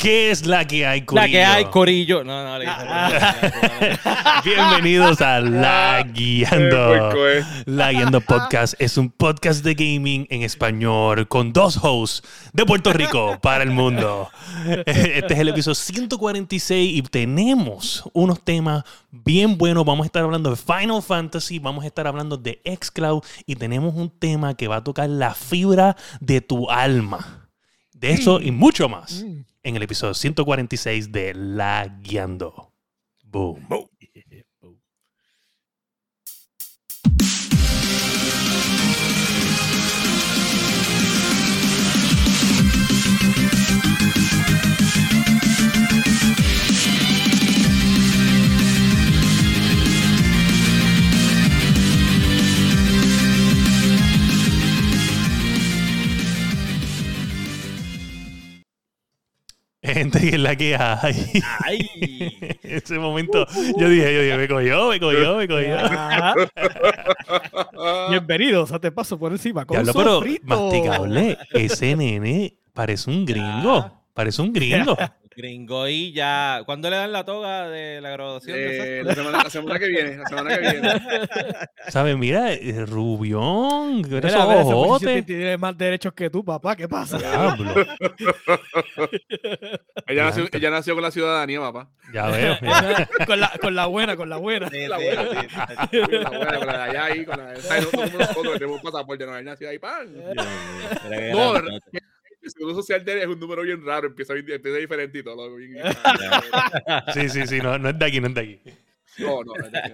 ¿Qué 0.00 0.30
es 0.30 0.46
la 0.46 0.66
que 0.66 0.86
hay, 0.86 1.02
Corillo? 1.02 1.26
La 1.26 1.30
que 1.30 1.44
hay, 1.44 1.64
Corillo. 1.66 2.24
No, 2.24 2.42
no, 2.42 2.58
le 2.58 2.64
Bienvenidos 4.46 5.20
a 5.20 5.40
La 5.40 6.02
Guiando. 6.10 7.12
La 7.66 7.92
Guiando 7.92 8.22
Podcast 8.22 8.72
es 8.78 8.96
un 8.96 9.10
podcast 9.10 9.62
de 9.62 9.74
gaming 9.74 10.26
en 10.30 10.42
español 10.42 11.28
con 11.28 11.52
dos 11.52 11.78
hosts 11.82 12.26
de 12.54 12.64
Puerto 12.64 12.94
Rico 12.94 13.38
para 13.42 13.62
el 13.62 13.72
mundo. 13.72 14.30
Este 14.86 15.34
es 15.34 15.38
el 15.38 15.50
episodio 15.50 15.74
146 15.74 16.96
y 16.96 17.02
tenemos 17.02 18.02
unos 18.14 18.42
temas 18.42 18.84
bien 19.10 19.58
buenos. 19.58 19.84
Vamos 19.84 20.04
a 20.04 20.06
estar 20.06 20.22
hablando 20.22 20.48
de 20.48 20.56
Final 20.56 21.02
Fantasy, 21.02 21.58
vamos 21.58 21.84
a 21.84 21.88
estar 21.88 22.06
hablando 22.06 22.38
de 22.38 22.62
Xcloud 22.64 23.22
y 23.44 23.54
tenemos 23.56 23.94
un 23.94 24.08
tema 24.08 24.54
que 24.54 24.66
va 24.66 24.76
a 24.76 24.84
tocar 24.84 25.10
la 25.10 25.34
fibra 25.34 25.94
de 26.20 26.40
tu 26.40 26.70
alma. 26.70 27.39
De 28.00 28.12
eso 28.12 28.40
y 28.40 28.50
mucho 28.50 28.88
más 28.88 29.22
en 29.62 29.76
el 29.76 29.82
episodio 29.82 30.14
146 30.14 31.12
de 31.12 31.34
La 31.34 31.86
Guiando. 32.00 32.72
Boom. 33.24 33.66
Boom. 33.68 33.90
Gente 59.94 60.20
que 60.20 60.28
es 60.28 60.40
la 60.40 60.56
que 60.56 60.76
hay. 60.76 61.42
Ay. 61.64 62.58
Ese 62.62 62.98
momento, 62.98 63.46
yo 63.76 63.88
dije, 63.88 64.14
yo 64.14 64.22
dije, 64.22 64.36
me 64.36 64.48
cogió, 64.48 64.88
me 64.88 65.00
cogió, 65.00 65.36
me 65.36 65.48
cogió. 65.48 65.76
Bienvenidos 68.10 68.72
a 68.72 68.78
Te 68.78 68.92
Paso 68.92 69.18
por 69.18 69.32
encima. 69.32 69.64
Con 69.64 69.82
Diablo, 69.82 69.92
pero 70.22 70.22
masticable, 70.44 71.38
ese 71.52 71.96
nene 71.96 72.54
parece 72.72 73.10
un 73.10 73.24
gringo. 73.24 73.90
Parece 74.14 74.42
un 74.42 74.52
gringo. 74.52 74.96
Gringo 75.36 75.86
y 75.86 76.12
ya. 76.12 76.62
¿Cuándo 76.66 76.90
le 76.90 76.96
dan 76.96 77.12
la 77.12 77.24
toga 77.24 77.68
de 77.68 78.00
la 78.00 78.10
graduación? 78.10 78.56
Eh, 78.58 79.02
la, 79.04 79.14
semana, 79.14 79.42
la, 79.44 79.50
semana, 79.50 79.78
que 79.78 79.86
viene. 79.86 80.16
La 80.16 80.26
semana 80.26 80.58
que 80.58 80.60
viene. 80.60 80.90
¿Sabes? 81.88 82.16
Mira, 82.16 82.52
eh, 82.52 82.84
Rubión. 82.84 84.02
Mira, 84.02 84.28
esos 84.28 84.72
ojotes. 84.72 85.24
Tiene 85.24 85.56
más 85.56 85.78
derechos 85.78 86.12
que 86.14 86.30
tú, 86.30 86.44
papá. 86.44 86.74
¿Qué 86.74 86.88
pasa? 86.88 87.18
Diablo. 87.18 87.74
ella, 90.08 90.24
nació, 90.24 90.48
ella, 90.52 90.70
nació, 90.70 90.94
con 90.94 91.02
la 91.02 91.12
ciudadanía, 91.12 91.60
papá. 91.60 91.88
Ya 92.12 92.26
veo. 92.26 92.58
con, 93.26 93.38
la, 93.38 93.52
con 93.60 93.74
la 93.76 93.86
buena, 93.86 94.16
con 94.16 94.28
la 94.28 94.36
buena. 94.36 94.68
Sí, 94.68 94.88
la 94.88 94.96
buena, 94.96 95.22
sí, 95.22 95.48
sí, 95.90 95.96
la 96.00 96.30
buena, 96.30 96.58
con 96.58 96.66
la 96.66 96.72
de 96.72 96.82
allá 96.82 97.04
ahí, 97.04 97.24
con 97.24 97.38
la 97.38 97.52
de. 97.52 97.62
Nosotros 97.62 98.54
tenemos 98.54 98.76
un 98.76 98.82
pasaporte, 98.82 99.24
no, 99.26 99.40
nació 99.42 99.68
ahí, 99.68 99.78
pan. 99.78 100.12
No, 101.32 101.54
el 102.42 102.50
seguro 102.50 102.74
social 102.74 103.04
de 103.04 103.12
él 103.12 103.18
es 103.20 103.26
un 103.26 103.38
número 103.38 103.62
bien 103.62 103.84
raro, 103.84 104.08
empieza, 104.08 104.34
empieza 104.34 104.78
diferente 104.78 105.18
y 105.18 105.22
todo. 105.22 105.56
sí, 107.14 107.28
sí, 107.28 107.46
sí, 107.46 107.58
no, 107.58 107.78
no 107.78 107.90
es 107.90 107.98
de 107.98 108.04
aquí, 108.06 108.20
no 108.20 108.28
es 108.28 108.34
de 108.34 108.40
aquí. 108.40 108.60
No, 109.18 109.42
no, 109.44 109.54
no 109.54 109.66
es 109.66 109.72
de 109.72 109.78
aquí. 109.78 109.92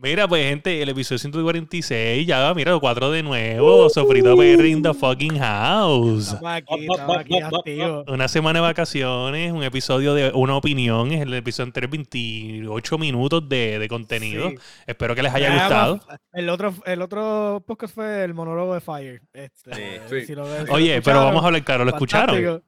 Mira, 0.00 0.28
pues, 0.28 0.48
gente, 0.48 0.80
el 0.80 0.90
episodio 0.90 1.18
146, 1.18 2.24
ya, 2.24 2.54
mira, 2.54 2.78
cuatro 2.78 3.10
de 3.10 3.24
nuevo. 3.24 3.90
Sofrito 3.90 4.36
Perry 4.36 4.70
in 4.70 4.80
the 4.80 4.94
fucking 4.94 5.36
house. 5.40 6.36
Aquí, 6.40 6.86
aquí, 6.86 7.80
una 8.06 8.28
semana 8.28 8.60
de 8.60 8.62
vacaciones, 8.62 9.50
un 9.50 9.64
episodio 9.64 10.14
de 10.14 10.30
una 10.32 10.56
opinión. 10.56 11.10
Es 11.10 11.22
el 11.22 11.34
episodio 11.34 11.66
entre 11.66 11.88
28 11.88 12.96
minutos 12.96 13.48
de, 13.48 13.80
de 13.80 13.88
contenido. 13.88 14.52
Espero 14.86 15.16
que 15.16 15.22
les 15.24 15.34
haya 15.34 15.52
gustado. 15.52 16.00
El 16.32 16.48
otro, 16.48 16.74
el 16.86 17.02
otro 17.02 17.64
podcast 17.66 17.92
fue 17.92 18.22
el 18.22 18.34
monólogo 18.34 18.74
de 18.74 18.80
Fire. 18.80 19.20
Este, 19.32 20.00
sí, 20.08 20.26
si 20.26 20.34
lo, 20.36 20.46
si 20.46 20.70
Oye, 20.70 21.02
pero 21.02 21.24
vamos 21.24 21.42
a 21.42 21.46
hablar 21.46 21.64
claro, 21.64 21.84
¿lo 21.84 21.90
escucharon? 21.90 22.62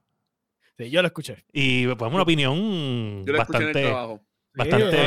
Sí, 0.77 0.89
yo 0.89 1.01
lo 1.01 1.07
escuché. 1.07 1.45
Y 1.53 1.87
pues 1.87 2.11
una 2.11 2.23
opinión 2.23 3.23
yo 3.23 3.31
lo 3.31 3.37
bastante. 3.37 3.67
Escuché 3.67 3.79
en 3.79 3.85
el 3.85 3.91
trabajo. 3.91 4.30
Bastante. 4.53 4.97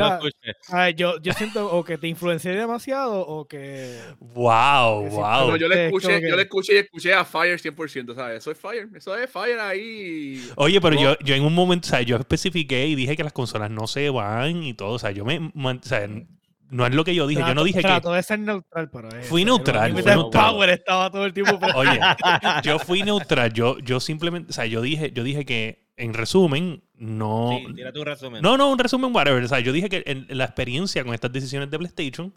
Sí, 0.62 0.74
yo, 0.96 1.20
yo 1.20 1.32
siento 1.34 1.70
o 1.70 1.84
que 1.84 1.98
te 1.98 2.08
influencié 2.08 2.52
demasiado 2.52 3.20
o 3.20 3.46
que. 3.46 3.98
¡Wow! 4.18 5.08
¡Wow! 5.08 5.50
No, 5.50 5.56
yo 5.56 5.68
le 5.68 5.86
escuché, 5.86 6.20
que... 6.20 6.30
yo 6.30 6.36
le 6.36 6.42
escuché 6.42 6.74
y 6.74 6.78
escuché 6.78 7.12
a 7.12 7.24
Fire 7.24 7.60
100%, 7.60 8.14
¿sabes? 8.14 8.38
Eso 8.38 8.50
es 8.50 8.58
Fire, 8.58 8.88
eso 8.94 9.16
es 9.16 9.30
Fire 9.30 9.60
ahí. 9.60 10.48
Oye, 10.56 10.80
pero 10.80 10.98
yo, 10.98 11.18
yo 11.18 11.34
en 11.34 11.44
un 11.44 11.54
momento, 11.54 11.86
o 11.86 11.90
sea, 11.90 12.00
yo 12.02 12.16
especifiqué 12.16 12.86
y 12.86 12.94
dije 12.94 13.16
que 13.16 13.24
las 13.24 13.32
consolas 13.34 13.70
no 13.70 13.86
se 13.86 14.08
van 14.08 14.62
y 14.62 14.74
todo, 14.74 14.92
o 14.92 14.98
sea, 14.98 15.10
yo 15.10 15.24
me. 15.24 15.38
O 15.38 15.82
sea, 15.82 16.08
no 16.70 16.86
es 16.86 16.94
lo 16.94 17.04
que 17.04 17.14
yo 17.14 17.26
dije. 17.26 17.40
Trato, 17.40 17.50
yo 17.50 17.54
no 17.54 17.64
dije 17.64 17.82
trato 17.82 18.10
que. 18.10 18.16
de 18.16 18.22
ser 18.22 18.38
neutral, 18.40 18.90
pero 18.90 19.08
es, 19.10 19.26
Fui 19.26 19.44
neutral. 19.44 19.90
El 19.90 20.02
fui 20.02 20.12
neutral. 20.12 20.52
Power 20.52 20.70
estaba 20.70 21.10
todo 21.10 21.26
el 21.26 21.32
tiempo. 21.34 21.58
Oye, 21.74 22.00
yo 22.62 22.78
fui 22.78 23.02
neutral. 23.02 23.52
Yo, 23.52 23.78
yo 23.78 24.00
simplemente. 24.00 24.50
O 24.50 24.52
sea, 24.52 24.66
yo 24.66 24.80
dije, 24.80 25.12
yo 25.12 25.22
dije 25.22 25.44
que, 25.44 25.83
en 25.96 26.14
resumen, 26.14 26.82
no. 26.94 27.58
Sí, 27.58 27.74
tira 27.74 27.92
tu 27.92 28.04
resumen. 28.04 28.42
No, 28.42 28.56
no, 28.56 28.70
un 28.70 28.78
resumen, 28.78 29.14
whatever. 29.14 29.42
O 29.42 29.48
sea, 29.48 29.60
yo 29.60 29.72
dije 29.72 29.88
que 29.88 30.02
en, 30.06 30.26
en 30.28 30.38
la 30.38 30.44
experiencia 30.44 31.04
con 31.04 31.14
estas 31.14 31.32
decisiones 31.32 31.70
de 31.70 31.78
PlayStation. 31.78 32.34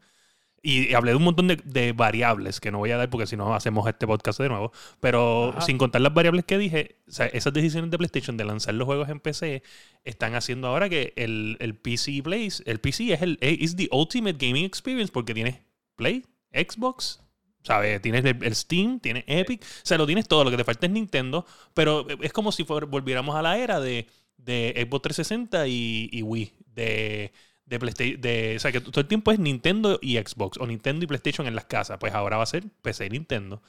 Y 0.63 0.95
hablé 0.95 1.11
de 1.11 1.17
un 1.17 1.23
montón 1.23 1.47
de, 1.47 1.55
de, 1.63 1.93
variables 1.93 2.59
que 2.59 2.71
no 2.71 2.79
voy 2.79 2.89
a 2.89 2.97
dar 2.97 3.09
porque 3.11 3.27
si 3.27 3.37
no 3.37 3.53
hacemos 3.53 3.87
este 3.87 4.07
podcast 4.07 4.39
de 4.39 4.49
nuevo. 4.49 4.71
Pero 4.99 5.49
Ajá. 5.49 5.61
sin 5.61 5.77
contar 5.77 6.01
las 6.01 6.13
variables 6.13 6.45
que 6.45 6.57
dije, 6.57 6.97
o 7.07 7.11
sea, 7.11 7.27
esas 7.27 7.53
decisiones 7.53 7.91
de 7.91 7.97
PlayStation 7.97 8.37
de 8.37 8.43
lanzar 8.43 8.73
los 8.73 8.85
juegos 8.87 9.07
en 9.09 9.19
PC 9.19 9.61
están 10.03 10.33
haciendo 10.33 10.67
ahora 10.67 10.89
que 10.89 11.13
el, 11.15 11.57
el 11.59 11.75
PC 11.75 12.21
Plays, 12.23 12.63
el 12.65 12.79
PC 12.79 13.13
es 13.13 13.21
el 13.21 13.37
is 13.41 13.75
the 13.75 13.87
ultimate 13.91 14.43
gaming 14.43 14.65
experience 14.65 15.11
porque 15.11 15.35
tienes 15.35 15.61
Play, 15.95 16.25
Xbox, 16.51 17.21
¿sabes? 17.67 18.01
Tienes 18.01 18.25
el, 18.25 18.43
el, 18.43 18.55
Steam, 18.55 18.99
tienes 18.99 19.23
Epic, 19.27 19.61
o 19.61 19.85
sea, 19.85 19.97
lo 19.97 20.05
tienes 20.05 20.27
todo, 20.27 20.43
lo 20.43 20.51
que 20.51 20.57
te 20.57 20.63
falta 20.63 20.85
es 20.87 20.91
Nintendo, 20.91 21.45
pero 21.73 22.07
es 22.21 22.33
como 22.33 22.51
si 22.51 22.63
volviéramos 22.63 23.35
a 23.35 23.41
la 23.41 23.57
era 23.57 23.79
de, 23.79 24.07
de 24.37 24.73
Xbox 24.75 25.03
360 25.03 25.67
y, 25.67 26.09
y 26.11 26.21
Wii, 26.23 26.53
de 26.73 27.31
de 27.67 27.79
PlayStation, 27.79 28.21
de, 28.21 28.53
o 28.55 28.59
sea, 28.59 28.71
que 28.71 28.79
todo 28.79 29.01
el 29.01 29.07
tiempo 29.07 29.31
es 29.31 29.39
Nintendo 29.39 29.99
y 30.01 30.17
Xbox, 30.17 30.57
o 30.57 30.65
Nintendo 30.65 31.03
y 31.03 31.07
PlayStation 31.07 31.47
en 31.47 31.55
las 31.55 31.65
casas. 31.65 31.97
Pues 31.99 32.13
ahora 32.13 32.37
va 32.37 32.43
a 32.43 32.47
ser 32.47 32.63
PC 32.81 33.07
y 33.07 33.09
Nintendo. 33.09 33.61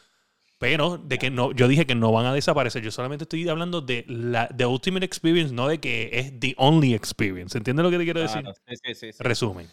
Pero 0.59 0.99
de 0.99 1.19
que 1.19 1.31
no, 1.31 1.53
yo 1.53 1.69
dije 1.69 1.87
que 1.87 1.95
no 1.95 2.11
van 2.11 2.27
a 2.27 2.33
desaparecer. 2.33 2.83
Yo 2.83 2.91
solamente 2.91 3.25
estoy 3.25 3.49
hablando 3.49 3.81
de 3.81 4.05
la 4.09 4.49
the 4.49 4.67
ultimate 4.67 5.05
experience, 5.05 5.53
no 5.53 5.69
de 5.69 5.79
que 5.79 6.11
es 6.13 6.39
the 6.41 6.55
only 6.57 6.95
experience. 6.95 7.57
¿Entiendes 7.57 7.85
lo 7.85 7.91
que 7.91 7.99
te 7.99 8.05
quiero 8.05 8.21
decir? 8.21 8.41
Claro, 8.41 8.57
sí, 8.69 8.95
sí, 8.95 9.13
sí, 9.13 9.19
Resumen. 9.21 9.69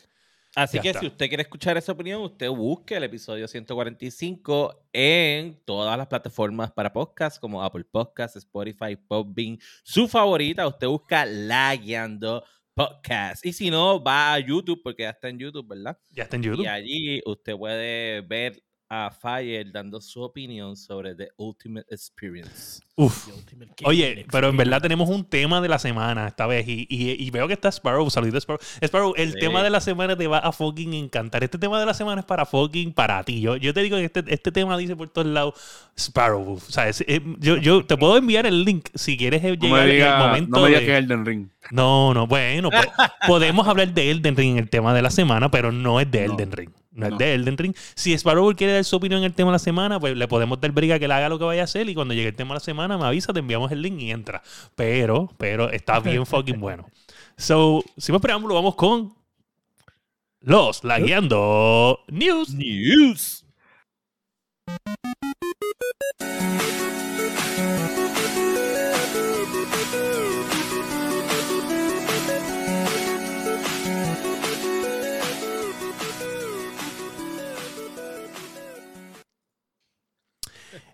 Así 0.55 0.77
Ya 0.77 0.81
que 0.83 0.87
está. 0.89 0.99
si 1.01 1.07
usted 1.07 1.27
quiere 1.27 1.43
escuchar 1.43 1.75
esa 1.75 1.91
opinión, 1.91 2.21
usted 2.21 2.49
busque 2.49 2.95
el 2.95 3.03
episodio 3.03 3.45
145 3.45 4.87
en 4.93 5.59
todas 5.65 5.97
las 5.97 6.07
plataformas 6.07 6.71
para 6.71 6.93
podcast, 6.93 7.39
como 7.41 7.61
Apple 7.61 7.83
Podcasts, 7.83 8.37
Spotify, 8.37 8.95
Podbean, 8.95 9.59
su 9.83 10.07
favorita. 10.07 10.65
Usted 10.65 10.87
busca 10.87 11.25
La 11.25 11.75
Guiando 11.75 12.43
Podcast. 12.73 13.45
Y 13.45 13.51
si 13.51 13.69
no, 13.69 14.01
va 14.01 14.33
a 14.33 14.39
YouTube, 14.39 14.81
porque 14.81 15.03
ya 15.03 15.09
está 15.09 15.27
en 15.27 15.39
YouTube, 15.39 15.67
¿verdad? 15.67 15.97
Ya 16.11 16.23
está 16.23 16.37
en 16.37 16.43
YouTube. 16.43 16.63
Y 16.63 16.67
allí 16.67 17.21
usted 17.25 17.57
puede 17.57 18.21
ver 18.21 18.63
a 18.87 19.09
Fire 19.09 19.71
dando 19.71 19.99
su 19.99 20.21
opinión 20.21 20.77
sobre 20.77 21.15
The 21.15 21.29
Ultimate 21.37 21.87
Experience. 21.89 22.81
Uf. 22.95 23.27
Oye, 23.83 24.25
pero 24.31 24.49
en 24.49 24.55
verdad 24.57 24.81
tenemos 24.81 25.09
un 25.09 25.25
tema 25.25 25.59
de 25.59 25.67
la 25.67 25.79
semana 25.79 26.27
esta 26.27 26.45
vez. 26.47 26.67
Y, 26.67 26.85
y, 26.89 27.11
y 27.25 27.29
veo 27.31 27.47
que 27.47 27.53
está 27.53 27.69
Sparrow. 27.69 28.09
Saludito, 28.09 28.37
Sparrow. 28.37 28.59
Sparrow, 28.81 29.13
el 29.17 29.33
Sí. 29.33 29.39
tema 29.39 29.63
de 29.63 29.69
la 29.69 29.81
semana 29.81 30.15
te 30.15 30.27
va 30.27 30.37
a 30.39 30.51
fucking 30.51 30.93
encantar. 30.93 31.43
Este 31.43 31.57
tema 31.57 31.79
de 31.79 31.85
la 31.85 31.93
semana 31.93 32.21
es 32.21 32.25
para 32.25 32.45
fucking 32.45 32.93
para 32.93 33.21
ti. 33.23 33.41
Yo, 33.41 33.57
yo 33.57 33.73
te 33.73 33.81
digo 33.81 33.97
que 33.97 34.05
este, 34.05 34.23
este 34.27 34.51
tema 34.51 34.77
dice 34.77 34.95
por 34.95 35.09
todos 35.09 35.27
lados 35.27 35.55
Sparrow. 35.97 36.53
O 36.53 36.59
sea, 36.59 36.87
es- 36.87 37.03
es- 37.07 37.21
yo, 37.39 37.57
yo 37.57 37.85
te 37.85 37.97
puedo 37.97 38.15
enviar 38.17 38.45
el 38.45 38.63
link 38.63 38.87
si 38.93 39.17
quieres 39.17 39.43
eh, 39.43 39.57
No 39.57 39.83
llegar 39.83 40.21
el 40.21 40.27
momento. 40.27 40.57
no 40.57 40.61
me 40.63 40.67
digas 40.69 40.81
de- 40.81 40.85
que 40.87 40.93
es 40.93 41.03
Elden 41.03 41.25
Ring. 41.25 41.47
No, 41.71 42.13
no, 42.13 42.27
bueno, 42.27 42.69
pues, 42.69 42.87
podemos 43.27 43.67
hablar 43.67 43.93
de 43.93 44.11
Elden 44.11 44.35
Ring 44.35 44.51
en 44.53 44.57
el 44.59 44.69
tema 44.69 44.93
de 44.93 45.01
la 45.01 45.09
semana, 45.09 45.49
pero 45.49 45.71
no 45.71 45.99
es 45.99 46.09
de 46.09 46.27
No. 46.27 46.33
Elden 46.33 46.51
Ring. 46.51 46.69
No, 46.91 47.07
es 47.07 47.17
de 47.17 47.33
Elden 47.33 47.57
Ring. 47.57 47.75
Si 47.93 48.13
Sparrow 48.13 48.55
quiere 48.55 48.73
dar 48.73 48.83
su 48.85 48.95
opinión 48.95 49.19
en 49.19 49.25
el 49.25 49.33
tema 49.33 49.51
de 49.51 49.55
la 49.55 49.59
semana, 49.59 49.99
pues 49.99 50.15
le 50.15 50.27
podemos 50.27 50.61
dar 50.61 50.71
briga 50.71 50.97
que 50.97 51.07
le 51.07 51.13
haga 51.13 51.27
lo 51.27 51.37
que 51.37 51.43
vaya 51.43 51.61
a 51.61 51.65
hacer 51.65 51.89
y 51.89 51.93
cuando 51.93 52.13
llegue 52.13 52.29
el 52.29 52.35
tema 52.35 52.49
de 52.49 52.55
la 52.55 52.59
semana 52.61 52.97
me 52.97 53.05
avisa, 53.05 53.33
te 53.33 53.39
enviamos 53.39 53.71
el 53.71 53.81
link 53.81 53.99
y 53.99 54.11
entra. 54.11 54.41
Pero, 54.75 55.29
pero 55.37 55.69
está 55.69 55.99
bien 55.99 56.25
fucking 56.25 56.59
bueno. 56.59 56.85
So, 57.37 57.83
sin 57.97 58.13
más 58.13 58.21
preámbulo, 58.21 58.55
vamos 58.55 58.75
con 58.75 59.13
los 60.39 60.83
Lagueando 60.85 61.99
News. 62.07 62.53
News. 62.53 63.45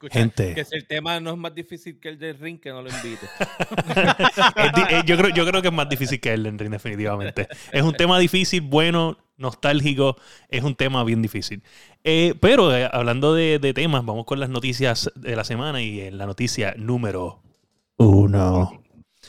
Gente. 0.09 0.53
Que 0.55 0.65
si 0.65 0.75
el 0.75 0.87
tema 0.87 1.19
no 1.19 1.31
es 1.31 1.37
más 1.37 1.53
difícil 1.53 1.99
que 1.99 2.09
el 2.09 2.17
del 2.17 2.37
ring, 2.39 2.59
que 2.59 2.69
no 2.69 2.81
lo 2.81 2.89
invite. 2.89 3.27
Eh, 4.89 5.03
yo, 5.05 5.17
creo, 5.17 5.29
yo 5.29 5.45
creo 5.45 5.61
que 5.61 5.67
es 5.67 5.73
más 5.73 5.87
difícil 5.87 6.19
que 6.19 6.33
Elden 6.33 6.57
Ring, 6.57 6.71
definitivamente. 6.71 7.47
Es 7.71 7.81
un 7.83 7.93
tema 7.93 8.17
difícil, 8.19 8.61
bueno, 8.61 9.17
nostálgico. 9.37 10.17
Es 10.49 10.63
un 10.63 10.75
tema 10.75 11.03
bien 11.03 11.21
difícil. 11.21 11.63
Eh, 12.03 12.35
pero 12.39 12.75
eh, 12.75 12.89
hablando 12.91 13.33
de, 13.33 13.59
de 13.59 13.73
temas, 13.73 14.03
vamos 14.05 14.25
con 14.25 14.39
las 14.39 14.49
noticias 14.49 15.11
de 15.15 15.35
la 15.35 15.43
semana 15.43 15.81
y 15.81 16.01
en 16.01 16.17
la 16.17 16.25
noticia 16.25 16.73
número 16.77 17.41
uno. 17.97 18.81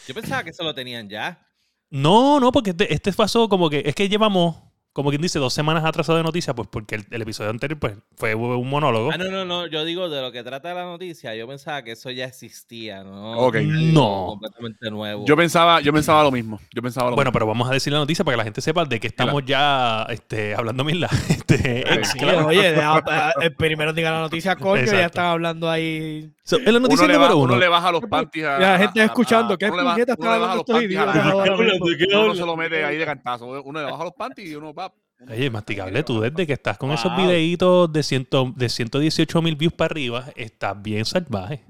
Yo 0.06 0.14
pensaba 0.14 0.42
que 0.42 0.50
eso 0.50 0.64
lo 0.64 0.74
tenían 0.74 1.08
ya. 1.08 1.46
No, 1.90 2.40
no, 2.40 2.52
porque 2.52 2.70
este, 2.70 2.92
este 2.92 3.12
pasó 3.12 3.48
como 3.48 3.69
que 3.69 3.82
es 3.84 3.94
que 3.94 4.08
llevamos, 4.08 4.56
como 4.92 5.08
quien 5.10 5.22
dice, 5.22 5.38
dos 5.38 5.54
semanas 5.54 5.84
atrasado 5.84 6.18
de 6.18 6.24
noticias, 6.24 6.54
pues 6.54 6.68
porque 6.70 6.96
el, 6.96 7.06
el 7.10 7.22
episodio 7.22 7.50
anterior 7.50 7.78
pues, 7.78 7.96
fue 8.16 8.34
un 8.34 8.68
monólogo. 8.68 9.10
Ah, 9.12 9.16
no, 9.16 9.30
no, 9.30 9.44
no. 9.44 9.66
Yo 9.66 9.84
digo 9.84 10.08
de 10.08 10.20
lo 10.20 10.32
que 10.32 10.42
trata 10.42 10.74
la 10.74 10.84
noticia. 10.84 11.34
Yo 11.34 11.46
pensaba 11.48 11.82
que 11.82 11.92
eso 11.92 12.10
ya 12.10 12.26
existía, 12.26 13.02
¿no? 13.02 13.38
Ok. 13.38 13.56
No. 13.62 14.26
Completamente 14.28 14.90
nuevo. 14.90 15.24
Yo 15.26 15.36
pensaba, 15.36 15.80
yo 15.80 15.92
pensaba 15.92 16.22
lo 16.22 16.30
mismo. 16.30 16.60
Yo 16.74 16.82
pensaba 16.82 17.08
lo 17.10 17.16
Bueno, 17.16 17.30
mismo. 17.30 17.38
pero 17.38 17.46
vamos 17.46 17.70
a 17.70 17.72
decir 17.72 17.92
la 17.92 17.98
noticia 18.00 18.24
para 18.24 18.34
que 18.34 18.38
la 18.38 18.44
gente 18.44 18.60
sepa 18.60 18.84
de 18.84 19.00
que 19.00 19.06
estamos 19.06 19.42
ya 19.46 20.06
este, 20.10 20.54
hablando 20.54 20.84
mil 20.84 21.02
Este, 21.28 21.84
Sí, 22.04 22.18
claro. 22.18 22.46
oye, 22.48 22.72
deja- 22.72 23.32
el 23.40 23.54
primero 23.54 23.92
diga 23.92 24.10
la 24.10 24.20
noticia, 24.20 24.56
coño, 24.56 24.84
ya 24.84 25.06
están 25.06 25.26
hablando 25.26 25.70
ahí. 25.70 26.30
So, 26.44 26.56
en 26.58 26.72
la 26.74 26.80
noticia 26.80 27.04
uno, 27.06 27.14
número 27.14 27.36
uno. 27.36 27.44
uno 27.54 27.56
le 27.56 27.68
baja 27.68 27.92
los 27.92 28.02
panties 28.02 28.44
a. 28.44 28.58
La 28.58 28.78
gente 28.78 29.00
a- 29.00 29.04
a- 29.04 29.06
escuchando, 29.06 29.54
a- 29.54 29.58
¿qué 29.58 29.68
puñetas 29.68 30.16
están 30.18 30.32
hablando 30.32 30.56
estos 30.58 30.82
idiotas? 30.82 31.16
Uno 31.34 32.26
no 32.28 32.34
se 32.34 32.44
lo 32.46 32.56
mete 32.56 32.84
ahí 32.84 32.96
de 32.96 33.04
cantazo. 33.06 33.46
Uno 33.62 33.80
le 33.80 33.90
baja 33.90 34.04
los 34.04 34.12
panties 34.14 34.50
y 34.50 34.54
uno 34.56 34.74
va. 34.74 34.81
Oye, 35.28 35.50
masticable, 35.50 36.02
tú 36.02 36.20
desde 36.20 36.46
que 36.46 36.52
estás 36.52 36.78
con 36.78 36.90
esos 36.90 37.16
videitos 37.16 37.92
de, 37.92 38.02
ciento, 38.02 38.52
de 38.56 38.69
118 38.69 39.42
mil 39.42 39.56
views 39.56 39.72
para 39.72 39.92
arriba, 39.92 40.26
estás 40.36 40.80
bien 40.80 41.04
salvaje. 41.04 41.62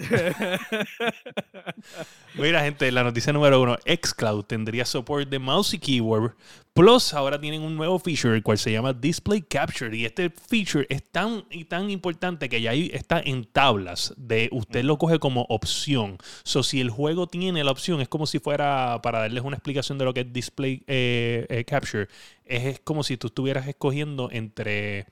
Mira, 2.34 2.62
gente, 2.62 2.90
la 2.92 3.02
noticia 3.02 3.32
número 3.32 3.60
uno: 3.60 3.76
Xcloud 3.84 4.44
tendría 4.44 4.84
support 4.84 5.28
de 5.28 5.38
mouse 5.38 5.74
y 5.74 5.78
keyboard. 5.78 6.34
Plus, 6.72 7.12
ahora 7.14 7.40
tienen 7.40 7.62
un 7.62 7.76
nuevo 7.76 7.98
feature, 7.98 8.34
el 8.36 8.42
cual 8.42 8.56
se 8.56 8.70
llama 8.72 8.92
Display 8.92 9.42
Capture. 9.42 9.94
Y 9.96 10.04
este 10.04 10.30
feature 10.30 10.86
es 10.88 11.02
tan 11.10 11.44
y 11.50 11.64
tan 11.64 11.90
importante 11.90 12.48
que 12.48 12.60
ya 12.60 12.72
está 12.72 13.20
en 13.20 13.44
tablas. 13.44 14.14
De 14.16 14.48
usted 14.52 14.84
lo 14.84 14.96
coge 14.96 15.18
como 15.18 15.42
opción. 15.48 16.16
So, 16.44 16.62
si 16.62 16.80
el 16.80 16.90
juego 16.90 17.26
tiene 17.26 17.64
la 17.64 17.72
opción, 17.72 18.00
es 18.00 18.08
como 18.08 18.26
si 18.26 18.38
fuera 18.38 19.00
para 19.02 19.18
darles 19.20 19.42
una 19.42 19.56
explicación 19.56 19.98
de 19.98 20.04
lo 20.04 20.14
que 20.14 20.20
es 20.20 20.32
Display 20.32 20.82
eh, 20.86 21.46
eh, 21.48 21.64
Capture. 21.64 22.08
Es, 22.44 22.80
como 22.80 23.02
si 23.02 23.16
tú 23.16 23.26
estuvieras 23.28 23.66
escogiendo 23.68 24.28
entre. 24.32 25.06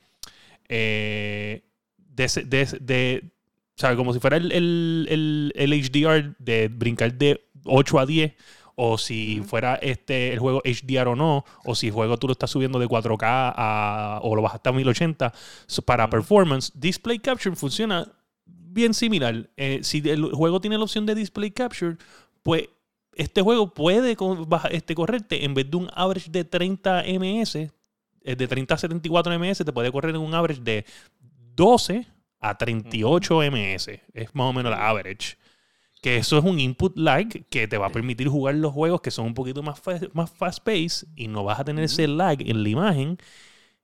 eh, 0.68 1.62
de- 2.80 3.30
o 3.78 3.80
sea, 3.80 3.94
como 3.94 4.12
si 4.12 4.18
fuera 4.18 4.36
el, 4.36 4.50
el, 4.50 5.06
el- 5.08 5.52
el 5.54 5.72
HDR 5.72 6.34
de 6.40 6.66
brincar 6.66 7.14
de 7.14 7.48
8 7.64 8.00
a 8.00 8.06
10, 8.06 8.34
o 8.74 8.98
si 8.98 9.40
fuera 9.46 9.76
este 9.76 10.32
el 10.32 10.40
juego 10.40 10.60
HDR 10.64 11.06
o 11.08 11.14
no, 11.16 11.44
o 11.64 11.74
si 11.76 11.86
el 11.86 11.92
juego 11.92 12.16
tú 12.16 12.26
lo 12.26 12.32
estás 12.32 12.50
subiendo 12.50 12.80
de 12.80 12.88
4K 12.88 13.22
a, 13.56 14.18
o 14.24 14.34
lo 14.34 14.42
bajas 14.42 14.60
a 14.64 14.72
1080. 14.72 15.32
So, 15.68 15.82
para 15.82 16.10
performance, 16.10 16.72
Display 16.74 17.20
Capture 17.20 17.54
funciona 17.54 18.10
bien 18.46 18.94
similar. 18.94 19.48
Eh, 19.56 19.78
si 19.82 19.98
el 20.08 20.24
juego 20.32 20.60
tiene 20.60 20.76
la 20.76 20.82
opción 20.82 21.06
de 21.06 21.14
Display 21.14 21.52
Capture, 21.52 21.96
pues 22.42 22.68
este 23.14 23.42
juego 23.42 23.72
puede 23.74 24.16
este, 24.72 24.94
correrte 24.96 25.44
en 25.44 25.54
vez 25.54 25.70
de 25.70 25.76
un 25.76 25.88
average 25.94 26.30
de 26.32 26.44
30 26.44 27.04
ms, 27.18 27.54
eh, 27.56 27.70
de 28.36 28.48
30 28.48 28.74
a 28.74 28.78
74 28.78 29.38
ms, 29.38 29.58
te 29.64 29.72
puede 29.72 29.92
correr 29.92 30.16
en 30.16 30.20
un 30.20 30.34
average 30.34 30.60
de 30.62 30.84
12 31.54 32.06
a 32.40 32.56
38 32.56 33.40
ms. 33.50 33.88
Es 34.14 34.34
más 34.34 34.50
o 34.50 34.52
menos 34.52 34.70
la 34.70 34.88
average. 34.88 35.36
Que 36.00 36.16
eso 36.18 36.38
es 36.38 36.44
un 36.44 36.60
input 36.60 36.96
lag 36.96 37.26
que 37.50 37.66
te 37.66 37.76
va 37.76 37.86
a 37.86 37.90
permitir 37.92 38.28
jugar 38.28 38.54
los 38.54 38.72
juegos 38.72 39.00
que 39.00 39.10
son 39.10 39.26
un 39.26 39.34
poquito 39.34 39.62
más, 39.64 39.80
fa- 39.80 39.98
más 40.12 40.30
fast 40.30 40.60
pace 40.64 41.06
y 41.16 41.26
no 41.26 41.42
vas 41.42 41.58
a 41.58 41.64
tener 41.64 41.82
ese 41.84 42.06
lag 42.06 42.40
en 42.40 42.62
la 42.62 42.68
imagen. 42.68 43.18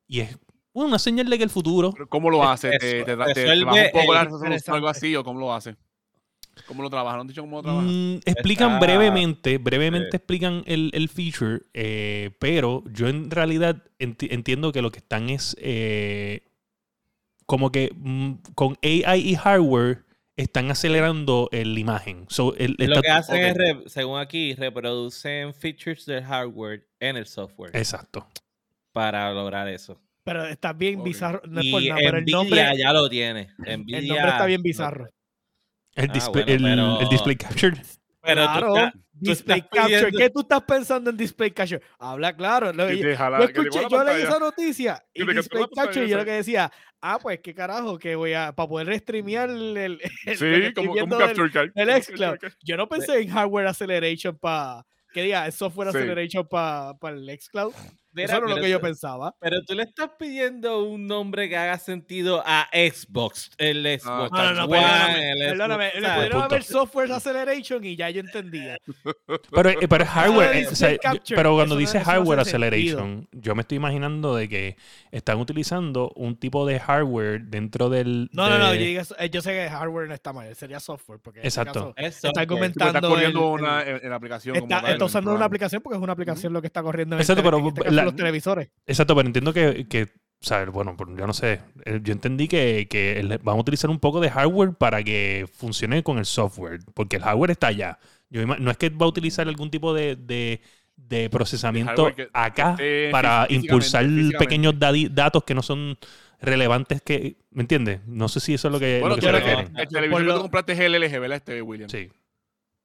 Y 0.07 0.21
es 0.21 0.39
una 0.73 0.99
señal 1.01 1.29
de 1.29 1.39
que 1.39 1.45
el 1.45 1.51
futuro. 1.51 1.93
¿Cómo 2.09 2.31
lo 2.31 2.49
hace? 2.49 2.71
¿Te, 2.71 2.79
te, 2.79 3.05
te, 3.05 3.17
te 3.17 3.17
resuelve 3.17 3.65
baja 3.65 3.83
un 3.87 3.91
poco 4.01 4.15
la 4.15 4.21
el- 4.21 4.27
resolución 4.27 4.73
o 4.73 4.77
algo 4.77 4.89
así? 4.89 5.17
¿O 5.17 5.25
cómo 5.25 5.41
lo 5.41 5.53
hace? 5.53 5.75
¿Cómo 6.69 6.85
lo 6.85 6.91
trabaja? 6.91 7.17
¿No 7.17 7.23
han 7.23 7.27
dicho 7.27 7.41
cómo 7.41 7.57
lo 7.57 7.63
trabaja? 7.65 7.85
Mm, 7.85 8.21
explican 8.25 8.75
Está- 8.75 8.87
brevemente, 8.87 9.59
brevemente 9.59 10.11
Sí. 10.13 10.17
explican 10.19 10.63
el, 10.67 10.93
el 10.95 11.09
feature, 11.09 11.63
eh, 11.75 12.31
pero 12.39 12.85
yo 12.93 13.09
en 13.09 13.29
realidad 13.29 13.83
enti- 13.99 14.29
entiendo 14.31 14.71
que 14.71 14.81
lo 14.83 14.93
que 14.93 14.99
están 14.99 15.31
es 15.31 15.57
eh, 15.61 16.43
como 17.47 17.71
que 17.73 17.93
mm, 17.95 18.33
con 18.55 18.77
AI 18.83 19.21
y 19.21 19.35
hardware 19.37 20.05
están 20.37 20.71
acelerando 20.71 21.49
el- 21.53 21.75
la 21.75 21.81
imagen. 21.81 22.27
So, 22.29 22.55
el- 22.57 22.75
Lo 22.79 23.01
que 23.03 23.11
hacen 23.11 23.43
es, 23.45 23.55
re- 23.57 23.83
según 23.87 24.19
aquí, 24.19 24.55
reproducen 24.55 25.55
features 25.55 26.07
del 26.07 26.25
hardware 26.25 26.87
en 27.01 27.17
el 27.17 27.27
software 27.27 27.71
Exacto. 27.77 28.27
para 28.93 29.33
lograr 29.33 29.69
eso. 29.69 30.01
Pero 30.25 30.45
está 30.47 30.73
bien 30.73 31.01
Ok. 31.01 31.05
bizarro, 31.05 31.43
no 31.47 31.61
es 31.61 31.67
y 31.67 31.71
por 31.71 31.83
nada, 31.83 32.01
pero 32.03 32.17
el 32.19 32.23
Nvidia 32.25 32.37
nombre, 32.37 32.79
ya 32.79 32.93
lo 32.93 33.09
tiene. 33.09 33.49
el 33.67 33.79
nombre 34.09 34.29
está 34.31 34.47
bien 34.47 34.61
no- 34.61 34.65
bizarro. 34.65 35.09
El, 35.95 36.11
Ah, 36.11 36.13
display, 36.13 36.45
bueno, 36.45 36.69
el- 36.69 36.75
pero- 36.75 37.01
el 37.01 37.09
display 37.09 37.37
capture. 37.37 37.77
Pero 38.23 38.43
tú 38.43 38.49
claro, 38.51 38.77
estás- 38.77 38.93
Display 39.13 39.61
Capture. 39.63 39.85
pidiendo- 39.87 40.19
¿Qué 40.19 40.31
tú 40.31 40.41
estás 40.41 40.63
pensando 40.63 41.11
en 41.11 41.17
Display 41.17 41.51
Capture? 41.53 41.81
Habla 41.99 42.35
claro. 42.35 42.73
Lo- 42.73 42.91
yo, 42.91 42.97
yo 42.97 43.11
escuché, 43.45 44.05
leí 44.05 44.23
esa 44.23 44.39
noticia 44.41 45.05
y 45.15 45.25
Display 45.25 45.65
Capture 45.77 46.07
y 46.07 46.09
yo 46.09 46.17
lo 46.17 46.25
que 46.25 46.33
decía, 46.33 46.73
ah, 47.07 47.19
pues 47.21 47.41
qué 47.41 47.55
carajo, 47.55 47.99
que 47.99 48.17
voy 48.17 48.33
a, 48.33 48.53
para 48.53 48.69
poder 48.69 48.87
restreamear 48.89 49.51
el, 49.51 49.77
el- 49.77 50.01
el- 50.27 50.37
Sí, 50.39 50.47
estoy 50.47 50.73
como, 50.87 50.95
como 50.99 51.17
del- 51.17 51.27
capture 51.27 51.51
card. 51.51 51.71
del 51.75 52.03
xCloud. 52.03 52.37
Yo 52.63 52.77
no 52.77 52.89
pensé 52.89 53.21
en 53.21 53.29
hardware 53.29 53.67
acceleration 53.69 54.39
para, 54.39 54.85
que 55.13 55.23
diga, 55.23 55.51
software 55.51 55.91
Sí. 55.93 55.99
acceleration 55.99 56.49
para 56.49 56.97
el 57.11 57.39
xCloud. 57.41 57.73
Mira, 58.15 58.27
Eso 58.27 58.37
era 58.37 58.47
lo 58.47 58.55
pero 58.55 58.65
que 58.65 58.71
yo 58.71 58.81
pensaba. 58.81 59.35
Pero 59.41 59.63
tú 59.67 59.75
le 59.75 59.83
estás 59.83 60.11
pidiendo 60.19 60.85
un 60.85 61.07
nombre 61.07 61.49
que 61.49 61.57
haga 61.57 61.79
sentido 61.79 62.43
a 62.47 62.69
Xbox, 62.73 63.51
el 63.59 63.83
Xbox. 64.01 64.31
No, 64.33 64.45
no, 64.45 64.53
no, 64.55 64.65
One, 64.67 64.81
perdóname, 64.81 65.31
el 65.33 65.49
perdóname, 65.51 65.85
Xbox, 65.91 66.01
le 66.01 66.07
¿sabes? 66.07 66.17
pudieron 66.17 66.43
haber 66.43 66.63
software 66.63 67.13
acceleration 67.13 67.85
y 67.85 67.97
ya 67.97 68.11
yo 68.11 68.21
entendía. 68.21 68.77
Pero, 69.51 69.71
eh, 69.71 69.89
pero 69.89 70.05
es 70.05 70.11
hardware. 70.11 70.57
eh, 70.57 70.67
o 70.71 70.75
sea, 70.75 70.89
display 70.89 70.95
yo- 70.95 71.01
capture, 71.01 71.37
pero 71.37 71.55
cuando 71.55 71.77
dice 71.77 72.01
hardware 72.01 72.45
sentido. 72.45 72.57
acceleration, 73.01 73.29
yo 73.33 73.55
me 73.55 73.63
estoy 73.63 73.77
imaginando 73.77 74.35
de 74.37 74.49
que 74.49 74.77
están 75.11 75.39
utilizando 75.39 76.11
un 76.17 76.37
tipo 76.37 76.67
de 76.67 76.79
hardware 76.81 77.43
dentro 77.45 77.89
del. 77.89 78.29
No, 78.33 78.49
no, 78.49 78.59
no, 78.59 78.75
yo, 78.75 78.81
digo 78.81 79.03
eh, 79.19 79.31
yo 79.31 79.41
sé 79.43 79.53
que 79.53 79.69
hardware 79.71 80.09
no 80.09 80.15
está 80.15 80.33
mal, 80.33 80.55
sería 80.55 80.81
software. 80.81 81.19
Porque 81.21 81.41
en 81.41 81.47
este 81.47 81.61
Exacto. 81.61 81.95
caso 81.95 82.07
está 82.09 82.29
Sí, 82.31 82.39
argumentando. 82.41 82.99
estás 82.99 83.11
corriendo 83.11 83.41
el- 83.57 83.63
una, 83.63 83.83
en, 83.83 84.07
en 84.07 84.13
aplicación. 84.13 84.59
como 84.61 84.75
está, 84.77 84.91
está 84.93 85.05
usando 85.05 85.35
una 85.35 85.45
aplicación 85.45 85.83
porque 85.83 85.97
es 85.97 86.03
una 86.03 86.13
aplicación 86.13 86.53
lo 86.53 86.61
que 86.61 86.67
está 86.67 86.83
corriendo 86.83 87.17
en, 87.17 87.19
el 87.21 87.23
Exacto, 87.23 87.43
tele- 87.43 87.51
pero 87.51 87.59
en 87.59 87.67
este 87.67 88.04
los 88.05 88.17
televisores. 88.17 88.71
Exacto, 88.87 89.15
pero 89.17 89.27
entiendo 89.27 89.53
que, 89.53 89.87
que 89.89 90.03
o 90.05 90.47
sea, 90.47 90.65
bueno, 90.67 90.95
pues 90.97 91.11
yo 91.17 91.27
no 91.27 91.33
sé. 91.33 91.61
Eh, 91.87 92.01
Yo 92.03 92.13
entendí 92.13 92.49
que, 92.49 92.87
que 92.89 93.39
van 93.43 93.57
a 93.57 93.61
utilizar 93.61 93.89
un 93.89 93.99
poco 93.99 94.21
de 94.21 94.31
hardware 94.31 94.75
para 94.75 95.03
que 95.03 95.47
funcione 95.55 96.03
con 96.03 96.19
el 96.19 96.27
software, 96.27 96.81
porque 96.93 97.17
el 97.17 97.23
hardware 97.23 97.53
está 97.53 97.69
allá. 97.69 97.99
Yo 98.29 98.45
no 98.47 98.71
es 98.71 98.77
que 98.77 98.91
va 98.91 99.07
a 99.07 99.09
utilizar 99.09 99.49
algún 99.49 99.71
tipo 99.71 99.95
de, 99.95 100.17
de, 100.17 100.61
de 100.97 101.31
procesamiento 101.31 102.15
que- 102.15 102.29
acá 102.33 102.77
para 103.11 103.47
impulsar 103.49 104.05
físicamente, 104.05 104.39
pequeños 104.39 104.75
datos 104.79 105.45
que 105.45 105.55
no 105.55 105.63
son 105.63 105.97
relevantes 106.43 107.01
que, 107.01 107.37
¿me 107.51 107.63
entiendes? 107.63 108.01
No 108.07 108.29
sé 108.29 108.41
si 108.41 108.53
eso 108.55 108.69
es 108.69 108.73
lo 108.73 108.79
que, 108.81 108.99
Bueno, 109.01 109.17
lo 109.17 109.21
que 109.21 109.27
yo 109.27 109.33
se 109.39 109.81
el 109.83 109.89
televisor 109.89 110.21
que 110.21 110.27
lo- 110.27 110.41
compraste 110.43 110.73
es 110.73 110.81
el 110.81 110.95
LG, 110.95 111.21
¿verdad? 111.21 111.37
Este, 111.39 111.63
William. 111.63 111.89
Sí. 111.89 112.11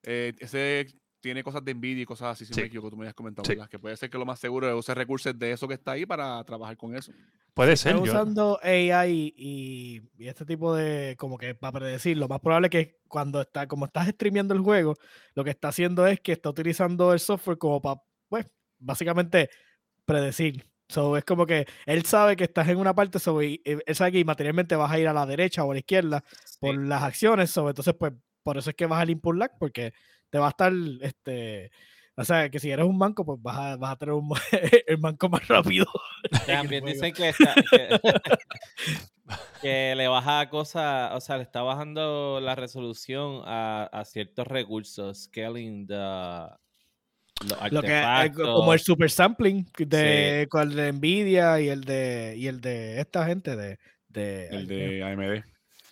Eh, 0.04 0.34
ese 0.40 0.88
tiene 1.22 1.44
cosas 1.44 1.64
de 1.66 1.74
Nvidia 1.74 2.04
y 2.04 2.06
cosas 2.06 2.30
así, 2.34 2.46
si 2.46 2.54
Sí. 2.54 2.62
me 2.62 2.68
equivoco, 2.68 2.90
tú 2.92 2.96
me 2.98 3.04
habías 3.04 3.14
comentado, 3.14 3.46
Sí. 3.46 3.58
Que 3.70 3.78
puede 3.80 3.98
ser 3.98 4.10
que 4.10 4.18
lo 4.18 4.26
más 4.26 4.40
seguro 4.40 4.68
es 4.70 4.76
usar 4.76 4.98
recursos 4.98 5.38
de 5.38 5.52
eso 5.52 5.68
que 5.68 5.74
está 5.76 5.92
ahí 5.92 6.06
para 6.06 6.44
trabajar 6.44 6.78
con 6.78 6.96
eso. 6.96 7.12
Puede 7.54 7.76
ser. 7.76 7.96
yo- 7.96 8.04
usando 8.04 8.60
AI 8.64 9.34
y, 9.36 10.02
y 10.18 10.28
este 10.28 10.46
tipo 10.46 10.74
de, 10.76 11.16
como 11.18 11.38
que 11.38 11.56
para 11.56 11.80
predecir, 11.80 12.18
lo 12.18 12.28
más 12.30 12.40
probable 12.40 12.68
es 12.68 12.72
que 12.72 13.00
cuando 13.08 13.42
está, 13.42 13.68
como 13.68 13.86
estás 13.86 14.08
streameando 14.08 14.54
el 14.54 14.62
juego, 14.62 14.96
lo 15.36 15.44
que 15.44 15.50
está 15.50 15.68
haciendo 15.70 16.08
es 16.08 16.20
que 16.22 16.32
está 16.32 16.50
utilizando 16.50 17.12
el 17.12 17.20
software 17.20 17.58
como 17.58 17.82
para, 17.82 18.02
pues, 18.30 18.46
básicamente 18.78 19.50
predecir. 20.06 20.66
So, 20.88 21.18
es 21.18 21.24
como 21.24 21.46
que 21.46 21.68
él 21.86 22.04
sabe 22.06 22.36
que 22.36 22.46
estás 22.46 22.68
en 22.68 22.78
una 22.78 22.96
parte, 22.96 23.20
so, 23.20 23.44
y- 23.44 23.62
y 23.64 23.72
él 23.86 23.96
sabe 23.96 24.12
que 24.14 24.26
materialmente 24.26 24.76
vas 24.76 24.92
a 24.92 25.00
ir 25.00 25.08
a 25.08 25.14
la 25.14 25.26
derecha 25.26 25.64
o 25.64 25.72
a 25.72 25.74
la 25.76 25.80
izquierda 25.80 26.24
por 26.60 26.76
Sí. 26.76 26.82
las 26.84 27.04
acciones, 27.04 27.52
so, 27.52 27.68
entonces 27.70 27.94
pues 27.94 28.14
por 28.42 28.58
eso 28.58 28.72
es 28.72 28.76
que 28.76 28.88
vas 28.88 29.02
al 29.02 29.10
input 29.12 29.36
lag, 29.36 29.52
porque 29.60 29.94
te 30.30 30.38
va 30.38 30.48
a 30.48 30.50
estar, 30.50 30.72
este, 31.02 31.72
o 32.16 32.24
sea, 32.24 32.50
que 32.50 32.60
si 32.60 32.70
eres 32.72 32.86
un 32.86 33.00
banco, 33.00 33.26
pues 33.26 33.42
vas 33.42 33.58
a, 33.58 33.76
vas 33.78 33.92
a 33.92 33.96
tener 33.96 34.14
un, 34.14 34.30
el 34.88 34.98
banco 34.98 35.30
más 35.30 35.48
rápido. 35.48 35.86
También 36.48 36.84
dicen 36.86 37.14
que, 37.14 37.30
está- 37.30 37.56
que, 37.72 37.90
que 39.62 39.94
le 39.96 40.08
baja 40.08 40.50
cosas, 40.50 41.12
o 41.14 41.22
sea, 41.22 41.38
le 41.38 41.44
está 41.44 41.62
bajando 41.62 42.40
la 42.42 42.56
resolución 42.56 43.42
a, 43.46 43.84
a 43.92 44.06
ciertos 44.06 44.48
recursos, 44.48 45.24
scaling 45.26 45.88
the, 45.88 45.96
Lo 47.72 47.82
que, 47.82 48.02
eh, 48.02 48.32
co- 48.36 48.44
como 48.54 48.74
el 48.74 48.80
super 48.80 49.10
sampling 49.10 49.66
de, 49.78 50.48
con 50.50 50.70
el 50.70 50.76
de 50.76 50.92
Nvidia 50.94 51.60
y 51.62 51.70
el 51.70 51.84
de 51.84 52.34
y 52.38 52.48
el 52.48 52.60
de 52.62 53.00
esta 53.00 53.26
gente 53.26 53.56
de, 53.56 53.80
de, 54.08 54.48
El 54.48 54.68
de 54.68 55.04
AMD. 55.04 55.44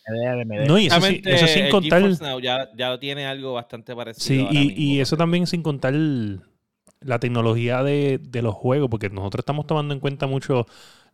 No, 0.08 0.78
y 0.80 0.88
eso, 0.88 0.96
sí- 1.02 1.22
Realmente, 1.22 1.34
eso 1.34 1.48
sin 1.48 1.70
contar. 1.70 2.02
GeForce 2.02 2.24
Now 2.24 2.40
ya, 2.40 2.70
ya 2.76 2.90
lo 2.90 3.00
tiene 3.00 3.26
algo 3.26 3.54
bastante 3.54 3.96
parecido. 3.96 4.26
Sí, 4.26 4.40
ahora 4.40 4.54
y, 4.54 4.68
mismo, 4.68 4.82
y 4.82 5.00
eso 5.02 5.18
también 5.18 5.48
sin 5.48 5.62
contar 5.64 5.94
la 7.02 7.20
tecnología 7.20 7.84
de, 7.84 8.18
de 8.22 8.42
los 8.42 8.56
juegos, 8.56 8.90
porque 8.90 9.10
nosotros 9.10 9.42
estamos 9.42 9.68
tomando 9.68 9.94
en 9.94 10.00
cuenta 10.00 10.26
mucho 10.28 10.66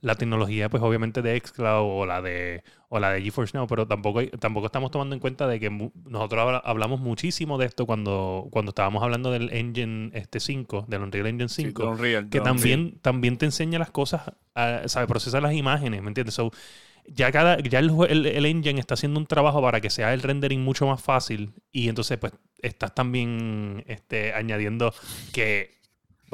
la 0.02 0.16
tecnología, 0.16 0.70
pues 0.70 0.84
obviamente 0.84 1.22
de 1.22 1.40
xCloud 1.40 2.02
o 2.02 2.06
la 2.06 2.22
de 2.22 2.64
o 2.90 3.00
la 3.00 3.12
de 3.12 3.22
GeForce 3.22 3.58
Now, 3.58 3.68
pero 3.68 3.88
tampoco 3.88 4.22
tampoco 4.40 4.66
estamos 4.66 4.92
tomando 4.92 5.16
en 5.16 5.22
cuenta 5.22 5.48
de 5.48 5.60
que 5.62 5.70
nosotros 5.70 6.42
habla- 6.42 6.62
hablamos 6.64 7.00
muchísimo 7.00 7.58
de 7.58 7.66
esto 7.68 7.86
cuando 7.86 8.48
cuando 8.52 8.70
estábamos 8.72 9.02
hablando 9.02 9.32
del 9.32 9.52
Engine 9.54 10.12
este 10.14 10.40
5, 10.42 10.86
del 10.90 11.02
Unreal 11.04 11.28
Engine 11.28 11.48
5 11.50 11.84
Sí, 11.84 11.88
Unreal, 11.90 12.30
que 12.30 12.42
también, 12.42 13.00
también 13.02 13.38
te 13.38 13.46
enseña 13.46 13.80
las 13.80 13.92
cosas, 13.92 14.24
ah, 14.56 14.82
sabe, 14.88 15.08
procesa 15.08 15.40
las 15.42 15.54
imágenes, 15.54 16.02
¿me 16.02 16.10
entiendes? 16.10 16.36
So, 16.36 16.52
ya 17.08 17.32
cada, 17.32 17.60
ya 17.60 17.80
el, 17.80 17.92
el, 18.10 18.26
el 18.26 18.46
engine 18.46 18.80
está 18.80 18.94
haciendo 18.94 19.20
un 19.20 19.26
trabajo 19.26 19.62
para 19.62 19.82
que 19.82 19.90
sea 19.90 20.14
el 20.14 20.22
rendering 20.22 20.62
mucho 20.62 20.88
más 20.88 21.02
fácil 21.02 21.54
y 21.72 21.90
entonces 21.90 22.18
pues 22.18 22.34
estás 22.62 22.96
también 22.96 23.84
este, 23.88 24.34
añadiendo 24.34 24.94
que 25.34 25.72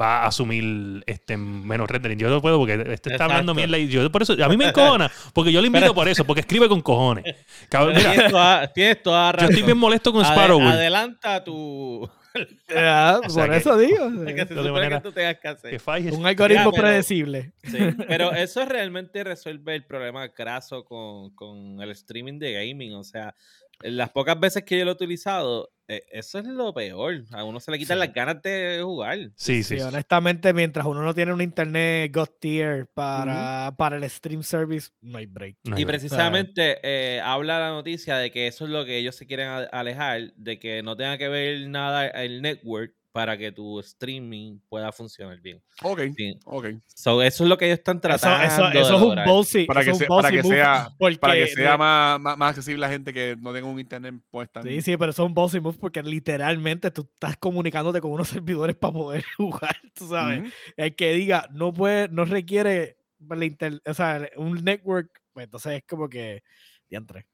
va 0.00 0.22
a 0.22 0.28
asumir 0.28 1.04
este 1.06 1.36
menos 1.36 1.88
rendering. 1.90 2.18
Yo 2.18 2.30
no 2.30 2.40
puedo 2.40 2.58
porque 2.58 2.86
este 2.92 3.12
está 3.12 3.24
hablando 3.24 3.54
mierda 3.54 3.76
y 3.76 3.88
yo 3.88 4.10
por 4.10 4.22
eso 4.22 4.34
a 4.42 4.48
mí 4.48 4.56
me 4.56 4.68
encojona 4.68 5.10
porque 5.34 5.52
yo 5.52 5.60
le 5.60 5.66
invito 5.66 5.94
por 5.94 6.08
eso, 6.08 6.24
porque 6.24 6.40
escribe 6.40 6.68
con 6.68 6.80
cojones. 6.80 7.24
Cabrón, 7.68 7.94
Pero 7.94 8.00
mira, 8.08 8.12
tienes, 8.14 8.32
toda, 8.32 8.72
tienes 8.72 9.02
toda 9.02 9.26
yo 9.26 9.32
razón. 9.32 9.50
estoy 9.50 9.62
bien 9.64 9.76
molesto 9.78 10.12
con 10.12 10.24
Sparrow. 10.24 10.60
adelanta 10.62 11.44
tu. 11.44 12.08
Ah, 12.76 13.20
O 13.24 13.28
sea 13.30 13.44
por 13.44 13.52
que- 13.52 13.58
eso 13.58 13.76
digo. 13.78 14.10
que 14.24 14.32
se 14.32 14.34
de 14.34 14.46
supone 14.48 14.70
manera 14.70 14.96
que 14.98 15.02
tú 15.08 15.12
tengas 15.12 15.38
que 15.38 15.48
hacer. 15.48 15.70
que 15.70 15.78
falles. 15.78 16.14
Un 16.14 16.26
algoritmo 16.26 16.64
Ya, 16.66 16.70
pero- 16.70 16.82
predecible. 16.82 17.52
Sí, 17.64 17.78
pero 18.08 18.32
eso 18.32 18.64
realmente 18.64 19.24
resuelve 19.24 19.74
el 19.74 19.84
problema 19.84 20.28
graso 20.28 20.84
con, 20.84 21.30
con 21.34 21.80
el 21.82 21.90
streaming 21.90 22.38
de 22.38 22.52
gaming. 22.52 22.94
O 22.94 23.04
sea, 23.04 23.34
las 23.82 24.10
pocas 24.10 24.38
veces 24.38 24.62
que 24.64 24.78
yo 24.78 24.84
lo 24.84 24.92
he 24.92 24.94
utilizado, 24.94 25.70
eh, 25.88 26.02
eso 26.12 26.38
es 26.38 26.44
lo 26.46 26.72
peor. 26.72 27.24
A 27.32 27.42
uno 27.44 27.58
se 27.60 27.70
le 27.70 27.78
quitan 27.78 27.96
Sí. 27.96 28.06
las 28.06 28.12
ganas 28.14 28.40
de 28.42 28.80
jugar. 28.82 29.18
Sí, 29.34 29.62
Sí, 29.62 29.76
sí. 29.76 29.80
honestamente, 29.80 30.52
mientras 30.52 30.86
uno 30.86 31.02
no 31.02 31.14
tiene 31.14 31.32
un 31.32 31.40
internet 31.40 32.12
God 32.14 32.28
tier 32.40 32.86
para, 32.94 33.74
para 33.76 33.96
el 33.96 34.08
stream 34.08 34.42
service, 34.42 34.90
no 35.00 35.18
hay 35.18 35.26
break. 35.26 35.56
No 35.64 35.76
hay 35.76 35.82
Y 35.82 35.84
break. 35.84 36.00
precisamente 36.00 36.78
eh, 36.82 37.20
habla 37.20 37.58
la 37.58 37.70
noticia 37.70 38.16
de 38.18 38.30
que 38.30 38.46
eso 38.46 38.64
es 38.66 38.70
lo 38.70 38.84
que 38.84 38.98
ellos 38.98 39.16
se 39.16 39.26
quieren 39.26 39.48
alejar, 39.72 40.32
de 40.36 40.58
que 40.58 40.82
no 40.82 40.96
tenga 40.96 41.18
que 41.18 41.28
ver 41.28 41.68
nada 41.68 42.06
el 42.06 42.40
network 42.42 42.94
para 43.12 43.36
que 43.36 43.50
tu 43.50 43.80
streaming 43.80 44.58
pueda 44.68 44.92
funcionar 44.92 45.40
bien. 45.40 45.60
Ok, 45.82 46.00
Sí. 46.16 46.38
ok. 46.44 46.66
So, 46.86 47.22
eso 47.22 47.42
es 47.44 47.50
lo 47.50 47.58
que 47.58 47.66
ellos 47.66 47.78
están 47.78 47.96
Eso, 47.96 48.00
tratando. 48.02 48.46
eso, 48.46 48.62
de 48.70 48.80
eso 48.80 48.96
es 48.96 49.02
un 49.02 49.14
ballsy. 49.16 49.64
Para 49.66 49.80
eso 49.80 49.86
que 49.90 49.90
es 49.90 50.00
un 50.02 50.06
sea- 50.06 50.16
para 50.22 50.30
que 50.30 50.42
sea- 50.42 50.88
porque 50.98 51.16
Para 51.18 51.34
que 51.34 51.46
sea 51.48 51.72
no- 51.72 51.78
más, 51.78 52.20
más, 52.20 52.38
más 52.38 52.50
accesible 52.50 52.84
a 52.84 52.88
la 52.88 52.92
gente 52.92 53.12
que 53.12 53.36
no 53.40 53.52
tenga 53.52 53.66
un 53.68 53.80
internet 53.80 54.14
pues 54.30 54.50
tan... 54.52 54.62
Sí, 54.62 54.80
sí, 54.82 54.96
pero 54.96 55.10
eso 55.10 55.24
es 55.24 55.28
un 55.36 55.62
move 55.62 55.76
porque 55.78 56.02
literalmente 56.02 56.90
tú 56.92 57.08
estás 57.12 57.36
comunicándote 57.36 58.00
con 58.00 58.12
unos 58.12 58.28
servidores 58.28 58.76
para 58.76 58.92
poder 58.92 59.24
jugar, 59.36 59.76
tú 59.94 60.08
sabes. 60.08 60.52
El 60.76 60.94
que 60.94 61.12
diga, 61.12 61.48
no 61.52 61.72
puede, 61.72 62.08
no 62.08 62.24
requiere 62.24 62.96
la 63.28 63.44
inter- 63.44 63.82
o 63.84 63.92
sea, 63.94 64.28
un 64.36 64.62
network, 64.64 65.10
pues 65.32 65.44
entonces 65.44 65.72
es 65.78 65.82
como 65.86 66.08
que, 66.08 66.42
diantre. 66.88 67.26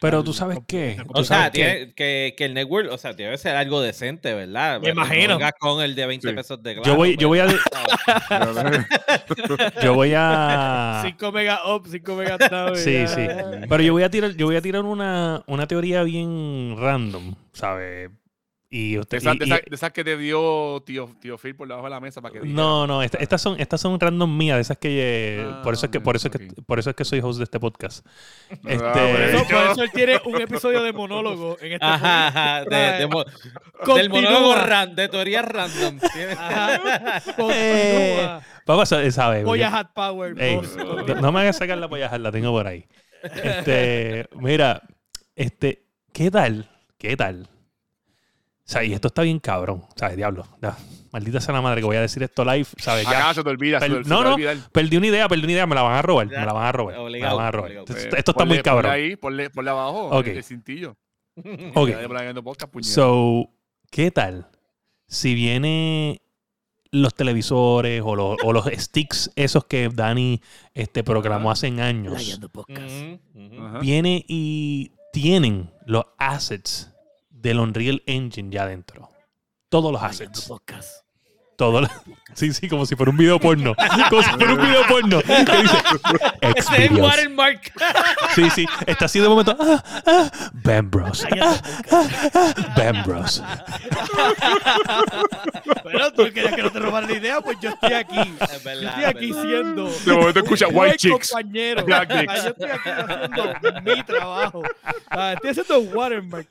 Pero 0.00 0.24
tú 0.24 0.32
sabes 0.32 0.58
qué, 0.66 0.96
O 1.08 1.24
sea, 1.24 1.50
que- 1.50 1.58
tiene, 1.58 1.92
que, 1.94 2.34
que 2.36 2.44
el 2.44 2.54
network, 2.54 2.90
o 2.92 2.98
sea, 2.98 3.12
debe 3.12 3.36
ser 3.38 3.56
algo 3.56 3.80
decente, 3.80 4.34
¿verdad? 4.34 4.80
Me 4.80 4.88
No 4.92 5.02
imagino. 5.02 5.38
con 5.58 5.82
el 5.82 5.94
de 5.94 6.06
20 6.06 6.28
Sí. 6.28 6.34
pesos 6.34 6.62
de 6.62 6.80
Yo 6.84 6.94
voy- 6.96 7.16
yo 7.16 7.28
voy 7.28 7.38
a- 7.40 7.46
a... 7.46 7.46
yo 9.82 9.94
voy 9.94 10.12
a 10.16 11.00
5 11.04 11.32
mega 11.32 11.60
up, 11.74 11.86
5 11.88 12.14
mega 12.16 12.36
down. 12.38 12.76
Sí, 12.76 12.92
ya. 12.94 13.08
sí. 13.08 13.26
Pero 13.68 13.82
yo 13.82 13.92
voy 13.92 14.02
a 14.02 14.10
tirar, 14.10 14.32
yo 14.34 14.46
voy 14.46 14.56
a 14.56 14.62
tirar 14.62 14.82
una, 14.84 15.42
una 15.46 15.66
teoría 15.66 16.02
bien 16.02 16.76
random, 16.78 17.34
¿sabes? 17.52 18.10
Y 18.70 18.92
De 18.94 19.00
usted. 19.00 19.18
de 19.22 19.44
esas- 19.46 19.60
de 19.66 19.74
esas 19.76 19.92
que 19.92 20.04
te 20.04 20.14
dio 20.18 20.82
tío, 20.84 21.08
tío 21.22 21.38
Phil 21.38 21.56
por 21.56 21.66
debajo 21.66 21.86
de 21.86 21.90
la 21.90 22.00
mesa 22.00 22.20
para 22.20 22.34
que 22.34 22.40
diga. 22.40 22.54
no, 22.54 22.86
no, 22.86 23.02
esta- 23.02 23.16
estas 23.16 23.40
son, 23.40 23.58
estas 23.58 23.80
son 23.80 23.98
random 23.98 24.36
mías, 24.36 24.56
de 24.58 24.60
esas 24.60 24.76
que 24.76 25.38
eh, 25.40 25.46
Ah, 25.50 25.62
por 25.64 25.72
eso 25.72 25.86
es 25.86 25.92
que, 25.92 26.00
por 26.02 26.16
eso 26.16 26.28
es 26.28 26.36
que, 26.36 26.62
por 26.66 26.78
eso 26.78 26.90
es 26.90 26.96
que 26.96 27.04
soy 27.06 27.20
host 27.20 27.38
de 27.38 27.44
este 27.44 27.58
podcast. 27.58 28.04
Ah, 28.50 28.54
Este, 28.66 28.78
Por 28.78 29.20
eso, 29.20 29.44
por 29.46 29.70
eso 29.72 29.82
él 29.84 29.90
tiene 29.94 30.20
un 30.26 30.40
episodio 30.42 30.82
de 30.82 30.92
monólogo 30.92 31.56
en 31.62 31.72
este 31.72 31.86
Ajá, 31.86 32.26
ajá, 32.28 32.64
de, 32.66 32.76
de 32.98 33.06
mo- 33.06 33.24
del 33.96 34.10
monólogo 34.10 34.54
ran, 34.56 34.94
de 34.94 35.08
teorías 35.08 35.46
random. 35.46 35.98
Eh, 37.50 38.16
Continúa. 38.16 38.42
Papá, 38.66 38.84
sa- 38.86 39.10
¿sabes? 39.10 39.44
Polla 39.44 39.74
Hat 39.78 39.92
Power. 39.94 40.34
Ey, 40.40 40.56
boss. 40.56 40.76
no, 40.76 41.14
no 41.14 41.32
me 41.32 41.40
hagas 41.40 41.56
sacar 41.56 41.78
la 41.78 41.88
polla, 41.88 42.16
la 42.18 42.30
tengo 42.30 42.50
por 42.52 42.66
ahí. 42.66 42.84
Este, 43.22 44.28
mira, 44.36 44.82
este, 45.34 45.84
¿qué 46.12 46.30
tal? 46.30 46.68
¿Qué 46.98 47.16
tal? 47.16 47.48
O 48.68 48.70
sea, 48.70 48.84
y 48.84 48.92
esto 48.92 49.08
está 49.08 49.22
bien 49.22 49.38
cabrón, 49.38 49.82
¿sabes? 49.96 50.16
Diablo. 50.18 50.46
ya, 50.60 50.76
maldita 51.10 51.40
sea 51.40 51.54
la 51.54 51.62
madre 51.62 51.80
que 51.80 51.86
voy 51.86 51.96
a 51.96 52.02
decir 52.02 52.22
esto 52.22 52.44
live, 52.44 52.66
¿sabes? 52.76 53.04
Ya, 53.04 53.18
Acá 53.18 53.34
se 53.34 53.42
te 53.42 53.48
olvida. 53.48 53.80
se 53.80 53.88
te- 53.88 54.04
se 54.04 54.10
no, 54.10 54.18
te 54.18 54.24
no. 54.24 54.34
olvidar. 54.34 54.56
Perdí 54.72 54.96
una 54.98 55.06
idea, 55.06 55.26
perdí 55.26 55.44
una 55.44 55.52
idea, 55.52 55.66
me 55.66 55.74
la 55.74 55.80
van 55.82 55.94
a 55.94 56.02
robar, 56.02 56.28
Ya, 56.30 56.40
me 56.40 56.44
la 56.46 56.52
van 56.52 56.66
a 56.66 56.72
robar. 56.72 56.94
me 57.10 57.18
la 57.18 57.32
van 57.34 57.46
a 57.46 57.50
robar. 57.50 57.70
obligado. 57.70 57.96
Esto, 57.96 58.16
esto 58.16 58.30
está 58.32 58.44
muy 58.44 58.60
cabrón. 58.60 58.90
Ponle 58.92 59.04
ahí, 59.06 59.16
ponle, 59.16 59.48
ponle 59.50 59.70
abajo 59.70 60.08
Ok. 60.18 60.26
el, 60.26 60.44
cintillo. 60.44 60.96
Ok. 61.74 61.90
So, 62.82 63.50
¿qué 63.90 64.10
tal? 64.10 64.48
Si 65.06 65.34
viene 65.34 66.20
los 66.90 67.14
televisores 67.14 68.02
o 68.04 68.14
los, 68.16 68.36
o 68.44 68.52
los 68.52 68.66
sticks 68.76 69.30
esos 69.34 69.64
que 69.64 69.88
Dani 69.88 70.42
este, 70.74 71.02
proclamó 71.04 71.50
hace 71.50 71.68
años, 71.80 72.38
viene 73.80 74.24
y 74.28 74.92
tienen 75.12 75.70
los 75.86 76.04
assets 76.18 76.92
del 77.40 77.60
Unreal 77.60 78.02
Engine 78.06 78.50
ya 78.50 78.66
dentro. 78.66 79.08
Todos 79.68 79.92
los 79.92 80.02
assets. 80.02 80.50
Los- 81.58 81.90
sí, 82.34 82.52
sí, 82.52 82.68
como 82.68 82.86
si 82.86 82.94
fuera 82.94 83.10
un 83.10 83.16
video 83.16 83.38
porno. 83.40 83.74
Como 84.10 84.22
si 84.22 84.30
fuera 84.30 84.52
un 84.54 84.60
video 84.60 84.86
porno. 84.86 85.20
Que 85.22 85.34
dice 85.62 85.76
Ese 86.40 86.58
es 86.84 86.90
el 86.90 86.96
watermark. 87.00 87.72
Sí, 88.34 88.48
sí. 88.50 88.66
Está 88.86 89.06
así 89.06 89.18
de 89.20 89.28
momento. 89.28 89.56
Ah, 89.58 89.82
ah, 90.06 90.30
Bam 90.52 90.90
Bros. 90.90 91.24
Layando 91.30 91.58
podcast. 91.58 92.76
Bam 92.76 93.02
Bros. 93.04 93.42
Bueno, 95.82 96.12
tú 96.12 96.24
querías 96.32 96.54
que 96.54 96.62
no 96.62 96.70
te 96.70 96.78
robaran 96.78 97.10
la 97.10 97.16
idea, 97.16 97.40
pues 97.40 97.58
yo 97.60 97.70
estoy 97.70 97.92
aquí. 97.92 98.18
Es 98.52 98.64
verdad, 98.64 98.82
Yo 98.82 98.88
estoy 98.88 99.02
es 99.02 99.08
aquí 99.08 99.32
verdad. 99.32 99.42
siendo. 99.42 99.90
De 100.04 100.12
momento 100.12 100.40
escucha 100.40 100.68
White 100.68 100.96
Chicks. 100.96 101.30
compañero. 101.30 101.84
Black. 101.84 102.08
Yo 102.10 102.48
estoy 102.50 102.70
aquí 102.70 102.88
haciendo 102.88 103.54
mi 103.84 104.02
trabajo. 104.04 104.62
Ah, 105.10 105.32
Estoy 105.34 105.50
haciendo 105.50 105.78
watermark. 105.96 106.48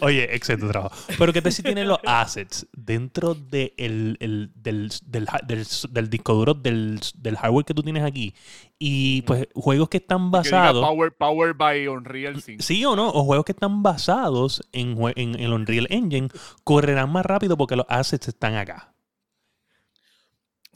Oye, 0.00 0.34
excelente 0.34 0.68
trabajo. 0.68 0.96
Pero 1.18 1.32
que 1.32 1.42
te 1.42 1.50
si 1.52 1.62
tiene 1.62 1.84
los 1.84 1.98
assets 2.04 2.66
dentro 2.72 3.34
de 3.34 3.67
el, 3.76 4.16
el- 4.20 4.50
del, 4.54 4.90
del, 5.06 5.26
del- 5.46 5.66
del 5.90 6.10
disco 6.10 6.34
duro 6.34 6.54
del, 6.54 7.00
del 7.16 7.36
hardware 7.36 7.64
que 7.64 7.74
tú 7.74 7.82
tienes 7.82 8.04
aquí. 8.04 8.34
Y 8.78 9.22
pues 9.22 9.48
juegos 9.54 9.88
que 9.88 9.96
están 9.98 10.30
Que 10.30 10.38
basados. 10.38 10.84
Power, 10.84 11.12
power 11.12 11.54
by 11.54 11.88
Unreal 11.88 12.40
5. 12.40 12.62
Sí 12.62 12.84
o 12.84 12.94
no, 12.96 13.08
o 13.08 13.24
juegos 13.24 13.44
que 13.44 13.52
están 13.52 13.82
basados 13.82 14.62
en, 14.72 14.96
en 15.16 15.34
el 15.40 15.52
Unreal 15.52 15.86
Engine 15.90 16.28
correrán 16.64 17.10
más 17.10 17.26
rápido 17.26 17.56
porque 17.56 17.76
los 17.76 17.86
assets 17.88 18.28
están 18.28 18.54
acá. 18.54 18.94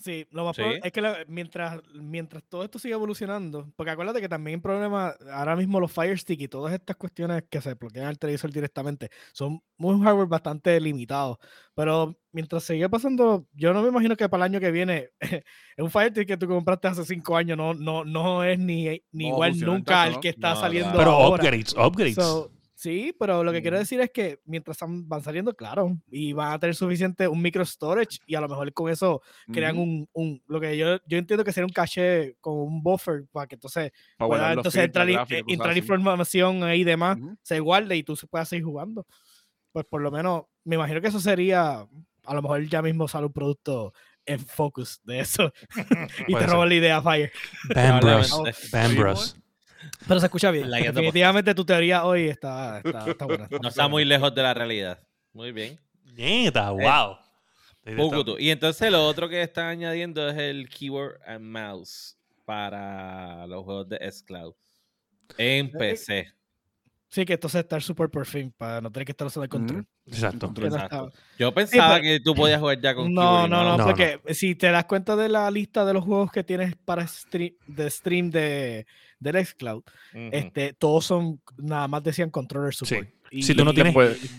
Sí, 0.02 0.26
lo 0.32 0.44
más 0.44 0.56
Sí. 0.56 0.62
probable 0.62 0.80
es 0.85 0.92
que 0.92 1.00
la- 1.00 1.18
mientras, 1.28 1.80
mientras 1.94 2.42
todo 2.49 2.64
esto 2.64 2.78
sigue 2.78 2.94
evolucionando, 2.94 3.73
porque 3.76 3.92
acuérdate 3.92 4.21
que 4.21 4.28
también 4.28 4.56
el 4.56 4.61
problema, 4.62 5.14
ahora 5.32 5.54
mismo 5.54 5.78
los 5.78 5.92
Fire 5.92 6.18
Stick 6.18 6.40
y 6.40 6.49
todas 6.49 6.75
estas 6.75 6.97
cuestiones 6.97 7.44
que 7.49 7.61
se 7.61 7.75
bloquean 7.75 8.06
al 8.06 8.18
televisor 8.18 8.50
directamente 8.50 9.11
son 9.32 9.61
un 9.78 10.02
hardware 10.02 10.26
bastante 10.26 10.80
limitado. 10.80 11.38
Pero 11.75 12.16
mientras 12.32 12.64
sigue 12.64 12.88
pasando, 12.88 13.47
yo 13.52 13.73
no 13.73 13.82
me 13.82 13.88
imagino 13.90 14.16
que 14.16 14.28
para 14.28 14.44
el 14.44 14.52
año 14.52 14.61
que 14.61 14.71
viene, 14.73 15.11
un 15.78 15.90
Fire 15.90 16.11
Stick 16.11 16.26
que 16.26 16.37
tú 16.37 16.49
compraste 16.49 16.88
hace 16.88 17.04
cinco 17.04 17.37
años 17.37 17.56
no, 17.56 17.73
no, 17.75 18.04
no 18.04 18.42
es 18.42 18.59
ni, 18.59 19.00
ni 19.12 19.28
igual 19.28 19.59
nunca 19.61 20.02
al 20.02 20.12
¿no? 20.12 20.21
que 20.21 20.30
está 20.30 20.54
No, 20.54 20.61
saliendo 20.61 20.99
Pero 20.99 21.11
ahora. 21.12 21.42
upgrades, 21.44 21.75
upgrades. 21.76 22.14
So, 22.16 22.50
sí, 22.83 23.15
pero 23.19 23.45
lo 23.45 23.53
que 23.53 23.62
quiero 23.62 23.79
decir 23.79 24.01
es 24.01 24.11
que 24.11 24.41
mientras 24.45 24.75
están- 24.75 25.09
van 25.09 25.23
saliendo, 25.23 25.55
claro, 25.55 25.97
y 26.11 26.33
van 26.33 26.53
a 26.53 26.59
tener 26.59 26.75
suficiente 26.75 27.29
un 27.29 27.41
micro 27.41 27.65
storage 27.65 28.19
y 28.27 28.35
a 28.35 28.41
lo 28.41 28.49
mejor 28.49 28.73
con 28.73 28.91
eso 28.91 29.23
crean 29.53 29.77
Ujú. 29.77 29.83
un, 29.85 30.09
un- 30.12 30.43
lo 30.49 30.61
que 30.61 30.77
yo, 30.77 30.99
yo 31.07 31.19
entiendo 31.19 31.45
que 31.45 31.53
sería 31.53 31.67
un 31.67 31.73
caché 31.73 32.37
con 32.41 32.55
un 32.59 32.83
buffer 32.83 33.25
para 33.31 33.47
que 33.47 33.55
entonces 33.55 33.93
Para 34.19 34.29
pueda 34.29 34.53
entonces 34.53 34.85
entrar, 34.85 35.07
gráficos, 35.11 35.39
eh, 35.39 35.43
cosas 35.45 35.55
entrar 35.55 35.77
información 35.77 36.65
ahí 36.65 36.81
y 36.81 36.85
demás, 36.85 37.19
Ujú. 37.19 37.37
se 37.43 37.61
guarde 37.61 37.97
y 37.97 38.03
tú 38.03 38.17
se 38.17 38.27
puedas 38.27 38.49
seguir 38.49 38.65
jugando. 38.65 39.07
Pues 39.73 39.87
por 39.87 40.03
lo 40.03 40.11
menos, 40.11 40.43
me 40.65 40.75
imagino 40.77 41.01
que 41.01 41.09
eso 41.09 41.21
sería, 41.21 41.87
a 42.25 42.35
lo 42.35 42.43
mejor 42.43 42.62
ya 42.69 42.83
mismo 42.83 43.07
sale 43.09 43.27
un 43.27 43.33
producto 43.33 43.95
en 44.27 44.39
focus 44.39 45.01
de 45.05 45.21
eso 45.21 45.53
y 46.29 46.35
te 46.35 46.41
ser. 46.41 46.49
roban 46.51 46.69
la 46.69 46.75
idea, 46.75 47.01
Fire. 47.03 47.33
Bam 48.73 48.95
Bros. 48.97 49.37
Pero 50.07 50.21
se 50.21 50.27
escucha 50.27 50.51
bien. 50.51 50.71
Definitivamente 50.71 51.55
tu 51.55 51.65
teoría 51.65 52.05
hoy 52.05 52.29
está, 52.29 52.79
está, 52.79 53.11
está 53.11 53.25
buena. 53.27 53.49
No 53.51 53.69
está 53.69 53.89
muy 53.89 54.05
lejos 54.05 54.35
de 54.35 54.43
la 54.43 54.55
realidad. 54.55 54.99
Muy 55.33 55.53
bien. 55.53 55.79
Nieta, 56.15 56.71
wow. 56.71 57.17
Pucutu. 57.97 58.39
Y 58.39 58.51
entonces 58.51 58.91
lo 58.91 59.05
otro 59.07 59.29
que 59.29 59.43
están 59.43 59.67
añadiendo 59.67 60.29
es 60.29 60.37
el 60.37 60.69
keyboard 60.69 61.21
and 61.27 61.45
mouse 61.45 62.17
para 62.45 63.47
los 63.47 63.65
juegos 63.65 63.89
de 63.89 63.99
S-Cloud. 64.01 64.55
En 65.39 65.71
PC. 65.71 66.33
Sí, 67.09 67.27
que 67.27 67.35
entonces 67.35 67.61
estar 67.61 67.83
super 67.83 68.09
por 68.09 68.25
fin 68.25 68.55
para 68.57 68.81
no 68.81 68.91
tener 68.91 69.05
que 69.05 69.12
estar 69.12 69.27
usando 69.27 69.45
el 69.45 69.51
control. 69.51 69.87
Exacto. 70.07 70.47
Control. 70.47 70.67
Exacto. 70.69 71.12
Yo 71.39 71.53
pensaba 71.53 71.97
pero- 71.97 72.03
que 72.03 72.21
tú 72.21 72.35
podías 72.35 72.59
jugar 72.59 72.81
ya 72.81 72.95
con 72.95 73.12
No, 73.12 73.47
no, 73.47 73.62
no, 73.62 73.77
No, 73.77 73.85
porque 73.85 74.19
si 74.31 74.55
te 74.55 74.71
das 74.71 74.87
cuenta 74.87 75.15
de 75.15 75.29
la 75.29 75.51
lista 75.51 75.85
de 75.85 75.93
los 75.93 76.05
juegos 76.05 76.33
que 76.33 76.43
tienes 76.43 76.75
para 76.75 77.07
stream, 77.07 77.55
de 77.67 77.91
stream 77.91 78.31
de, 78.31 78.87
de 79.23 79.45
Xcloud, 79.45 79.83
este, 80.12 80.73
todos 80.75 81.05
son, 81.07 81.41
nada 81.59 81.87
más 81.88 82.02
decían 82.02 82.31
controller 82.31 82.75
support. 82.75 83.09
Y- 83.31 83.43
Si 83.43 83.55
tú 83.55 83.64
no 83.64 83.73
tienes- 83.73 83.95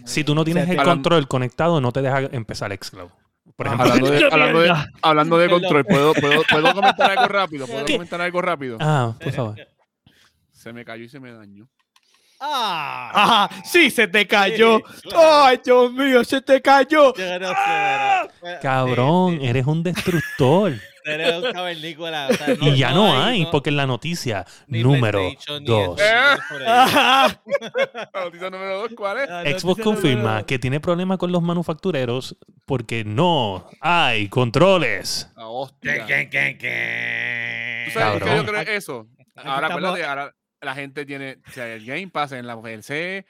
Si 0.06 0.24
tú 0.24 0.36
no 0.36 0.44
tienes 0.44 0.70
el 0.70 0.78
control 0.84 1.28
conectado, 1.28 1.80
no 1.82 1.92
te 1.92 2.02
deja 2.02 2.20
empezar 2.32 2.72
Xcloud. 2.78 3.10
Por 3.56 3.68
ejemplo, 3.68 3.86
hablando 3.92 4.10
de, 4.12 4.26
hablando 4.32 4.60
de, 4.62 4.74
hablando 5.02 5.38
de 5.38 5.50
control, 5.50 5.86
¿puedo, 5.86 6.14
puedo, 6.14 6.42
¿puedo 6.50 6.74
comentar 6.74 7.12
algo 7.12 7.28
rápido? 7.28 7.68
¿Puedo 7.68 7.86
¿Qué? 7.86 7.94
comentar 7.94 8.22
algo 8.22 8.42
rápido? 8.42 8.78
ah, 8.80 9.16
por 9.22 9.32
favor. 9.34 9.56
Se 10.52 10.72
me 10.72 10.86
cayó 10.86 11.04
y 11.04 11.10
se 11.10 11.20
me 11.20 11.34
dañó. 11.34 11.68
¡Ah! 12.40 13.12
Ajá, 13.48 13.64
sí, 13.64 13.90
se 13.90 14.08
te 14.08 14.26
cayó. 14.28 14.78
Sí, 14.80 15.10
claro. 15.10 15.44
Ay, 15.46 15.60
Dios 15.64 15.94
mío, 15.94 16.24
se 16.24 16.42
te 16.42 16.62
cayó. 16.62 17.08
No 17.08 17.14
sé, 17.16 17.54
¡Ah! 17.56 18.28
Cabrón, 18.62 19.34
Sí, 19.36 19.40
sí. 19.42 19.46
eres 19.48 19.66
un 19.66 19.84
destructor. 19.84 20.74
Eres 21.06 21.34
un 21.44 21.52
cavernícola. 21.52 22.28
o 22.30 22.34
sea, 22.34 22.56
y 22.62 22.78
ya 22.78 22.92
no, 22.92 23.22
hay, 23.22 23.44
no- 23.44 23.52
porque 23.52 23.70
en 23.70 23.78
la 23.78 23.86
noticia 23.88 24.46
ni 24.68 24.84
número 24.84 25.20
PlayStation, 25.20 25.64
ni 25.64 25.70
2. 25.70 26.00
Xbox 26.00 26.44
por 26.50 26.62
ahí. 26.62 26.68
Ajá. 26.68 27.42
La 28.14 28.24
noticia 28.26 28.50
número 28.50 28.78
dos, 28.80 28.92
¿cuál 28.96 29.18
es? 29.20 29.62
Xbox 29.62 29.82
confirma 29.82 30.46
que 30.46 30.60
tiene 30.60 30.80
problemas 30.80 31.18
con 31.18 31.32
los 31.32 31.42
manufactureros 31.42 32.38
porque 32.66 33.04
no 33.04 33.68
hay 33.82 34.28
controles. 34.30 35.32
La 35.36 35.48
hostia. 35.48 36.06
¿Qué, 36.06 36.30
qué, 36.30 36.58
qué, 36.58 37.84
¿Tú 37.88 38.00
sabes 38.00 38.24
qué 38.24 38.36
yo 38.36 38.46
creo 38.46 38.62
eso? 38.62 39.08
Ahora, 39.36 39.68
acuérdate, 39.68 40.04
ahora 40.06 40.36
la 40.62 40.76
gente 40.76 41.06
tiene 41.06 41.40
o 41.48 41.52
sea, 41.52 41.74
el 41.74 41.86
Game 41.86 42.08
Pass 42.10 42.32
en 42.32 42.48
la 42.48 42.60
PC. 42.62 43.26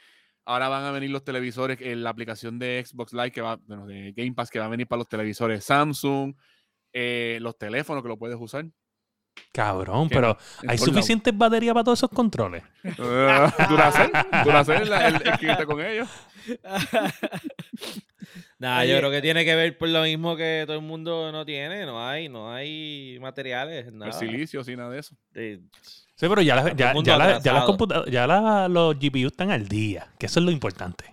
Ahora 0.45 0.67
van 0.67 0.83
a 0.83 0.91
venir 0.91 1.09
los 1.09 1.23
televisores, 1.23 1.79
en 1.81 2.03
la 2.03 2.09
aplicación 2.09 2.59
de 2.59 2.83
Xbox 2.85 3.13
Live 3.13 3.31
que 3.31 3.41
va, 3.41 3.57
bueno, 3.65 3.87
de 3.87 4.11
Game 4.15 4.33
Pass 4.33 4.49
que 4.49 4.59
va 4.59 4.65
a 4.65 4.69
venir 4.69 4.87
para 4.87 4.97
los 4.99 5.07
televisores 5.07 5.63
Samsung, 5.63 6.35
eh, 6.93 7.39
los 7.41 7.57
teléfonos 7.57 8.01
que 8.03 8.09
lo 8.09 8.17
puedes 8.17 8.37
usar. 8.39 8.65
Cabrón, 9.51 10.09
¿Qué? 10.09 10.15
pero 10.15 10.37
¿hay 10.67 10.77
suficientes 10.77 11.35
baterías 11.35 11.73
para 11.73 11.83
todos 11.83 11.99
esos 11.99 12.09
controles? 12.11 12.63
Ah, 12.99 13.51
Duracell, 13.67 14.11
Duracell, 14.43 14.91
el, 14.93 15.27
el 15.27 15.37
que 15.39 15.51
está 15.51 15.65
con 15.65 15.81
ellos. 15.81 16.07
Nah, 18.59 18.83
yo 18.85 18.97
creo 18.97 19.11
que 19.11 19.21
tiene 19.21 19.43
que 19.43 19.55
ver 19.55 19.77
por 19.77 19.89
lo 19.89 20.01
mismo 20.03 20.35
que 20.37 20.63
todo 20.65 20.77
el 20.77 20.83
mundo 20.83 21.31
no 21.33 21.45
tiene. 21.45 21.85
No 21.85 22.07
hay, 22.07 22.29
no 22.29 22.51
hay 22.53 23.17
materiales, 23.19 23.87
El 23.87 23.97
nada. 23.97 24.13
silicio, 24.13 24.63
sin 24.63 24.77
nada 24.77 24.89
de 24.91 24.99
eso. 24.99 25.15
Sí, 25.33 25.59
pero 26.29 26.41
ya, 26.41 26.73
ya, 26.73 26.91
el 26.91 27.03
ya, 27.03 27.17
la- 27.17 27.39
ya 27.41 27.53
las 27.53 27.65
computa- 27.65 28.05
ya 28.09 28.25
la- 28.25 28.69
los 28.69 28.95
GPU 28.97 29.27
están 29.27 29.51
al 29.51 29.67
día, 29.67 30.07
que 30.17 30.27
eso 30.27 30.39
es 30.39 30.45
lo 30.45 30.51
importante. 30.51 31.03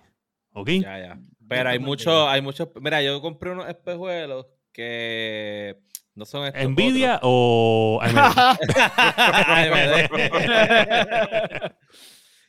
¿Ok? 0.53 0.69
Ya, 0.81 0.97
ya. 0.99 1.19
Pero 1.47 1.69
hay 1.69 1.79
muchos, 1.79 2.27
hay 2.29 2.41
muchos. 2.41 2.69
Mira, 2.79 3.01
yo 3.01 3.21
compré 3.21 3.51
unos 3.51 3.67
espejuelos 3.67 4.45
que 4.71 5.77
no 6.15 6.25
son 6.25 6.45
estos 6.47 6.69
¿Nvidia 6.69 7.19
o 7.23 7.99
AMD? 8.01 8.17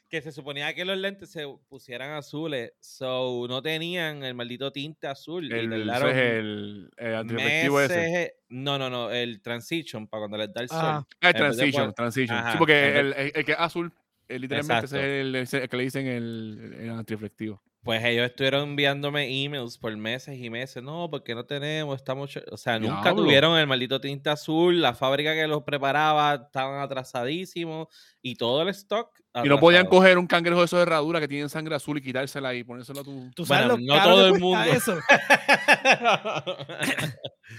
que 0.08 0.20
se 0.20 0.30
suponía 0.30 0.74
que 0.74 0.84
los 0.84 0.98
lentes 0.98 1.30
se 1.30 1.46
pusieran 1.70 2.10
azules, 2.10 2.72
so 2.80 3.46
no 3.48 3.62
tenían 3.62 4.22
el 4.24 4.34
maldito 4.34 4.70
tinte 4.70 5.06
azul. 5.06 5.50
y 5.50 5.54
El, 5.54 5.72
eso 5.72 5.86
tardaron 5.86 6.10
es 6.10 6.16
el, 6.16 6.90
el 6.98 7.14
antirreflectivo 7.14 7.80
ese. 7.80 7.96
meses- 7.96 8.32
No, 8.50 8.78
no, 8.78 8.90
no, 8.90 9.10
el 9.10 9.40
transition 9.40 10.06
para 10.06 10.20
cuando 10.22 10.36
les 10.36 10.52
da 10.52 10.60
el 10.60 10.68
sol. 10.68 10.78
Ah. 10.82 11.06
Ah, 11.22 11.28
el 11.28 11.32
de 11.32 11.38
transition, 11.38 11.82
poner- 11.84 11.94
transition. 11.94 12.36
Ajá, 12.38 12.52
sí, 12.52 12.58
porque 12.58 12.98
el, 12.98 13.12
el- 13.14 13.32
el 13.34 13.44
que 13.44 13.52
es 13.52 13.58
azul, 13.58 13.90
eh, 14.28 14.38
literalmente 14.38 14.84
ese 14.84 14.98
es 15.40 15.54
el, 15.54 15.68
que 15.70 15.76
le 15.78 15.82
dicen 15.84 16.06
el, 16.06 16.76
el 16.80 16.90
antirreflectivo. 16.90 17.62
Pues 17.82 18.02
ellos 18.04 18.26
estuvieron 18.26 18.70
enviándome 18.70 19.44
emails 19.44 19.76
por 19.76 19.94
meses 19.96 20.38
y 20.38 20.48
meses. 20.50 20.80
No, 20.82 21.10
porque 21.10 21.34
no 21.34 21.44
tenemos, 21.44 21.96
estamos... 21.96 22.30
ch-". 22.30 22.44
O 22.52 22.56
sea, 22.56 22.78
nunca 22.78 23.02
Diablo. 23.02 23.24
tuvieron 23.24 23.58
el 23.58 23.66
maldito 23.66 24.00
tinte 24.00 24.30
azul. 24.30 24.80
La 24.80 24.94
fábrica 24.94 25.34
que 25.34 25.48
los 25.48 25.64
preparaba 25.64 26.34
estaban 26.34 26.80
atrasadísimos. 26.80 27.88
Y 28.22 28.36
todo 28.36 28.62
el 28.62 28.68
stock 28.68 29.10
Y 29.42 29.48
no 29.48 29.58
podían 29.58 29.88
coger 29.88 30.16
un 30.16 30.28
cangrejo 30.28 30.60
de 30.60 30.66
esos 30.66 30.78
de 30.78 30.82
herradura 30.84 31.18
que 31.18 31.26
tienen 31.26 31.48
sangre 31.48 31.74
azul 31.74 31.98
y 31.98 32.02
quitársela 32.02 32.54
y 32.54 32.62
ponérsela 32.62 33.00
a 33.00 33.04
tu. 33.04 33.32
¿Tú 33.34 33.44
sabes 33.44 33.66
Bueno, 33.66 33.84
lo 33.84 33.94
no 33.94 34.00
caro 34.00 34.14
todo 34.14 34.22
que 34.22 34.28
el 34.36 34.40
cuesta 34.40 34.46
mundo. 34.46 34.72
Eso? 34.72 34.96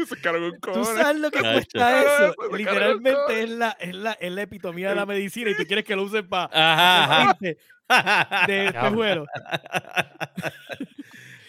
¿Tú 0.72 0.84
sabes 0.84 1.20
lo 1.20 1.30
que 1.30 1.40
cuesta 1.40 2.26
eso? 2.26 2.34
Literalmente 2.56 3.42
es 3.42 3.50
la, 3.50 3.76
es, 3.78 3.94
la, 3.94 4.12
es 4.12 4.32
la 4.32 4.42
epitomía 4.42 4.88
de 4.90 4.94
la 4.94 5.06
medicina 5.06 5.50
y 5.50 5.56
tú 5.56 5.64
quieres 5.66 5.84
que 5.84 5.96
lo 5.96 6.04
usen 6.04 6.28
para 6.28 6.48
Ajá, 6.52 7.36
de 8.46 8.68
ajá. 8.68 8.86
espejuelo. 8.86 9.26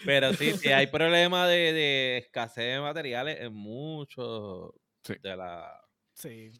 Pero 0.06 0.34
sí, 0.34 0.52
sí, 0.54 0.72
hay 0.72 0.88
problema 0.88 1.48
de, 1.48 1.74
de 1.74 2.18
escasez 2.18 2.76
de 2.76 2.82
materiales 2.82 3.38
en 3.42 3.54
muchos 3.54 4.72
Sí. 5.04 5.14
de 5.22 5.36
la... 5.38 5.80
Sí. 6.14 6.52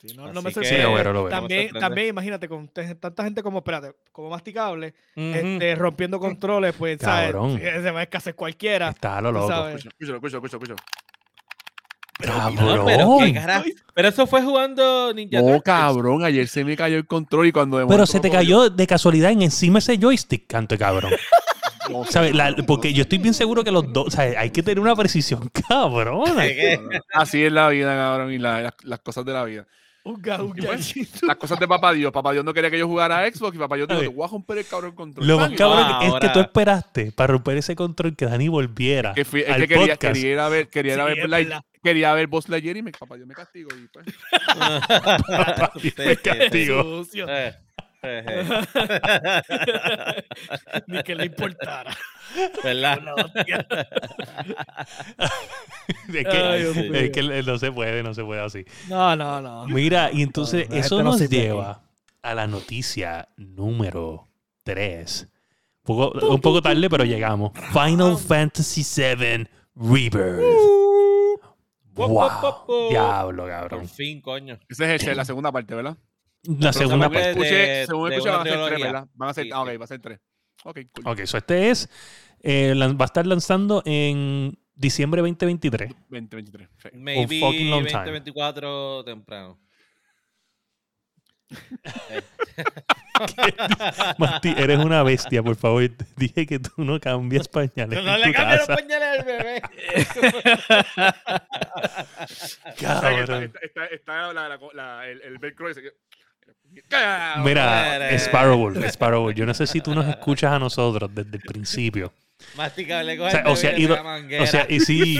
Sí, 0.00 0.14
no, 0.16 0.32
no 0.32 0.40
me 0.40 0.48
que- 0.48 0.54
sorprende. 0.54 0.82
lo 0.84 0.94
veo, 0.94 1.12
lo 1.12 1.24
veo. 1.24 1.30
También, 1.30 1.62
sorprende. 1.64 1.80
también 1.80 2.08
imagínate, 2.08 2.48
con 2.48 2.68
tanta 2.68 3.22
gente 3.22 3.42
como, 3.42 3.58
espérate, 3.58 3.92
como 4.12 4.30
masticable, 4.30 4.94
Ujú. 5.14 5.26
este, 5.34 5.74
rompiendo 5.74 6.18
controles, 6.18 6.74
pues, 6.78 6.98
¿sabes? 7.00 7.32
Cabrón. 7.32 7.58
Sí, 7.58 7.64
Se 7.64 7.90
va 7.90 8.00
a 8.00 8.04
escasez 8.04 8.34
cualquiera. 8.34 8.88
Está 8.88 9.18
a 9.18 9.20
lo 9.20 9.30
loco. 9.30 9.48
sabes. 9.48 9.84
Escúchalo, 9.84 10.16
escúchalo, 10.26 10.76
No, 12.26 12.84
pero, 12.84 13.18
qué 13.18 13.32
Cabrón. 13.34 13.64
pero 13.94 14.08
eso 14.08 14.26
fue 14.26 14.42
jugando 14.42 15.12
Ninja 15.14 15.38
Turtles. 15.40 15.62
cabrón, 15.62 16.24
ayer 16.24 16.46
se 16.48 16.64
me 16.64 16.76
cayó 16.76 16.96
el 16.96 17.06
control 17.06 17.46
y 17.46 17.52
cuando 17.52 17.78
de 17.78 17.86
Pero 17.86 18.06
se 18.06 18.20
te 18.20 18.30
cayó 18.30 18.70
de 18.70 18.86
casualidad 18.86 19.30
en 19.30 19.42
encima 19.42 19.78
ese 19.78 19.96
joystick, 19.98 20.46
canto 20.46 20.76
cabrón. 20.78 21.12
no 21.90 22.04
sé, 22.04 22.12
¿Sabes? 22.12 22.34
La- 22.34 22.48
cabrón, 22.48 22.66
porque 22.66 22.92
yo 22.92 23.02
estoy 23.02 23.18
bien 23.18 23.34
seguro 23.34 23.64
que 23.64 23.70
los 23.72 23.92
dos, 23.92 24.08
o 24.08 24.10
sea, 24.10 24.22
hay 24.40 24.50
que 24.50 24.62
tener 24.62 24.80
una 24.80 24.94
precisión 24.94 25.50
sé. 26.40 26.80
Así 27.12 27.42
es 27.44 27.52
la 27.52 27.68
vida, 27.68 27.94
cabrón, 27.94 28.32
y 28.32 28.38
la- 28.38 28.60
las, 28.62 28.74
las 28.84 29.00
cosas 29.00 29.24
de 29.24 29.32
la 29.32 29.44
vida. 29.44 29.66
Un 30.02 30.16
ga- 30.22 30.40
un 30.40 30.56
Y 30.56 30.62
pues. 30.62 31.22
Las 31.22 31.36
cosas 31.36 31.58
de 31.60 31.68
papá 31.68 31.92
Dios. 31.92 32.10
Papá 32.10 32.32
Dios 32.32 32.44
no 32.44 32.54
quería 32.54 32.70
que 32.70 32.78
yo 32.78 32.86
jugara 32.88 33.18
a 33.20 33.30
Xbox 33.30 33.54
y 33.54 33.58
papá 33.58 33.76
Dios 33.76 33.86
dijo, 33.88 34.00
te 34.00 34.08
voy 34.08 34.24
a 34.24 34.28
romper 34.30 34.58
el 34.58 34.66
cabrón 34.66 34.92
control. 34.94 35.26
Lo 35.26 35.36
más 35.38 35.50
cabrón 35.52 35.84
Ah, 35.86 36.00
es 36.06 36.14
que 36.14 36.28
tú 36.30 36.40
esperaste 36.40 37.12
para 37.12 37.32
romper 37.34 37.58
ese 37.58 37.76
control 37.76 38.16
que 38.16 38.24
Dani 38.24 38.48
volviera 38.48 39.12
que 39.14 39.24
fui- 39.24 39.42
es 39.42 39.50
al 39.50 39.60
que 39.60 39.68
quería, 39.68 39.94
podcast. 39.94 40.00
quería 40.14 40.32
ir 40.32 40.38
a 40.38 40.48
ver, 40.48 40.68
quería 40.68 40.94
ir 40.94 41.00
a 41.00 41.02
Sí, 41.04 41.08
ver, 41.08 41.16
quería 41.82 42.14
Boss 42.28 42.48
Lightyear 42.48 42.76
y 42.78 42.82
me, 42.82 42.92
papá 42.92 43.16
Dios 43.16 43.28
me 43.28 43.34
castigo 43.34 43.68
y 43.76 43.88
pues. 43.88 44.06
Me 45.98 46.16
castigo. 46.16 47.04
Ni 50.86 51.02
que 51.02 51.14
le 51.14 51.26
importara. 51.26 51.94
¿Verdad? 52.64 52.98
Es 56.08 56.26
que, 56.26 56.36
Ay, 56.36 56.62
es 56.94 57.10
que 57.10 57.42
no 57.44 57.58
se 57.58 57.72
puede, 57.72 58.02
no 58.02 58.14
se 58.14 58.24
puede 58.24 58.40
así. 58.40 58.64
No, 58.88 59.14
no, 59.16 59.40
no. 59.40 59.66
Mira, 59.66 60.10
y 60.12 60.22
entonces 60.22 60.68
No, 60.68 60.76
eso 60.76 61.02
nos 61.02 61.20
lleva 61.28 61.82
a 62.22 62.34
la 62.34 62.46
noticia 62.46 63.28
número 63.36 64.28
3. 64.64 65.28
Un 65.86 65.96
poco, 65.96 66.26
un 66.28 66.40
poco 66.40 66.62
tarde, 66.62 66.88
pero 66.90 67.04
llegamos. 67.04 67.52
Final 67.72 68.16
Fantasy 68.16 68.82
VII 68.84 69.48
Rebirth. 69.74 70.40
Wow. 71.94 72.88
Diablo, 72.90 73.42
Por 73.42 73.50
cabrón. 73.50 73.88
fin, 73.88 74.20
coño. 74.20 74.58
Esa 74.68 74.92
es 74.94 75.06
el- 75.06 75.16
la 75.16 75.24
segunda 75.24 75.50
parte, 75.52 75.74
¿verdad? 75.74 75.96
La 76.44 76.72
segunda 76.72 77.08
según 77.08 77.14
parte. 77.14 77.18
de- 77.18 77.30
Escuché, 77.30 77.86
según 77.86 78.12
escuché 78.12 78.30
van 78.30 78.40
a 78.40 78.44
ser 78.50 78.66
tres. 78.68 78.80
¿verdad? 78.82 79.06
Van 79.14 79.28
a 79.28 79.34
ser, 79.34 79.44
Sí, 79.44 79.50
ah, 79.52 79.62
ok, 79.62 79.70
sí. 79.70 79.76
va 79.76 79.84
a 79.84 79.88
ser 79.88 80.00
tres. 80.00 80.20
Ok, 80.64 80.78
cool. 80.92 81.08
Ok, 81.08 81.20
so 81.24 81.36
este 81.38 81.70
es. 81.70 81.88
eh, 82.42 82.74
va 82.76 83.04
a 83.04 83.06
estar 83.06 83.26
lanzando 83.26 83.82
en 83.84 84.58
diciembre 84.74 85.20
2023. 85.20 85.90
2023. 86.08 86.68
sí. 86.78 86.88
Maybe 86.94 87.40
fucking 87.40 87.70
long 87.70 87.84
time. 87.86 87.98
2024 88.04 89.04
temprano. 89.04 89.60
Mati, 94.18 94.54
eres 94.56 94.78
una 94.78 95.02
bestia, 95.02 95.42
por 95.42 95.56
favor. 95.56 95.90
Dije 96.16 96.46
que 96.46 96.58
tú 96.60 96.70
no 96.78 97.00
cambias 97.00 97.48
pañales. 97.48 98.02
No 98.04 98.14
en 98.14 98.20
le 98.20 98.26
tu 98.28 98.32
cambian 98.32 98.58
los 98.58 98.66
pañales 98.68 99.08
al 99.18 99.24
bebé. 99.24 99.62
Cabrón. 102.80 103.42
está, 103.44 103.58
está, 103.62 103.86
está 103.86 104.32
la, 104.32 104.48
la, 104.48 104.58
la- 104.74 105.08
el, 105.08 105.20
el 105.22 105.38
velcro 105.38 105.68
ese. 105.68 105.82
Mira, 106.90 107.42
Mira. 107.44 108.14
Sparrow, 108.18 108.72
Sparrow, 108.88 109.30
yo 109.30 109.46
no 109.46 109.54
sé 109.54 109.66
si 109.66 109.80
tú 109.80 109.94
nos 109.94 110.06
escuchas 110.08 110.52
a 110.52 110.58
nosotros 110.58 111.10
desde 111.14 111.36
el 111.36 111.42
principio. 111.42 112.12
Masticable 112.56 113.16
con 113.18 113.28
O 113.28 113.30
sea, 113.30 113.40
el 113.40 113.46
o 113.48 113.56
sea, 113.56 113.78
ido-. 113.78 113.98
O 114.40 114.46
sea, 114.46 114.66
y 114.68 114.80
sí. 114.80 115.18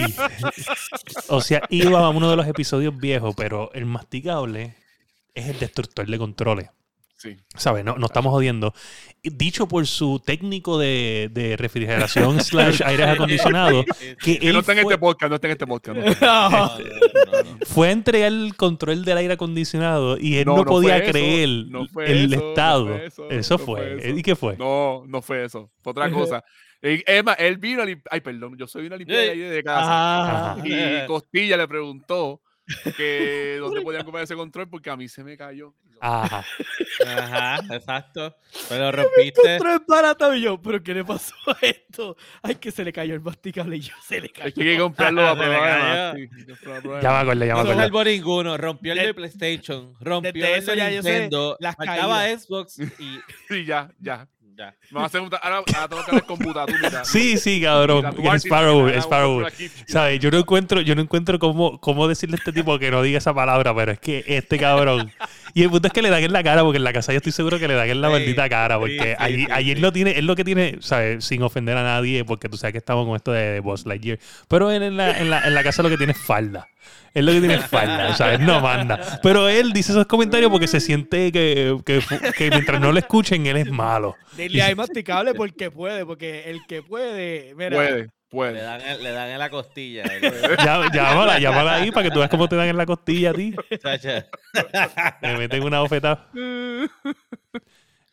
O 1.28 1.40
sea, 1.40 1.62
iba 1.68 2.00
a 2.00 2.08
uno 2.08 2.30
de 2.30 2.36
los 2.36 2.46
episodios 2.46 2.96
viejos, 2.96 3.34
pero 3.36 3.70
el 3.74 3.86
masticable 3.86 4.74
es 5.34 5.48
el 5.48 5.58
destructor 5.58 6.06
de 6.06 6.18
controles. 6.18 6.70
Sí. 7.20 7.37
¿Sabes? 7.54 7.85
No, 7.85 7.96
no 7.96 8.06
estamos 8.06 8.30
jodiendo. 8.33 8.72
Dicho 9.22 9.68
por 9.68 9.87
su 9.87 10.20
técnico 10.24 10.78
de, 10.78 11.28
de 11.30 11.54
refrigeración 11.59 12.40
slash 12.42 12.80
aires 12.83 13.09
acondicionados, 13.09 13.85
que 14.22 14.38
Que 14.38 14.48
él 14.48 14.54
no 14.54 14.61
está 14.61 14.72
en 14.72 14.78
fue- 14.85 14.94
este 14.94 14.98
podcast, 15.00 15.28
no 15.28 15.35
está 15.35 15.46
en 15.48 15.50
este 15.52 15.66
podcast. 15.66 15.98
no. 16.22 16.50
No. 16.50 16.70
fue 17.66 17.88
a 17.88 17.90
entregar 17.92 18.33
el 18.33 18.56
control 18.56 19.04
del 19.04 19.18
aire 19.18 19.35
acondicionado 19.35 20.16
y 20.18 20.38
él 20.38 20.46
no, 20.46 20.52
No, 20.56 20.59
no 20.59 20.64
podía 20.64 20.96
eso, 20.96 21.12
creer 21.12 21.48
no 21.68 21.87
fue 21.88 22.11
el 22.11 22.33
eso, 22.33 22.40
no 22.42 22.48
estado. 22.48 22.87
fue 22.87 23.06
eso, 23.06 23.30
eso, 23.30 23.59
no 23.59 23.64
fue. 23.66 24.12
¿Y 24.16 24.22
qué 24.22 24.35
fue? 24.35 24.56
No, 24.56 25.04
no 25.06 25.20
fue 25.20 25.44
eso. 25.44 25.70
Fue 25.83 25.90
otra 25.90 26.11
cosa. 26.11 26.42
Eh, 26.80 27.02
Es 27.06 27.22
más, 27.22 27.37
él 27.38 27.59
vino 27.59 27.83
a 27.83 27.85
limpiar. 27.85 28.09
Ay, 28.12 28.22
perdón, 28.22 28.56
yo 28.56 28.66
soy 28.66 28.87
una 28.87 28.96
limpieza 28.96 29.24
Eh. 29.24 29.30
ahí 29.33 29.38
de 29.40 29.62
casa. 29.62 30.52
Ajá. 30.52 30.62
Y 30.66 31.06
Costilla 31.06 31.59
le 31.59 31.68
preguntó 31.68 32.40
que 32.96 33.56
dónde 33.61 33.80
podían 33.83 34.04
comprar 34.04 34.24
ese 34.24 34.35
control 34.37 34.68
porque 34.68 34.90
a 34.90 34.96
mí 34.96 35.09
se 35.09 35.22
me 35.24 35.37
cayó. 35.37 35.74
Ajá. 36.00 36.44
Ajá, 37.06 37.61
exacto. 37.74 38.35
Pero 38.68 38.90
rompiste. 38.92 39.59
Control 39.59 39.85
barato 39.87 40.35
y 40.35 40.42
yo, 40.42 40.61
pero 40.61 40.83
¿qué 40.83 40.94
le 40.94 41.04
pasó 41.04 41.35
a 41.46 41.56
esto? 41.66 42.16
Ay, 42.42 42.54
que 42.56 42.70
se 42.70 42.85
le 42.85 42.92
cayó 42.92 43.14
el 43.14 43.20
masticable 43.20 43.76
y 43.76 43.80
yo 43.80 43.94
se 44.06 44.20
le 44.20 44.26
Es 44.28 44.33
cayó. 44.33 44.54
hay 44.56 44.64
que 44.74 44.78
comprarlo 44.78 45.26
a 45.26 45.35
de 45.35 46.28
Ya 47.02 47.11
me 47.11 47.16
acordé, 47.18 47.46
ya 47.46 47.54
me 47.54 47.54
No 47.54 47.59
acordé. 47.61 47.74
salvó 47.76 48.04
ninguno. 48.04 48.56
Rompió 48.56 48.92
el 48.92 48.98
de 48.98 49.06
De- 49.06 49.14
PlayStation. 49.14 49.94
Rompió 50.00 50.46
el 50.46 50.54
eso 50.54 50.72
de 50.74 50.90
Nintendo. 50.90 51.56
las 51.61 51.76
Faltaba. 51.76 52.26
Xbox 52.28 52.78
y 52.78 53.20
Sí, 53.48 53.64
ya, 53.64 53.90
ya. 54.00 54.26
Ya. 54.56 54.74
A 54.94 55.04
ahora, 55.04 55.62
ahora 55.74 55.88
tengo 55.88 56.04
que 56.04 56.10
hablar 56.10 56.24
con. 56.24 57.04
Sí, 57.04 57.36
sí, 57.38 57.60
cabrón. 57.60 58.04
Sparrow, 58.38 58.88
Sparrow. 58.88 59.46
¿Sabes? 59.86 60.20
Yo 60.20 60.30
no 60.30 60.38
encuentro, 60.38 60.80
yo 60.80 60.94
no 60.94 61.02
encuentro 61.02 61.38
cómo, 61.38 61.80
cómo 61.80 62.08
decirle 62.08 62.36
a 62.36 62.38
este 62.38 62.52
tipo 62.52 62.78
que 62.78 62.90
no 62.90 63.02
diga 63.02 63.18
esa 63.18 63.34
palabra, 63.34 63.74
pero 63.74 63.92
es 63.92 63.98
que 64.00 64.24
este 64.26 64.58
cabrón. 64.58 65.10
Y 65.54 65.62
el 65.62 65.70
punto 65.70 65.88
es 65.88 65.92
que 65.92 66.02
le 66.02 66.10
dan 66.10 66.22
en 66.22 66.32
la 66.32 66.42
cara, 66.42 66.62
porque 66.62 66.78
en 66.78 66.84
la 66.84 66.92
casa 66.92 67.12
yo 67.12 67.18
estoy 67.18 67.32
seguro 67.32 67.58
que 67.58 67.68
le 67.68 67.74
dan 67.74 67.88
en 67.88 68.00
la 68.00 68.08
Sí, 68.08 68.12
maldita 68.12 68.48
cara, 68.48 68.78
porque 68.78 68.98
sí, 68.98 69.14
allí, 69.18 69.44
sí, 69.44 69.48
allí 69.50 69.70
él 69.72 69.80
lo 69.80 69.92
tiene, 69.92 70.12
es 70.18 70.24
lo 70.24 70.36
que 70.36 70.44
tiene, 70.44 70.78
¿sabes? 70.80 71.24
Sin 71.24 71.42
ofender 71.42 71.76
a 71.76 71.82
nadie, 71.82 72.24
porque 72.24 72.48
tú 72.48 72.56
sabes 72.56 72.72
que 72.72 72.78
estamos 72.78 73.06
con 73.06 73.16
esto 73.16 73.32
de, 73.32 73.52
de 73.52 73.60
Boss 73.60 73.86
Lightyear. 73.86 74.18
Pero 74.48 74.70
él 74.70 74.82
en 74.82 74.96
la, 74.96 75.18
en, 75.18 75.30
la, 75.30 75.40
en 75.46 75.54
la 75.54 75.62
casa 75.62 75.82
lo 75.82 75.88
que 75.88 75.96
tiene 75.96 76.12
es 76.12 76.18
falda. 76.18 76.68
Él 77.12 77.26
lo 77.26 77.32
que 77.32 77.38
tiene 77.40 77.54
es 77.54 78.16
sea, 78.16 78.34
él 78.34 78.44
no 78.46 78.60
manda. 78.60 79.18
Pero 79.22 79.48
él 79.48 79.72
dice 79.72 79.92
esos 79.92 80.06
comentarios 80.06 80.50
porque 80.50 80.68
se 80.68 80.78
siente 80.80 81.32
que, 81.32 81.76
que, 81.84 82.00
que 82.36 82.50
mientras 82.50 82.80
no 82.80 82.92
lo 82.92 82.98
escuchen, 82.98 83.46
él 83.46 83.56
es 83.56 83.70
malo. 83.70 84.16
Dile 84.36 84.62
ahí 84.62 84.74
masticable 84.74 85.34
porque 85.34 85.70
puede, 85.70 86.06
porque 86.06 86.48
el 86.50 86.60
que 86.68 86.82
puede, 86.82 87.54
mira, 87.56 87.76
Puede, 87.76 88.02
Le 88.02 88.08
puede. 88.30 88.62
dan, 88.62 88.80
en- 88.80 89.02
le 89.02 89.10
dan 89.10 89.28
en 89.30 89.38
la 89.40 89.50
costilla. 89.50 90.04
Ya- 90.64 90.88
Llámala, 90.92 91.38
llámala 91.40 91.74
ahí 91.74 91.90
para 91.90 92.04
que 92.04 92.10
tú 92.12 92.20
veas 92.20 92.30
cómo 92.30 92.48
te 92.48 92.54
dan 92.54 92.68
en 92.68 92.76
la 92.76 92.86
costilla 92.86 93.30
a 93.30 93.34
ti. 93.34 93.54
Chacha. 93.82 94.26
Me 95.20 95.36
meten 95.36 95.64
una 95.64 95.80
bofetada. 95.80 96.28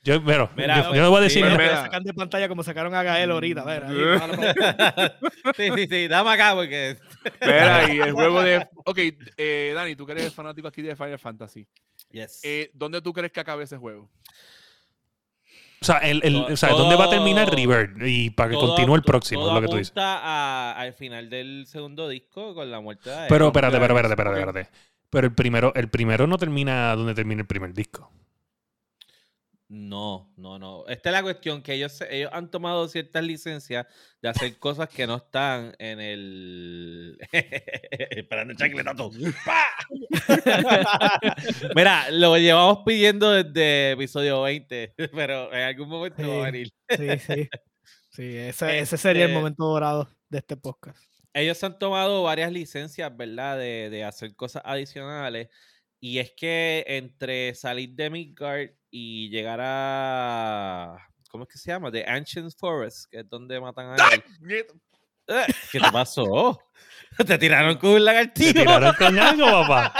Yo, 0.08 0.24
pero, 0.24 0.50
Mira, 0.56 0.84
yo, 0.86 0.96
yo 0.96 1.02
no 1.02 1.10
voy 1.10 1.20
a 1.20 1.22
decir 1.24 1.44
sí, 1.44 1.50
nada. 1.50 1.58
mira. 1.58 1.70
Mira, 1.70 1.82
sacan 1.84 2.04
de 2.04 2.14
pantalla 2.14 2.48
como 2.48 2.64
sacaron 2.64 2.96
a 2.96 3.04
Gael 3.04 3.30
ahorita. 3.30 3.66
Mira, 3.66 3.90
ahí, 3.90 4.20
para- 4.20 5.18
Sí, 5.58 5.70
sí, 5.76 5.88
sí. 5.88 6.08
Dame 6.08 6.30
acá 6.30 6.54
porque. 6.56 6.98
Espera, 7.26 7.94
y 7.94 8.00
el 8.00 8.14
juego 8.14 8.42
de. 8.42 8.68
Ok, 8.86 9.00
eh, 9.36 9.74
Dani, 9.76 9.96
tú 9.98 10.06
que 10.06 10.14
eres 10.14 10.34
fanático 10.34 10.68
aquí 10.68 10.82
de 10.82 10.96
Final 10.96 11.20
Fantasy. 11.20 11.68
Yes. 12.12 12.40
Eh, 12.44 12.72
¿Dónde 12.74 13.02
tú 13.02 13.12
crees 13.12 13.34
que 13.34 13.42
acabe 13.42 13.66
ese 13.66 13.76
juego? 13.76 14.10
O 15.82 15.86
sea, 15.86 15.98
el, 15.98 16.22
el- 16.24 16.34
Todo- 16.34 16.54
o 16.54 16.58
sea, 16.58 16.70
¿dónde 16.70 16.96
va 16.96 17.06
a 17.06 17.10
terminar 17.10 17.54
River? 17.54 17.92
Y 18.06 18.30
para 18.32 18.50
que 18.50 18.56
Todo 18.56 18.68
continúe 18.70 18.96
el 18.96 19.04
próximo, 19.04 19.42
todo 19.42 19.50
es 19.50 19.56
lo 19.56 19.62
que 19.62 19.68
tú 19.72 19.78
dices. 19.78 19.94
a- 19.98 20.74
al 20.78 20.94
final 20.94 21.30
del 21.30 21.66
segundo 21.68 22.08
disco 22.10 22.56
con 22.56 22.72
la 22.72 22.80
muerte 22.80 23.10
de. 23.10 23.28
Pero 23.28 23.48
espérate, 23.48 23.76
espérate, 23.76 24.08
espérate, 24.10 24.40
espérate. 24.40 24.70
Pero 25.10 25.28
el 25.28 25.34
primero, 25.36 25.74
el 25.76 25.90
primero 25.90 26.28
no 26.28 26.38
termina 26.38 26.96
donde 26.96 27.14
termina 27.14 27.42
el 27.42 27.48
primer 27.48 27.74
disco. 27.74 28.12
No, 29.70 30.32
no, 30.38 30.58
no. 30.58 30.88
Esta 30.88 31.10
es 31.10 31.14
la 31.14 31.22
cuestión, 31.24 31.62
que 31.62 31.74
ellos, 31.74 32.00
ellos 32.10 32.30
han 32.34 32.50
tomado 32.50 32.88
ciertas 32.88 33.22
licencias 33.24 33.86
de 34.22 34.30
hacer 34.30 34.58
cosas 34.60 34.88
que 34.88 35.06
no 35.06 35.18
están 35.18 35.76
en 35.78 36.00
el... 36.00 37.18
Esperando 37.32 38.54
el 38.54 38.58
chancletazo. 38.58 39.12
Mira, 41.76 42.10
lo 42.12 42.38
llevamos 42.38 42.80
pidiendo 42.86 43.32
desde 43.32 43.92
episodio 43.92 44.42
20, 44.44 44.94
pero 45.14 45.54
en 45.54 45.62
algún 45.62 45.90
momento 45.90 46.22
va 46.28 46.48
a 46.48 46.52
Sí. 46.52 46.52
venir. 46.52 46.70
Sí, 46.90 47.20
sí. 47.20 47.50
Sí, 48.10 48.38
ese, 48.38 48.80
ese 48.80 48.98
sería 48.98 49.26
el 49.26 49.32
Este- 49.32 49.40
momento 49.40 49.66
dorado 49.66 50.10
de 50.30 50.40
este 50.40 50.58
podcast. 50.58 50.98
ellos 51.34 51.64
han 51.64 51.78
tomado 51.78 52.24
varias 52.24 52.52
licencias, 52.52 53.16
¿verdad? 53.16 53.58
De, 53.58 53.90
de 53.92 54.04
hacer 54.04 54.36
cosas 54.36 54.64
adicionales. 54.66 55.50
Y 56.00 56.20
es 56.20 56.32
que 56.32 56.84
entre 56.88 57.54
salir 57.56 57.92
de 57.96 58.10
Midgard 58.10 58.70
y 58.92 59.30
llegar 59.30 59.60
a. 59.62 60.98
¿Cómo 61.30 61.44
es 61.44 61.50
que 61.50 61.58
se 61.58 61.72
llama? 61.72 61.92
The 61.92 62.06
Ancient 62.06 62.54
Forest, 62.58 63.10
que 63.12 63.20
es 63.20 63.30
donde 63.30 63.60
matan 63.60 63.92
a 64.00 64.06
él. 64.14 64.24
Eh, 65.30 65.46
¿Qué 65.72 65.80
te 65.80 65.92
pasó? 65.92 66.58
Te 67.26 67.38
tiraron 67.38 67.78
con 67.78 67.90
un 67.90 67.96
Te 67.98 68.02
lagartijo. 68.02 68.54
tiraron 68.54 68.94
con 68.96 69.20
algo, 69.20 69.46
papá. 69.68 69.94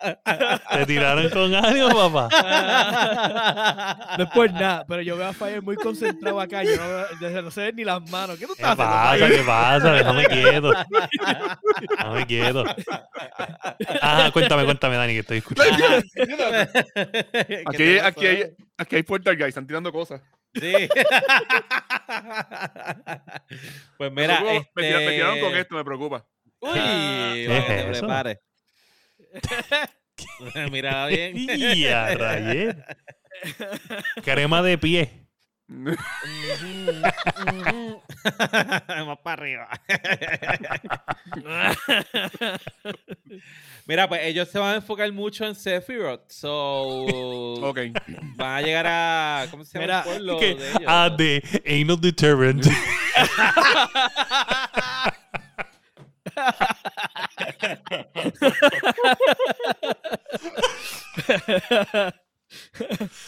Te 0.72 0.86
tiraron 0.86 1.28
con 1.30 1.54
algo, 1.54 2.10
papá. 2.10 2.28
No 4.18 4.24
es 4.24 4.30
por 4.30 4.52
nada, 4.52 4.84
pero 4.88 5.02
yo 5.02 5.16
veo 5.16 5.28
a 5.28 5.32
Fire 5.32 5.62
muy 5.62 5.76
concentrado 5.76 6.40
acá. 6.40 6.62
Yo 6.64 6.76
no, 6.76 7.42
no 7.42 7.50
se 7.50 7.60
ven 7.62 7.76
ni 7.76 7.84
las 7.84 8.02
manos. 8.10 8.38
¿Qué 8.38 8.46
tú 8.46 8.54
¿Qué 8.54 8.62
estás 8.62 8.76
pasa? 8.76 9.28
¿Qué 9.28 9.42
pasa? 9.46 9.92
Déjame 9.92 10.26
quieto. 10.26 10.72
Déjame 11.90 12.26
quieto. 12.26 12.64
Ah, 14.02 14.30
cuéntame, 14.32 14.64
cuéntame, 14.64 14.96
Dani, 14.96 15.12
que 15.14 15.18
estoy 15.20 15.38
escuchando. 15.38 15.76
¿Qué 16.14 17.62
Aquí, 17.66 17.98
aquí, 17.98 18.26
hay, 18.26 18.44
aquí 18.76 18.96
hay 18.96 19.02
Portal 19.02 19.36
Guys, 19.36 19.48
están 19.48 19.66
tirando 19.66 19.92
cosas. 19.92 20.20
Sí. 20.54 20.72
pues 23.96 24.12
mira, 24.12 24.40
me, 24.40 24.46
preocupa, 24.46 24.70
me 24.74 24.82
tira- 24.82 24.98
me 24.98 25.10
tiraron 25.10 25.38
con 25.40 25.48
este- 25.48 25.60
esto, 25.60 25.74
me 25.76 25.84
preocupa. 25.84 26.26
Uy, 26.60 26.70
¿Qué 26.74 27.46
que 27.46 27.56
es 27.58 27.66
te 27.66 27.90
eso? 27.92 28.00
prepares. 28.00 28.38
Mira 30.70 31.06
bien. 31.06 31.36
Y 31.36 31.86
a. 31.86 32.76
Crema 34.22 34.62
de 34.62 34.78
pie. 34.78 35.26
Más 39.06 39.18
para 39.22 39.32
arriba. 39.42 39.68
Mira, 43.86 44.08
pues 44.08 44.20
ellos 44.24 44.48
se 44.48 44.58
van 44.58 44.72
a 44.72 44.76
enfocar 44.76 45.10
mucho 45.12 45.46
en 45.46 45.54
Sephiroth. 45.54 46.28
So, 46.30 47.04
Ok. 47.62 47.78
van 48.36 48.56
a 48.56 48.62
llegar 48.62 48.86
a. 48.88 49.46
¿Cómo 49.50 49.64
se 49.64 49.78
llama 49.78 49.86
Mira, 49.86 49.98
el 50.00 50.04
pueblo 50.04 50.38
Que- 50.38 50.54
de 50.56 50.68
ellos? 50.70 50.82
ah, 50.86 51.10
de 51.16 51.42
Anal 51.66 52.00
Deterrent. 52.00 52.66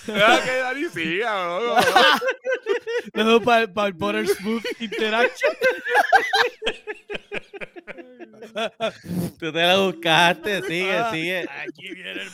Deja 0.06 0.44
que 0.44 0.56
Dani 0.56 0.88
siga, 0.88 1.58
bro. 1.58 1.76
No, 3.14 3.40
para, 3.40 3.72
para 3.72 3.88
el 3.88 3.94
Butter 3.94 4.26
Smooth 4.26 4.64
Interaction. 4.80 5.52
Tú 9.38 9.52
te 9.52 9.66
lo 9.66 9.92
buscaste. 9.92 10.62
Sigue, 10.62 11.04
sigue. 11.10 11.48
Aquí 11.48 11.94
viene 11.94 12.22
el 12.22 12.30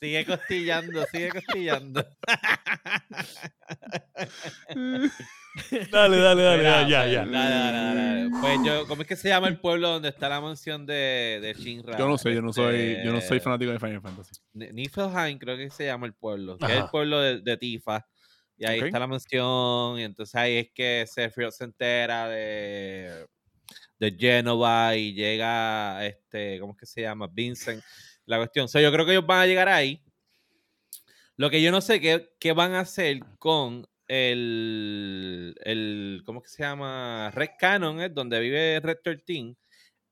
Sigue 0.00 0.24
costillando, 0.26 1.04
sigue 1.06 1.30
costillando. 1.30 2.04
Dale, 5.90 6.18
dale, 6.18 6.42
dale, 6.42 6.58
Mira, 6.58 6.70
dale, 6.70 6.90
ya, 6.90 7.00
pues, 7.02 7.12
ya. 7.12 7.24
dale, 7.26 7.54
dale, 7.54 7.94
dale. 8.24 8.30
Pues 8.40 8.58
yo, 8.64 8.86
¿cómo 8.88 9.02
es 9.02 9.08
que 9.08 9.14
se 9.14 9.28
llama 9.28 9.46
el 9.46 9.60
pueblo 9.60 9.88
donde 9.88 10.08
está 10.08 10.28
la 10.28 10.40
mansión 10.40 10.84
de, 10.84 11.38
de 11.40 11.54
Shinra? 11.56 11.96
Yo 11.96 12.08
no 12.08 12.18
sé, 12.18 12.34
yo 12.34 12.42
no 12.42 12.52
soy, 12.52 12.96
yo 13.04 13.12
no 13.12 13.20
soy 13.20 13.36
Este, 13.36 13.40
fanático 13.44 13.70
de 13.70 13.78
Final 13.78 14.00
Fantasy. 14.02 14.32
Ni- 14.52 14.72
Niflheim 14.72 15.38
creo 15.38 15.56
que 15.56 15.70
se 15.70 15.86
llama 15.86 16.06
el 16.06 16.14
pueblo, 16.14 16.58
que 16.58 16.66
es 16.66 16.72
el 16.72 16.88
pueblo 16.90 17.20
de, 17.20 17.40
de 17.40 17.56
Tifa. 17.56 18.04
Y 18.56 18.66
ahí 18.66 18.80
está 18.80 18.98
la 18.98 19.06
mansión, 19.06 19.98
y 19.98 20.02
entonces 20.02 20.34
ahí 20.34 20.56
es 20.56 20.68
que 20.74 21.04
Sephiroth 21.06 21.52
se 21.54 21.64
entera 21.64 22.28
de, 22.28 23.26
de 23.98 24.16
Genova 24.18 24.96
y 24.96 25.12
llega, 25.14 26.04
este, 26.04 26.58
¿cómo 26.58 26.72
es 26.72 26.78
que 26.78 26.86
se 26.86 27.02
llama? 27.02 27.28
Vincent. 27.32 27.82
La 28.26 28.38
cuestión. 28.38 28.68
So, 28.68 28.80
yo 28.80 28.90
creo 28.92 29.04
que 29.04 29.12
ellos 29.12 29.26
van 29.26 29.40
a 29.40 29.46
llegar 29.46 29.68
ahí. 29.68 30.00
Lo 31.36 31.50
que 31.50 31.60
yo 31.60 31.70
no 31.72 31.80
sé 31.80 32.00
qué, 32.00 32.30
qué 32.38 32.52
van 32.52 32.74
a 32.74 32.80
hacer 32.80 33.20
con 33.38 33.86
el, 34.06 35.54
el, 35.64 36.22
¿cómo 36.24 36.42
que 36.42 36.48
se 36.48 36.62
llama? 36.62 37.30
Red 37.34 37.50
Cannon, 37.58 38.00
es 38.00 38.14
donde 38.14 38.38
vive 38.40 38.80
Red 38.80 38.98
13, 39.02 39.56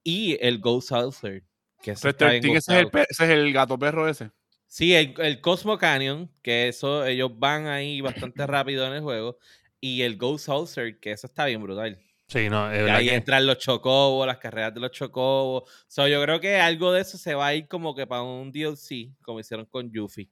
y 0.03 0.37
el 0.40 0.59
Ghost 0.59 0.88
Saucer. 0.88 1.44
Que 1.81 1.94
Red 1.94 2.11
está 2.11 2.31
bien 2.31 2.42
13, 2.42 2.57
ese 2.59 2.72
es, 2.72 2.79
el, 2.79 2.85
gozado. 2.85 2.90
pe- 2.90 3.07
ese 3.09 3.25
es 3.25 3.31
el 3.31 3.53
gato 3.53 3.79
perro 3.79 4.09
ese. 4.09 4.31
Sí, 4.66 4.94
el, 4.94 5.14
el 5.18 5.40
Cosmo 5.40 5.79
Canyon, 5.79 6.31
que 6.42 6.68
eso, 6.68 7.05
ellos 7.05 7.31
van 7.38 7.66
ahí 7.66 8.01
bastante 8.01 8.46
rápido 8.46 8.87
en 8.87 8.94
el 8.94 9.03
juego. 9.03 9.38
Y 9.81 10.03
el 10.03 10.16
Ghost 10.16 10.46
Saucer, 10.46 10.98
que 10.98 11.12
eso 11.12 11.27
está 11.27 11.46
bien 11.46 11.62
brutal. 11.62 12.01
Sí, 12.33 12.49
no, 12.49 12.73
es 12.73 12.88
ahí 12.88 13.09
que- 13.09 13.14
entran 13.14 13.47
los 13.47 13.59
chocobos, 13.59 14.27
las 14.27 14.38
carreras 14.38 14.73
de 14.73 14.81
los 14.81 14.90
chocobos. 14.90 15.71
So, 15.87 16.09
yo 16.09 16.23
creo 16.23 16.40
que 16.40 16.57
algo 16.57 16.90
de 16.90 17.03
eso 17.03 17.18
se 17.18 17.35
va 17.35 17.49
a 17.49 17.55
ir 17.55 17.68
como 17.68 17.95
que 17.95 18.07
para 18.07 18.23
un 18.23 18.51
DLC, 18.51 19.12
como 19.21 19.38
hicieron 19.40 19.66
con 19.66 19.92
Yuffie. 19.92 20.31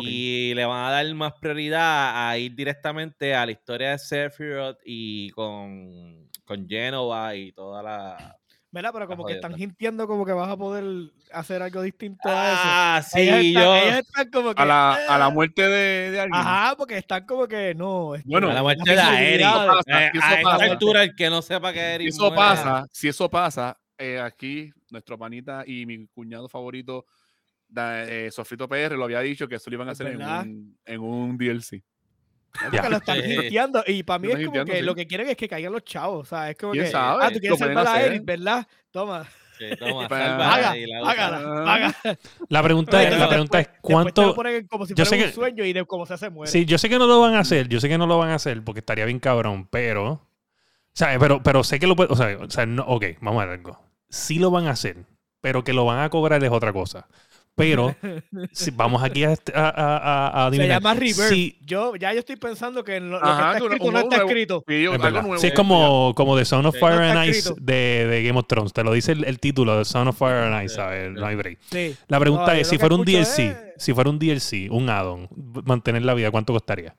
Y 0.00 0.54
le 0.54 0.64
van 0.64 0.86
a 0.86 0.90
dar 0.90 1.14
más 1.14 1.32
prioridad 1.40 2.28
a 2.28 2.38
ir 2.38 2.54
directamente 2.54 3.34
a 3.34 3.44
la 3.44 3.52
historia 3.52 3.90
de 3.90 3.98
Sephiroth 3.98 4.78
y 4.84 5.30
con, 5.30 6.30
con 6.44 6.68
Genova 6.68 7.34
y 7.34 7.52
toda 7.52 7.82
la... 7.82 8.38
¿Verdad? 8.74 8.90
Pero 8.92 9.06
como 9.06 9.24
que 9.24 9.34
están 9.34 9.54
sintiendo 9.54 10.06
como 10.08 10.26
que 10.26 10.32
vas 10.32 10.48
a 10.50 10.56
poder 10.56 11.12
hacer 11.32 11.62
algo 11.62 11.80
distinto 11.80 12.28
a 12.28 12.52
eso. 12.52 12.60
Ah, 12.64 13.02
Ellas 13.14 13.40
sí, 13.40 13.48
están- 13.48 13.62
yo. 13.64 13.74
ellas 13.76 13.98
están 14.00 14.30
como 14.30 14.54
que. 14.54 14.62
A 14.62 14.64
la, 14.64 14.94
a 14.94 15.18
la 15.18 15.26
"Ah". 15.26 15.30
muerte 15.30 15.62
de, 15.62 16.10
de 16.10 16.20
alguien. 16.20 16.40
Ajá, 16.40 16.74
porque 16.76 16.98
están 16.98 17.24
como 17.24 17.46
que 17.46 17.72
no. 17.76 18.16
este, 18.16 18.28
Bueno, 18.28 18.50
a 18.50 18.52
la 18.54 18.62
muerte 18.62 18.90
de 18.90 18.96
pasa, 18.96 19.22
Eh, 19.22 20.10
si 20.12 20.18
eso 20.18 20.26
a 20.26 20.34
esta 20.34 20.42
pasa. 20.42 20.64
altura, 20.64 21.02
el 21.04 21.14
que 21.14 21.30
no 21.30 21.40
sepa 21.40 21.72
que 21.72 21.78
Si 21.78 21.84
Aerith 21.84 22.08
eso 22.08 22.22
muere- 22.22 22.36
pasa, 22.36 22.86
si 22.90 23.08
eso 23.08 23.30
pasa, 23.30 23.78
eh, 23.96 24.18
aquí 24.20 24.70
nuestro 24.90 25.16
panita 25.16 25.62
y 25.64 25.86
mi 25.86 26.06
cuñado 26.08 26.48
favorito, 26.48 27.06
da- 27.68 28.02
eh, 28.04 28.30
Sofrito 28.32 28.68
PR, 28.68 28.96
lo 28.96 29.04
había 29.04 29.20
dicho 29.20 29.46
que 29.46 29.54
eso 29.54 29.70
lo 29.70 29.76
iban 29.76 29.88
a 29.88 29.92
hacer 29.92 30.08
en 30.08 30.20
un, 30.20 30.78
en 30.84 31.00
un 31.00 31.38
DLC. 31.38 31.80
Porque 32.62 32.76
Ya. 32.76 32.88
lo 32.88 32.96
están 32.98 33.16
Sí. 33.22 33.32
hinteando. 33.34 33.84
Y 33.86 34.02
para 34.02 34.18
mí 34.18 34.28
es 34.30 34.46
como 34.46 34.64
que 34.64 34.76
sí. 34.76 34.82
lo 34.82 34.94
que 34.94 35.06
quieren 35.06 35.28
es 35.28 35.36
que 35.36 35.48
caigan 35.48 35.72
los 35.72 35.84
chavos. 35.84 36.22
O 36.22 36.24
sea, 36.24 36.50
es 36.50 36.56
como 36.56 36.72
¿Quién 36.72 36.84
que. 36.84 36.90
sabe? 36.90 37.24
Ah, 37.24 37.30
tú 37.30 37.38
quieres 37.40 37.58
salvar 37.58 37.86
a. 37.86 38.02
Eric, 38.02 38.24
¿verdad? 38.24 38.66
Toma. 38.90 39.26
Sí, 39.58 39.66
toma, 39.78 40.08
sálvala 40.08 40.50
Paga, 40.50 40.76
y 40.76 40.86
la 40.86 41.02
usa. 41.02 41.14
págala, 41.14 41.92
Ah. 42.04 42.16
La 42.48 42.62
pregunta 42.62 43.00
es, 43.02 43.10
la 43.10 43.16
Después- 43.16 43.28
pregunta 43.28 43.60
es 43.60 43.66
después 43.68 43.82
te 43.82 43.92
lo 43.92 44.02
cuánto... 44.02 44.34
ponen 44.34 44.66
como 44.66 44.84
si 44.84 44.94
yo 44.94 45.04
fuera 45.04 45.10
sé 45.10 45.16
un 45.24 45.28
que- 45.30 45.32
sueño 45.34 45.64
y 45.64 45.72
de 45.72 45.84
cómo 45.84 46.06
se 46.06 46.14
hace 46.14 46.28
muere. 46.28 46.50
Sí, 46.50 46.64
yo 46.64 46.76
sé 46.76 46.88
que 46.88 46.98
no 46.98 47.06
lo 47.06 47.20
van 47.20 47.34
a 47.34 47.38
hacer, 47.38 47.68
yo 47.68 47.78
sé 47.80 47.88
que 47.88 47.96
no 47.96 48.08
lo 48.08 48.18
van 48.18 48.30
a 48.30 48.34
hacer 48.34 48.64
porque 48.64 48.80
estaría 48.80 49.04
bien 49.04 49.20
cabrón, 49.20 49.68
pero... 49.70 50.10
O 50.12 50.20
sea, 50.96 51.16
pero, 51.20 51.40
pero 51.42 51.62
sé 51.62 51.78
que 51.78 51.86
lo 51.86 51.94
puede... 51.94 52.12
O 52.12 52.16
sea, 52.16 52.36
o 52.40 52.50
sea, 52.50 52.66
no, 52.66 52.82
ok, 52.84 53.04
vamos 53.20 53.42
a 53.42 53.46
ver 53.46 53.58
algo. 53.60 53.80
Sí 54.08 54.40
lo 54.40 54.50
van 54.50 54.66
a 54.66 54.70
hacer, 54.70 54.96
pero 55.40 55.62
que 55.62 55.72
lo 55.72 55.84
van 55.84 56.00
a 56.00 56.10
cobrar 56.10 56.42
es 56.42 56.50
otra 56.50 56.72
cosa. 56.72 57.06
Pero 57.56 57.94
si 58.52 58.70
vamos 58.72 59.00
aquí 59.02 59.22
a, 59.22 59.30
este- 59.32 59.52
a, 59.54 59.68
a, 59.68 59.96
a- 59.96 60.26
a 60.28 60.50
Se 60.50 60.56
adivinar. 60.56 60.80
llama 60.82 60.94
River. 60.94 61.28
Sí, 61.28 61.58
Yo, 61.64 61.94
ya 61.94 62.12
yo 62.12 62.18
estoy 62.18 62.34
pensando 62.36 62.82
que 62.82 62.96
en 62.96 63.10
lo, 63.10 63.18
Ajá, 63.24 63.54
que 63.54 63.58
que 63.60 63.64
está 63.64 63.74
escrito 63.76 63.92
no 63.92 63.98
está 63.98 64.16
nuevo. 64.16 64.28
escrito. 64.30 64.64
Yo- 64.66 64.94
Es 64.94 65.00
algo 65.02 65.22
nuevo. 65.22 65.38
Sí, 65.38 65.46
es 65.46 65.54
como, 65.54 66.12
como 66.16 66.36
The 66.36 66.44
Son 66.44 66.66
of 66.66 66.74
Sí. 66.74 66.80
Fire 66.80 66.96
No 67.14 67.20
and 67.20 67.28
Ice 67.30 67.52
de, 67.60 68.06
de 68.08 68.22
Game 68.24 68.38
of 68.38 68.46
Thrones. 68.48 68.72
Te 68.72 68.82
lo 68.82 68.92
dice 68.92 69.12
el, 69.12 69.24
el 69.24 69.38
título 69.38 69.78
de 69.78 69.84
Son 69.84 70.08
of 70.08 70.18
Fire 70.18 70.52
and 70.52 70.64
Ice, 70.64 70.74
¿sabes? 70.74 71.12
No 71.12 71.24
hay 71.26 71.36
break. 71.36 71.58
Sí. 71.70 71.94
La 72.08 72.18
pregunta 72.18 72.46
No, 72.46 72.52
es, 72.60 72.68
si 72.68 72.76
fuera 72.78 72.94
un 72.96 73.04
DLC, 73.04 73.38
es- 73.38 73.56
si 73.76 73.94
fuera 73.94 74.10
un 74.10 74.18
DLC, 74.18 74.68
un 74.70 74.88
add-on, 74.90 75.28
mantener 75.64 76.02
la 76.02 76.14
vida, 76.14 76.30
¿cuánto 76.32 76.52
costaría? 76.52 76.96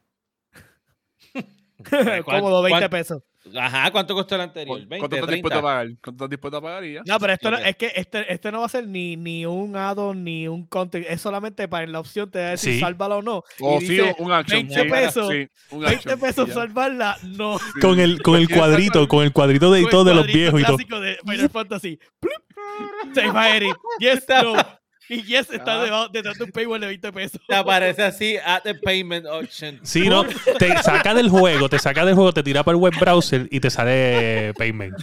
Cómodo, 2.24 2.62
20 2.64 2.80
cuán- 2.80 2.90
pesos. 2.90 3.22
Ajá, 3.60 3.92
¿cuánto 3.92 4.16
costó 4.16 4.36
el 4.36 4.42
anterior? 4.42 4.80
¿Cuánto 4.88 5.08
20, 5.10 5.16
estás 5.18 5.30
dispuesto 5.30 5.60
a 5.60 5.62
30. 5.62 5.62
pagar? 5.62 5.88
¿Cuánto 6.02 6.12
estás 6.12 6.30
dispuesto 6.30 6.58
a 6.58 6.62
pagar 6.62 6.86
y 6.86 6.94
ya? 6.94 7.02
No, 7.06 7.20
pero 7.20 7.34
esto 7.34 7.52
no, 7.52 7.58
es 7.58 7.76
que 7.76 7.92
este, 7.96 8.34
este 8.34 8.52
no 8.52 8.60
va 8.62 8.66
a 8.66 8.70
ser 8.70 8.88
ni, 8.88 9.16
ni 9.18 9.46
un 9.46 9.76
add-on 9.76 10.24
ni 10.24 10.48
un 10.48 10.66
content. 10.66 11.06
Es 11.08 11.22
solamente 11.22 11.68
para 11.68 11.84
en 11.84 11.92
la 11.92 12.00
opción 12.00 12.30
te 12.32 12.40
va 12.40 12.48
a 12.48 12.50
decir 12.52 12.74
Sí. 12.74 12.80
sálvala 12.80 13.18
o 13.18 13.22
no. 13.22 13.44
O 13.60 13.80
y 13.82 13.86
sí, 13.86 14.00
un 14.18 14.32
action. 14.32 14.68
20 14.68 14.82
sí, 14.84 14.90
pesos, 14.90 15.30
sí, 15.32 15.48
un 15.70 15.82
20 15.82 15.96
action, 15.96 16.20
pesos 16.20 16.50
salvarla, 16.52 17.18
no. 17.24 17.60
Sí. 17.60 17.66
Con 17.82 18.00
el, 18.00 18.22
con 18.22 18.36
el 18.36 18.48
¿Quieres 18.48 18.66
cuadrito, 18.66 19.08
con 19.08 19.24
el 19.24 19.32
cuadrito 19.32 19.72
de 19.72 19.86
todos 19.86 20.06
de 20.06 20.16
los 20.16 20.26
viejos 20.26 20.60
y 20.60 20.64
todo. 20.64 20.78
clásico 20.78 21.00
de 21.00 21.18
Final 21.26 21.50
Fantasy. 21.50 22.00
Save 23.14 23.58
Eric. 23.58 23.76
Yes, 24.00 24.26
no. 24.44 24.56
Y 25.10 25.22
Yes 25.24 25.50
está 25.52 25.80
Ah. 25.80 25.84
debajo- 25.84 26.10
detrás 26.10 26.38
de 26.38 26.44
un 26.46 26.52
paywall 26.52 26.82
de 26.82 26.88
20 26.88 27.12
pesos. 27.14 27.42
Te 27.48 27.56
aparece 27.56 28.02
así 28.04 28.38
at 28.44 28.64
the 28.64 28.74
payment 28.76 29.26
option. 29.28 29.80
Sí, 29.84 30.10
no, 30.10 30.24
te 30.26 30.76
saca 30.82 31.14
del 31.14 31.30
juego, 31.30 31.70
te 31.70 31.78
saca 31.80 32.04
del 32.06 32.16
juego, 32.16 32.34
te 32.34 32.42
tira 32.44 32.64
para 32.64 32.76
el 32.76 32.82
web 32.82 32.94
browser 33.00 33.48
y 33.52 33.60
te 33.60 33.70
sale 33.70 34.54
payment. 34.58 34.96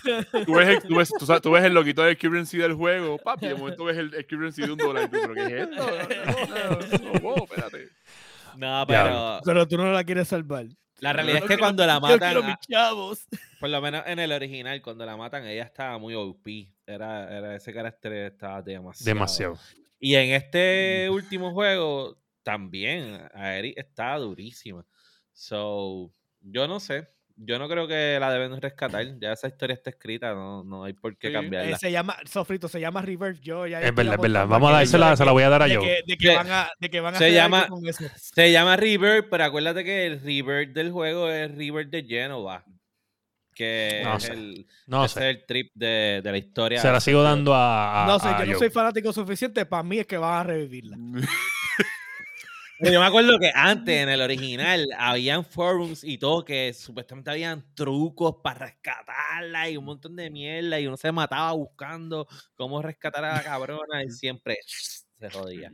Tú 0.44 0.54
ves, 0.54 0.68
el, 0.68 0.82
tú, 0.82 0.96
ves, 0.96 1.10
tú, 1.18 1.24
sabes- 1.26 1.42
tú 1.42 1.50
ves 1.52 1.64
el 1.64 1.72
loquito 1.74 2.02
del 2.02 2.18
currency 2.18 2.58
del 2.58 2.74
juego, 2.74 3.18
papi, 3.18 3.46
de 3.48 3.54
momento 3.54 3.84
ves 3.84 3.96
el, 3.98 4.12
el 4.14 4.26
currency 4.26 4.62
de 4.62 4.72
un 4.72 4.78
dólar. 4.78 5.08
tú, 5.10 5.18
¿Pero 5.20 5.34
qué 5.34 5.42
es 5.46 5.52
esto? 5.52 5.76
No, 5.76 7.06
no, 7.06 7.12
no, 7.12 7.20
wow, 7.20 7.44
espérate. 7.44 7.88
No, 8.56 8.84
pero 8.86 9.40
Pero 9.44 9.68
tú 9.68 9.76
no 9.76 9.92
la 9.92 10.04
quieres 10.04 10.28
salvar. 10.28 10.66
la 11.00 11.12
realidad 11.12 11.36
es 11.36 11.42
Yo 11.42 11.46
que 11.48 11.54
quiero- 11.54 11.62
cuando 11.62 11.86
la 11.86 11.94
Yo 11.94 12.00
matan, 12.00 12.36
a- 12.36 12.40
mis 12.42 12.56
chavos. 12.68 13.26
por 13.60 13.70
lo 13.70 13.80
menos 13.80 14.02
en 14.06 14.18
el 14.18 14.32
original, 14.32 14.82
cuando 14.82 15.06
la 15.06 15.16
matan, 15.16 15.46
ella 15.46 15.62
estaba 15.64 15.98
muy 15.98 16.14
OP. 16.14 16.68
Era, 16.86 17.30
era 17.36 17.54
ese 17.56 17.72
carácter 17.72 18.12
estaba 18.12 18.60
demasiado. 18.62 19.04
Demasiado. 19.08 19.58
Y 20.04 20.16
en 20.16 20.30
este 20.34 21.08
último 21.10 21.52
juego 21.52 22.18
también, 22.42 23.20
Aerith 23.34 23.78
está 23.78 24.16
durísima. 24.16 24.84
So, 25.32 26.12
yo 26.40 26.66
no 26.66 26.80
sé. 26.80 27.08
Yo 27.36 27.58
no 27.60 27.68
creo 27.68 27.86
que 27.86 28.18
la 28.20 28.30
deben 28.32 28.60
rescatar. 28.60 29.18
Ya 29.20 29.32
esa 29.32 29.46
historia 29.46 29.74
está 29.74 29.90
escrita, 29.90 30.34
no, 30.34 30.64
no 30.64 30.84
hay 30.84 30.92
por 30.92 31.16
qué 31.16 31.28
Sí. 31.28 31.32
cambiarla. 31.32 31.70
Eh, 31.70 31.78
se 31.78 31.90
llama, 31.92 32.16
Sofrito, 32.26 32.66
se 32.68 32.80
llama 32.80 33.00
Reverse. 33.00 33.40
Yo 33.42 33.64
ya 33.66 33.80
Es 33.80 33.94
verdad, 33.94 34.14
es 34.16 34.20
verdad. 34.20 34.46
Vamos 34.48 34.70
a 34.70 34.74
dársela, 34.74 35.16
se 35.16 35.24
la 35.24 35.30
voy 35.32 35.44
a 35.44 35.48
dar 35.48 35.62
a 35.62 35.66
de 35.66 35.74
yo. 35.74 35.80
que, 35.80 36.00
de 36.06 36.16
que 36.18 36.26
Se- 36.28 36.34
van 36.36 36.50
a, 36.50 36.70
de 36.80 36.90
que 36.90 37.00
van 37.00 37.14
a 37.14 37.18
se 37.18 37.24
hacer 37.26 37.40
algo 37.40 37.56
llama- 37.56 37.68
con 37.68 37.88
eso. 37.88 38.04
Se 38.16 38.50
llama 38.52 38.76
River, 38.76 39.28
pero 39.30 39.44
acuérdate 39.44 39.84
que 39.84 40.06
el 40.06 40.20
River 40.20 40.72
del 40.72 40.90
juego 40.90 41.30
es 41.30 41.54
River 41.54 41.88
de 41.88 42.02
Genova. 42.04 42.64
Que 43.54 44.00
No 44.04 44.16
es, 44.16 44.22
sé, 44.22 44.32
el, 44.32 44.66
No 44.86 45.04
ese 45.04 45.14
sé. 45.20 45.30
es 45.30 45.36
el 45.36 45.46
trip 45.46 45.70
de, 45.74 46.20
de 46.24 46.30
la 46.32 46.38
historia. 46.38 46.80
Se 46.80 46.90
la 46.90 47.00
sigo 47.00 47.22
dando 47.22 47.54
a. 47.54 48.04
a- 48.04 48.06
No 48.06 48.18
sé, 48.18 48.28
a 48.28 48.38
yo 48.40 48.46
no 48.46 48.52
Joe. 48.52 48.58
soy 48.58 48.70
fanático 48.70 49.12
suficiente. 49.12 49.66
Para 49.66 49.82
mí 49.82 49.98
es 49.98 50.06
que 50.06 50.16
van 50.16 50.34
a 50.40 50.42
revivirla. 50.44 50.96
Yo 52.80 52.98
me 52.98 53.06
acuerdo 53.06 53.38
que 53.38 53.52
antes, 53.54 53.96
en 54.02 54.08
el 54.08 54.20
original, 54.20 54.88
habían 54.98 55.44
forums 55.44 56.02
y 56.02 56.18
todo 56.18 56.44
que 56.44 56.72
supuestamente 56.74 57.30
habían 57.30 57.64
trucos 57.74 58.36
para 58.42 58.66
rescatarla 58.66 59.68
y 59.70 59.76
un 59.76 59.84
montón 59.84 60.16
de 60.16 60.28
mierda 60.30 60.80
y 60.80 60.88
uno 60.88 60.96
se 60.96 61.12
mataba 61.12 61.52
buscando 61.52 62.26
cómo 62.56 62.82
rescatar 62.82 63.24
a 63.24 63.34
la 63.34 63.42
cabrona 63.44 64.02
y 64.02 64.10
siempre 64.10 64.56
se 64.66 65.30
jodía. 65.30 65.70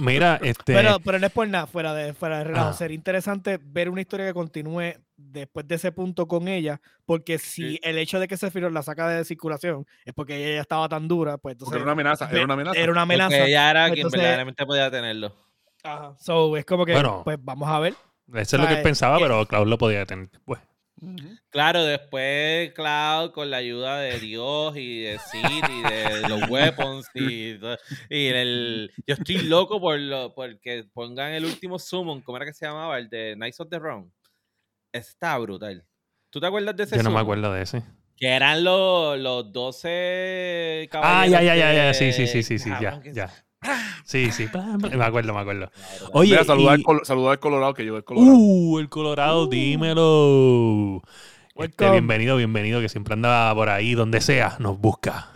Mira, 0.00 0.40
este. 0.42 0.74
Pero, 0.74 0.98
pero 1.00 1.18
no 1.20 1.26
es 1.26 1.32
por 1.32 1.46
nada, 1.46 1.66
fuera 1.66 1.94
de, 1.94 2.12
fuera 2.12 2.38
de 2.38 2.44
relajo. 2.44 2.70
Ah. 2.70 2.72
Sería 2.72 2.96
interesante 2.96 3.58
ver 3.62 3.88
una 3.88 4.00
historia 4.00 4.26
que 4.26 4.34
continúe 4.34 4.94
después 5.16 5.66
de 5.68 5.76
ese 5.76 5.92
punto 5.92 6.26
con 6.26 6.48
ella, 6.48 6.80
porque 7.06 7.38
si 7.38 7.72
Sí. 7.76 7.80
el 7.82 7.98
hecho 7.98 8.18
de 8.20 8.26
que 8.28 8.36
Sephiroth 8.36 8.72
la 8.72 8.82
saca 8.82 9.08
de 9.08 9.24
circulación 9.24 9.86
es 10.04 10.12
porque 10.14 10.36
ella 10.36 10.56
ya 10.56 10.60
estaba 10.62 10.88
tan 10.88 11.06
dura, 11.08 11.38
pues 11.38 11.54
Porque 11.56 11.64
entonces 11.64 11.76
era 11.76 11.82
una 11.84 11.92
amenaza, 11.92 12.28
era 12.30 12.44
una 12.44 12.54
amenaza. 12.54 12.78
era 12.80 12.92
una 12.92 13.02
amenaza. 13.02 13.36
Porque 13.36 13.50
ella 13.50 13.70
era 13.70 13.84
quien 13.86 13.98
Entonces- 13.98 14.20
verdaderamente 14.20 14.66
podía 14.66 14.90
tenerlo. 14.90 15.34
Ajá. 15.82 16.16
So, 16.18 16.56
es 16.56 16.64
como 16.64 16.84
que, 16.86 16.92
Bueno. 16.94 17.22
pues 17.24 17.36
vamos 17.40 17.68
a 17.68 17.78
ver. 17.78 17.94
Eso 18.34 18.56
es 18.56 18.60
lo 18.62 18.66
que 18.66 18.72
¿sabes? 18.74 18.82
pensaba, 18.84 19.18
Que- 19.18 19.24
pero 19.24 19.46
Cloud 19.46 19.68
lo 19.68 19.78
podía 19.78 20.06
tener 20.06 20.30
después. 20.30 20.60
Ujú. 21.00 21.16
Claro, 21.50 21.84
después 21.84 22.72
Cloud 22.72 23.32
con 23.32 23.50
la 23.50 23.58
ayuda 23.58 23.98
de 23.98 24.18
Dios 24.20 24.74
y 24.76 25.02
de 25.02 25.18
Sid 25.18 25.64
y 25.68 25.82
de 25.82 26.28
los 26.28 26.48
weapons 26.48 27.06
y, 27.14 27.58
y 28.08 28.26
el 28.28 28.90
yo 29.06 29.14
estoy 29.14 29.38
loco 29.42 29.80
por 29.80 29.98
lo 29.98 30.32
porque 30.34 30.84
pongan 30.94 31.32
el 31.32 31.44
último 31.44 31.78
summon, 31.78 32.22
¿cómo 32.22 32.36
era 32.38 32.46
que 32.46 32.54
se 32.54 32.64
llamaba? 32.64 32.96
El 32.98 33.10
de 33.10 33.34
Knights 33.36 33.60
of 33.60 33.68
the 33.68 33.78
Realm. 33.78 34.10
Está 34.94 35.36
brutal. 35.38 35.84
¿Tú 36.30 36.38
te 36.40 36.46
acuerdas 36.46 36.76
de 36.76 36.84
ese 36.84 36.96
Yo 36.96 37.02
no 37.02 37.10
me 37.10 37.18
acuerdo 37.18 37.52
de 37.52 37.62
ese. 37.62 37.82
Que 38.16 38.28
eran 38.28 38.62
los, 38.62 39.18
los 39.18 39.52
12 39.52 40.84
Ah, 40.86 40.90
caballeros 40.92 41.30
ya, 41.32 41.42
ya, 41.42 41.56
ya, 41.56 41.74
ya. 41.74 41.84
de- 41.88 41.94
Sí, 41.94 42.12
sí, 42.12 42.28
sí, 42.28 42.44
sí, 42.44 42.58
sí, 42.60 42.70
ya, 42.80 43.02
ya. 43.12 43.28
Sí, 44.04 44.30
sí. 44.30 44.46
Me 44.96 45.04
acuerdo, 45.04 45.34
me 45.34 45.40
acuerdo. 45.40 45.70
Oye, 46.12 46.30
Mira, 46.30 46.44
saludar, 46.44 46.78
y- 46.78 46.82
al 46.82 46.84
Col- 46.84 47.04
saludar 47.04 47.32
al 47.32 47.38
Colorado 47.40 47.74
que 47.74 47.82
llegó 47.82 47.96
el 47.96 48.04
Colorado. 48.04 48.36
Uh, 48.36 48.78
el 48.78 48.88
Colorado, 48.88 49.44
Uh. 49.44 49.48
dímelo. 49.48 51.02
Este, 51.56 51.90
bienvenido, 51.90 52.36
bienvenido, 52.36 52.80
que 52.80 52.88
siempre 52.88 53.14
anda 53.14 53.52
por 53.54 53.68
ahí, 53.70 53.94
donde 53.94 54.20
sea, 54.20 54.56
nos 54.60 54.78
busca. 54.78 55.28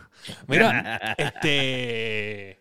Mira, 0.47 1.15
este. 1.19 2.58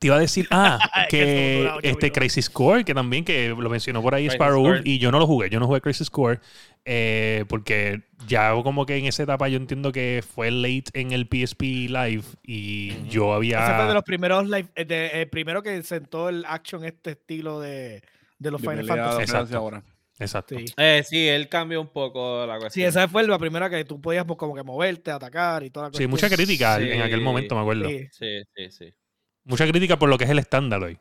Te 0.00 0.06
iba 0.08 0.16
a 0.16 0.18
decir, 0.20 0.48
ah, 0.50 0.78
que 1.10 1.70
este. 1.82 2.10
Crazy 2.10 2.42
Score, 2.42 2.84
que 2.84 2.94
también 2.94 3.22
que 3.24 3.50
lo 3.50 3.70
mencionó 3.70 4.02
por 4.02 4.14
ahí 4.14 4.24
Crazy 4.24 4.34
Sparrow 4.36 4.64
Score. 4.64 4.82
Y 4.88 4.98
yo 4.98 5.12
no 5.12 5.18
lo 5.20 5.26
jugué, 5.26 5.50
yo 5.50 5.60
no 5.60 5.66
jugué 5.66 5.80
Crazy 5.82 6.04
Score, 6.06 6.40
eh, 6.86 7.44
porque 7.48 8.00
ya 8.26 8.52
como 8.62 8.86
que 8.86 8.96
en 8.96 9.04
esa 9.04 9.22
etapa 9.24 9.48
yo 9.48 9.58
entiendo 9.58 9.92
que 9.92 10.24
fue 10.26 10.50
late 10.50 10.84
en 10.94 11.12
el 11.12 11.28
PSP 11.30 11.62
Live 11.90 12.24
y 12.42 13.06
yo 13.10 13.32
había... 13.34 13.62
Ese 13.62 13.74
fue 13.76 13.84
de 13.88 13.94
los 13.94 14.02
primeros 14.04 14.44
live, 14.48 14.68
eh, 14.74 14.84
de- 14.86 15.20
el 15.22 15.28
primero 15.28 15.62
que 15.62 15.82
sentó 15.82 16.30
el 16.30 16.44
action 16.48 16.82
este 16.84 17.10
estilo 17.10 17.60
de, 17.60 18.02
de 18.38 18.50
los 18.50 18.62
De 18.62 18.68
Final 18.70 18.86
Fantasy. 18.86 19.20
Exacto. 19.20 19.56
ahora. 19.58 19.82
Exacto. 20.18 20.54
Sí. 20.58 20.64
Eh, 20.78 21.02
sí, 21.06 21.28
él 21.28 21.48
cambió 21.50 21.78
un 21.80 21.88
poco 21.88 22.46
la 22.46 22.54
Sí, 22.54 22.60
cuestión. 22.60 22.88
esa 22.88 23.06
fue 23.08 23.26
la 23.26 23.38
primera 23.38 23.68
que 23.68 23.84
tú 23.84 24.00
podías 24.00 24.24
pues, 24.24 24.38
como 24.38 24.54
que 24.54 24.62
moverte, 24.62 25.10
atacar 25.10 25.62
y 25.62 25.68
toda 25.70 25.90
la 25.90 25.94
Sí, 25.96 26.06
mucha 26.06 26.28
cuestión. 26.28 26.46
crítica 26.46 26.78
Sí. 26.78 26.90
en 26.90 27.02
aquel 27.02 27.20
momento, 27.20 27.54
me 27.54 27.60
acuerdo. 27.60 27.86
Sí, 27.88 28.06
Sí, 28.12 28.42
sí, 28.56 28.70
sí. 28.70 28.94
Mucha 29.44 29.66
crítica 29.68 29.98
por 29.98 30.08
lo 30.08 30.18
que 30.18 30.24
es 30.24 30.30
el 30.30 30.38
estándar 30.38 30.82
hoy. 30.82 30.98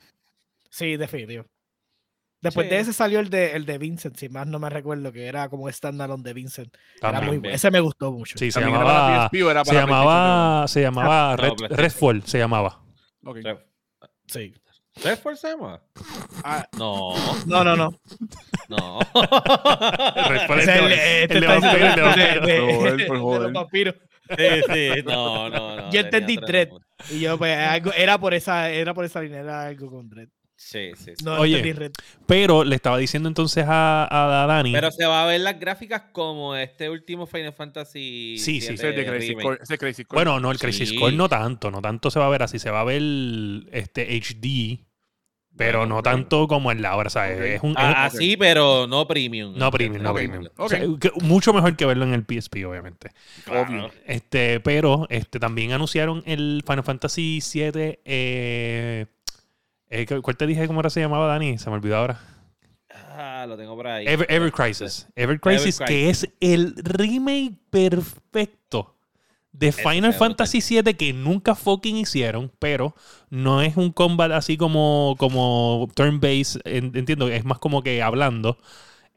sí, 0.69 0.97
definitivo. 0.97 1.45
Después 2.41 2.69
de 2.69 2.80
ese 2.80 2.93
salió 2.93 3.19
el 3.19 3.30
de, 3.30 3.52
el 3.58 3.65
de 3.65 3.78
Vincent, 3.78 4.15
si 4.15 4.30
más 4.30 4.47
no 4.47 4.60
me 4.60 4.69
recuerdo, 4.69 5.12
que 5.12 5.25
era 5.28 5.49
como 5.49 5.69
standalone 5.69 6.23
de 6.23 6.34
Vincent. 6.34 6.73
Era 7.02 7.19
muy, 7.19 7.41
ese 7.52 7.69
me 7.69 7.82
gustó 7.82 8.13
mucho. 8.13 8.38
Sí, 8.39 8.49
se 8.49 8.62
También 8.62 8.78
era 8.80 8.86
para 8.86 9.30
llamaba... 9.30 9.30
Se 9.65 9.73
llamaba, 9.73 10.67
se 10.69 10.82
llamaba 10.82 11.32
No, 11.32 11.36
Red, 11.36 11.49
PlayStation. 11.56 11.78
Redfall, 11.78 12.23
se 12.23 12.38
llamaba. 12.38 12.82
PlayStation? 13.21 13.58
Ok. 14.02 14.10
Sí. 14.28 14.54
¿Tres 14.93 15.19
por 15.19 15.36
semana? 15.36 15.82
Ah, 16.45 16.65
No, 16.78 17.13
no, 17.45 17.63
no, 17.65 17.75
no. 17.75 17.93
no. 18.69 18.99
Redfall 20.30 20.60
es 20.62 20.67
el 20.69 20.84
el- 20.84 20.89
de- 20.89 21.23
este 21.23 21.34
el 21.36 21.41
de 21.41 21.47
el 23.47 23.54
vampiros. 23.54 23.95
Sí, 24.38 24.62
sí, 24.74 24.89
no, 25.06 25.50
no, 25.50 25.76
no. 25.76 25.92
Yo 25.92 26.00
entendí 26.02 26.38
Dread. 26.38 26.70
Y 27.10 27.22
yo, 27.22 27.38
pues, 27.38 27.58
algo, 27.58 27.92
era 27.94 28.18
por 28.20 28.34
esa, 28.34 28.70
era 28.70 28.94
por 28.94 29.06
esa 29.06 29.22
línea, 29.22 29.39
era 29.39 29.68
algo 29.68 29.89
con 29.89 30.10
Dread. 30.10 30.28
Sí, 30.62 30.92
sí, 30.98 31.13
sí. 31.18 31.24
No 31.24 31.39
Oye. 31.39 31.56
entendí 31.58 31.80
red. 31.80 31.92
Pero 32.28 32.65
le 32.65 32.76
estaba 32.76 32.98
diciendo 32.98 33.30
entonces 33.30 33.63
a, 33.65 34.44
a, 34.44 34.46
Dani. 34.46 34.74
Pero 34.74 34.92
se 34.92 35.06
va 35.06 35.24
a 35.24 35.26
ver 35.26 35.39
las 35.39 35.58
gráficas 35.58 36.04
como 36.12 36.54
este 36.54 36.89
último 36.89 37.26
Final 37.26 37.54
Fantasy. 37.54 38.36
Sí, 38.38 38.60
sí, 38.60 38.74
Ese 38.74 38.89
es 38.89 38.96
de 38.96 39.06
Crazy. 39.06 39.36
Core. 39.36 39.60
Ese 39.63 39.76
es 39.76 39.80
Crazy 39.80 40.04
Core. 40.04 40.18
bueno, 40.18 40.39
no, 40.42 40.52
el 40.52 40.60
Crisis 40.60 40.89
Sí. 40.89 40.98
Core 40.98 41.15
no 41.15 41.30
tanto, 41.30 41.72
no 41.72 41.82
tanto 41.82 42.12
se 42.12 42.20
va 42.20 42.26
a 42.26 42.30
ver 42.30 42.44
así, 42.44 42.60
se 42.60 42.72
va 42.72 42.82
a 42.82 42.84
ver 42.84 43.02
este 43.72 44.13
HD, 44.20 44.86
pero 45.60 45.86
no 45.86 46.02
tanto 46.02 46.48
como 46.48 46.72
el 46.72 46.82
de 46.82 46.88
ahora, 46.88 47.10
¿sabes? 47.10 47.38
Es 47.41 47.62
un, 47.63 47.72
es- 47.72 47.76
Ah, 47.78 48.06
Así, 48.06 48.38
pero 48.38 48.88
no 48.88 49.06
premium. 49.06 49.54
no 49.58 49.69
premium, 49.69 50.02
no 50.02 50.13
premium. 50.13 50.45
O 50.56 50.69
sea, 50.69 50.80
que- 50.80 51.12
mucho 51.22 51.52
mejor 51.52 51.76
que 51.76 51.86
verlo 51.86 52.06
en 52.06 52.13
el 52.13 52.24
PSP, 52.24 52.63
obviamente. 52.65 53.12
Obvio. 53.45 53.91
Este, 54.06 54.62
pero 54.62 55.06
este, 55.10 55.38
también 55.38 55.74
anunciaron 55.74 56.24
el 56.26 56.63
Final 56.65 56.86
Fantasy 56.86 57.39
VII. 57.54 58.00
Eh, 58.06 59.06
eh, 59.89 60.06
¿Cuál 60.22 60.38
te 60.38 60.48
dije 60.48 60.65
cómo 60.65 60.80
era 60.80 60.89
se 60.89 61.02
llamaba, 61.02 61.28
Dani? 61.28 61.58
Se 61.58 61.69
me 61.69 61.76
olvidó 61.76 61.98
ahora. 61.98 62.22
Ah, 62.91 63.45
lo 63.45 63.58
tengo 63.58 63.76
por 63.76 63.86
ahí. 63.88 64.06
Ever, 64.08 64.28
Ever 64.32 64.54
Crisis. 64.54 65.10
Ever 65.17 65.41
Crisis, 65.41 65.82
Ever 65.82 65.88
que 65.89 66.10
es 66.10 66.30
el 66.39 66.74
remake 66.78 67.56
perfecto 67.69 68.95
de 69.52 69.72
Final 69.72 70.14
Fantasy 70.14 70.60
VII 70.62 70.94
que 70.96 71.12
nunca 71.14 71.56
fucking 71.56 71.98
hicieron, 71.98 72.52
pero 72.60 72.96
no 73.30 73.62
es 73.62 73.76
un 73.78 73.92
combat 73.92 74.32
así 74.32 74.58
como, 74.58 75.16
como 75.18 75.88
turn-based, 75.96 76.62
en- 76.66 76.96
entiendo, 76.96 77.28
es 77.30 77.44
más 77.46 77.60
como 77.60 77.82
que 77.84 78.02
hablando. 78.02 78.58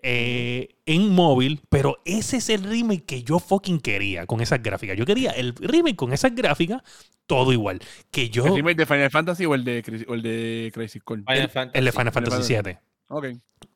eh, 0.05 0.71
en 0.85 1.11
móvil, 1.11 1.61
pero 1.69 2.01
ese 2.05 2.39
es 2.39 2.49
el 2.49 2.65
remake 2.65 3.05
que 3.05 3.23
yo 3.23 3.39
fucking 3.39 3.79
quería 3.81 4.27
con 4.27 4.41
esas 4.41 4.61
gráficas. 4.61 4.97
Yo 4.97 5.07
quería 5.07 5.31
el 5.31 5.55
remake 5.55 5.95
con 5.95 6.13
esas 6.13 6.35
gráficas, 6.35 6.83
todo 7.27 7.53
igual. 7.53 7.81
Que 8.11 8.29
yo. 8.29 8.45
¿El 8.47 8.57
remake 8.57 8.79
de 8.79 8.87
Final 8.87 9.11
Fantasy 9.13 9.47
o 9.47 9.55
el 9.55 9.63
de, 9.65 10.05
o 10.09 10.15
el 10.15 10.23
de 10.23 10.73
Crazy 10.75 10.99
Core? 10.99 11.23
Final 11.23 11.39
el, 11.43 11.49
Fantasy. 11.51 11.79
el 11.79 11.85
de 11.85 11.93
Final 11.93 12.13
Fantasy 12.13 12.55
Fantasy. 12.55 12.71
VII. 12.71 12.79
Ok. 13.15 13.27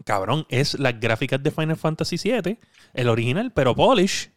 cabrón, 0.04 0.46
es 0.48 0.78
las 0.78 0.98
gráficas 0.98 1.40
de 1.42 1.50
Final 1.52 1.76
Fantasy 1.76 2.16
VII, 2.16 2.58
el 2.94 3.08
original, 3.08 3.52
pero 3.52 3.76
polish, 3.76 4.30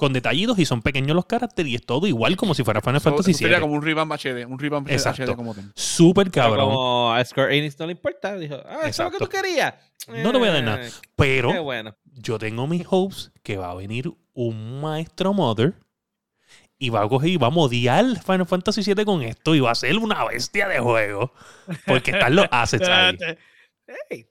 con 0.00 0.12
detallitos 0.12 0.58
y 0.58 0.64
son 0.66 0.82
pequeños 0.82 1.14
los 1.14 1.26
caracteres 1.26 1.70
y 1.70 1.76
es 1.76 1.86
todo 1.86 2.08
igual 2.08 2.36
como 2.36 2.54
si 2.54 2.64
fuera 2.64 2.80
Final 2.80 3.00
So, 3.00 3.10
Fantasy 3.10 3.30
eso 3.30 3.38
sería 3.38 3.58
VII. 3.58 3.62
como 3.62 3.74
un 3.74 3.82
revamp 3.82 4.10
HD. 4.12 4.44
Un 4.46 4.58
revamp 4.58 4.90
Exacto. 4.90 5.22
HD 5.24 5.36
como 5.36 5.54
tal. 5.54 5.70
Súper 5.76 6.30
Pero 6.32 6.42
cabrón. 6.44 6.70
Como 6.70 7.12
a 7.12 7.24
Square 7.24 7.56
Enix 7.56 7.78
no 7.78 7.86
le 7.86 7.92
importa. 7.92 8.36
Dijo, 8.36 8.56
ah, 8.66 8.80
eso 8.86 8.88
es 8.88 8.98
lo 8.98 9.10
que 9.10 9.16
Exacto. 9.18 9.18
tú 9.18 9.28
querías. 9.28 9.74
No 10.08 10.32
te 10.32 10.38
voy 10.38 10.48
a 10.48 10.52
dar 10.52 10.64
nada. 10.64 10.84
Eh, 10.86 10.90
Pero 11.14 11.62
bueno. 11.62 11.94
yo 12.04 12.38
tengo 12.40 12.66
mis 12.66 12.84
hopes 12.90 13.30
que 13.44 13.56
va 13.56 13.70
a 13.70 13.74
venir 13.76 14.10
un 14.32 14.80
maestro 14.80 15.32
mother 15.32 15.74
y 16.78 16.88
va 16.88 17.02
a 17.02 17.08
coger 17.08 17.28
y 17.28 17.36
va 17.36 17.48
a 17.48 17.50
modiar 17.50 18.04
Final 18.24 18.46
Fantasy 18.46 18.82
VII 18.94 19.04
con 19.04 19.22
esto 19.22 19.54
y 19.54 19.60
va 19.60 19.70
a 19.70 19.74
ser 19.74 19.98
una 19.98 20.24
bestia 20.24 20.66
de 20.66 20.78
juego. 20.80 21.32
Porque 21.86 22.12
están 22.12 22.34
los 22.34 22.46
assets 22.50 22.88
ahí. 22.88 23.18
Ey, 24.08 24.26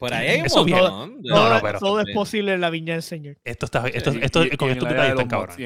Por 0.00 0.14
ahí 0.14 0.28
hay 0.28 0.40
un 0.40 0.46
Eso 0.46 0.64
No, 0.66 1.06
no, 1.06 1.34
todo, 1.34 1.60
pero- 1.60 1.78
todo 1.78 2.00
es 2.00 2.14
posible 2.14 2.54
en 2.54 2.62
la 2.62 2.70
viña 2.70 2.94
del 2.94 3.02
Señor. 3.02 3.36
Esto 3.44 3.66
está, 3.66 3.86
esto, 3.88 4.12
Sí, 4.12 4.18
esto- 4.22 4.44
Y- 4.46 4.56
con 4.56 4.68
y 4.70 4.72
estos 4.72 4.88
detalles 4.88 5.08
de 5.14 5.22
están 5.22 5.28
cabrones. 5.28 5.56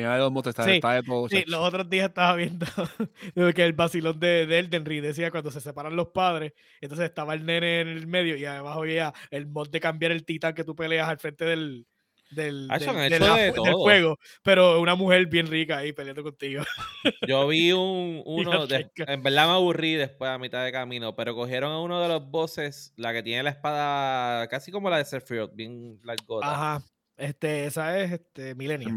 Sí. 0.65 0.71
está 0.73 0.93
de 0.95 1.03
todo. 1.05 1.29
Sí, 1.29 1.45
los 1.47 1.61
otros 1.61 1.89
días 1.89 2.09
estaba 2.09 2.35
viendo 2.35 2.67
que 3.55 3.65
el 3.65 3.73
vacilón 3.75 4.19
de, 4.19 4.47
de 4.47 4.59
Elden 4.59 4.85
Ring 4.85 5.03
decía 5.03 5.31
cuando 5.31 5.53
se 5.53 5.61
separan 5.61 5.95
los 5.95 6.09
padres, 6.09 6.53
entonces 6.81 7.07
estaba 7.07 7.33
el 7.35 7.47
nene 7.47 7.83
en 7.83 7.89
el 7.89 8.09
medio 8.09 8.37
y 8.37 8.45
abajo 8.45 8.81
había 8.81 9.15
el 9.31 9.47
mod 9.47 9.69
de 9.71 9.79
cambiar 9.79 10.11
el 10.11 10.25
titán 10.25 10.53
que 10.53 10.65
tú 10.65 10.75
peleas 10.75 11.09
al 11.09 11.19
frente 11.19 11.45
del, 11.45 11.87
del, 12.31 12.67
Ah, 12.71 12.79
del- 12.79 13.21
la- 13.21 13.37
de 13.37 13.53
juego, 13.73 14.19
pero 14.43 14.81
una 14.81 14.95
mujer 14.95 15.27
bien 15.27 15.47
rica 15.47 15.79
ahí 15.79 15.93
peleando 15.93 16.23
contigo. 16.23 16.63
Yo 17.29 17.47
vi 17.49 17.73
un, 17.73 18.23
uno, 18.27 18.67
de- 18.67 18.91
en 18.97 19.23
verdad 19.23 19.47
me 19.47 19.53
aburrí 19.55 19.95
después 19.95 20.31
a 20.31 20.39
mitad 20.39 20.65
de 20.65 20.73
camino, 20.73 21.15
pero 21.15 21.35
cogieron 21.35 21.71
a 21.73 21.81
uno 21.81 22.01
de 22.01 22.09
los 22.09 22.29
bosses, 22.31 22.93
la 22.97 23.13
que 23.13 23.23
tiene 23.23 23.43
la 23.43 23.51
espada 23.51 24.49
casi 24.49 24.73
como 24.73 24.91
la 24.91 24.99
de 24.99 25.05
Sephiroth, 25.05 25.55
bien 25.55 26.01
largota. 26.03 26.53
Ajá. 26.53 26.85
Este, 27.17 27.67
esa 27.67 28.01
es 28.01 28.11
este, 28.11 28.57
Millennium. 28.57 28.97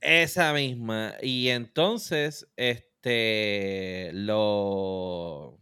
Esa 0.00 0.54
misma. 0.54 1.12
Y 1.20 1.48
entonces, 1.48 2.48
este, 2.56 4.10
lo... 4.14 5.58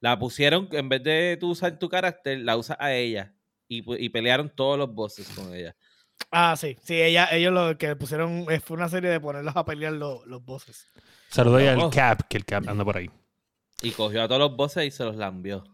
La 0.00 0.18
pusieron, 0.18 0.68
en 0.72 0.88
vez 0.90 1.02
de 1.02 1.38
tú 1.40 1.50
usar 1.50 1.78
tu 1.78 1.88
carácter, 1.88 2.38
la 2.40 2.56
usas 2.56 2.76
a 2.78 2.92
ella. 2.94 3.32
Y, 3.66 3.82
y 4.04 4.08
pelearon 4.10 4.52
todos 4.54 4.78
los 4.78 4.92
bosses 4.94 5.26
con 5.30 5.54
ella. 5.54 5.74
Ah, 6.30 6.54
sí, 6.56 6.76
sí, 6.82 7.00
ella, 7.00 7.28
ellos 7.32 7.52
lo 7.52 7.78
que 7.78 7.94
pusieron 7.96 8.46
eh, 8.50 8.60
fue 8.60 8.76
una 8.76 8.88
serie 8.88 9.10
de 9.10 9.20
ponerlos 9.20 9.54
a 9.56 9.64
pelear 9.64 9.92
los, 9.92 10.26
los 10.26 10.44
bosses. 10.44 10.86
Saludos 11.28 11.60
ahí 11.60 11.68
al 11.68 11.78
Oh. 11.80 11.90
Cap, 11.90 12.22
que 12.28 12.36
el 12.36 12.44
Cap 12.44 12.68
anda 12.68 12.84
por 12.84 12.96
ahí. 12.96 13.10
Y 13.82 13.90
cogió 13.92 14.22
a 14.22 14.28
todos 14.28 14.40
los 14.40 14.56
bosses 14.56 14.84
y 14.86 14.90
se 14.90 15.04
los 15.04 15.16
lambió. 15.16 15.64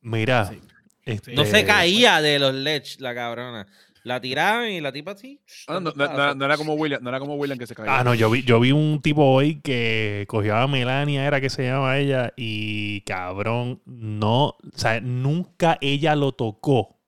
Mira. 0.00 0.46
Sí. 0.46 0.60
este, 1.04 1.34
No 1.34 1.44
se 1.44 1.64
caía 1.64 2.20
de 2.20 2.38
los 2.38 2.54
lech, 2.54 2.98
la 3.00 3.14
cabrona. 3.14 3.66
La 4.04 4.20
tiraban 4.20 4.68
y 4.70 4.80
la 4.80 4.90
tipa 4.92 5.12
así. 5.12 5.40
Ah, 5.68 5.74
no, 5.74 5.74
dando 5.74 5.92
no- 5.94 6.04
no- 6.10 6.16
pasos. 6.16 6.36
no 6.36 6.44
era 6.44 6.56
como 6.56 6.74
William, 6.74 7.02
no 7.02 7.08
era 7.10 7.20
como 7.20 7.36
William 7.36 7.56
que 7.58 7.68
se 7.68 7.74
caía. 7.76 7.98
Ah, 8.00 8.02
no, 8.02 8.14
yo 8.14 8.28
vi, 8.30 8.42
yo 8.42 8.58
vi 8.58 8.72
un 8.72 9.00
tipo 9.00 9.24
hoy 9.24 9.60
que 9.60 10.24
cogió 10.28 10.56
a 10.56 10.66
Melania, 10.66 11.24
era 11.24 11.40
que 11.40 11.50
se 11.50 11.64
llama 11.64 11.98
ella, 11.98 12.32
y 12.36 13.02
cabrón, 13.02 13.80
no, 13.84 14.46
o 14.46 14.58
sea, 14.74 15.00
nunca 15.00 15.78
ella 15.80 16.16
lo 16.16 16.32
tocó. 16.32 16.98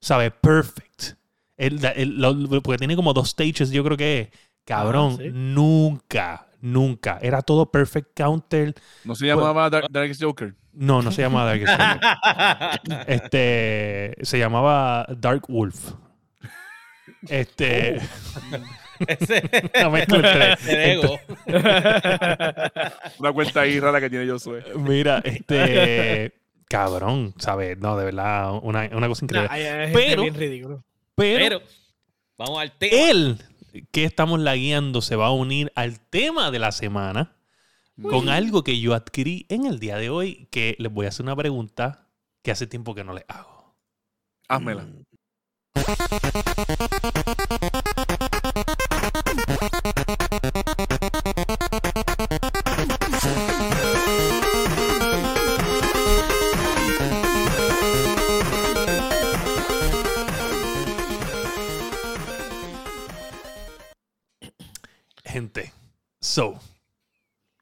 ¿Sabes? 0.00 0.30
Perfect. 0.40 1.14
El- 1.56 1.84
el- 1.96 2.20
lo- 2.20 2.62
porque 2.62 2.78
tiene 2.78 2.96
como 2.96 3.12
dos 3.12 3.30
stages, 3.30 3.70
yo 3.70 3.84
creo 3.84 3.96
que 3.96 4.20
es. 4.20 4.28
Cabrón, 4.64 5.18
sí. 5.18 5.30
nunca, 5.32 6.46
nunca. 6.60 7.18
Era 7.20 7.42
todo 7.42 7.70
perfect 7.70 8.16
counter. 8.18 8.74
No 9.04 9.14
se 9.14 9.26
llamaba 9.26 9.68
Dark, 9.70 9.86
Darkest 9.90 10.22
Joker. 10.22 10.54
No, 10.72 11.02
no 11.02 11.12
se 11.12 11.22
llamaba 11.22 11.54
Dark 11.54 11.66
Souls. 11.66 13.04
Este, 13.06 14.14
se 14.22 14.38
llamaba 14.38 15.06
Dark 15.18 15.44
Wolf. 15.48 15.92
Este, 17.28 18.00
entre- 18.98 20.56
el 20.66 20.98
ego. 20.98 21.18
Una 23.18 23.32
cuenta 23.32 23.60
ahí 23.60 23.78
rara 23.80 24.00
que 24.00 24.10
tiene 24.10 24.30
Josué. 24.30 24.64
Mira, 24.76 25.20
este. 25.24 26.32
Cabrón, 26.68 27.34
¿sabes? 27.38 27.78
No, 27.78 27.96
de 27.96 28.06
verdad, 28.06 28.58
una, 28.62 28.88
una 28.92 29.06
cosa 29.06 29.24
increíble. 29.24 29.48
Nah, 29.48 29.54
hay- 29.54 29.62
hay 29.64 29.86
gente 29.92 30.06
Pero- 30.10 30.22
bien 30.22 30.34
ridículo. 30.34 30.84
Pero, 31.16 31.38
Pero, 31.38 31.62
vamos 32.36 32.60
al 32.60 32.72
tema. 32.76 32.92
él, 32.96 33.38
que 33.92 34.04
estamos 34.04 34.40
lagueando, 34.40 35.00
se 35.02 35.16
va 35.16 35.26
a 35.26 35.32
unir 35.32 35.72
al 35.74 36.00
tema 36.00 36.50
de 36.50 36.58
la 36.58 36.72
semana 36.72 37.36
con 38.02 38.28
algo 38.28 38.64
que 38.64 38.80
yo 38.80 38.94
adquirí 38.94 39.46
en 39.48 39.66
el 39.66 39.78
día 39.78 39.96
de 39.96 40.10
hoy, 40.10 40.48
que 40.50 40.74
les 40.78 40.92
voy 40.92 41.06
a 41.06 41.10
hacer 41.10 41.24
una 41.24 41.36
pregunta 41.36 42.08
que 42.42 42.50
hace 42.50 42.66
tiempo 42.66 42.94
que 42.94 43.04
no 43.04 43.14
les 43.14 43.24
hago. 43.28 43.76
Házmela. 44.48 44.82
Gente, 44.82 45.06
so, 66.34 66.58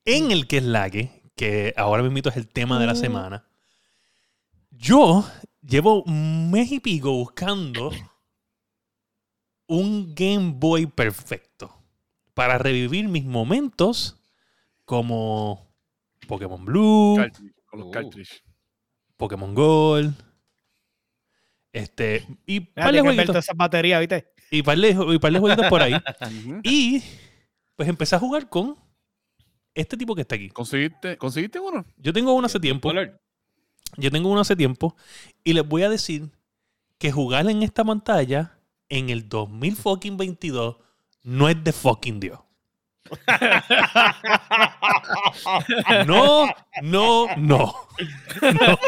en 0.07 0.31
el 0.31 0.47
que 0.47 0.57
es 0.57 0.63
lague, 0.63 1.23
que 1.37 1.75
ahora 1.77 2.03
mismo 2.03 2.31
es 2.31 2.37
el 2.39 2.49
tema 2.49 2.81
de 2.81 2.87
la 2.87 2.95
semana, 2.95 3.47
yo 4.71 5.29
llevo 5.61 6.03
un 6.05 6.51
mes 6.51 6.73
y 6.73 6.81
pico 6.81 7.13
buscando 7.13 7.93
un 9.67 10.15
Game 10.15 10.55
Boy 10.57 10.87
perfecto 10.87 11.85
para 12.33 12.57
revivir 12.57 13.09
mis 13.09 13.27
momentos 13.27 14.17
como 14.87 15.71
Pokémon 16.27 16.65
Blue, 16.65 17.17
Cartridge, 17.19 17.55
con 17.67 17.81
los 17.81 17.91
cartridge. 17.91 18.43
Pokémon 19.19 19.55
Gold, 19.55 20.15
este, 21.75 22.27
y 22.47 22.61
par 22.61 22.95
de 22.95 23.03
jueguitos, 23.03 23.47
baterías, 23.55 24.01
¿viste? 24.01 24.33
y 24.51 24.63
par 24.63 24.79
de, 24.79 24.97
y 25.15 25.19
par 25.19 25.33
de 25.33 25.39
jueguitos 25.39 25.67
por 25.67 25.83
ahí. 25.83 25.93
Y 26.63 27.03
pues 27.77 27.89
empecé 27.89 28.17
a 28.17 28.19
jugar 28.19 28.49
con 28.49 28.77
este 29.75 29.97
tipo 29.97 30.15
que 30.15 30.23
está 30.23 30.35
aquí. 30.35 30.51
¿Conseguiste, 30.51 31.17
¿Conseguiste 31.17 31.59
uno? 31.59 31.85
Yo 31.97 32.13
tengo 32.13 32.35
uno 32.35 32.47
hace 32.47 32.61
tiempo. 32.61 32.93
Yo 33.97 34.11
tengo 34.11 34.31
uno 34.31 34.41
hace 34.41 34.57
tiempo. 34.57 34.97
Y 35.45 35.53
les 35.53 35.67
voy 35.67 35.83
a 35.83 35.89
decir 35.89 36.31
que 36.99 37.13
jugar 37.13 37.49
en 37.49 37.63
esta 37.63 37.85
pantalla 37.85 38.59
en 38.89 39.11
el 39.11 39.29
2022 39.29 40.77
no 41.23 41.49
es 41.49 41.65
de 41.65 41.73
fucking 41.73 42.21
Dios. 42.21 42.39
No, 46.07 46.47
no, 46.83 47.27
no. 47.37 47.75
No. 48.43 48.79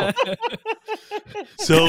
So, 1.58 1.86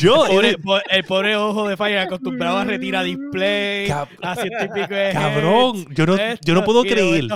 Yo, 0.00 0.24
El 0.24 0.30
pobre, 0.32 0.48
era- 0.48 0.58
po- 0.58 0.80
el 0.90 1.04
pobre 1.04 1.36
ojo 1.36 1.68
de 1.68 1.76
Fire 1.76 1.98
acostumbrado 1.98 2.58
a 2.58 2.64
retirar 2.64 3.04
display, 3.04 3.86
Cab- 3.88 4.08
a 4.22 4.34
ciento 4.34 4.64
y 4.64 4.68
pico 4.68 4.94
de 4.94 5.10
cabrón, 5.12 5.86
yo 5.94 6.06
no, 6.06 6.16
yo 6.44 6.54
no 6.54 6.64
puedo 6.64 6.82
creer. 6.82 7.26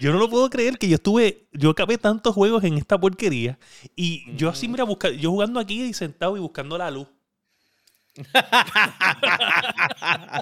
Yo 0.00 0.12
no 0.12 0.18
lo 0.18 0.28
puedo 0.28 0.50
creer 0.50 0.76
que 0.78 0.88
yo 0.88 0.96
estuve, 0.96 1.48
yo 1.52 1.70
acabé 1.70 1.96
tantos 1.98 2.34
juegos 2.34 2.62
en 2.64 2.74
esta 2.76 2.98
porquería 3.00 3.58
y 3.94 4.24
yo 4.36 4.50
así, 4.50 4.66
Ujú. 4.66 4.72
mira, 4.72 4.84
busca, 4.84 5.10
yo 5.10 5.30
jugando 5.30 5.58
aquí 5.58 5.82
y 5.82 5.92
sentado 5.94 6.36
y 6.36 6.40
buscando 6.40 6.76
la 6.76 6.90
luz. 6.90 7.08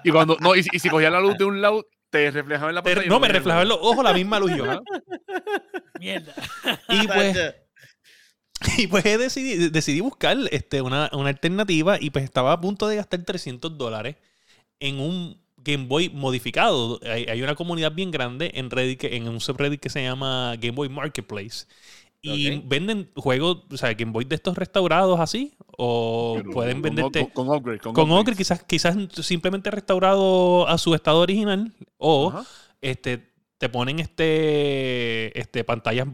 Y 0.05 0.11
cuando, 0.11 0.37
no, 0.41 0.55
y, 0.55 0.63
si- 0.63 0.71
y 0.73 0.79
si 0.79 0.89
cogía 0.89 1.11
la 1.11 1.21
luz 1.21 1.37
de 1.39 1.45
un 1.45 1.61
lado, 1.61 1.87
te 2.11 2.31
reflejaba 2.31 2.69
en 2.71 2.75
la 2.77 2.83
pantalla. 2.83 3.09
no, 3.09 3.21
me 3.21 3.29
reflejaba 3.29 3.63
en 3.63 3.69
los 3.69 3.79
ojos 3.81 4.05
la 4.05 4.13
misma 4.13 4.39
luz 4.39 4.53
yo. 4.57 4.65
¿ah? 4.71 4.81
Mierda. 6.01 6.35
Y 6.89 7.07
pues, 7.07 7.55
y 8.79 8.87
pues 8.87 9.05
decidí, 9.05 9.69
decidí 9.69 10.01
buscar 10.01 10.37
este, 10.51 10.83
una, 10.83 11.11
una 11.13 11.29
alternativa 11.29 11.99
y 12.01 12.11
pues 12.11 12.25
estaba 12.25 12.53
a 12.53 12.61
punto 12.61 12.89
de 12.89 12.97
gastar 12.97 13.23
300 13.23 13.77
dólares 13.77 14.17
en 14.81 15.01
un 15.01 15.39
Game 15.57 15.87
Boy 15.87 16.11
modificado. 16.11 17.01
Hay, 17.05 17.25
hay 17.25 17.43
una 17.43 17.55
comunidad 17.55 17.93
bien 17.93 18.11
grande 18.11 18.53
en 18.55 18.71
Reddit, 18.71 19.05
en 19.05 19.29
un 19.29 19.41
subreddit 19.41 19.81
que 19.81 19.91
se 19.91 20.03
llama 20.03 20.55
Game 20.61 20.75
Boy 20.75 20.89
Marketplace. 20.89 21.67
Y 22.27 22.59
venden 22.61 23.11
juegos, 23.15 23.65
o 23.71 23.77
sea, 23.77 23.93
Game 23.93 24.13
Boy 24.13 24.25
de 24.25 24.37
estos 24.37 24.57
restaurados 24.57 25.21
así, 25.21 25.53
o 25.77 26.37
Pero 26.39 26.51
pueden 26.53 26.77
con- 26.77 26.83
venderte... 26.83 27.21
Con, 27.21 27.47
con 27.47 27.57
upgrade. 27.57 27.81
Con, 27.81 27.93
Con 27.93 28.05
upgrades. 28.05 28.23
Ogre 28.23 28.37
quizás, 28.37 28.65
quizás 28.65 28.97
simplemente 29.23 29.71
restaurado 29.71 30.67
a 30.67 30.79
su 30.79 30.95
estado 30.95 31.21
original 31.21 31.71
o 31.99 32.33
este, 32.81 33.31
te 33.59 33.69
ponen 33.69 33.99
este, 34.01 35.39
este 35.39 35.65
pantallas 35.65 36.09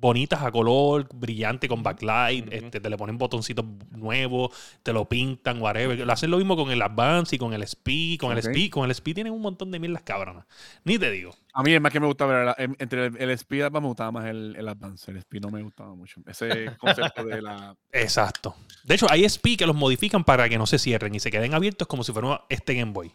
bonitas 0.00 0.42
a 0.42 0.50
color, 0.52 1.08
brillante 1.12 1.68
con 1.68 1.82
backlight, 1.82 2.52
este, 2.52 2.80
te 2.80 2.88
le 2.90 2.96
ponen 2.96 3.18
botoncitos 3.18 3.64
nuevos, 3.90 4.50
te 4.82 4.92
lo 4.92 5.08
pintan, 5.08 5.60
whatever. 5.60 5.98
Lo 5.98 6.12
hacen 6.12 6.30
lo 6.30 6.38
mismo 6.38 6.56
con 6.56 6.70
el 6.70 6.80
Advance 6.82 7.34
y 7.34 7.38
con 7.38 7.52
el 7.52 7.62
SP. 7.66 8.16
Con 8.18 8.32
el 8.32 8.38
Ok. 8.38 8.44
SP, 8.46 8.70
con 8.70 8.84
el 8.84 8.90
SP 8.94 9.14
tienen 9.14 9.32
un 9.32 9.42
montón 9.42 9.70
de 9.70 9.78
mierdas 9.78 10.02
cabronas. 10.02 10.46
Ni 10.84 10.98
te 10.98 11.10
digo. 11.10 11.34
A 11.52 11.62
mí 11.62 11.72
es 11.74 11.80
más 11.80 11.92
que 11.92 11.98
me 11.98 12.06
gustaba 12.06 12.54
em- 12.58 12.76
entre 12.78 13.06
el, 13.06 13.16
el 13.16 13.30
Speed 13.30 13.62
Advance 13.62 13.82
me 13.82 13.88
gustaba 13.88 14.12
más 14.12 14.26
el, 14.26 14.54
el 14.56 14.68
Advance. 14.68 15.10
El 15.10 15.16
Speed 15.16 15.40
no 15.40 15.50
me 15.50 15.62
gustaba 15.62 15.94
mucho. 15.94 16.20
Ese 16.26 16.76
concepto 16.78 17.24
de 17.24 17.42
la. 17.42 17.74
Exacto. 17.90 18.54
De 18.84 18.94
hecho, 18.94 19.06
hay 19.10 19.24
SP 19.26 19.56
que 19.56 19.66
los 19.66 19.74
modifican 19.74 20.22
para 20.22 20.48
que 20.48 20.58
no 20.58 20.66
se 20.66 20.78
cierren 20.78 21.14
y 21.14 21.20
se 21.20 21.30
queden 21.30 21.54
abiertos 21.54 21.88
como 21.88 22.04
si 22.04 22.12
fuera 22.12 22.44
este 22.48 22.74
Game 22.74 22.92
Boy. 22.92 23.12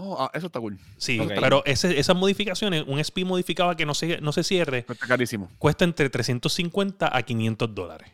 Oh, 0.00 0.16
ah, 0.20 0.30
eso 0.32 0.46
está 0.46 0.60
cool. 0.60 0.78
Sí, 0.96 1.18
Ok. 1.18 1.32
pero 1.40 1.64
ese- 1.66 1.98
esas 1.98 2.14
modificaciones, 2.16 2.84
un 2.86 3.00
SP 3.02 3.24
modificado 3.26 3.74
que 3.74 3.84
no 3.84 3.94
se, 3.94 4.20
no 4.20 4.30
se 4.30 4.44
cierre, 4.44 4.86
Está 4.88 4.94
carísimo. 4.94 5.50
cuesta 5.58 5.84
entre 5.84 6.08
350 6.08 7.10
a 7.16 7.22
500 7.22 7.74
dólares. 7.74 8.08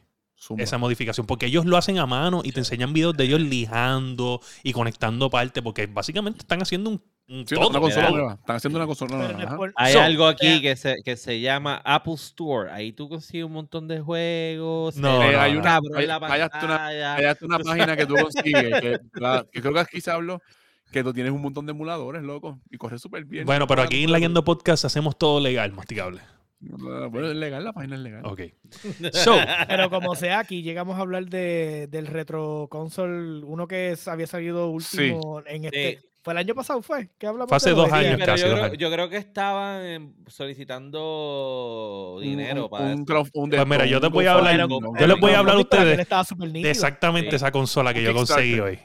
Esa 0.59 0.77
modificación, 0.77 1.27
porque 1.27 1.47
ellos 1.47 1.65
lo 1.65 1.77
hacen 1.79 1.99
a 1.99 2.05
mano 2.07 2.43
y 2.45 2.53
te 2.53 2.61
enseñan 2.61 2.93
videos 2.93 3.17
de 3.17 3.25
ellos 3.25 3.41
lijando 3.41 4.41
y 4.63 4.73
conectando 4.73 5.31
partes, 5.31 5.63
porque 5.63 5.87
básicamente 5.87 6.41
están 6.41 6.61
haciendo 6.61 6.91
un, 6.91 7.03
un 7.31 7.47
Sí, 7.47 7.55
todo. 7.55 7.69
una 7.71 7.81
consola. 7.81 8.35
Están 8.41 8.57
haciendo 8.57 8.79
una 8.79 8.87
consola 8.87 9.17
nueva. 9.33 9.73
Hay 9.77 9.93
So- 9.95 10.01
algo 10.03 10.27
aquí 10.27 10.61
que 10.61 10.77
se, 10.77 10.97
que 11.03 11.17
se 11.17 11.41
llama 11.41 11.81
Apple 11.85 12.15
Store. 12.15 12.71
Ahí 12.71 12.93
tú 12.93 13.09
consigues 13.09 13.47
un 13.47 13.53
montón 13.53 13.89
de 13.89 14.01
juegos. 14.01 14.97
No, 14.97 15.21
hay 15.21 15.53
una- 15.57 15.63
cabrón 15.63 15.97
hay- 15.99 16.07
la 16.07 16.17
hay 16.23 16.41
hasta 16.43 16.65
una-. 16.65 16.87
Hay 17.17 17.25
hasta 17.25 17.47
una 17.47 17.59
página 17.61 17.97
que 17.97 18.05
tú 18.07 18.15
consigues, 18.15 18.81
que, 18.83 18.99
la- 19.15 19.47
que 19.51 19.61
creo 19.63 19.73
que 19.73 19.81
aquí 19.81 20.01
se 20.03 20.11
habló, 20.11 20.43
que 20.91 21.03
tú 21.03 21.13
tienes 21.13 21.33
un 21.33 21.43
montón 21.43 21.67
de 21.67 21.73
emuladores, 21.73 22.23
loco, 22.23 22.61
y 22.71 22.77
corre 22.77 22.99
súper 22.99 23.25
bien. 23.25 23.45
Bueno, 23.47 23.67
pero 23.67 23.83
aquí 23.83 24.05
en 24.05 24.13
la 24.13 24.19
Guiando 24.19 24.45
Podcast 24.45 24.85
hacemos 24.85 25.19
todo 25.19 25.41
legal, 25.41 25.73
masticable. 25.73 26.21
Bueno, 26.61 27.29
es 27.29 27.37
legal, 27.37 27.63
la 27.63 27.73
página 27.75 27.97
es 27.97 28.01
legal. 28.03 28.23
Ok. 28.25 28.41
So, 29.13 29.37
Pero 29.69 29.91
como 29.91 30.15
sea, 30.15 30.39
aquí 30.39 30.63
llegamos 30.63 30.97
a 30.97 31.01
hablar 31.01 31.27
de, 31.27 31.89
del 31.91 32.07
retro 32.07 32.69
console, 32.71 33.45
uno 33.45 33.67
que 33.69 33.91
es- 33.93 34.09
había 34.09 34.27
salido 34.27 34.69
último 34.71 35.43
en 35.47 35.67
este. 35.67 36.01
¿Fue 36.23 36.33
el 36.33 36.39
año 36.39 36.55
pasado? 36.55 36.81
¿Fue? 36.81 37.11
¿Qué 37.19 37.27
hablamos? 37.27 37.49
Fue 37.51 37.57
hace 37.59 37.73
dos 37.73 37.93
años 37.93 38.15
pero 38.15 38.25
casi, 38.33 38.43
yo, 38.45 38.49
dos 38.49 38.55
creo, 38.57 38.65
años. 38.65 38.79
yo 38.79 38.91
creo 38.91 39.09
que 39.11 39.17
estaban 39.19 39.85
em, 39.85 40.15
solicitando 40.27 42.19
dinero 42.21 42.65
un, 42.65 42.71
para 42.71 42.85
un, 42.87 43.05
crowd- 43.05 43.31
un 43.35 43.51
Pues 43.51 43.67
mira, 43.67 43.87
yo 43.87 44.01
te 44.01 44.09
voy 44.09 44.25
a 44.27 44.33
hablar- 44.33 44.67
yo 44.69 45.07
les 45.07 45.21
voy 45.21 45.33
a 45.33 45.39
hablar 45.41 45.57
a 45.57 45.61
ustedes 45.61 46.09
de 46.09 46.71
exactamente 46.71 47.31
Sí. 47.31 47.37
esa 47.37 47.51
consola 47.53 47.93
que 47.93 48.03
yo 48.03 48.15
conseguí 48.15 48.59
hoy. 48.59 48.79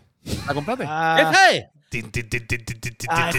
¿La 0.48 0.54
compraste? 0.54 0.84
Ah, 0.88 1.18
¿Esa 1.32 1.52
es? 1.52 1.66
Ah, 3.10 3.32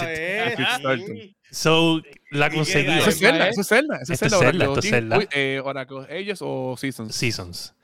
Ah, 0.00 0.02
eh. 0.06 1.34
So, 1.50 2.00
la 2.30 2.46
¿Y 2.46 2.50
qué 2.50 2.56
conseguí. 2.56 2.92
Eso 2.98 3.10
es 3.10 3.18
Zelda, 3.18 3.48
eso 3.48 3.60
es 3.60 3.68
Zelda. 3.68 3.98
Eso 4.00 4.12
es 4.12 4.20
Zelda. 4.20 4.64
Esto 4.64 4.78
es 4.78 4.88
Zelda. 4.90 5.18
eh, 5.32 5.60
Oracle 5.64 6.02
Ages 6.04 6.38
o 6.42 6.76
Seasons. 6.78 7.14
Seasons. 7.14 7.74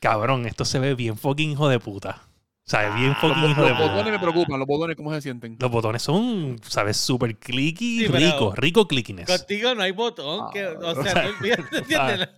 Cabrón, 0.00 0.46
esto 0.46 0.64
se 0.64 0.78
ve 0.78 0.94
bien 0.94 1.16
fucking 1.16 1.50
hijo 1.52 1.68
de 1.68 1.80
puta. 1.80 2.22
O 2.66 2.70
sea, 2.70 2.94
bien 2.94 3.12
Ah, 3.12 3.18
fucking 3.20 3.42
Los, 3.42 3.50
hijo 3.52 3.62
de 3.62 3.68
los 3.70 3.78
puta. 3.78 3.90
botones 3.92 4.12
me 4.12 4.18
preocupan, 4.18 4.58
los 4.58 4.68
botones, 4.68 4.96
¿cómo 4.96 5.14
se 5.14 5.22
sienten? 5.22 5.56
Los 5.58 5.70
botones 5.70 6.02
son, 6.02 6.60
¿sabes? 6.68 6.98
Súper 6.98 7.36
clicky, 7.38 8.06
rico, 8.08 8.52
rico 8.54 8.86
clickiness. 8.86 9.26
Contigo 9.26 9.74
no 9.74 9.82
hay 9.82 9.92
botón. 9.92 10.40
O 10.40 10.50
Ah. 10.50 11.02
sea, 11.02 11.28
olvídate, 11.38 11.78
¿entiendes? 11.78 12.28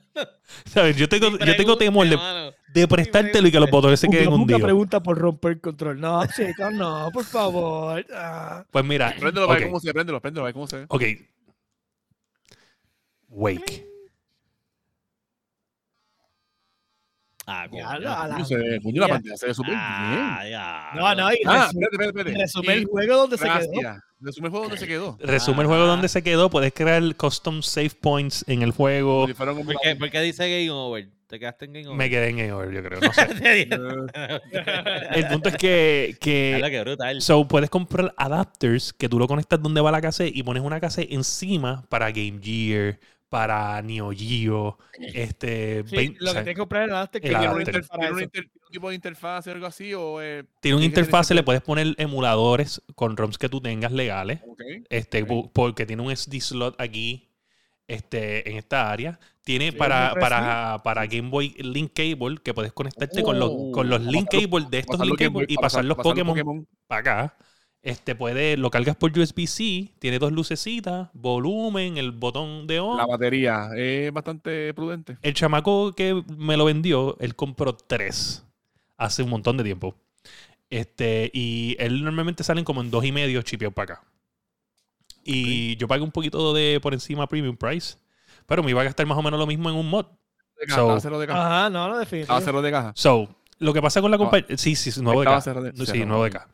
¿Sabes? 0.67 0.97
Yo 0.97 1.09
tengo, 1.09 1.37
yo 1.37 1.57
tengo 1.57 1.77
temor 1.77 2.09
de. 2.09 2.17
De 2.73 2.87
prestártelo 2.89 3.49
y 3.49 3.51
que 3.53 3.61
los 3.61 3.71
botones 3.71 3.99
se 4.01 4.09
queden 4.09 4.29
Uga 4.29 4.37
hundidos. 4.37 4.63
pregunta 4.63 5.03
por 5.03 5.19
romper 5.19 5.53
el 5.53 5.61
control. 5.61 6.01
No, 6.01 6.25
chicos, 6.27 6.73
no, 6.73 7.11
por 7.13 7.25
favor. 7.25 8.05
Ah. 8.15 8.65
Pues 8.71 8.85
mira, 8.85 9.15
Préndelo 9.19 9.47
para 9.47 9.59
ok, 9.59 9.61
ver 9.61 9.69
cómo 9.69 9.81
se 9.81 9.87
ve, 9.89 9.95
préndelo, 9.95 10.21
préndelo, 10.21 10.45
ver 10.45 10.55
cómo 10.55 10.67
se 10.67 10.77
ve. 10.79 10.85
ok. 10.89 11.03
Wake. 13.29 13.87
Ah, 17.47 17.67
Ya, 17.73 17.99
la- 17.99 18.29
la- 18.29 18.45
se 18.45 18.57
ve- 18.57 18.79
la 18.95 19.09
pantalla 19.09 19.37
se 19.37 19.47
ve 19.47 19.55
súper 19.55 19.71
bien. 19.71 19.81
Ah, 19.83 20.43
ya. 20.49 20.91
No, 20.95 21.15
no, 21.17 21.33
y 21.33 21.39
Ah, 21.47 21.65
resume, 21.67 21.85
espérate, 21.91 22.07
espérate, 22.19 22.39
resume 22.43 22.73
el 22.75 22.85
juego 22.87 23.17
donde 23.17 23.39
se 23.39 23.45
quedó. 23.45 24.01
Resume 24.21 24.47
el 24.47 24.51
juego 24.51 24.63
donde 24.67 24.77
se 24.79 24.87
quedó. 24.87 25.19
Resume 25.21 25.61
el 25.63 25.67
juego 25.67 25.87
donde 25.87 26.09
se 26.09 26.23
quedó. 26.23 26.51
Puedes 26.51 26.73
crear 26.73 27.03
custom 27.17 27.63
save 27.63 27.91
points 28.01 28.45
en 28.47 28.63
el 28.63 28.71
juego. 28.71 29.27
¿Por 29.37 29.81
qué, 29.83 29.97
por 29.97 30.11
qué 30.11 30.21
dice 30.21 30.49
game 30.49 30.71
over? 30.71 31.09
¿Te 31.31 31.39
quedaste 31.39 31.65
en 31.67 31.73
game 31.73 31.87
over? 31.87 31.97
Me 31.97 32.11
quedé 32.11 32.29
en 32.29 32.37
Game 32.39 32.53
Over, 32.53 32.73
yo 32.73 32.83
creo. 32.83 33.01
No 33.01 33.13
sé. 33.13 33.69
El 35.15 35.27
punto 35.29 35.49
es 35.49 35.57
que, 35.57 36.17
que 36.21 36.55
Habla 36.57 36.71
que 36.71 36.81
brutal. 36.81 37.23
So, 37.23 37.47
puedes 37.47 37.71
comprar 37.71 38.13
adapters 38.17 38.93
que 38.93 39.09
tú 39.09 39.19
lo 39.19 39.27
conectas 39.29 39.63
donde 39.63 39.81
va 39.81 39.91
la 39.93 40.01
cassette 40.01 40.35
y 40.35 40.43
pones 40.43 40.63
una 40.63 40.81
cassette 40.81 41.13
encima 41.13 41.85
para 41.89 42.11
Game 42.11 42.41
Gear, 42.43 42.99
para 43.29 43.81
Neo 43.83 44.11
Geo, 44.11 44.77
este... 44.99 45.85
Sí, 45.87 46.17
lo 46.19 46.31
o 46.31 46.35
sea, 46.35 46.41
que 46.43 46.45
tienes 46.45 46.45
que 46.47 46.55
comprar 46.57 46.83
es 46.83 46.89
el 46.89 46.95
adapter 46.97 47.21
que 47.21 47.29
el 47.29 47.33
tiene 47.35 47.47
adapter. 47.47 47.61
un 47.61 47.65
¿Tiene, 47.65 47.79
interfaz 48.09 48.23
inter- 48.23 48.51
tipo 48.73 48.89
de 48.89 48.95
interfaz 48.97 49.47
o 49.47 49.51
algo 49.53 49.67
así? 49.67 49.95
O, 49.95 50.21
eh, 50.21 50.43
tiene 50.61 50.79
una 50.79 50.93
tener- 50.93 51.37
le 51.37 51.43
puedes 51.45 51.63
poner 51.63 51.95
emuladores 51.99 52.83
con 52.97 53.17
ROMs 53.17 53.39
que 53.39 53.49
tú 53.49 53.61
tengas 53.61 53.93
legales, 53.93 54.41
este, 54.89 55.23
Ok. 55.23 55.29
bu- 55.29 55.51
porque 55.53 55.87
tiene 55.87 56.03
un 56.03 56.11
SD 56.11 56.41
slot 56.41 56.75
aquí, 56.81 57.30
este, 57.95 58.49
en 58.51 58.57
esta 58.57 58.91
área. 58.91 59.19
Tiene 59.43 59.71
Sí, 59.73 59.77
para, 59.77 60.15
para, 60.21 60.81
para 60.85 61.07
Game 61.07 61.29
Boy 61.31 61.55
Link 61.59 61.93
Cable, 61.95 62.39
que 62.43 62.55
puedes 62.55 62.73
conectarte 62.73 63.23
con, 63.23 63.39
los, 63.39 63.51
Oh. 63.53 63.73
con 63.73 63.89
los 63.89 64.01
Link 64.03 64.27
Pasar 64.27 64.41
los- 64.43 64.51
Cable 64.51 64.67
de 64.71 64.79
estos 64.79 65.01
Link 65.01 65.19
Cable 65.19 65.31
Boy- 65.31 65.47
y 65.49 65.57
pasar 65.57 65.85
los 65.85 65.97
Pokémon 65.97 66.35
Pokémon. 66.35 66.67
para 66.87 67.01
acá. 67.01 67.37
Este 67.83 68.15
puede, 68.15 68.59
lo 68.59 68.71
cargas 68.71 68.95
por 68.95 69.11
USB-C, 69.19 69.93
tiene 69.99 70.19
dos 70.19 70.33
lucecitas, 70.33 71.09
volumen, 71.15 71.97
el 71.97 72.13
botón 72.13 72.67
de 72.67 72.79
on. 72.79 72.99
La 72.99 73.07
batería 73.07 73.71
es 73.75 74.13
bastante 74.13 74.75
prudente. 74.75 75.17
El 75.23 75.33
chamaco 75.33 75.93
que 75.95 76.23
me 76.37 76.59
lo 76.59 76.67
vendió, 76.67 77.17
él 77.21 77.35
compró 77.35 77.75
tres 77.75 78.45
hace 78.99 79.23
un 79.23 79.31
montón 79.31 79.57
de 79.57 79.65
tiempo. 79.65 79.95
Este, 80.69 81.31
y 81.33 81.75
él 81.81 82.05
normalmente 82.05 82.45
salen 82.45 82.65
como 82.65 82.83
en 82.83 82.91
dos 82.91 83.05
y 83.05 83.13
medio 83.13 83.41
chipeados 83.43 83.75
para 83.75 83.95
acá. 83.95 84.05
Y 85.33 85.77
yo 85.77 85.89
pagué 85.89 86.03
un 86.03 86.11
poquito 86.11 86.53
de 86.53 86.79
por 86.83 86.93
encima 86.95 87.27
premium 87.27 87.57
price, 87.57 87.97
pero 88.47 88.63
me 88.63 88.71
iba 88.71 88.81
a 88.81 88.85
gastar 88.85 89.07
más 89.07 89.19
o 89.19 89.23
menos 89.23 89.39
lo 89.39 89.47
mismo 89.47 89.71
en 89.71 89.77
un 89.77 89.89
mod. 89.89 90.07
De 90.59 90.67
caja, 90.67 90.77
So- 90.81 90.83
estaba 90.83 91.01
cero 91.01 91.19
de 91.19 91.27
caja. 91.27 91.47
Ajá, 91.47 91.71
no, 91.71 91.89
no, 91.89 92.05
cero 92.05 92.63
de 92.63 92.71
caja. 92.71 92.93
So, 92.95 93.29
lo 93.59 93.73
que 93.73 93.81
pasa 93.83 94.01
con 94.03 94.11
la 94.11 94.19
compañía. 94.19 94.47
Sí, 94.57 94.77
sí, 94.77 94.91
sí, 94.91 95.01
nuevo 95.03 95.21
de 95.21 95.27
caja. 95.27 95.55
de- 95.55 95.73
Sí, 95.73 95.83
cero. 95.87 96.07
nuevo 96.07 96.25
de 96.25 96.31
caja. 96.31 96.49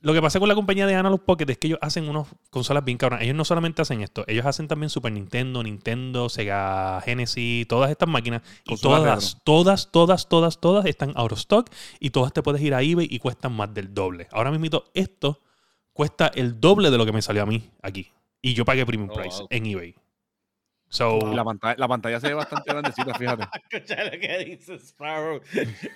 Lo 0.00 0.12
que 0.12 0.20
pasa 0.20 0.40
con 0.40 0.48
la 0.48 0.56
compañía 0.56 0.84
de 0.88 0.96
Analog 0.96 1.24
Pocket 1.24 1.48
es 1.48 1.58
que 1.58 1.68
ellos 1.68 1.78
hacen 1.80 2.08
unas 2.08 2.26
consolas 2.50 2.84
bien 2.84 2.98
cabronas. 2.98 3.22
Ellos 3.22 3.36
no 3.36 3.44
solamente 3.44 3.82
hacen 3.82 4.02
esto, 4.02 4.24
ellos 4.26 4.44
hacen 4.44 4.66
también 4.66 4.90
Super 4.90 5.12
Nintendo, 5.12 5.62
Nintendo, 5.62 6.28
Sega 6.28 7.00
Genesis, 7.04 7.68
todas 7.68 7.88
estas 7.88 8.08
máquinas. 8.08 8.42
Y 8.66 8.76
todas, 8.78 9.02
retro. 9.04 9.40
todas, 9.44 9.92
todas, 9.92 10.28
todas, 10.28 10.58
todas 10.60 10.86
están 10.86 11.12
out 11.14 11.30
of 11.30 11.38
stock 11.38 11.70
y 12.00 12.10
todas 12.10 12.32
te 12.32 12.42
puedes 12.42 12.60
ir 12.62 12.74
a 12.74 12.82
eBay 12.82 13.06
y 13.08 13.20
cuestan 13.20 13.52
más 13.52 13.72
del 13.72 13.94
doble. 13.94 14.26
Ahora 14.32 14.50
mismo 14.50 14.82
esto 14.92 15.40
cuesta 15.92 16.30
el 16.34 16.60
doble 16.60 16.90
de 16.90 16.98
lo 16.98 17.06
que 17.06 17.12
me 17.12 17.22
salió 17.22 17.42
a 17.42 17.46
mí 17.46 17.70
aquí. 17.82 18.10
Y 18.40 18.54
yo 18.54 18.64
pagué 18.64 18.84
premium 18.86 19.10
Oh, 19.10 19.14
price 19.14 19.38
wow. 19.38 19.46
en 19.50 19.66
eBay. 19.66 19.94
So, 20.88 21.20
Y 21.32 21.34
la 21.34 21.42
pantalla, 21.42 21.74
la 21.78 21.88
pantalla 21.88 22.20
se 22.20 22.28
ve 22.28 22.34
bastante 22.34 22.70
grandecita, 22.70 23.14
fíjate. 23.14 23.44
Escucha 23.70 24.04
lo 24.04 24.10
que 24.10 24.44
dice 24.44 24.74
Sparrow. 24.78 25.40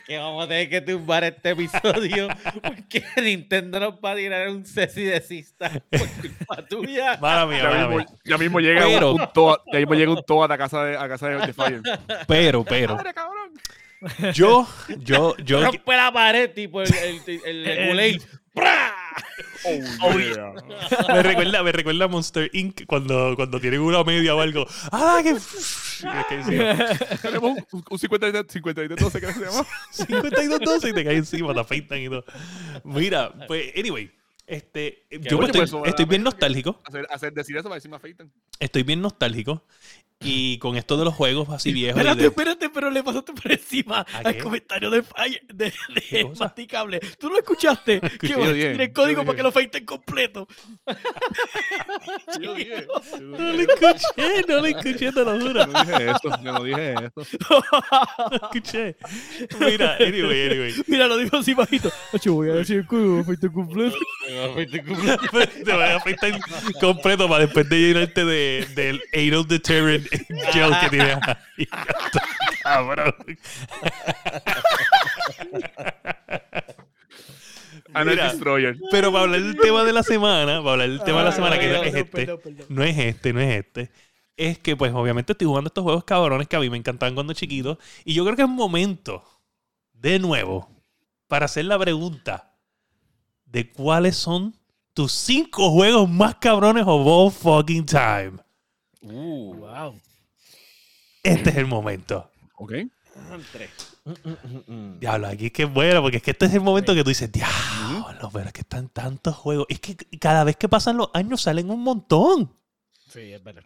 Que 0.06 0.16
vamos 0.16 0.46
a 0.46 0.48
tener 0.48 0.70
que 0.70 0.80
tumbar 0.80 1.22
este 1.24 1.50
episodio 1.50 2.28
porque 2.62 3.04
Nintendo 3.22 3.78
nos 3.78 3.94
va 3.94 4.12
a 4.12 4.16
tirar 4.16 4.48
un 4.48 4.64
cesi 4.64 5.04
de 5.04 5.20
cista 5.20 5.68
por 5.90 6.08
culpa 6.08 6.66
tuya. 6.66 7.16
mala 7.20 7.44
mía, 7.44 7.58
Ya 7.58 7.68
mala 7.68 7.88
mismo, 7.88 7.96
mía. 7.98 8.06
ya 8.24 8.38
mismo 8.38 8.60
llega 8.60 8.84
Pero- 8.86 9.12
un, 9.12 9.20
toa- 9.34 9.62
ya 9.70 9.78
mismo 9.80 9.94
llega 9.94 10.12
un 10.12 10.22
toa 10.26 10.46
a 10.50 10.56
casa 10.56 10.82
de, 10.84 10.96
a 10.96 11.08
casa 11.08 11.28
de, 11.28 11.46
de 11.46 11.52
Fire. 11.52 11.82
Pero, 12.26 12.64
pero. 12.64 12.96
Yo, 14.32 14.66
yo, 15.00 15.36
yo. 15.38 15.62
Rompe 15.64 15.94
la 15.96 16.10
pared, 16.12 16.50
tipo 16.54 16.80
el, 16.80 16.94
el, 16.94 17.40
el, 17.44 17.66
el 17.66 17.88
Kool-Aid. 17.90 18.22
Oh, 20.02 20.18
yeah. 20.18 20.52
me 21.08 21.22
recuerda, 21.22 21.62
me 21.62 21.72
recuerda 21.72 22.04
a 22.04 22.08
Monster 22.08 22.50
Inc. 22.52 22.86
cuando, 22.86 23.34
cuando 23.36 23.60
tienen 23.60 23.80
una 23.80 24.04
media 24.04 24.34
o 24.34 24.40
algo. 24.40 24.66
¡Ah, 24.92 25.20
que! 25.22 25.36
Tenemos 27.22 27.58
un, 27.72 27.84
un 27.90 27.98
52 27.98 28.46
52 28.48 28.98
12 28.98 29.20
que 29.20 29.32
se 29.32 29.40
llama. 29.40 29.66
52 29.90 30.60
12 30.60 30.88
y 30.88 30.92
te 30.92 31.04
cae 31.04 31.16
encima, 31.16 31.54
te 31.54 31.60
afeitan 31.60 32.00
y 32.00 32.08
todo. 32.08 32.24
Mira, 32.84 33.32
pues, 33.46 33.72
anyway. 33.76 34.10
Este, 34.46 35.06
yo 35.10 35.18
estoy, 35.18 35.38
pues, 35.38 35.56
eso, 35.56 35.84
estoy 35.84 36.04
bien 36.04 36.22
nostálgico. 36.22 36.80
Hacer, 36.84 37.04
hacer, 37.10 37.32
decir 37.32 37.56
eso 37.56 37.64
para 37.64 37.76
decir 37.76 37.90
me 37.90 37.96
afeitan. 37.96 38.30
Estoy 38.60 38.84
bien 38.84 39.00
nostálgico. 39.00 39.64
Y 40.20 40.58
con 40.58 40.76
esto 40.76 40.96
de 40.96 41.04
los 41.04 41.14
juegos 41.14 41.48
así 41.50 41.72
viejos. 41.72 41.98
Espérate, 41.98 42.22
de- 42.22 42.28
espérate, 42.28 42.70
pero 42.70 42.90
le 42.90 43.02
pasaste 43.02 43.34
por 43.34 43.52
encima 43.52 44.06
¿A 44.12 44.18
al 44.20 44.38
comentario 44.38 44.90
de, 44.90 45.04
de, 45.52 45.72
¿Qué 46.08 46.16
de? 46.24 46.24
Masticable. 46.38 47.00
¿Tú 47.18 47.28
lo 47.28 47.36
escuchaste? 47.38 48.00
Que 48.00 48.28
yo 48.28 48.38
va 48.40 48.46
a 48.46 48.52
decir 48.52 48.80
el 48.80 48.92
código 48.92 49.24
para 49.24 49.36
que 49.36 49.42
lo 49.42 49.52
feiten 49.52 49.84
completo. 49.84 50.48
Yo 52.40 52.54
dije, 52.54 52.86
yo 52.86 53.18
No 53.20 53.38
lo 53.52 53.60
escuché, 53.60 54.44
no 54.48 54.60
lo 54.60 54.66
escuché, 54.66 55.12
te 55.12 55.24
lo 55.24 55.40
juro. 55.40 55.66
No 55.66 55.84
dije 55.84 56.10
esto, 56.10 56.30
yo 56.42 56.52
no 56.52 56.64
dije 56.64 56.94
esto. 56.94 57.22
No 58.18 58.28
lo 58.30 58.36
escuché. 58.36 58.96
Mira, 59.60 59.96
anyway, 59.96 60.46
anyway. 60.46 60.74
Mira, 60.86 61.06
lo 61.06 61.18
dijo 61.18 61.36
así 61.36 61.54
bajito. 61.54 61.92
Ocho, 62.12 62.32
voy 62.34 62.50
a 62.50 62.54
decir 62.54 62.78
el 62.78 62.86
código 62.86 63.16
para 63.16 63.26
feiten 63.26 63.52
completo. 63.52 63.96
Te 64.66 65.72
voy 65.72 65.82
a 65.82 65.96
afeitar 65.96 66.40
completo 66.80 67.28
para 67.28 67.44
después 67.44 67.68
de 67.68 67.78
llenarte 67.78 68.24
de, 68.24 68.66
del 68.74 69.02
anal 69.12 69.46
deterrent 69.46 70.05
gel 70.52 70.72
que 70.90 71.00
ahí. 71.02 71.66
Cabrón. 72.62 73.14
Anal 77.94 78.14
Mira, 78.14 78.30
Destroyer. 78.30 78.76
pero 78.90 79.12
para 79.12 79.24
hablar 79.24 79.40
del 79.42 79.56
tema 79.56 79.84
de 79.84 79.92
la 79.92 80.02
semana, 80.02 80.58
para 80.58 80.72
hablar 80.72 80.88
del 80.90 81.02
tema 81.02 81.18
de 81.18 81.24
la 81.24 81.30
Ah, 81.30 81.32
semana, 81.32 81.58
que 81.58 81.68
no 81.68 81.82
es 81.82 81.94
este, 81.94 82.04
perdón, 82.04 82.40
perdón. 82.42 82.66
no 82.68 82.82
es 82.84 82.98
este, 82.98 83.32
no 83.32 83.40
es 83.40 83.54
este. 83.64 83.90
Es 84.36 84.58
que, 84.58 84.76
pues, 84.76 84.92
obviamente 84.92 85.32
estoy 85.32 85.46
jugando 85.46 85.68
estos 85.68 85.82
juegos 85.84 86.04
cabrones 86.04 86.46
que 86.46 86.56
a 86.56 86.60
mí 86.60 86.68
me 86.68 86.76
encantaban 86.76 87.14
cuando 87.14 87.32
chiquito. 87.32 87.78
Y 88.04 88.12
yo 88.12 88.22
creo 88.24 88.36
que 88.36 88.42
es 88.42 88.48
momento, 88.48 89.24
de 89.94 90.18
nuevo, 90.18 90.68
para 91.26 91.46
hacer 91.46 91.64
la 91.64 91.78
pregunta 91.78 92.52
de 93.46 93.70
cuáles 93.72 94.16
son 94.16 94.54
tus 94.92 95.12
cinco 95.12 95.70
juegos 95.70 96.08
más 96.10 96.34
cabrones 96.34 96.84
of 96.86 97.06
all 97.06 97.30
fucking 97.30 97.86
time. 97.86 98.32
Uh, 99.10 99.54
Wow. 99.54 100.00
Este 101.22 101.50
es 101.50 101.56
el 101.56 101.66
momento. 101.66 102.30
Ok. 102.56 102.72
tres. 103.52 103.70
Diablo, 105.00 105.26
aquí 105.28 105.46
es 105.46 105.52
que 105.52 105.62
es 105.64 105.72
bueno, 105.72 106.00
porque 106.02 106.18
es 106.18 106.22
que 106.22 106.30
este 106.32 106.46
es 106.46 106.54
el 106.54 106.60
momento 106.60 106.94
que 106.94 107.02
tú 107.02 107.08
dices, 107.08 107.30
diablo, 107.32 108.30
pero 108.32 108.46
es 108.46 108.52
que 108.52 108.60
están 108.60 108.88
tantos 108.88 109.34
juegos. 109.34 109.66
Es 109.68 109.80
que 109.80 109.96
cada 110.18 110.44
vez 110.44 110.56
que 110.56 110.68
pasan 110.68 110.96
los 110.96 111.08
años 111.14 111.40
salen 111.42 111.70
un 111.70 111.82
montón. 111.82 112.52
Sí, 113.08 113.32
es 113.32 113.42
verdad. 113.42 113.62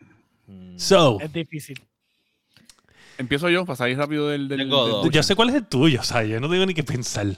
So, 0.77 1.19
Es 1.21 1.33
difícil. 1.33 1.81
Empiezo 3.19 3.51
yo 3.51 3.67
para 3.67 3.77
salir 3.77 3.99
rápido 3.99 4.29
del. 4.29 4.49
del, 4.49 4.59
Tengo 4.61 4.83
del 4.85 4.93
dos. 4.93 5.05
duche. 5.05 5.17
yo 5.17 5.23
sé 5.23 5.37
cuál 5.37 5.51
es 5.51 5.55
el 5.57 5.67
tuyo, 5.67 6.01
o 6.01 6.05
sea, 6.05 6.25
yo 6.25 6.41
no 6.41 6.49
tengo 6.49 6.65
ni 6.65 6.73
que 6.75 6.83
pensar. 6.85 7.27
El 7.27 7.37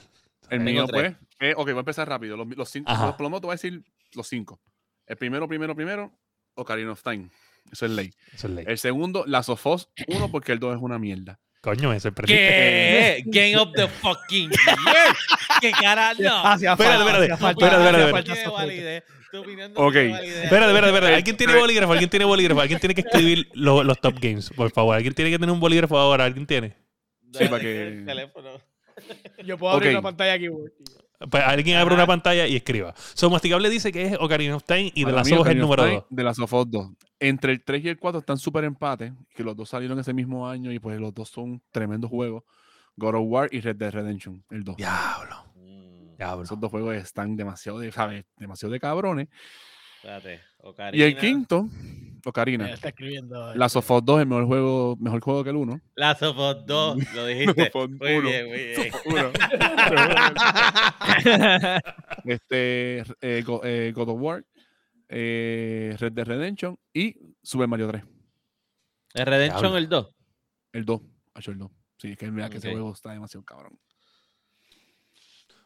Tengo 0.49 0.63
mío, 0.63 0.85
tres. 0.87 1.15
pues. 1.37 1.49
eh, 1.49 1.53
ok, 1.57 1.65
voy 1.65 1.75
a 1.75 1.79
empezar 1.79 2.07
rápido. 2.07 2.37
Los, 2.37 2.47
los 2.55 2.69
cinco. 2.69 2.89
Ajá. 2.89 3.07
Los, 3.07 3.15
por 3.15 3.23
lo 3.23 3.29
menos 3.29 3.41
te 3.41 3.47
voy 3.47 3.53
a 3.53 3.55
decir 3.55 3.83
los 4.13 4.27
cinco. 4.27 4.61
El 5.05 5.17
primero, 5.17 5.47
primero, 5.47 5.75
primero, 5.75 6.11
Ocarina 6.55 6.91
of 6.93 7.03
Time. 7.03 7.29
Eso 7.71 7.85
es 7.85 7.91
ley. 7.91 8.11
Eso 8.33 8.47
es 8.47 8.53
ley. 8.53 8.65
El 8.67 8.77
segundo, 8.77 9.23
Last 9.27 9.49
of 9.49 9.65
Us 9.65 9.89
1, 10.07 10.29
porque 10.31 10.51
el 10.51 10.59
2 10.59 10.75
es 10.77 10.81
una 10.81 10.99
mierda. 10.99 11.39
Coño, 11.61 11.97
sorprendiste. 11.99 12.43
¿Qué? 12.43 13.23
Game 13.25 13.57
of 13.57 13.69
the 13.73 13.87
fucking 13.87 14.49
year. 14.49 15.15
¿Qué 15.61 15.71
cara? 15.71 16.13
No. 16.19 16.53
Espérate, 16.53 16.75
espérate, 16.99 17.33
espérate, 17.33 18.33
espérate, 18.33 19.03
Ok. 19.75 19.95
Espérate, 19.95 20.43
espérate, 20.43 20.87
espérate. 20.87 21.15
¿Alguien 21.15 21.37
tiene 21.37 21.55
bolígrafo? 21.55 21.91
¿Alguien 21.93 22.09
tiene 22.09 22.25
bolígrafo? 22.25 22.61
¿Alguien 22.61 22.79
tiene 22.79 22.93
que 22.93 23.01
escribir 23.07 23.47
lo- 23.53 23.83
los 23.83 23.99
top 23.99 24.15
games? 24.19 24.49
Por 24.55 24.71
favor, 24.71 24.95
¿alguien 24.95 25.13
tiene 25.13 25.31
que 25.31 25.39
tener 25.39 25.51
un 25.53 25.59
bolígrafo 25.59 25.97
ahora? 25.97 26.25
¿Alguien 26.25 26.45
tiene? 26.45 26.75
Sí, 27.33 27.45
para 27.47 27.59
que- 27.61 27.87
el 27.87 28.05
teléfono. 28.05 28.61
Yo 29.43 29.57
puedo 29.57 29.73
abrir 29.73 29.91
una 29.91 30.01
pantalla 30.03 30.33
aquí. 30.33 30.47
Pues 31.29 31.43
alguien 31.45 31.77
abre 31.77 31.95
una 31.95 32.05
pantalla 32.07 32.47
y 32.47 32.55
escriba. 32.55 32.93
So, 33.13 33.29
Masticable 33.29 33.69
dice 33.69 33.91
que 33.91 34.03
es 34.07 34.17
Ocarina 34.19 34.55
of 34.55 34.63
Time 34.63 34.91
y 34.93 35.05
de 35.05 35.11
las 35.11 35.31
ojos 35.31 35.47
el 35.47 35.59
número 35.59 35.83
Time, 35.83 35.95
2. 35.95 36.05
De 36.09 36.23
Last 36.23 36.39
of 36.39 36.53
Us 36.53 36.69
2. 36.69 36.87
Entre 37.19 37.51
el 37.53 37.63
3 37.63 37.85
y 37.85 37.89
el 37.89 37.97
4 37.99 38.19
están 38.19 38.37
súper 38.37 38.65
empate, 38.65 39.13
que 39.33 39.43
los 39.43 39.55
dos 39.55 39.69
salieron 39.69 39.97
ese 39.99 40.13
mismo 40.13 40.47
año 40.47 40.71
y 40.71 40.79
pues 40.79 40.99
los 40.99 41.13
dos 41.13 41.29
son 41.29 41.61
tremendos 41.71 42.09
juegos. 42.09 42.43
God 42.97 43.15
of 43.15 43.23
War 43.25 43.49
y 43.51 43.61
Red 43.61 43.77
Dead 43.77 43.91
Redemption, 43.91 44.43
el 44.49 44.63
2. 44.63 44.75
Diablo, 44.77 45.45
Mm, 45.55 46.17
diablo. 46.17 46.43
Esos 46.43 46.59
dos 46.59 46.69
juegos 46.69 46.95
están 46.95 47.35
demasiado 47.35 47.79
de, 47.79 47.91
¿sabes? 47.91 48.25
Demasiado 48.37 48.73
de 48.73 48.79
cabrones. 48.79 49.29
Espérate. 50.03 50.33
Y 50.33 50.37
el 51.01 51.13
Ocarina. 51.13 51.21
quinto, 51.21 51.69
Ocarina. 52.25 52.69
Está 52.69 52.89
escribiendo. 52.89 53.55
Last 53.55 53.77
of 53.77 53.89
Us 53.89 54.03
2 54.03 54.17
es 54.17 54.21
el 54.23 54.27
mejor 54.27 54.45
juego, 54.45 54.97
mejor 54.99 55.21
juego 55.21 55.43
que 55.45 55.49
el 55.51 55.55
1. 55.55 55.81
Last 55.95 56.23
of 56.23 56.37
Us 56.37 56.65
2. 56.65 56.97
Lo 57.15 57.25
dijiste. 57.25 57.61
Last 57.61 57.75
of 57.75 57.83
Us 57.83 57.89
Muy 57.99 58.11
uno. 58.17 58.29
bien, 58.29 58.47
muy 58.47 58.57
bien. 58.57 58.91
Uno. 59.05 59.31
este, 62.25 63.03
eh, 63.21 63.43
Go- 63.45 63.61
eh, 63.63 63.91
God 63.95 64.09
of 64.09 64.21
War, 64.21 64.45
eh, 65.09 65.95
Red 65.99 66.11
Dead 66.11 66.25
Redemption 66.25 66.77
y 66.93 67.15
Super 67.41 67.67
Mario 67.67 67.87
3. 67.87 68.03
¿El 69.13 69.25
Redemption 69.25 69.75
el 69.77 69.87
2? 69.87 70.15
El 70.73 70.85
2. 70.85 71.01
Ha 71.35 71.39
hecho 71.39 71.51
el 71.51 71.57
2. 71.59 71.71
Sí, 71.97 72.11
es 72.11 72.17
que 72.17 72.29
mira 72.31 72.49
que 72.49 72.57
ese 72.57 72.71
juego 72.71 72.91
está 72.91 73.11
demasiado 73.13 73.45
cabrón. 73.45 73.79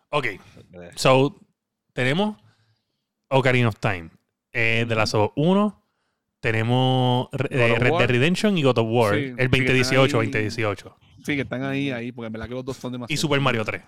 Ok, 0.09 0.25
so 0.95 1.35
tenemos 1.93 2.37
Ocarina 3.29 3.67
of 3.67 3.77
Time. 3.79 4.09
Eh, 4.59 4.85
de 4.87 4.95
las 4.95 5.13
1 5.13 5.83
tenemos 6.39 7.27
eh, 7.33 7.75
Red. 7.77 7.91
Dead 7.99 8.09
Redemption 8.09 8.57
y 8.57 8.63
God 8.63 8.77
of 8.79 8.87
War. 8.89 9.13
Sí, 9.15 9.19
el 9.19 9.29
sí, 9.29 9.35
que 9.35 9.43
están 9.43 9.49
2018, 9.51 10.19
ahí. 10.19 10.27
2018. 10.27 10.97
Sí, 11.25 11.35
que 11.35 11.41
están 11.41 11.63
ahí, 11.63 11.91
ahí, 11.91 12.11
porque 12.11 12.27
en 12.27 12.33
verdad 12.33 12.47
que 12.47 12.53
los 12.55 12.65
dos 12.65 12.77
son 12.77 12.91
demasiado. 12.93 13.13
Y 13.13 13.17
Super 13.17 13.39
Mario 13.39 13.63
3. 13.65 13.81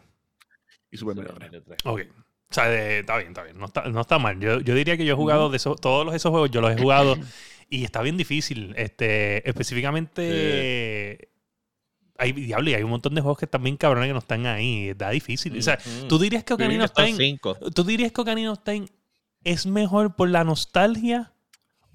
Y 0.92 0.98
Super 0.98 1.16
Mario 1.16 1.34
3. 1.36 1.78
Ok. 1.86 2.02
O 2.52 2.54
sea, 2.54 2.68
de- 2.68 3.00
está 3.00 3.18
bien, 3.18 3.30
está 3.30 3.44
bien. 3.44 3.58
No 3.58 3.66
está, 3.66 3.84
no 3.90 4.02
está 4.02 4.20
mal. 4.20 4.40
Yo, 4.40 4.60
yo 4.62 4.76
diría 4.76 4.98
que 4.98 5.06
yo 5.06 5.14
he 5.14 5.16
jugado 5.16 5.50
de 5.50 5.58
esos, 5.58 5.80
todos 5.80 6.06
los- 6.06 6.14
esos 6.16 6.32
juegos, 6.32 6.52
yo 6.52 6.62
los 6.62 6.72
he 6.72 6.78
jugado 6.80 7.16
y 7.70 7.84
está 7.84 8.02
bien 8.02 8.18
difícil. 8.18 8.74
Este, 8.78 9.48
específicamente. 9.50 11.30
Hay, 12.18 12.34
diablo, 12.34 12.70
y 12.70 12.74
hay 12.74 12.84
un 12.84 12.90
montón 12.90 13.16
de 13.16 13.22
juegos 13.22 13.38
que 13.38 13.46
están 13.46 13.64
bien 13.64 13.78
cabrones 13.78 14.08
que 14.10 14.14
no 14.14 14.20
están 14.20 14.46
ahí. 14.46 14.90
Está 14.90 15.10
difícil. 15.12 15.58
O 15.58 15.62
sea, 15.62 15.80
tú 16.10 16.20
dirías 16.20 16.44
que 16.44 16.54
Ocarina 16.54 16.86
of 16.86 16.92
Time. 16.94 17.14
cinco. 17.16 17.56
¿Tú 17.74 17.84
dirías 17.84 18.12
que 18.12 18.20
Ocarina 18.22 18.52
of 18.52 18.60
Time 18.64 18.88
es 19.44 19.66
mejor 19.66 20.16
por 20.16 20.30
la 20.30 20.44
nostalgia? 20.44 21.34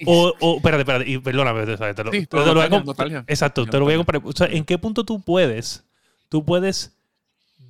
O, 0.07 0.35
o 0.41 0.57
espérate, 0.57 0.83
espérate, 0.83 1.11
y 1.11 1.19
perdóname, 1.19 1.65
te 1.65 2.05
lo, 2.05 2.13
Sí, 2.13 2.27
te 2.27 2.37
lo 2.37 2.55
voy 2.55 2.65
a 2.65 2.69
nostalgia. 2.69 3.25
Exacto, 3.29 3.65
te 3.65 3.79
lo 3.79 3.85
voy 3.85 3.95
a 3.95 3.97
comparar. 3.99 4.23
O 4.25 4.33
sea, 4.33 4.49
¿en 4.49 4.65
qué 4.65 4.77
punto 4.77 5.05
tú 5.05 5.21
puedes, 5.21 5.85
tú 6.29 6.45
puedes 6.45 6.97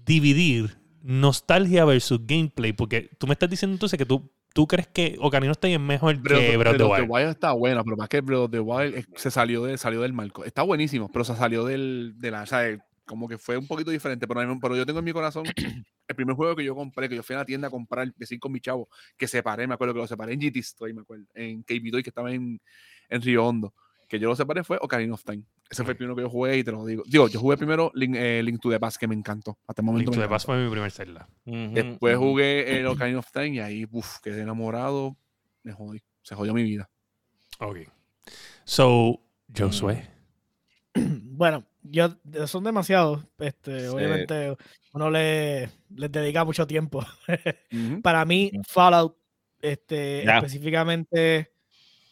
dividir 0.04 0.78
nostalgia 1.02 1.84
versus 1.84 2.20
gameplay? 2.26 2.72
Porque 2.72 3.10
tú 3.18 3.26
me 3.26 3.34
estás 3.34 3.50
diciendo 3.50 3.74
entonces 3.74 3.98
que 3.98 4.06
tú, 4.06 4.30
tú 4.54 4.66
crees 4.66 4.88
que 4.88 5.16
Ocarina 5.20 5.52
of 5.52 5.58
Time 5.58 5.74
es 5.74 5.80
mejor 5.80 6.16
Breath 6.16 6.40
que 6.40 6.56
Breath 6.56 6.80
of 6.80 6.96
the 6.96 7.02
Wild. 7.02 7.28
está 7.28 7.52
buena, 7.52 7.84
pero 7.84 7.96
más 7.96 8.08
que 8.08 8.22
Breath 8.22 8.40
of 8.40 8.50
the 8.50 8.60
Wild 8.60 9.06
se 9.16 9.30
salió, 9.30 9.64
de, 9.64 9.76
salió 9.76 10.00
del 10.00 10.14
marco. 10.14 10.44
Está 10.44 10.62
buenísimo, 10.62 11.10
pero 11.12 11.24
se 11.24 11.36
salió 11.36 11.64
del, 11.64 12.14
de 12.16 12.30
la. 12.30 12.42
O 12.42 12.46
sea, 12.46 12.64
como 13.04 13.28
que 13.28 13.36
fue 13.36 13.58
un 13.58 13.66
poquito 13.66 13.90
diferente. 13.90 14.26
Pero, 14.26 14.58
pero 14.60 14.76
yo 14.76 14.86
tengo 14.86 15.00
en 15.00 15.04
mi 15.04 15.12
corazón 15.12 15.44
el 16.06 16.16
primer 16.16 16.36
juego 16.36 16.54
que 16.56 16.64
yo 16.64 16.74
compré, 16.74 17.08
que 17.08 17.16
yo 17.16 17.22
fui 17.22 17.34
a 17.34 17.40
la 17.40 17.44
tienda 17.44 17.68
a 17.68 17.70
comprar, 17.70 18.12
decir 18.14 18.38
con 18.38 18.52
mi 18.52 18.60
chavo, 18.60 18.88
que 19.16 19.26
separé, 19.26 19.66
me 19.66 19.74
acuerdo 19.74 19.94
que 19.94 20.00
lo 20.00 20.06
separé 20.06 20.34
en 20.34 20.40
GT 20.40 20.56
Store, 20.58 20.92
me 20.92 21.02
acuerdo, 21.02 21.24
en 21.34 21.62
KB 21.62 21.90
Toy, 21.90 22.02
que 22.02 22.10
estaba 22.10 22.30
en, 22.32 22.60
en 23.08 23.22
Río 23.22 23.46
Hondo. 23.46 23.74
Que 24.08 24.18
yo 24.18 24.28
lo 24.28 24.36
separé 24.36 24.62
fue 24.62 24.78
Ocarina 24.80 25.14
of 25.14 25.24
Time. 25.24 25.42
Ese 25.70 25.82
fue 25.82 25.92
el 25.92 25.96
primero 25.96 26.14
que 26.14 26.22
yo 26.22 26.28
jugué 26.28 26.58
y 26.58 26.62
te 26.62 26.70
lo 26.70 26.84
digo. 26.84 27.02
Digo, 27.06 27.26
yo 27.28 27.40
jugué 27.40 27.56
primero 27.56 27.90
Link, 27.94 28.14
eh, 28.16 28.42
Link 28.42 28.60
to 28.60 28.70
the 28.70 28.78
Past, 28.78 28.98
que 28.98 29.08
me 29.08 29.14
encantó. 29.14 29.58
Hasta 29.66 29.80
el 29.80 29.86
momento. 29.86 30.10
Link 30.10 30.14
to 30.14 30.20
me 30.20 30.26
the 30.26 30.30
Past 30.30 30.46
fue 30.46 30.62
mi 30.62 30.70
primer 30.70 30.90
Zelda. 30.90 31.26
Ujú, 31.46 31.70
Después 31.72 32.16
ujú. 32.16 32.24
jugué 32.26 32.78
el 32.78 32.86
Ocarina 32.86 33.18
of 33.18 33.32
Time 33.32 33.48
y 33.48 33.58
ahí, 33.60 33.86
uff, 33.90 34.18
quedé 34.18 34.42
enamorado. 34.42 35.16
Me 35.62 35.72
jodí. 35.72 36.02
Se 36.22 36.34
jodió 36.34 36.52
mi 36.52 36.62
vida. 36.62 36.90
Ok. 37.60 37.78
So, 38.64 39.20
Josué. 39.56 40.10
Bueno, 41.36 41.64
yo 41.84 42.08
son 42.46 42.64
demasiados. 42.64 43.24
Este, 43.38 43.88
obviamente, 43.88 44.56
uno 44.92 45.10
le 45.10 45.68
les 45.94 46.10
dedica 46.10 46.44
mucho 46.44 46.66
tiempo. 46.66 47.04
Ujú. 47.72 48.02
Para 48.02 48.24
mí, 48.24 48.50
Fallout, 48.66 49.16
este, 49.62 50.24
Ya. 50.24 50.38
específicamente 50.38 51.50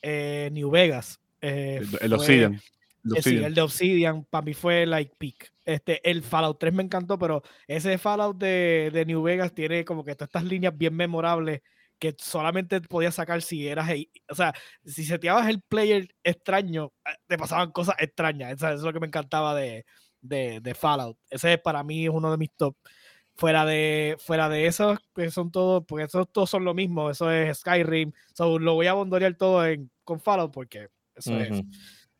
eh, 0.03 0.51
New 0.53 0.71
Vegas. 0.71 1.19
eh, 1.41 1.79
El, 1.81 1.83
el 1.85 1.89
fue- 1.89 2.15
Obsidian. 2.15 2.61
El 3.05 3.17
eh, 3.17 3.23
sí, 3.23 3.37
el 3.37 3.55
de 3.55 3.61
Obsidian, 3.63 4.25
para 4.25 4.43
mí 4.45 4.55
fue 4.55 4.87
like 4.87 5.13
peak. 5.19 5.53
Este, 5.65 6.09
el 6.09 6.23
Fallout 6.23 6.59
3 6.61 6.73
me 6.73 6.83
encantó, 6.85 7.19
pero 7.19 7.43
ese 7.67 7.99
Fallout 7.99 8.37
de, 8.37 8.91
de 8.93 9.05
New 9.07 9.23
Vegas 9.23 9.53
tiene 9.53 9.85
como 9.85 10.05
que 10.05 10.15
todas 10.15 10.29
estas 10.29 10.45
líneas 10.45 10.77
bien 10.77 10.95
memorables 10.95 11.63
que 12.03 12.17
solamente 12.19 12.81
podías 12.81 13.15
sacar 13.15 13.43
si 13.43 13.69
eras, 13.69 13.89
o 14.29 14.35
sea, 14.35 14.53
si 14.85 15.05
seteabas 15.05 15.49
el 15.49 15.63
player 15.63 16.09
extraño, 16.25 16.93
eh, 17.07 17.11
te 17.29 17.39
pasaban 17.39 17.71
cosas 17.71 17.95
extrañas. 18.01 18.55
Eso 18.55 18.69
es 18.71 18.81
lo 18.81 18.93
que 18.93 18.99
me 18.99 19.07
encantaba 19.07 19.55
de, 19.55 19.85
de, 20.21 20.59
de 20.61 20.75
Fallout. 20.75 21.17
Ese 21.31 21.59
para 21.59 21.85
mí 21.85 22.03
es 22.07 22.11
uno 22.11 22.33
de 22.33 22.39
mis 22.39 22.51
top. 22.57 22.75
Fuera 23.37 23.65
de, 23.65 24.17
fuera 24.19 24.49
de 24.49 24.67
esos, 24.67 24.99
que 25.15 25.31
son 25.31 25.53
todos, 25.53 25.85
porque 25.87 26.07
esos 26.07 26.27
todos 26.33 26.51
son 26.51 26.65
lo 26.65 26.75
mismo, 26.75 27.09
eso 27.09 27.31
es 27.31 27.59
Skyrim. 27.61 28.11
So, 28.35 28.59
lo 28.59 28.75
voy 28.75 28.89
a 28.89 28.95
bondorear 28.95 29.35
todo 29.37 29.65
en, 29.65 29.89
con 30.03 30.19
Fallout 30.21 30.53
porque 30.53 30.89
eso 31.15 31.39
es. 31.39 31.53
Ujú. 31.53 31.63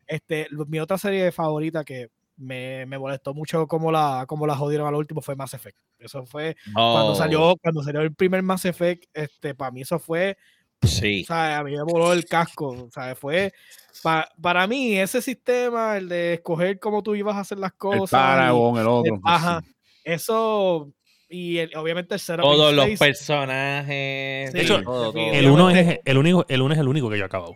Este, 0.07 0.47
lo- 0.49 0.65
mi 0.65 0.79
otra 0.79 0.97
serie 0.97 1.29
favorita 1.33 1.83
que 1.83 2.09
me, 2.37 2.85
me 2.85 2.97
molestó 2.97 3.33
mucho 3.33 3.67
como 3.67 3.91
la, 3.91 4.23
como 4.29 4.47
la 4.47 4.55
jodieron 4.55 4.87
al 4.87 4.95
último 4.95 5.21
fue 5.21 5.35
Mass 5.35 5.53
Effect. 5.53 5.77
Eso 6.03 6.25
fue 6.25 6.55
cuando 6.73 7.11
Oh, 7.11 7.15
salió, 7.15 7.55
cuando 7.61 7.83
salió 7.83 8.01
el 8.01 8.13
primer 8.13 8.41
Mass 8.43 8.65
Effect, 8.65 9.05
este, 9.13 9.55
para 9.55 9.71
mí 9.71 9.81
eso 9.81 9.99
fue 9.99 10.37
Sí. 10.81 11.23
o 11.23 11.27
sea, 11.27 11.59
a 11.59 11.63
mí 11.63 11.71
me 11.71 11.83
voló 11.83 12.11
el 12.11 12.25
casco. 12.25 12.69
O 12.69 12.91
sea, 12.91 13.15
fue. 13.15 13.53
pa- 14.01 14.27
para 14.41 14.67
mí, 14.67 14.97
ese 14.97 15.21
sistema, 15.21 15.95
el 15.97 16.09
de 16.09 16.33
escoger 16.33 16.77
cómo 16.79 17.01
tú 17.03 17.15
ibas 17.15 17.35
a 17.37 17.39
hacer 17.41 17.57
las 17.57 17.71
El 17.71 17.77
cosas. 17.77 18.09
y- 18.09 18.11
Paragon, 18.11 18.77
el 18.79 18.87
otro. 18.87 19.15
el- 19.15 19.21
ajá. 19.23 19.63
Eso. 20.03 20.91
Y 21.29 21.57
el- 21.59 21.75
obviamente 21.77 22.13
el 22.15 22.19
setup 22.19 22.41
Todos 22.43 22.73
los 22.73 22.99
personajes. 22.99 24.51
Sí, 24.51 24.57
De 24.57 24.61
hecho, 24.63 24.81
todo, 24.83 25.13
todo. 25.13 25.31
El 25.31 25.49
uno, 25.49 25.69
es 25.69 25.99
el, 26.05 26.17
único, 26.17 26.45
el 26.49 26.61
uno 26.61 26.73
es 26.73 26.79
el 26.79 26.87
único 26.87 27.09
que 27.09 27.17
yo 27.17 27.23
he 27.23 27.25
acabado. 27.25 27.55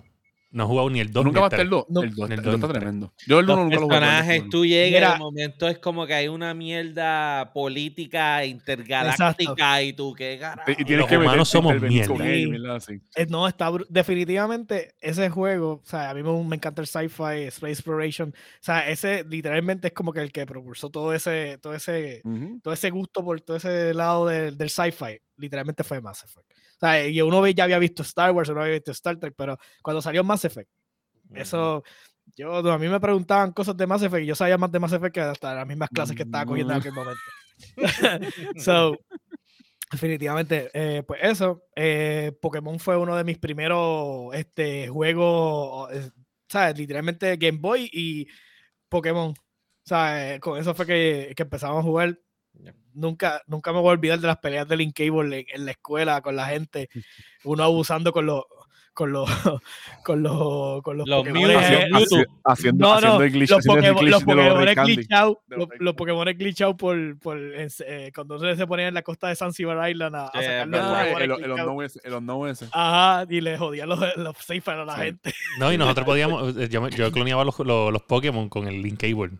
No 0.57 0.63
he 0.63 0.67
jugado 0.67 0.89
ni 0.89 0.99
el 0.99 1.11
2 1.11 1.23
Nunca 1.25 1.39
va 1.41 1.45
a 1.45 1.49
el 1.49 1.53
estar 1.53 1.59
el 1.61 1.69
3. 1.69 1.69
2. 1.69 1.85
No, 1.89 2.01
el 2.01 2.15
2 2.15 2.29
el 2.29 2.33
está, 2.33 2.41
dos, 2.41 2.53
el 2.55 2.59
dos 2.61 2.69
está 2.69 2.79
tremendo. 2.79 3.13
Yo 3.27 3.39
el 3.39 3.45
1 3.45 3.55
Los 3.55 3.63
nunca 3.63 3.75
lo 3.75 3.81
jugué. 3.83 3.95
personajes, 3.99 4.49
tú 4.49 4.65
llegas, 4.65 4.91
Mira. 5.01 5.13
de 5.13 5.19
momento 5.19 5.67
es 5.67 5.77
como 5.79 6.07
que 6.07 6.13
hay 6.15 6.27
una 6.27 6.53
mierda 6.55 7.51
política 7.53 8.43
intergaláctica 8.45 9.81
y 9.83 9.93
tú, 9.93 10.13
qué 10.13 10.37
carajo. 10.39 10.71
Y 10.71 10.75
tienes 10.83 10.97
los 10.97 11.07
que 11.07 11.17
humanos 11.17 11.47
somos 11.49 11.79
mierda. 11.81 12.25
él, 12.25 12.43
Sí. 12.43 12.49
mierda 12.49 12.77
eh, 13.15 13.25
no, 13.29 13.47
está 13.47 13.71
definitivamente 13.89 14.95
ese 14.99 15.29
juego, 15.29 15.81
o 15.83 15.85
sea, 15.85 16.09
a 16.09 16.13
mí 16.13 16.23
me, 16.23 16.43
me 16.43 16.55
encanta 16.55 16.81
el 16.81 16.87
sci-fi, 16.87 17.43
space 17.47 17.71
exploration, 17.73 18.29
o 18.29 18.63
sea, 18.63 18.89
ese 18.89 19.23
literalmente 19.25 19.87
es 19.87 19.93
como 19.93 20.11
que 20.11 20.21
el 20.21 20.31
que 20.31 20.45
propulsó 20.45 20.89
todo 20.89 21.13
ese, 21.13 21.59
todo 21.61 21.73
ese, 21.75 22.21
Ujú. 22.23 22.59
todo 22.63 22.73
ese 22.73 22.89
gusto 22.89 23.23
por 23.23 23.39
todo 23.41 23.57
ese 23.57 23.93
lado 23.93 24.25
del, 24.25 24.57
del 24.57 24.69
sci-fi, 24.69 25.19
literalmente 25.37 25.83
fue 25.83 26.01
Mass 26.01 26.23
Effect. 26.23 26.47
O 26.77 26.79
sea, 26.79 27.07
y 27.07 27.21
uno 27.21 27.45
ya 27.47 27.63
había 27.63 27.79
visto 27.79 28.03
Star 28.03 28.31
Wars, 28.31 28.49
uno 28.49 28.61
había 28.61 28.75
visto 28.75 28.91
Star 28.91 29.17
Trek, 29.17 29.33
pero 29.35 29.57
cuando 29.81 29.99
salió 29.99 30.23
Mass 30.23 30.45
Effect, 30.45 30.69
eso, 31.33 31.83
yo, 32.35 32.55
a 32.55 32.77
mí 32.77 32.87
me 32.87 32.99
preguntaban 32.99 33.51
cosas 33.51 33.75
de 33.75 33.87
Mass 33.87 34.03
Effect 34.03 34.23
y 34.23 34.27
yo 34.27 34.35
sabía 34.35 34.57
más 34.57 34.71
de 34.71 34.79
Mass 34.79 34.93
Effect 34.93 35.13
que 35.13 35.21
hasta 35.21 35.55
las 35.55 35.67
mismas 35.67 35.89
clases 35.89 36.15
que 36.15 36.23
estaba 36.23 36.45
cogiendo 36.45 36.73
en 36.73 36.79
aquel 36.79 36.93
momento. 36.93 37.21
so, 38.57 38.95
definitivamente, 39.91 40.69
eh, 40.71 41.01
pues 41.01 41.19
eso, 41.23 41.63
eh, 41.75 42.31
Pokémon 42.39 42.79
fue 42.79 42.95
uno 42.95 43.15
de 43.15 43.23
mis 43.23 43.39
primeros 43.39 44.33
este, 44.35 44.87
juegos, 44.87 45.91
eh, 45.91 46.11
¿sabes? 46.47 46.77
Literalmente 46.77 47.37
Game 47.37 47.57
Boy 47.59 47.89
y 47.91 48.27
Pokémon. 48.87 49.33
¿Sabes? 49.83 50.41
Con 50.41 50.59
eso 50.59 50.75
fue 50.75 50.85
que, 50.85 51.33
que 51.35 51.43
empezamos 51.43 51.79
a 51.79 51.83
jugar. 51.83 52.19
Nunca, 52.97 53.41
nunca 53.47 53.71
me 53.71 53.79
voy 53.79 53.89
a 53.89 53.93
olvidar 53.93 54.19
de 54.19 54.27
las 54.27 54.37
peleas 54.37 54.67
de 54.67 54.75
Link 54.77 54.95
Cable 54.95 55.39
en, 55.39 55.45
en 55.53 55.65
la 55.65 55.71
escuela 55.71 56.21
con 56.21 56.35
la 56.35 56.45
gente, 56.47 56.89
uno 57.43 57.63
abusando 57.63 58.11
con 58.11 58.25
los 58.25 58.43
con 58.93 59.11
los 59.11 59.29
con 60.03 60.23
los 60.23 60.81
con 60.81 60.97
los 60.97 61.07
Los 61.07 61.23
Haci- 61.27 62.25
haciendo, 62.43 62.83
no, 62.87 62.93
haciendo 62.95 62.95
no, 62.95 63.01
los, 63.01 64.23
Pokémon, 64.23 65.95
Pokémon 65.95 66.33
glitchados, 66.37 66.75
Pokémon 66.75 66.77
por, 66.77 67.19
por 67.19 67.37
eh, 67.37 68.11
cuando 68.15 68.55
se 68.55 68.65
ponían 68.65 68.87
en 68.87 68.93
la 68.95 69.03
costa 69.03 69.27
de 69.27 69.35
Zanzibar 69.35 69.87
Island 69.89 70.15
a, 70.15 70.25
a 70.29 70.31
sacar 70.41 70.67
los. 70.67 70.79
Ah, 70.81 71.05
Pokémon. 71.49 71.57
Ajá, 72.71 73.25
y 73.29 73.41
le 73.41 73.55
jodían 73.57 73.89
los, 73.89 73.99
los 74.17 74.35
safe 74.37 74.71
a 74.71 74.75
la 74.83 74.95
Sí. 74.95 75.01
gente. 75.01 75.33
No, 75.59 75.71
y 75.71 75.77
nosotros 75.77 76.05
podíamos. 76.07 76.57
eh, 76.57 76.67
Yo, 76.67 76.87
yo 76.89 77.11
cloneaba 77.11 77.43
los, 77.43 77.59
los, 77.59 77.93
los 77.93 78.01
Pokémon 78.01 78.49
con 78.49 78.67
el 78.67 78.81
Link 78.81 78.99
Cable. 78.99 79.37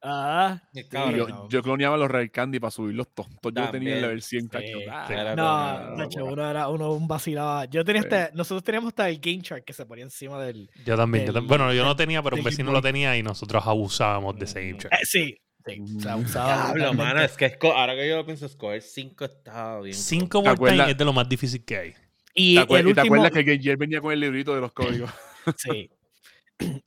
Cabrón. 0.00 1.16
yo, 1.16 1.28
no. 1.28 1.48
yo 1.48 1.62
cloneaba 1.62 1.96
los 1.96 2.10
Red 2.10 2.30
Candy 2.30 2.60
para 2.60 2.70
subirlos 2.70 3.08
todos. 3.14 3.28
Yo 3.42 3.70
tenía 3.70 3.94
el 3.96 4.02
level 4.02 4.22
100, 4.22 4.42
Sí. 4.42 4.48
cacho. 4.48 4.78
Ah, 4.90 5.94
No, 5.96 6.24
uno 6.26 6.50
era 6.50 6.68
uno 6.68 6.92
un 6.92 7.08
vacilaba. 7.08 7.64
Yo 7.66 7.84
tenía 7.84 8.02
Sí. 8.02 8.08
hasta, 8.08 8.30
nosotros 8.34 8.62
teníamos 8.62 8.88
hasta 8.88 9.08
el 9.08 9.18
Game 9.18 9.40
Shark 9.42 9.64
que 9.64 9.72
se 9.72 9.84
ponía 9.86 10.04
encima 10.04 10.40
del. 10.42 10.70
Yo 10.84 10.96
también. 10.96 11.26
yo 11.26 11.32
tam- 11.32 11.46
bueno, 11.46 11.72
yo 11.72 11.84
no 11.84 11.96
tenía, 11.96 12.22
pero 12.22 12.36
un 12.36 12.44
vecino 12.44 12.70
lo 12.72 12.80
tenía 12.82 13.16
y 13.16 13.22
nosotros 13.22 13.62
abusábamos 13.66 14.36
de 14.38 14.44
ese 14.44 14.60
Game 14.68 14.78
Shark. 14.78 14.92
Eh, 14.92 14.98
sí, 15.04 15.36
sí, 15.66 15.80
o 16.08 16.28
sea, 16.28 16.72
mano, 16.94 17.22
es 17.22 17.36
que 17.36 17.58
ahora 17.62 17.94
que 17.94 18.08
yo 18.08 18.16
lo 18.16 18.24
pienso, 18.26 18.46
escoger 18.46 18.82
5 18.82 19.24
está 19.24 19.80
bien. 19.80 19.94
Cinco 19.94 20.40
¿Te 20.42 20.48
War 20.48 20.56
Time 20.56 20.66
acuerdas? 20.68 20.90
es 20.90 20.98
de 20.98 21.04
lo 21.04 21.12
más 21.12 21.28
difícil 21.28 21.64
que 21.64 21.76
hay. 21.76 21.94
Y 22.34 22.54
¿Te, 22.56 22.60
el 22.60 22.66
acuer- 22.68 22.80
y 22.80 22.82
te 22.82 22.88
último, 22.88 23.02
acuerdas 23.16 23.30
que 23.32 23.42
Game 23.44 23.62
Gear 23.62 23.76
venía 23.78 24.00
con 24.00 24.12
el 24.12 24.20
librito 24.20 24.54
de 24.54 24.60
los 24.60 24.72
códigos? 24.72 25.10
sí. 25.56 25.90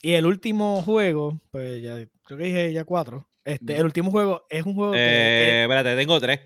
Y 0.01 0.13
el 0.13 0.25
último 0.25 0.81
juego, 0.81 1.39
pues 1.51 1.81
ya 1.81 1.95
creo 2.23 2.37
que 2.37 2.43
dije 2.45 2.73
ya 2.73 2.83
cuatro. 2.85 3.27
Este, 3.43 3.75
el 3.77 3.85
último 3.85 4.11
juego 4.11 4.45
es 4.49 4.65
un 4.65 4.75
juego 4.75 4.91
que 4.93 4.99
Eh, 4.99 5.61
espérate, 5.63 5.95
tengo 5.95 6.19
3. 6.19 6.39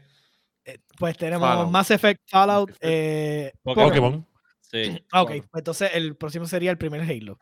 eh, 0.66 0.80
pues 0.98 1.18
tenemos 1.18 1.48
Fallout. 1.48 1.70
Mass 1.72 1.92
Effect, 1.92 2.22
Fallout, 2.28 2.72
eh, 2.82 3.52
Pokémon. 3.64 4.26
Sí. 4.62 5.04
Ah, 5.12 5.22
ok, 5.24 5.28
Claro. 5.30 5.48
pues 5.52 5.62
entonces 5.62 5.92
el 5.94 6.16
próximo 6.16 6.46
sería 6.48 6.72
el 6.72 6.78
primer 6.78 7.02
Halo. 7.02 7.38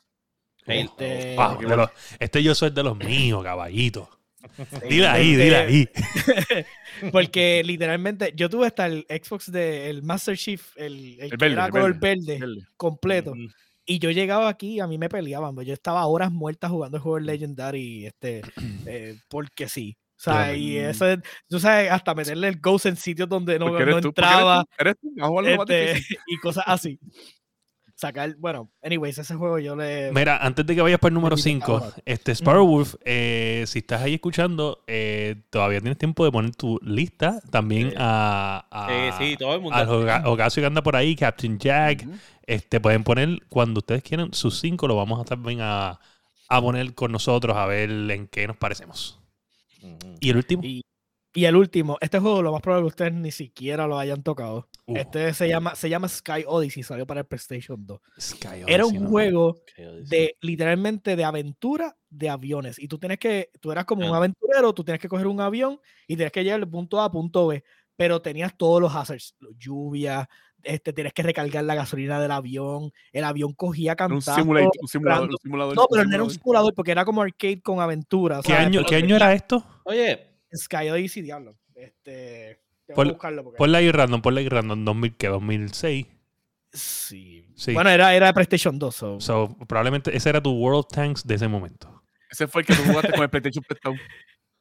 Halo. 0.65 0.79
Este, 0.81 1.35
Wow, 1.35 1.53
Pokémon. 1.53 1.69
de 1.71 1.77
los- 1.77 1.89
este 2.19 2.43
yo 2.43 2.55
soy 2.55 2.71
de 2.71 2.83
los 2.83 2.97
míos, 2.97 3.43
caballito. 3.43 4.09
sí, 4.41 4.87
Dile 4.89 5.07
ahí, 5.07 5.31
este, 5.33 5.43
dile 5.43 5.55
ahí. 5.57 5.89
Porque 7.11 7.63
literalmente 7.63 8.33
yo 8.35 8.49
tuve 8.49 8.67
hasta 8.67 8.85
el 8.87 9.05
Xbox 9.09 9.51
de 9.51 9.89
el 9.89 10.03
Master 10.03 10.37
Chief, 10.37 10.75
el, 10.77 11.15
el, 11.19 11.19
El 11.25 11.29
que 11.31 11.37
verde, 11.37 11.53
era 11.53 11.65
el 11.65 11.71
color 11.71 11.99
verde, 11.99 12.25
verde, 12.25 12.39
Verde. 12.39 12.67
completo. 12.77 13.33
Y 13.85 13.99
yo 13.99 14.11
llegaba 14.11 14.47
aquí 14.47 14.75
y 14.75 14.79
a 14.79 14.87
mí 14.87 14.97
me 14.97 15.09
peleaban. 15.09 15.55
pues, 15.55 15.67
Yo 15.67 15.73
estaba 15.73 16.05
horas 16.05 16.31
muertas 16.31 16.71
jugando 16.71 16.97
el 16.97 17.03
juego 17.03 17.19
Legendary, 17.19 18.05
este, 18.05 18.41
eh, 18.87 19.15
porque 19.29 19.67
sí. 19.67 19.97
O 20.19 20.23
sea, 20.23 20.55
y 20.55 20.73
Mm. 20.77 20.89
eso 20.89 21.07
es, 21.07 21.19
tú 21.49 21.59
sabes, 21.59 21.91
hasta 21.91 22.13
meterle 22.13 22.47
el 22.47 22.59
Ghost 22.59 22.85
en 22.85 22.95
sitios 22.95 23.27
donde 23.27 23.57
no, 23.57 23.65
no 23.65 23.71
tú, 24.01 24.09
porque 24.13 24.21
eres 24.21 24.35
entraba 24.35 24.63
tú, 24.65 24.69
eres 24.77 24.95
tú, 25.01 25.09
este, 25.47 25.93
y 26.27 26.37
cosas 26.37 26.63
así. 26.67 26.99
Sacar, 28.01 28.35
bueno, 28.39 28.71
anyways, 28.81 29.15
ese 29.19 29.35
juego 29.35 29.59
yo 29.59 29.75
le. 29.75 30.11
Mira, 30.11 30.37
antes 30.37 30.65
de 30.65 30.73
que 30.73 30.81
vayas 30.81 30.97
para 30.99 31.09
el 31.09 31.13
número 31.13 31.35
Maldita 31.35 31.65
5, 31.67 31.73
hora. 31.73 31.93
este 32.03 32.33
Sparrowwolf, 32.33 32.95
eh, 33.05 33.63
si 33.67 33.77
estás 33.79 34.01
ahí 34.01 34.15
escuchando, 34.15 34.83
eh, 34.87 35.43
todavía 35.51 35.81
tienes 35.81 35.99
tiempo 35.99 36.25
de 36.25 36.31
poner 36.31 36.55
tu 36.55 36.79
lista 36.81 37.39
también 37.51 37.91
Sí. 37.91 37.95
a, 37.99 38.65
a, 38.71 39.13
Sí, 39.19 39.25
sí, 39.31 39.37
todo 39.37 39.53
el 39.53 39.61
mundo. 39.61 39.75
al 39.77 40.25
Ocasio 40.25 40.61
que 40.61 40.65
anda 40.67 40.81
por 40.81 40.95
ahí, 40.95 41.15
Captain 41.15 41.59
Jack. 41.59 42.07
Este, 42.47 42.79
pueden 42.81 43.03
poner 43.03 43.37
cuando 43.49 43.77
ustedes 43.77 44.01
quieran 44.01 44.33
sus 44.33 44.59
cinco, 44.59 44.87
lo 44.87 44.95
vamos 44.95 45.21
a 45.21 45.23
también 45.23 45.59
a, 45.61 45.99
a 46.49 46.59
poner 46.61 46.95
con 46.95 47.11
nosotros 47.11 47.55
a 47.55 47.67
ver 47.67 47.91
en 47.91 48.27
qué 48.27 48.47
nos 48.47 48.57
parecemos. 48.57 49.19
Y 50.19 50.31
el 50.31 50.37
último. 50.37 50.63
Y, 50.65 50.81
y 51.35 51.45
el 51.45 51.55
último, 51.55 51.99
este 52.01 52.17
juego 52.17 52.41
lo 52.41 52.51
más 52.51 52.61
probable 52.61 52.87
es 52.87 52.95
que 52.95 53.03
ustedes 53.03 53.13
ni 53.21 53.31
siquiera 53.31 53.85
lo 53.85 53.99
hayan 53.99 54.23
tocado. 54.23 54.67
Uh, 54.91 54.97
Este 54.97 55.33
se 55.33 55.47
llama, 55.47 55.75
se 55.75 55.89
llama 55.89 56.07
Sky 56.07 56.43
Odyssey, 56.47 56.83
salió 56.83 57.05
para 57.07 57.21
el 57.21 57.25
PlayStation 57.25 57.85
2. 57.85 57.99
Sky 58.19 58.47
Era 58.67 58.83
Odyssey, 58.85 58.97
un 58.97 59.03
¿no? 59.05 59.09
juego 59.09 59.61
de 60.03 60.35
literalmente 60.41 61.15
de 61.15 61.23
aventura 61.23 61.95
de 62.09 62.29
aviones. 62.29 62.77
Y 62.79 62.87
tú 62.87 62.97
tienes 62.99 63.17
que, 63.19 63.49
tú 63.59 63.71
eras 63.71 63.85
como 63.85 64.05
un 64.07 64.13
Ah. 64.13 64.17
aventurero, 64.17 64.73
tú 64.73 64.83
tienes 64.83 65.01
que 65.01 65.07
coger 65.09 65.27
un 65.27 65.39
avión 65.41 65.79
y 66.07 66.15
tienes 66.15 66.31
que 66.31 66.43
llegar 66.43 66.59
del 66.59 66.69
punto 66.69 66.99
A 66.99 67.05
a 67.05 67.11
punto 67.11 67.47
B. 67.47 67.63
Pero 67.95 68.21
tenías 68.21 68.55
todos 68.57 68.81
los 68.81 68.93
hazards, 68.95 69.35
lluvia, 69.57 70.27
este, 70.63 70.93
tienes 70.93 71.13
que 71.13 71.23
recargar 71.23 71.63
la 71.63 71.75
gasolina 71.75 72.19
del 72.19 72.31
avión, 72.31 72.91
el 73.11 73.23
avión 73.23 73.53
cogía 73.53 73.93
Era 73.93 74.05
Un 74.05 74.19
cantando. 74.19 74.35
simulador, 74.41 74.71
un 74.81 74.87
simulador, 74.87 75.29
un 75.29 75.37
simulador. 75.37 75.75
No, 75.75 75.81
un 75.83 75.87
pero 75.91 76.03
no 76.05 76.13
era 76.15 76.23
un 76.23 76.29
simulador. 76.31 76.73
porque 76.75 76.91
era 76.91 77.05
como 77.05 77.21
arcade 77.21 77.61
con 77.61 77.79
aventura. 77.79 78.41
¿Qué 78.43 78.49
¿Qué 78.87 78.95
año 78.95 79.15
era 79.15 79.33
esto? 79.33 79.63
Oye, 79.85 80.27
Sky 80.55 80.89
Odyssey, 80.89 81.21
diablo. 81.23 81.55
Este, 81.75 82.59
que 82.95 83.03
buscarlo 83.11 83.43
porque... 83.43 83.57
Ponle 83.57 83.77
ahí 83.77 83.91
random, 83.91 84.21
ponle 84.21 84.41
ahí 84.41 84.49
random, 84.49 84.85
2000, 84.85 85.15
¿qué? 85.17 85.27
2006. 85.27 86.07
Sí. 86.73 87.45
Sí. 87.55 87.73
Bueno, 87.73 87.89
era, 87.89 88.15
era 88.15 88.27
de 88.27 88.33
PlayStation 88.33 88.79
2. 88.79 88.95
so- 88.95 89.19
So, 89.19 89.57
probablemente 89.67 90.15
ese 90.15 90.29
era 90.29 90.41
tu 90.41 90.51
World 90.51 90.85
Tanks 90.89 91.25
de 91.27 91.35
ese 91.35 91.47
momento. 91.47 92.01
Ese 92.29 92.47
fue 92.47 92.61
el 92.61 92.67
que 92.67 92.73
tú 92.75 92.81
jugaste 92.83 93.11
con 93.11 93.21
el 93.23 93.29
PlayStation 93.29 93.63
prestado. 93.67 93.95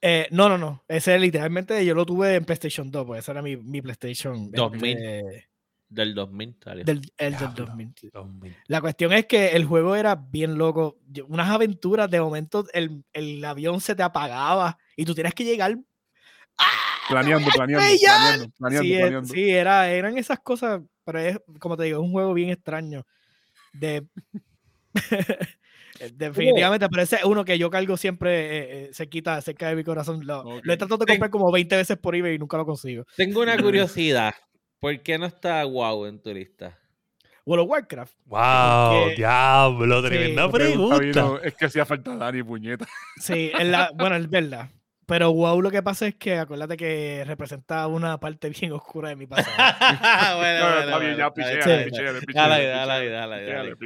Eh, 0.03 0.29
no, 0.31 0.49
no, 0.49 0.57
no. 0.57 0.83
Ese 0.89 1.19
literalmente 1.19 1.85
yo 1.85 1.95
lo 1.95 2.07
tuve 2.07 2.35
en 2.37 2.47
PlayStation 2.47 2.91
2, 2.91 3.05
pues 3.07 3.19
ese 3.19 3.33
era 3.33 3.43
mi, 3.43 3.59
mi 3.59 3.83
PlayStation. 3.83 4.51
2000. 4.51 4.97
este, 4.97 5.49
del 5.91 6.15
2000 6.15 6.57
salió. 6.65 6.85
del, 6.87 6.97
el 7.19 7.33
del 7.33 7.39
Diablo. 7.39 7.67
2000. 7.67 7.95
2000. 8.11 8.57
La 8.69 8.81
cuestión 8.81 9.13
es 9.13 9.27
que 9.27 9.49
el 9.49 9.67
juego 9.67 9.95
era 9.97 10.15
bien 10.15 10.57
loco. 10.57 10.97
Yo- 11.07 11.27
Unas 11.27 11.51
aventuras, 11.51 12.11
de 12.11 12.19
momento 12.19 12.65
el, 12.73 13.05
el 13.13 13.45
avión 13.45 13.83
se 13.83 13.95
te 13.95 14.03
apagaba 14.03 14.79
y 14.97 15.05
tú 15.05 15.15
tienes 15.15 15.35
que 15.35 15.45
llegar. 15.45 15.77
¡Ah! 16.57 16.90
Planeando, 17.11 17.49
planeando, 17.55 17.87
planeando, 18.01 18.53
planeando, 18.59 18.83
sí, 18.85 18.95
eh, 18.95 19.01
planeando. 19.01 19.29
sí, 19.35 19.51
era, 19.51 19.91
eran 19.91 20.17
esas 20.19 20.39
cosas, 20.41 20.81
pero 21.05 21.19
es, 21.19 21.39
como 21.59 21.77
te 21.77 21.85
digo, 21.85 21.99
es 22.01 22.05
un 22.05 22.13
juego 22.13 22.33
bien 22.35 22.51
extraño. 22.51 23.05
De... 23.73 24.07
Definitivamente, 26.15 26.89
pero 26.89 27.03
ese 27.03 27.17
es 27.17 27.25
uno 27.25 27.45
que 27.45 27.59
yo 27.59 27.69
cargo 27.69 27.97
siempre, 27.97 28.31
eh, 28.41 28.85
eh, 28.85 28.91
se 28.93 29.09
quita 29.09 29.41
cerca 29.43 29.69
de 29.69 29.77
mi 29.77 29.85
corazón. 29.85 30.27
Lo, 30.27 30.45
lo 30.63 30.73
he 30.73 30.77
tratado 30.77 30.97
de 30.99 31.05
Ten- 31.07 31.17
comprar 31.17 31.31
como 31.31 31.53
20 31.53 31.77
veces 31.77 31.99
por 31.99 32.17
eBay 32.17 32.37
y 32.37 32.39
nunca 32.39 32.57
lo 32.57 32.65
consigo. 32.65 33.05
Tengo 33.17 33.43
una 33.43 33.57
curiosidad. 33.59 34.35
¿Por 34.79 34.99
qué 35.03 35.19
no 35.19 35.27
está 35.27 35.63
WoW 35.67 36.07
en 36.07 36.23
tu 36.23 36.33
lista? 36.33 36.79
World 37.45 37.65
of 37.65 37.71
Warcraft. 37.71 38.15
Wow, 38.25 39.01
Porque- 39.03 39.15
diablo, 39.17 40.03
Sí, 40.03 40.09
tremenda 40.09 40.43
La 40.47 40.51
pregunta 40.51 41.41
es 41.43 41.55
que 41.55 41.65
hacía 41.67 41.85
falta 41.85 42.17
Dani, 42.17 42.43
puñeta. 42.43 42.87
Sí, 43.19 43.51
la, 43.63 43.91
bueno, 43.95 44.17
es 44.17 44.31
verdad. 44.31 44.71
Pero 45.11 45.31
WoW 45.33 45.61
lo 45.61 45.71
que 45.71 45.83
pasa 45.83 46.07
es 46.07 46.15
que 46.15 46.39
acuérdate 46.39 46.77
que 46.79 47.23
representa 47.27 47.87
una 47.87 48.19
parte 48.19 48.49
bien 48.61 48.73
oscura 48.73 49.11
de 49.11 49.17
mi 49.17 49.27
pasado. 49.27 49.51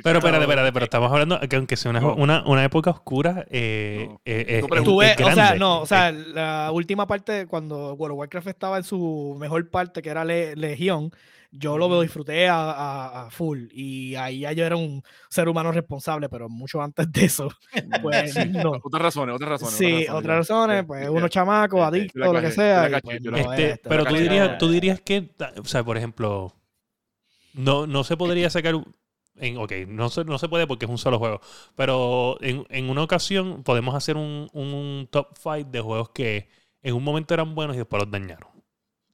Pero 0.02 0.18
espérate, 0.18 0.44
espérate, 0.44 0.72
pero 0.72 0.84
estamos 0.84 1.10
hablando 1.10 1.40
que 1.40 1.56
aunque 1.56 1.76
sea 1.76 1.90
una, 1.90 2.00
No. 2.00 2.14
una, 2.14 2.44
una 2.46 2.64
época 2.64 2.90
oscura, 2.90 3.46
eh, 3.50 4.06
No. 4.08 4.20
eh, 4.24 4.62
No 4.68 4.76
es-. 4.76 4.84
Tú 4.84 5.02
es 5.02 5.16
ves, 5.16 5.26
o 5.26 5.30
sea, 5.30 5.34
grande. 5.34 5.58
no, 5.58 5.80
o 5.80 5.86
sea, 5.86 6.12
la 6.12 6.70
última 6.72 7.06
parte 7.06 7.46
cuando 7.46 7.94
World 7.94 8.12
of 8.14 8.18
Warcraft 8.20 8.48
estaba 8.48 8.76
en 8.78 8.84
su 8.84 9.36
mejor 9.38 9.68
parte, 9.70 10.02
que 10.02 10.10
era 10.10 10.24
Le- 10.24 10.54
Legión, 10.56 11.10
yo 11.56 11.78
lo 11.78 12.00
disfruté 12.00 12.48
a, 12.48 12.70
a- 12.72 13.26
a 13.26 13.30
full 13.30 13.66
y 13.72 14.14
ahí 14.16 14.40
ya 14.40 14.52
yo 14.52 14.64
era 14.64 14.76
un 14.76 15.02
ser 15.30 15.48
humano 15.48 15.70
responsable, 15.72 16.28
pero 16.28 16.48
mucho 16.48 16.82
antes 16.82 17.10
de 17.12 17.24
eso, 17.26 17.48
pues 18.02 18.34
no. 18.50 18.72
Otras 18.82 19.02
razones, 19.02 19.34
otras 19.36 19.50
razones. 19.50 19.74
Sí, 19.74 20.06
otras 20.10 20.38
razones, 20.38 20.80
Sí, 20.80 20.86
pues 20.86 21.04
sí, 21.04 21.08
uno 21.10 21.26
sí. 21.26 21.30
chamaco, 21.30 21.76
sí, 21.76 21.82
sí, 21.82 21.86
adicto, 21.86 22.18
yo 22.18 22.32
la 22.32 22.40
lo 22.40 22.46
que 22.48 22.52
sea. 22.54 22.90
caché, 22.90 23.00
pues 23.02 23.20
no. 23.22 23.36
Este, 23.36 23.70
esto. 23.70 23.88
pero 23.88 24.04
tú 24.04 24.10
caché. 24.10 24.22
dirías, 24.22 24.58
tú 24.58 24.68
dirías 24.70 25.00
que, 25.00 25.30
o 25.60 25.64
sea, 25.64 25.84
por 25.84 25.96
ejemplo, 25.96 26.52
no, 27.54 27.86
no 27.86 28.04
se 28.04 28.16
podría 28.16 28.50
sacar, 28.50 28.74
en, 29.36 29.56
ok, 29.58 29.72
no 29.88 30.10
se, 30.10 30.24
no 30.24 30.38
se 30.38 30.48
puede 30.48 30.66
porque 30.66 30.86
es 30.86 30.90
un 30.90 30.98
solo 30.98 31.18
juego, 31.18 31.40
pero 31.76 32.36
en, 32.40 32.66
en 32.70 32.90
una 32.90 33.02
ocasión 33.02 33.62
podemos 33.62 33.94
hacer 33.94 34.16
un, 34.16 34.48
un 34.52 35.08
top 35.10 35.28
5 35.40 35.70
de 35.70 35.80
juegos 35.80 36.10
que 36.10 36.48
en 36.82 36.94
un 36.94 37.04
momento 37.04 37.32
eran 37.34 37.54
buenos 37.54 37.76
y 37.76 37.78
después 37.78 38.02
los 38.02 38.10
dañañaron. 38.10 38.48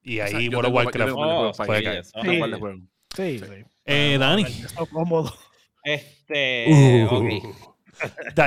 Y 0.02 0.20
O 0.20 0.26
sea, 0.26 0.38
ahí 0.38 0.48
World 0.48 0.68
of 0.68 0.74
Warcraft 0.74 1.12
Oh, 1.16 1.52
puede 1.66 1.78
sí, 1.78 1.84
caer. 1.84 2.04
Sí. 2.04 2.38
¿Cuál 2.38 2.54
de? 2.54 2.88
Sí, 3.14 3.38
Sí. 3.38 3.44
sí. 3.44 3.64
Eh, 3.84 4.16
Dani. 4.18 4.44
Cómodo. 4.92 5.32
Este. 5.84 6.66
Uh. 6.68 7.54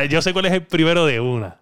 Yo 0.09 0.21
sé 0.21 0.33
cuál 0.33 0.45
es 0.45 0.53
el 0.53 0.65
primero 0.65 1.05
de 1.05 1.19
una. 1.19 1.59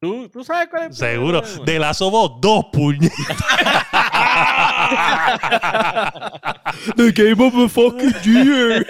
¿Tú, 0.00 0.28
tú 0.28 0.44
sabes 0.44 0.68
cuál 0.68 0.82
es 0.84 0.88
el 0.90 0.94
Seguro. 0.94 1.42
primero 1.42 1.64
De 1.64 1.78
la 1.80 1.92
Us 1.92 2.40
dos 2.40 2.66
puñetas. 2.72 3.18
The 6.96 7.12
game 7.12 7.44
of 7.44 7.52
the 7.54 7.68
fucking 7.68 8.14
year. 8.22 8.86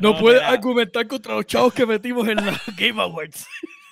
No 0.00 0.12
No, 0.12 0.18
puedes 0.18 0.40
mira. 0.40 0.52
argumentar 0.52 1.06
contra 1.06 1.34
los 1.34 1.46
chavos 1.46 1.72
que 1.74 1.84
metimos 1.86 2.26
en 2.28 2.36
la 2.36 2.60
Game 2.78 3.00
Awards. 3.02 3.46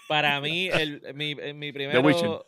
Para 0.09 0.41
mí, 0.41 0.69
el, 0.69 1.03
mi, 1.15 1.35
mi 1.35 1.73
primero. 1.73 2.45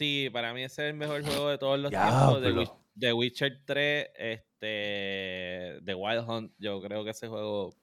Sí, 0.00 0.30
para 0.32 0.54
mí 0.54 0.62
ese 0.62 0.82
es 0.86 0.90
el 0.92 0.96
mejor 0.96 1.22
juego 1.22 1.50
de 1.50 1.58
todos 1.58 1.78
los 1.78 1.90
Diablo. 1.90 2.40
tiempos. 2.40 2.42
The, 2.42 2.58
Witch- 2.72 2.78
The 2.98 3.12
Witcher 3.12 3.60
3, 3.66 4.06
este, 4.14 5.80
The 5.84 5.94
Wild 5.94 6.24
Hunt. 6.26 6.52
Yo 6.58 6.80
creo 6.80 7.04
que 7.04 7.10
ese 7.10 7.28
juego 7.28 7.74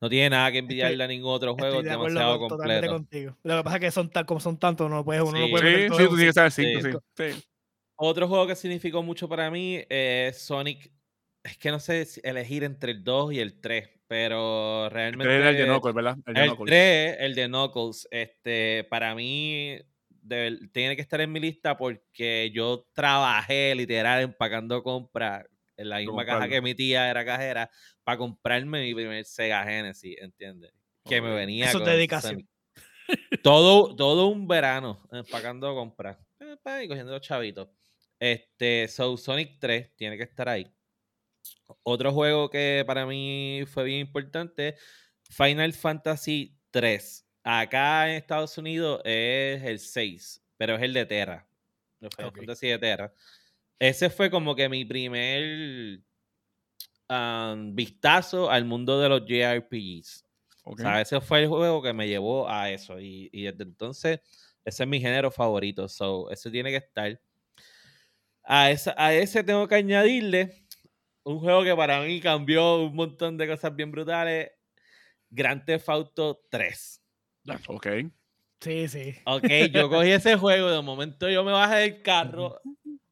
no 0.00 0.08
tiene 0.08 0.30
nada 0.30 0.52
que 0.52 0.58
envidiarle 0.58 1.02
a 1.02 1.08
ningún 1.08 1.32
otro 1.32 1.54
juego. 1.56 1.80
Estoy 1.80 1.80
Es 1.80 1.84
de 1.88 1.94
acuerdo 1.94 2.14
demasiado 2.14 2.38
con- 2.38 2.48
totalmente 2.50 2.86
completo. 2.86 2.94
contigo. 3.32 3.38
Lo 3.42 3.56
que 3.56 3.64
pasa 3.64 3.76
es 3.76 3.80
que 3.80 3.90
son 3.90 4.08
tan, 4.10 4.24
como 4.24 4.38
son 4.38 4.56
tantos, 4.56 4.88
no 4.88 5.04
puedes, 5.04 5.22
uno 5.22 5.32
no 5.38 5.46
Sí. 5.46 5.50
puede 5.50 5.64
meter 5.64 5.80
Sí, 5.82 5.88
todo 5.88 5.98
sí, 5.98 6.04
tú 6.04 6.14
tienes 6.16 6.28
que 6.30 6.32
saber 6.34 6.52
Sí. 6.52 6.64
cinco, 6.82 7.02
sí. 7.16 7.32
sí. 7.32 7.44
Otro 7.96 8.28
juego 8.28 8.46
que 8.46 8.54
significó 8.54 9.02
mucho 9.02 9.28
para 9.28 9.50
mí 9.50 9.82
es 9.88 10.38
Sonic. 10.38 10.92
Es 11.42 11.58
que 11.58 11.72
no 11.72 11.80
sé 11.80 12.04
si 12.04 12.20
elegir 12.22 12.62
entre 12.62 12.92
el 12.92 13.02
2 13.02 13.32
y 13.32 13.40
el 13.40 13.60
3, 13.60 13.88
pero 14.06 14.88
realmente. 14.90 15.24
Este 15.32 15.40
era 15.40 15.50
el 15.50 15.56
de 15.56 15.64
Knuckles, 15.64 15.94
¿verdad? 15.94 16.16
El 16.24 16.34
de 16.34 16.40
El 16.42 16.46
Knuckles. 16.50 16.70
3, 16.70 17.16
el 17.18 17.34
de 17.34 17.46
Knuckles, 17.48 18.08
este, 18.12 18.84
para 18.90 19.14
mí 19.16 19.76
de- 20.26 20.68
tiene 20.72 20.96
que 20.96 21.02
estar 21.02 21.20
en 21.20 21.30
mi 21.32 21.40
lista 21.40 21.76
porque 21.76 22.50
yo 22.54 22.86
trabajé 22.92 23.74
literal 23.74 24.22
empacando 24.22 24.82
compras 24.82 25.44
en 25.76 25.88
la 25.88 25.98
misma 25.98 26.24
caja 26.24 26.48
que 26.48 26.60
mi 26.62 26.74
tía 26.74 27.10
era 27.10 27.24
cajera 27.24 27.70
para 28.02 28.18
comprarme 28.18 28.82
mi 28.82 28.94
primer 28.94 29.24
Sega 29.24 29.62
Genesis, 29.64 30.16
¿entiendes? 30.20 30.72
Que 31.04 31.20
me 31.20 31.34
venía 31.34 31.66
Eso 31.66 31.78
es 31.78 31.84
con 31.84 31.92
dedicación. 31.92 32.48
Todo, 33.42 33.94
todo 33.94 34.26
un 34.28 34.48
verano 34.48 35.06
empacando 35.12 35.74
compras 35.74 36.18
y 36.82 36.88
cogiendo 36.88 37.12
los 37.12 37.20
chavitos. 37.20 37.68
Este, 38.18 38.88
So 38.88 39.16
Sonic 39.16 39.58
3 39.60 39.94
tiene 39.94 40.16
que 40.16 40.24
estar 40.24 40.48
ahí. 40.48 40.66
Otro 41.82 42.12
juego 42.12 42.50
que 42.50 42.82
para 42.86 43.06
mí 43.06 43.62
fue 43.66 43.84
bien 43.84 44.00
importante, 44.00 44.76
Final 45.30 45.72
Fantasy 45.72 46.56
3. 46.70 47.25
Acá 47.48 48.08
en 48.10 48.16
Estados 48.16 48.58
Unidos 48.58 49.00
es 49.04 49.62
el 49.62 49.78
6, 49.78 50.42
pero 50.56 50.74
es 50.74 50.82
el 50.82 50.92
de 50.92 51.06
Terra. 51.06 51.46
El 52.00 52.10
Final 52.10 52.28
Ok. 52.30 52.36
Fantasy 52.38 52.66
de 52.66 52.78
Terra. 52.78 53.12
Ese 53.78 54.10
fue 54.10 54.30
como 54.30 54.56
que 54.56 54.68
mi 54.68 54.84
primer 54.84 56.00
am, 57.08 57.74
vistazo 57.74 58.50
al 58.50 58.64
mundo 58.64 59.00
de 59.00 59.08
los 59.08 59.22
JRPGs. 59.26 60.24
Ok. 60.64 60.80
O 60.80 60.82
sea, 60.82 61.00
ese 61.00 61.20
fue 61.20 61.42
el 61.42 61.48
juego 61.48 61.80
que 61.82 61.92
me 61.92 62.08
llevó 62.08 62.48
a 62.48 62.70
eso. 62.70 62.98
Y, 62.98 63.28
y 63.32 63.44
desde 63.44 63.62
entonces, 63.62 64.20
ese 64.64 64.82
es 64.82 64.88
mi 64.88 65.00
género 65.00 65.30
favorito. 65.30 65.88
So, 65.88 66.28
eso 66.30 66.50
tiene 66.50 66.70
que 66.70 66.78
estar. 66.78 67.20
A, 68.42 68.70
esa- 68.70 68.94
a 68.96 69.14
ese 69.14 69.44
tengo 69.44 69.68
que 69.68 69.76
añadirle 69.76 70.64
un 71.22 71.38
juego 71.38 71.62
que 71.64 71.74
para 71.76 72.00
mí 72.00 72.20
cambió 72.20 72.76
un 72.82 72.94
montón 72.96 73.36
de 73.36 73.46
cosas 73.46 73.74
bien 73.76 73.92
brutales. 73.92 74.50
Grand 75.30 75.64
Theft 75.64 75.88
Auto 75.88 76.42
3. 76.50 77.02
Ok. 77.68 77.86
Sí, 78.60 78.88
sí. 78.88 79.14
Ok, 79.24 79.46
yo 79.72 79.88
cogí 79.90 80.10
ese 80.10 80.36
juego, 80.36 80.70
de 80.70 80.80
momento 80.82 81.28
yo 81.28 81.44
me 81.44 81.52
bajé 81.52 81.76
del 81.76 82.02
carro 82.02 82.60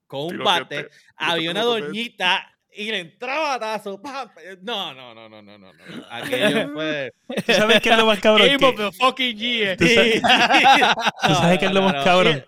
con 0.06 0.20
un 0.36 0.44
bate, 0.44 0.88
había 1.16 1.50
una 1.50 1.62
doñita 1.62 2.50
y 2.76 2.90
le 2.90 3.00
entraba 3.00 3.58
tazo. 3.58 4.00
¡pam! 4.00 4.28
No, 4.62 4.94
no, 4.94 5.14
no, 5.14 5.28
no, 5.28 5.42
no, 5.42 5.58
no. 5.58 5.72
no. 5.72 6.04
Aquello 6.10 6.70
fue... 6.74 7.12
¿Tú 7.46 7.52
sabes 7.52 7.80
qué 7.80 7.90
es 7.90 7.96
lo 7.98 8.06
más 8.06 8.18
cabrón? 8.20 8.46
Game 8.48 8.58
Que- 8.58 8.66
of 8.66 8.76
the 8.76 8.92
fucking 8.92 9.36
year. 9.38 9.76
¿Tú 9.76 9.86
sabes, 9.86 10.22
tú 10.22 11.34
sabes 11.34 11.58
qué 11.58 11.66
es 11.66 11.72
lo 11.72 11.82
más 11.82 12.02
cabrón? 12.04 12.44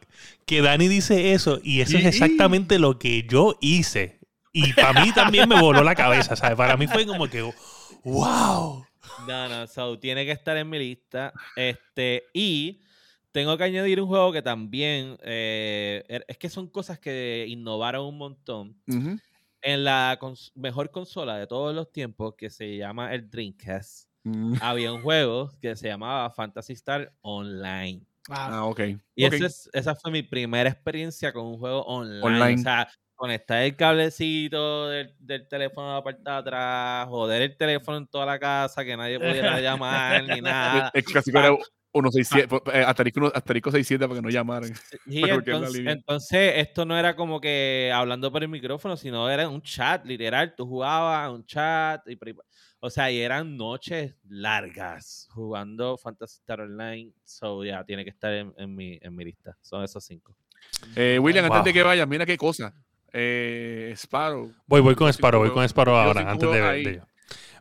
Que 0.47 0.63
Dani 0.63 0.89
dice 0.89 1.33
eso 1.33 1.61
y 1.63 1.81
eso 1.81 1.97
es 1.99 2.05
Y- 2.05 2.07
exactamente 2.09 2.79
lo 2.79 2.99
que 2.99 3.25
yo 3.29 3.57
hice. 3.61 4.21
Y 4.53 4.73
para 4.73 5.05
mí 5.05 5.13
también 5.13 5.49
me 5.49 5.61
voló 5.61 5.83
la 5.83 5.95
cabeza, 5.95 6.35
¿sabes? 6.35 6.57
Para 6.57 6.77
mí 6.79 6.87
fue 6.87 7.05
como 7.05 7.29
que, 7.29 7.43
wow. 8.05 8.86
No, 9.27 9.49
no, 9.49 9.67
so, 9.67 9.99
tiene 9.99 10.25
que 10.25 10.33
estar 10.33 10.57
en 10.57 10.69
mi 10.69 10.79
lista. 10.79 11.33
Este, 11.57 12.25
y 12.33 12.83
tengo 13.33 13.57
que 13.57 13.65
añadir 13.65 14.01
un 14.01 14.09
juego 14.09 14.33
que 14.33 14.43
también 14.43 15.17
eh, 15.23 16.05
er- 16.09 16.25
es 16.29 16.39
que 16.39 16.49
son 16.49 16.69
cosas 16.69 16.99
que 16.99 17.45
innovaron 17.49 18.07
un 18.07 18.19
montón. 18.19 18.77
En 19.63 19.85
la 19.85 20.17
cons- 20.21 20.53
mejor 20.55 20.91
consola 20.91 21.37
de 21.39 21.47
todos 21.47 21.75
los 21.75 21.91
tiempos, 21.91 22.35
que 22.37 22.51
se 22.51 22.77
llama 22.77 23.13
el 23.15 23.29
Dreamcast, 23.31 24.09
Mm. 24.25 24.55
había 24.61 24.93
un 24.93 25.03
juego 25.03 25.53
que 25.61 25.77
se 25.77 25.87
llamaba 25.89 26.31
Fantasy 26.31 26.73
Star 26.75 27.13
Online. 27.23 28.03
Ah, 28.29 28.49
Ah, 28.59 28.65
ok. 28.67 28.81
Y 29.15 29.25
Ok. 29.25 29.33
ese 29.35 29.47
es- 29.47 29.71
esa 29.73 29.95
fue 29.95 30.11
mi 30.11 30.23
primera 30.23 30.69
experiencia 30.69 31.33
con 31.33 31.47
un 31.47 31.59
juego 31.59 31.83
online. 31.83 32.23
Online. 32.25 32.55
O 32.61 32.63
sea, 32.63 32.89
conectar 33.17 33.63
el 33.63 33.75
cablecito 33.75 34.89
del, 34.89 35.15
del 35.19 35.49
teléfono 35.49 35.89
de 35.89 35.95
la 35.95 36.05
parte 36.05 36.23
de 36.23 36.31
atrás, 36.31 37.09
joder 37.09 37.43
el 37.43 37.57
teléfono 37.57 37.99
en 37.99 38.07
toda 38.07 38.27
la 38.27 38.39
casa, 38.39 38.85
que 38.85 38.97
nadie 38.97 39.19
pudiera 39.19 39.61
llamar 39.61 40.25
ni 40.25 40.41
nada. 40.41 40.91
Es 40.95 41.05
casi 41.07 41.33
que 41.33 41.39
era 41.39 41.57
167, 42.03 42.79
eh, 42.79 42.85
asterisco, 42.87 43.33
asterisco 43.35 43.71
67 43.71 44.07
para 44.07 44.21
que 44.21 44.23
no 44.23 44.29
llamaran. 44.29 44.73
Entonces, 45.07 46.53
esto 46.57 46.85
no 46.85 46.99
era 46.99 47.17
como 47.17 47.41
que 47.41 47.91
hablando 47.95 48.31
por 48.31 48.43
el 48.43 48.49
micrófono, 48.49 48.97
sino 48.97 49.29
era 49.31 49.49
un 49.49 49.63
chat, 49.63 50.05
literal. 50.05 50.55
Tú 50.55 50.67
jugabas 50.67 51.31
un 51.31 51.45
chat. 51.47 52.07
Y, 52.07 52.19
o 52.81 52.91
sea, 52.91 53.11
y 53.11 53.21
eran 53.21 53.57
noches 53.57 54.15
largas 54.29 55.29
jugando 55.31 55.97
Fantasy 55.97 56.37
Star 56.41 56.61
Online. 56.61 57.13
So, 57.25 57.65
ya, 57.65 57.83
tiene 57.85 58.05
que 58.05 58.11
estar 58.11 58.33
en, 58.33 58.53
en 58.59 58.75
mi, 58.75 58.99
en 59.01 59.15
mi 59.15 59.25
lista. 59.25 59.57
Son 59.63 59.83
esos 59.83 60.05
cinco. 60.05 60.37
Eh, 60.95 61.19
William, 61.19 61.45
antes 61.47 61.65
de 61.65 61.73
que 61.73 61.83
vayas, 61.83 62.07
mira 62.07 62.27
qué 62.27 62.37
cosa. 62.37 62.75
Eh, 63.13 63.93
Sparrow. 63.97 64.51
Voy, 64.67 64.81
voy 64.81 64.95
con 64.95 65.09
Sparrow, 65.13 65.41
voy 65.41 65.51
con 65.51 65.65
Sparrow 65.65 65.95
yo 65.95 66.03
sí 66.03 66.07
ahora, 66.19 66.31
antes 66.31 66.51
de, 66.51 66.63
ahí. 66.63 66.85
de- 66.85 67.01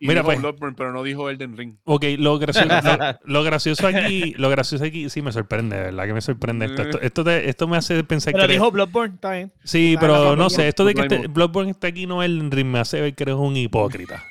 Y 0.02 0.08
Mira, 0.08 0.20
dijo 0.22 0.26
pues. 0.26 0.40
Bloodborne, 0.42 0.76
pero 0.78 0.92
no 0.92 1.04
dijo 1.04 1.30
Elden 1.30 1.56
Ring. 1.56 1.76
Ok, 1.86 2.04
lo 2.18 2.38
gracioso, 2.38 2.68
lo, 2.68 3.20
lo 3.24 3.44
gracioso 3.44 3.88
aquí, 3.88 4.34
lo 4.38 4.50
gracioso 4.50 4.84
aquí, 4.84 5.10
sí 5.10 5.22
me 5.22 5.32
sorprende, 5.32 5.78
de 5.78 5.84
¿verdad? 5.84 6.06
Que 6.06 6.14
me 6.14 6.22
sorprende 6.22 6.66
esto. 6.66 6.82
Esto, 6.82 7.00
esto, 7.02 7.24
te- 7.24 7.50
esto 7.50 7.68
me 7.70 7.78
hace 7.78 8.04
pensar 8.04 8.34
pero 8.34 8.46
que... 8.48 8.54
dijo 8.54 8.70
Bloodborne, 8.72 9.16
está 9.16 9.32
bien. 9.32 9.54
Sí, 9.64 9.94
está 9.94 10.02
pero 10.02 10.36
no 10.36 10.50
sé, 10.50 10.68
esto 10.68 10.84
de 10.84 10.94
que 10.94 11.02
Bloodborne. 11.02 11.24
este, 11.26 11.34
Bloodborne 11.34 11.72
está 11.72 11.88
aquí 11.88 12.06
no 12.08 12.22
es 12.22 12.30
el 12.30 12.52
ritmo, 12.52 12.72
me 12.74 12.80
hace 12.80 13.00
ver 13.00 13.16
que 13.16 13.24
eres 13.24 13.36
un 13.36 13.56
hipócrita. 13.56 14.22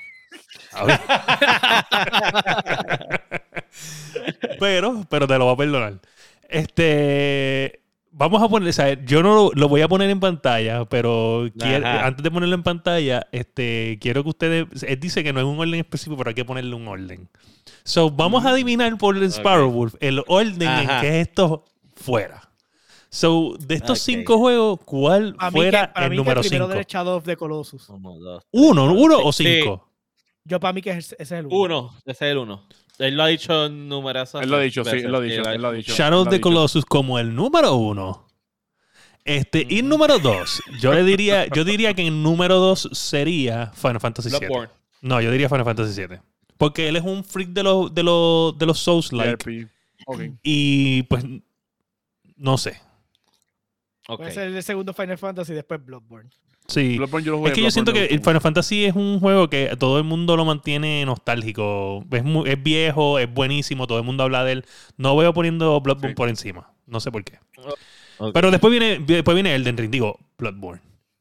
A 0.72 0.84
ver. 0.84 1.00
pero, 4.60 5.04
pero 5.08 5.26
te 5.26 5.38
lo 5.38 5.44
voy 5.46 5.54
a 5.54 5.56
perdonar. 5.56 5.94
Este, 6.48 7.80
vamos 8.16 8.42
a 8.42 8.48
poner, 8.48 8.68
o 8.68 8.72
sea, 8.72 8.94
yo 9.04 9.22
no 9.22 9.34
lo, 9.34 9.50
lo 9.54 9.68
voy 9.68 9.80
a 9.82 9.88
poner 9.88 10.08
en 10.10 10.20
pantalla, 10.20 10.84
pero 10.86 11.48
quiero- 11.58 11.86
antes 11.86 12.22
de 12.22 12.30
ponerlo 12.30 12.54
en 12.54 12.62
pantalla, 12.62 13.26
este, 13.32 13.98
quiero 14.00 14.22
que 14.22 14.28
ustedes, 14.30 14.82
él 14.82 15.00
dice 15.00 15.22
que 15.24 15.32
no 15.32 15.40
es 15.40 15.46
un 15.46 15.58
orden 15.58 15.74
específico, 15.80 16.16
pero 16.16 16.28
hay 16.28 16.34
que 16.34 16.44
ponerle 16.44 16.74
un 16.74 16.86
orden. 16.88 17.28
So, 17.82 18.10
vamos 18.10 18.44
a 18.46 18.50
adivinar 18.50 18.96
por 18.98 19.16
el 19.16 19.24
Sparrow 19.30 19.70
Wolf 19.70 19.94
el 20.00 20.22
orden 20.28 20.68
Ajá. 20.68 20.94
en 20.96 21.00
que 21.00 21.20
esto 21.20 21.64
fuera. 21.96 22.48
So, 23.10 23.54
de 23.60 23.74
estos 23.76 24.00
cinco 24.00 24.38
juegos, 24.38 24.80
¿cuál 24.84 25.36
A 25.38 25.50
mí 25.50 25.56
fuera 25.58 25.86
que, 25.88 25.92
para 25.94 26.06
el 26.06 26.10
mí 26.10 26.16
número 26.16 26.40
que 26.42 26.48
primero 26.48 26.66
5? 26.66 26.76
del 26.76 26.86
Shadow 26.86 27.16
of 27.18 27.24
the 27.24 27.36
Colossus. 27.36 27.88
Uno, 27.88 28.14
dos. 28.18 28.44
¿Uno, 28.50 28.92
uno 28.92 29.18
o 29.18 29.32
Sí. 29.32 29.44
cinco? 29.60 29.88
Yo 30.44 30.58
para 30.60 30.72
mí 30.72 30.82
que 30.82 30.90
ese 30.90 31.14
es 31.18 31.30
el 31.30 31.46
uno. 31.46 31.56
Uno, 31.56 31.94
ese 32.04 32.26
es 32.26 32.32
el 32.32 32.38
uno. 32.38 32.66
Él 32.98 33.16
lo 33.16 33.24
ha 33.24 33.26
dicho 33.26 33.66
en 33.66 33.88
numerosas 33.88 34.42
Él 34.42 34.50
lo 34.50 34.56
ha 34.56 34.60
dicho, 34.60 34.84
sí, 34.84 34.98
él 34.98 35.10
lo 35.10 35.18
ha 35.18 35.20
dicho, 35.20 35.42
él 35.42 35.62
lo 35.62 35.68
ha 35.68 35.72
dicho. 35.72 35.94
Shadow 35.94 36.22
of 36.22 36.28
the. 36.28 36.40
Colossus 36.40 36.84
como 36.84 37.18
el 37.18 37.34
número 37.34 37.74
uno. 37.74 38.26
Este, 39.24 39.66
y 39.68 39.82
número 39.82 40.18
dos, 40.18 40.62
yo 40.80 40.92
le 40.92 41.02
diría, 41.02 41.46
yo 41.46 41.64
diría 41.64 41.94
que 41.94 42.06
el 42.06 42.22
número 42.22 42.56
dos 42.58 42.90
sería 42.92 43.72
Final 43.74 44.00
Fantasy 44.00 44.28
VII. 44.28 44.38
Bloodborne. 44.38 44.72
No, 45.00 45.20
yo 45.20 45.30
diría 45.30 45.48
Final 45.48 45.64
Fantasy 45.64 46.06
VII. 46.06 46.18
Porque 46.58 46.88
él 46.88 46.96
es 46.96 47.02
un 47.02 47.24
freak 47.24 47.48
de 47.48 47.62
los, 47.62 47.94
de 47.94 48.02
los, 48.02 48.56
de 48.58 48.66
los 48.66 48.78
Souls-like. 48.78 49.42
JRPG. 49.42 49.68
Ok. 50.06 50.20
Y 50.42 51.02
pues, 51.04 51.24
no 52.36 52.58
sé. 52.58 52.80
Ok. 54.08 54.18
Puede 54.18 54.32
ser 54.32 54.48
el 54.48 54.62
segundo 54.62 54.92
Final 54.92 55.16
Fantasy 55.16 55.52
y 55.52 55.54
después 55.56 55.82
Bloodborne. 55.84 56.30
Sí. 56.66 56.96
Bloodborne 56.96 57.24
yo 57.26 57.32
lo 57.32 57.38
jugué, 57.38 57.50
Es 57.50 57.54
que 57.56 57.62
yo 57.62 57.70
siento 57.70 57.92
que 57.92 58.06
el 58.06 58.20
Final 58.20 58.40
Fantasy 58.40 58.84
es 58.86 58.94
un 58.94 59.20
juego 59.20 59.50
que 59.50 59.76
todo 59.78 59.98
el 59.98 60.04
mundo 60.04 60.36
lo 60.36 60.44
mantiene 60.46 61.04
nostálgico. 61.04 62.04
Es, 62.10 62.24
mu- 62.24 62.46
es 62.46 62.62
viejo, 62.62 63.18
es 63.18 63.32
buenísimo, 63.32 63.86
todo 63.86 63.98
el 63.98 64.04
mundo 64.04 64.24
habla 64.24 64.44
de 64.44 64.52
él. 64.52 64.64
No 64.96 65.14
veo 65.16 65.34
poniendo 65.34 65.78
Bloodborne 65.80 66.10
Sí. 66.10 66.14
por 66.14 66.28
encima. 66.28 66.72
No 66.86 67.00
sé 67.00 67.10
por 67.12 67.22
qué. 67.24 67.38
Pero 68.32 68.50
después 68.50 68.70
viene, 68.70 68.98
después 68.98 69.34
viene 69.34 69.54
Elden 69.54 69.76
Ring, 69.76 69.90
digo, 69.90 70.18
Bloodborne. 70.38 70.80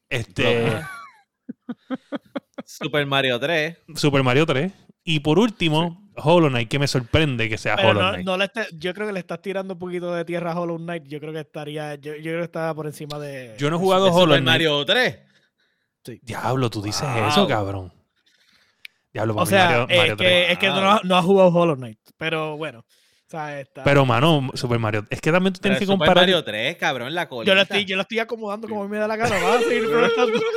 Este, 0.10 0.44
Bloodborne. 0.62 0.86
Super 2.66 3.06
Mario 3.06 3.40
3. 3.40 3.78
Super 3.96 4.24
Mario 4.24 4.46
3. 4.46 4.72
Y 5.04 5.20
por 5.20 5.38
último, 5.40 6.10
Hollow 6.16 6.50
Knight, 6.50 6.70
que 6.70 6.80
me 6.80 6.88
sorprende 6.88 7.50
que 7.50 7.58
sea 7.58 7.76
Pero 7.76 7.90
Hollow 7.90 8.12
Knight. 8.12 8.26
no 8.26 8.38
le 8.38 8.46
esté- 8.46 8.68
yo 8.78 8.94
creo 8.94 9.08
que 9.08 9.14
le 9.14 9.20
estás 9.20 9.42
tirando 9.42 9.74
un 9.74 9.80
poquito 9.80 10.14
de 10.14 10.24
tierra 10.24 10.54
a 10.54 10.60
Hollow 10.60 10.78
Knight. 10.78 11.04
Yo 11.08 11.20
creo 11.20 11.34
que 11.34 11.42
estaría. 11.42 11.96
Yo, 11.96 12.14
yo 12.16 12.22
creo 12.22 12.38
que 12.40 12.46
está 12.46 12.74
por 12.74 12.86
encima 12.86 13.20
de. 13.20 13.56
Yo 13.58 13.70
no 13.70 13.76
he 13.76 13.80
de 13.80 13.84
jugado 13.84 14.06
Hollow 14.06 14.20
Super 14.22 14.42
Knight. 14.42 14.46
Mario 14.46 14.86
3. 14.86 15.18
Diablo, 16.22 16.70
tú 16.70 16.82
dices 16.82 17.02
Wow. 17.08 17.28
eso, 17.28 17.48
cabrón. 17.48 17.94
Diablo, 19.14 19.36
O 19.36 19.46
sea, 19.46 19.66
Mario, 19.66 19.86
es, 19.90 19.98
Mario 19.98 20.18
3. 20.18 20.30
que, 20.48 20.52
es 20.54 20.58
que 20.60 20.68
no, 20.68 21.00
no 21.04 21.18
has 21.18 21.26
jugado 21.26 21.50
Hollow 21.50 21.76
Knight. 21.76 22.00
Pero 22.18 22.58
bueno. 22.58 22.80
O 22.80 22.86
sea, 23.36 23.60
está- 23.60 23.84
Pero, 23.84 24.06
mano, 24.06 24.50
Super 24.54 24.78
Mario. 24.80 25.06
Es 25.10 25.20
que 25.22 25.32
también 25.32 25.54
tú 25.54 25.60
Pero 25.60 25.76
tienes 25.76 25.80
que 25.80 25.86
Super 25.86 25.98
comparar. 26.08 26.24
Mario 26.24 26.44
3, 26.44 26.76
cabrón, 26.78 27.14
la 27.16 27.28
colita. 27.28 27.52
yo, 27.52 27.56
lo 27.56 27.62
estoy, 27.62 27.86
yo 27.86 27.96
lo 27.96 28.02
estoy 28.04 28.20
acomodando 28.20 28.68
como 28.68 28.82
a 28.82 28.86
mí 28.86 28.92
me 28.92 28.98
da 28.98 29.08
la 29.08 29.16
gana. 29.16 29.36
Vas 29.42 29.58
a 29.58 29.60
seguir 29.64 29.90
preguntando. 29.90 30.40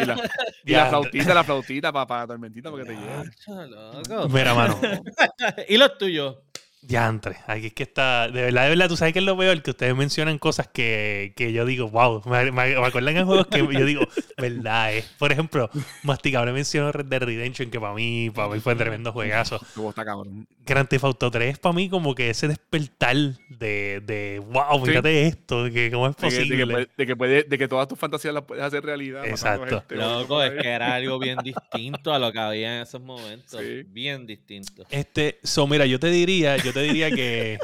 Y 0.00 0.04
la, 0.04 0.16
y 0.64 0.72
la 0.72 0.86
flautita, 0.86 1.32
la 1.32 1.44
flautita 1.44 1.92
para 1.92 2.26
tormentita 2.26 2.70
porque 2.70 2.86
te 2.86 2.96
loco. 2.96 4.28
Mira, 4.28 4.52
mano. 4.52 4.80
y 5.68 5.76
los 5.76 5.96
tuyos. 5.96 6.38
Diantre, 6.86 7.36
aquí 7.46 7.66
es 7.68 7.72
que 7.72 7.82
está. 7.84 8.28
De 8.28 8.42
verdad, 8.42 8.64
de 8.64 8.68
verdad, 8.70 8.88
tú 8.88 8.96
sabes 8.96 9.12
que 9.12 9.18
es 9.20 9.24
lo 9.24 9.36
peor 9.36 9.62
que 9.62 9.70
ustedes 9.70 9.94
mencionan 9.96 10.38
cosas 10.38 10.68
que, 10.68 11.32
que 11.36 11.52
yo 11.52 11.64
digo, 11.64 11.88
wow. 11.88 12.22
Me, 12.26 12.50
me, 12.52 12.74
me 12.78 12.86
acuerdan 12.86 13.16
en 13.16 13.26
juegos 13.26 13.46
que 13.46 13.58
yo 13.58 13.84
digo, 13.84 14.02
verdad, 14.36 14.94
eh. 14.94 15.04
Por 15.18 15.32
ejemplo, 15.32 15.70
Masticable 16.02 16.52
mencionó 16.52 16.92
Red 16.92 17.06
Dead 17.06 17.22
Redemption, 17.22 17.70
que 17.70 17.80
para 17.80 17.94
mí, 17.94 18.30
para 18.34 18.48
mí 18.48 18.60
fue 18.60 18.74
tremendo 18.76 19.12
juegazo. 19.12 19.60
Está 19.88 20.04
cabrón. 20.04 20.46
Grand 20.66 20.88
Theft 20.88 21.04
Auto 21.04 21.30
3 21.30 21.58
para 21.58 21.74
mí 21.74 21.88
como 21.90 22.14
que 22.14 22.30
ese 22.30 22.48
despertar 22.48 23.16
de, 23.48 24.02
de 24.04 24.42
wow, 24.50 24.80
Sí. 24.84 24.90
fíjate 24.90 25.26
esto, 25.26 25.70
que 25.70 25.90
cómo 25.92 26.08
es 26.08 26.16
De 26.16 26.28
que, 26.28 26.34
de, 26.34 26.40
que 26.42 26.46
posible. 26.66 26.88
de, 26.96 27.06
que 27.06 27.16
puede- 27.16 27.42
de 27.44 27.58
que 27.58 27.68
todas 27.68 27.86
tus 27.88 27.98
fantasías 27.98 28.32
las 28.34 28.44
puedes 28.44 28.64
hacer 28.64 28.82
realidad. 28.84 29.24
Exacto. 29.26 29.80
gente, 29.80 29.96
Loco, 29.96 30.42
es 30.42 30.60
que 30.62 30.68
era 30.68 30.94
algo 30.94 31.18
bien 31.18 31.38
distinto 31.44 32.12
a 32.12 32.18
lo 32.18 32.32
que 32.32 32.38
había 32.38 32.76
en 32.76 32.82
esos 32.82 33.00
momentos. 33.00 33.60
Sí. 33.60 33.82
Bien 33.88 34.26
distinto. 34.26 34.84
Este, 34.90 35.38
so 35.42 35.66
mira, 35.66 35.86
yo 35.86 35.98
te 36.00 36.08
diría, 36.08 36.56
yo 36.56 36.72
te 36.74 36.82
diría 36.82 37.10
que 37.10 37.58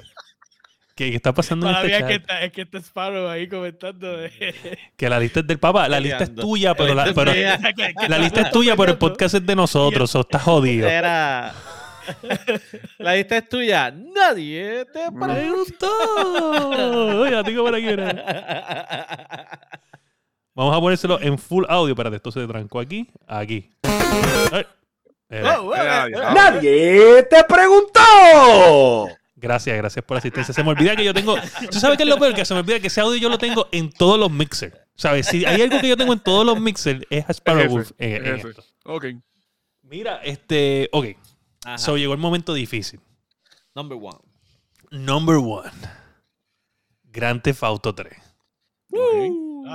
que, 1.00 1.10
que 1.10 1.16
está 1.16 1.32
pasando 1.32 1.66
en 1.66 1.74
este 1.74 1.88
Todavía 1.88 2.00
chat, 2.00 2.08
que 2.08 2.14
está, 2.14 2.42
es 2.42 2.52
que 2.52 2.62
está 2.62 2.78
Sparrow 2.78 3.28
ahí 3.28 3.48
comentando. 3.48 4.18
De, 4.18 4.54
que 4.96 5.08
la 5.08 5.18
lista 5.18 5.40
es 5.40 5.46
del 5.46 5.58
papá, 5.58 5.88
la 5.88 5.98
lista 5.98 6.24
es 6.24 6.34
tuya, 6.34 6.74
pero 6.74 6.94
la, 6.94 7.06
lista 7.06 7.24
pero 7.24 7.30
es 8.02 8.08
la 8.08 8.18
lista 8.18 8.50
tuya, 8.50 8.76
pero 8.76 8.92
el 8.92 8.98
podcast 8.98 9.36
es 9.36 9.46
de 9.46 9.56
nosotros, 9.56 10.10
so 10.10 10.20
está 10.20 10.38
jodido. 10.38 10.88
Era. 10.88 11.54
La 12.98 13.14
lista 13.14 13.38
es 13.38 13.48
tuya. 13.48 13.90
Nadie 13.90 14.84
te 14.92 15.10
Me 15.10 15.50
gustó. 15.50 15.88
Oye, 17.20 17.44
tengo 17.44 17.64
por 17.64 17.74
aquí, 17.74 17.86
mira. 17.86 19.58
Vamos 20.54 20.76
a 20.76 20.80
ponérselo 20.80 21.20
en 21.20 21.38
full 21.38 21.64
audio. 21.68 21.92
Espérate, 21.92 22.16
esto 22.16 22.30
se 22.30 22.46
trancó 22.46 22.80
aquí. 22.80 23.08
Aquí. 23.26 23.70
Eh, 25.30 25.42
Oh, 25.58 25.74
Era, 25.74 26.08
ya. 26.10 26.30
oh. 26.30 26.34
¡Nadie 26.34 27.22
te 27.24 27.44
preguntó! 27.44 29.08
Gracias, 29.36 29.76
gracias 29.76 30.04
por 30.04 30.16
la 30.16 30.18
asistencia. 30.18 30.52
Se 30.52 30.62
me 30.62 30.70
olvida 30.70 30.94
que 30.96 31.04
yo 31.04 31.14
tengo. 31.14 31.36
¿Tú 31.70 31.78
sabes 31.80 31.96
qué 31.96 32.02
es 32.02 32.08
lo 32.08 32.18
peor? 32.18 32.34
Que 32.34 32.44
se 32.44 32.52
me 32.52 32.60
olvida 32.60 32.78
que 32.80 32.88
ese 32.88 33.00
audio 33.00 33.16
yo 33.18 33.28
lo 33.30 33.38
tengo 33.38 33.68
en 33.72 33.90
todos 33.90 34.18
los 34.18 34.30
mixers. 34.30 34.76
¿Sabes? 34.96 35.26
Si 35.28 35.46
hay 35.46 35.62
algo 35.62 35.80
que 35.80 35.88
yo 35.88 35.96
tengo 35.96 36.12
en 36.12 36.18
todos 36.20 36.44
los 36.44 36.60
mixers, 36.60 37.06
es 37.08 37.24
a 37.26 37.32
Sparrow 37.32 37.62
Es 37.62 37.70
Wolf 37.70 37.90
ese, 37.96 38.16
en- 38.16 38.36
esto. 38.48 38.62
Ok. 38.84 39.06
Mira, 39.82 40.16
este. 40.22 40.90
Ok. 40.92 41.06
Ajá. 41.64 41.78
So 41.78 41.96
llegó 41.96 42.12
el 42.12 42.18
momento 42.18 42.52
difícil. 42.52 43.00
Number 43.74 43.96
one. 44.00 44.18
Number 44.90 45.36
one. 45.36 45.70
Grand 47.04 47.40
Theft 47.40 47.62
Auto 47.62 47.94
3. 47.94 48.12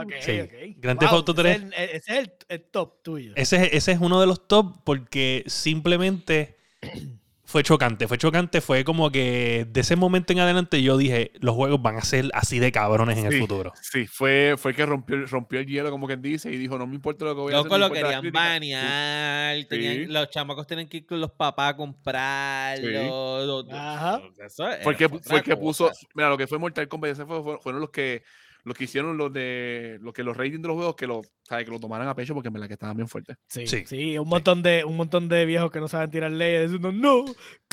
Ok, 0.01 0.13
Sí. 0.21 0.39
ok. 0.41 0.51
Grand 0.77 0.99
Theft 0.99 1.11
Auto 1.13 1.31
ese 1.33 1.41
3. 1.41 1.55
es 1.55 1.61
el- 1.63 1.73
Ese 1.73 1.95
es 1.95 2.17
el, 2.19 2.31
el 2.49 2.61
top 2.71 3.03
tuyo. 3.03 3.33
Ese, 3.35 3.55
es- 3.65 3.73
ese 3.73 3.91
es 3.93 3.99
uno 3.99 4.19
de 4.21 4.27
los 4.27 4.47
top 4.47 4.83
porque 4.83 5.43
simplemente 5.47 6.57
fue 7.47 7.61
chocante. 7.63 8.07
Fue 8.07 8.17
chocante, 8.17 8.59
fue 8.59 8.83
como 8.83 9.11
que 9.11 9.67
de 9.69 9.81
ese 9.81 9.95
momento 9.95 10.33
en 10.33 10.39
adelante 10.39 10.81
yo 10.81 10.97
dije, 10.97 11.31
los 11.39 11.53
juegos 11.55 11.79
van 11.81 11.95
a 11.95 12.01
ser 12.01 12.29
así 12.33 12.57
de 12.59 12.71
cabrones 12.71 13.17
en 13.19 13.27
el 13.27 13.33
Sí. 13.33 13.39
futuro. 13.39 13.71
Sí, 13.81 14.07
fue, 14.07 14.55
fue 14.57 14.71
el 14.71 14.77
que 14.77 14.85
rompió, 14.85 15.25
rompió 15.27 15.59
el 15.59 15.67
hielo, 15.67 15.91
como 15.91 16.07
quien 16.07 16.21
dice, 16.23 16.51
y 16.51 16.57
dijo, 16.57 16.77
no 16.79 16.87
me 16.87 16.95
importa 16.95 17.23
lo 17.23 17.35
que 17.35 17.41
voy 17.41 17.53
a 17.53 17.57
hacer. 17.59 17.65
Loco, 17.71 17.77
lo 17.77 17.91
querían 17.91 18.21
críticas". 18.21 18.43
banear. 18.49 19.65
tenían- 19.67 19.93
Sí. 19.93 20.05
Los 20.07 20.29
chamacos 20.31 20.65
tienen 20.67 20.87
que 20.89 20.97
ir 20.97 21.05
con 21.05 21.21
los 21.21 21.31
papás 21.31 21.73
a 21.73 21.77
comprarlo. 21.77 23.45
lo- 23.45 23.63
lo- 23.63 23.71
Ajá. 23.73 24.21
Eso 24.43 24.63
Fue 24.65 24.75
el 24.77 25.09
fue 25.21 25.37
el 25.37 25.43
que 25.43 25.55
puso, 25.55 25.91
mira, 26.13 26.29
lo 26.29 26.37
que 26.37 26.47
fue 26.47 26.57
Mortal 26.57 26.87
Kombat, 26.87 27.11
ese 27.11 27.25
fue- 27.25 27.59
fueron 27.59 27.79
los 27.79 27.89
que 27.91 28.23
los 28.65 28.75
que 28.75 28.83
hicieron 28.85 29.15
los 29.17 29.31
de 29.31 29.97
los 30.01 30.13
que 30.13 30.23
los 30.23 30.35
ratings 30.35 30.61
de 30.61 30.67
los 30.67 30.75
juegos 30.75 30.95
que 30.95 31.07
lo, 31.07 31.21
¿sabes? 31.43 31.63
que 31.65 31.71
lo 31.71 31.79
tomaran 31.79 32.07
a 32.07 32.15
pecho 32.15 32.33
porque 32.33 32.47
en 32.49 32.53
verdad 32.53 32.67
que 32.67 32.73
estaban 32.73 32.97
bien 32.97 33.07
fuertes. 33.07 33.37
Sí, 33.47 33.65
Sí. 33.67 33.83
sí, 33.85 34.17
un 34.17 34.27
montón 34.27 34.61
de 34.63 34.83
un 34.83 34.97
montón 34.97 35.29
de 35.29 35.45
viejos 35.45 35.71
que 35.71 35.79
no 35.79 35.87
saben 35.87 36.09
tirar 36.11 36.31
leyes 36.31 36.71
diciendo 36.71 36.91
no, 36.91 37.25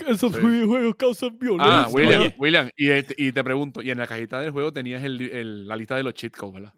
esos 0.06 0.32
Sí. 0.34 0.40
videojuegos 0.40 0.94
causan 0.96 1.38
violencia. 1.38 1.80
Ah, 1.82 1.88
William, 1.90 2.20
Oye. 2.22 2.34
William, 2.38 2.70
y, 2.76 2.90
y 3.26 3.32
te 3.32 3.42
pregunto, 3.42 3.82
y 3.82 3.90
en 3.90 3.98
la 3.98 4.06
cajita 4.06 4.40
del 4.40 4.52
juego 4.52 4.72
tenías 4.72 5.02
el, 5.02 5.20
el- 5.22 5.66
la 5.66 5.76
lista 5.76 5.96
de 5.96 6.02
los 6.04 6.14
cheat 6.14 6.36
codes, 6.36 6.54
¿verdad? 6.54 6.72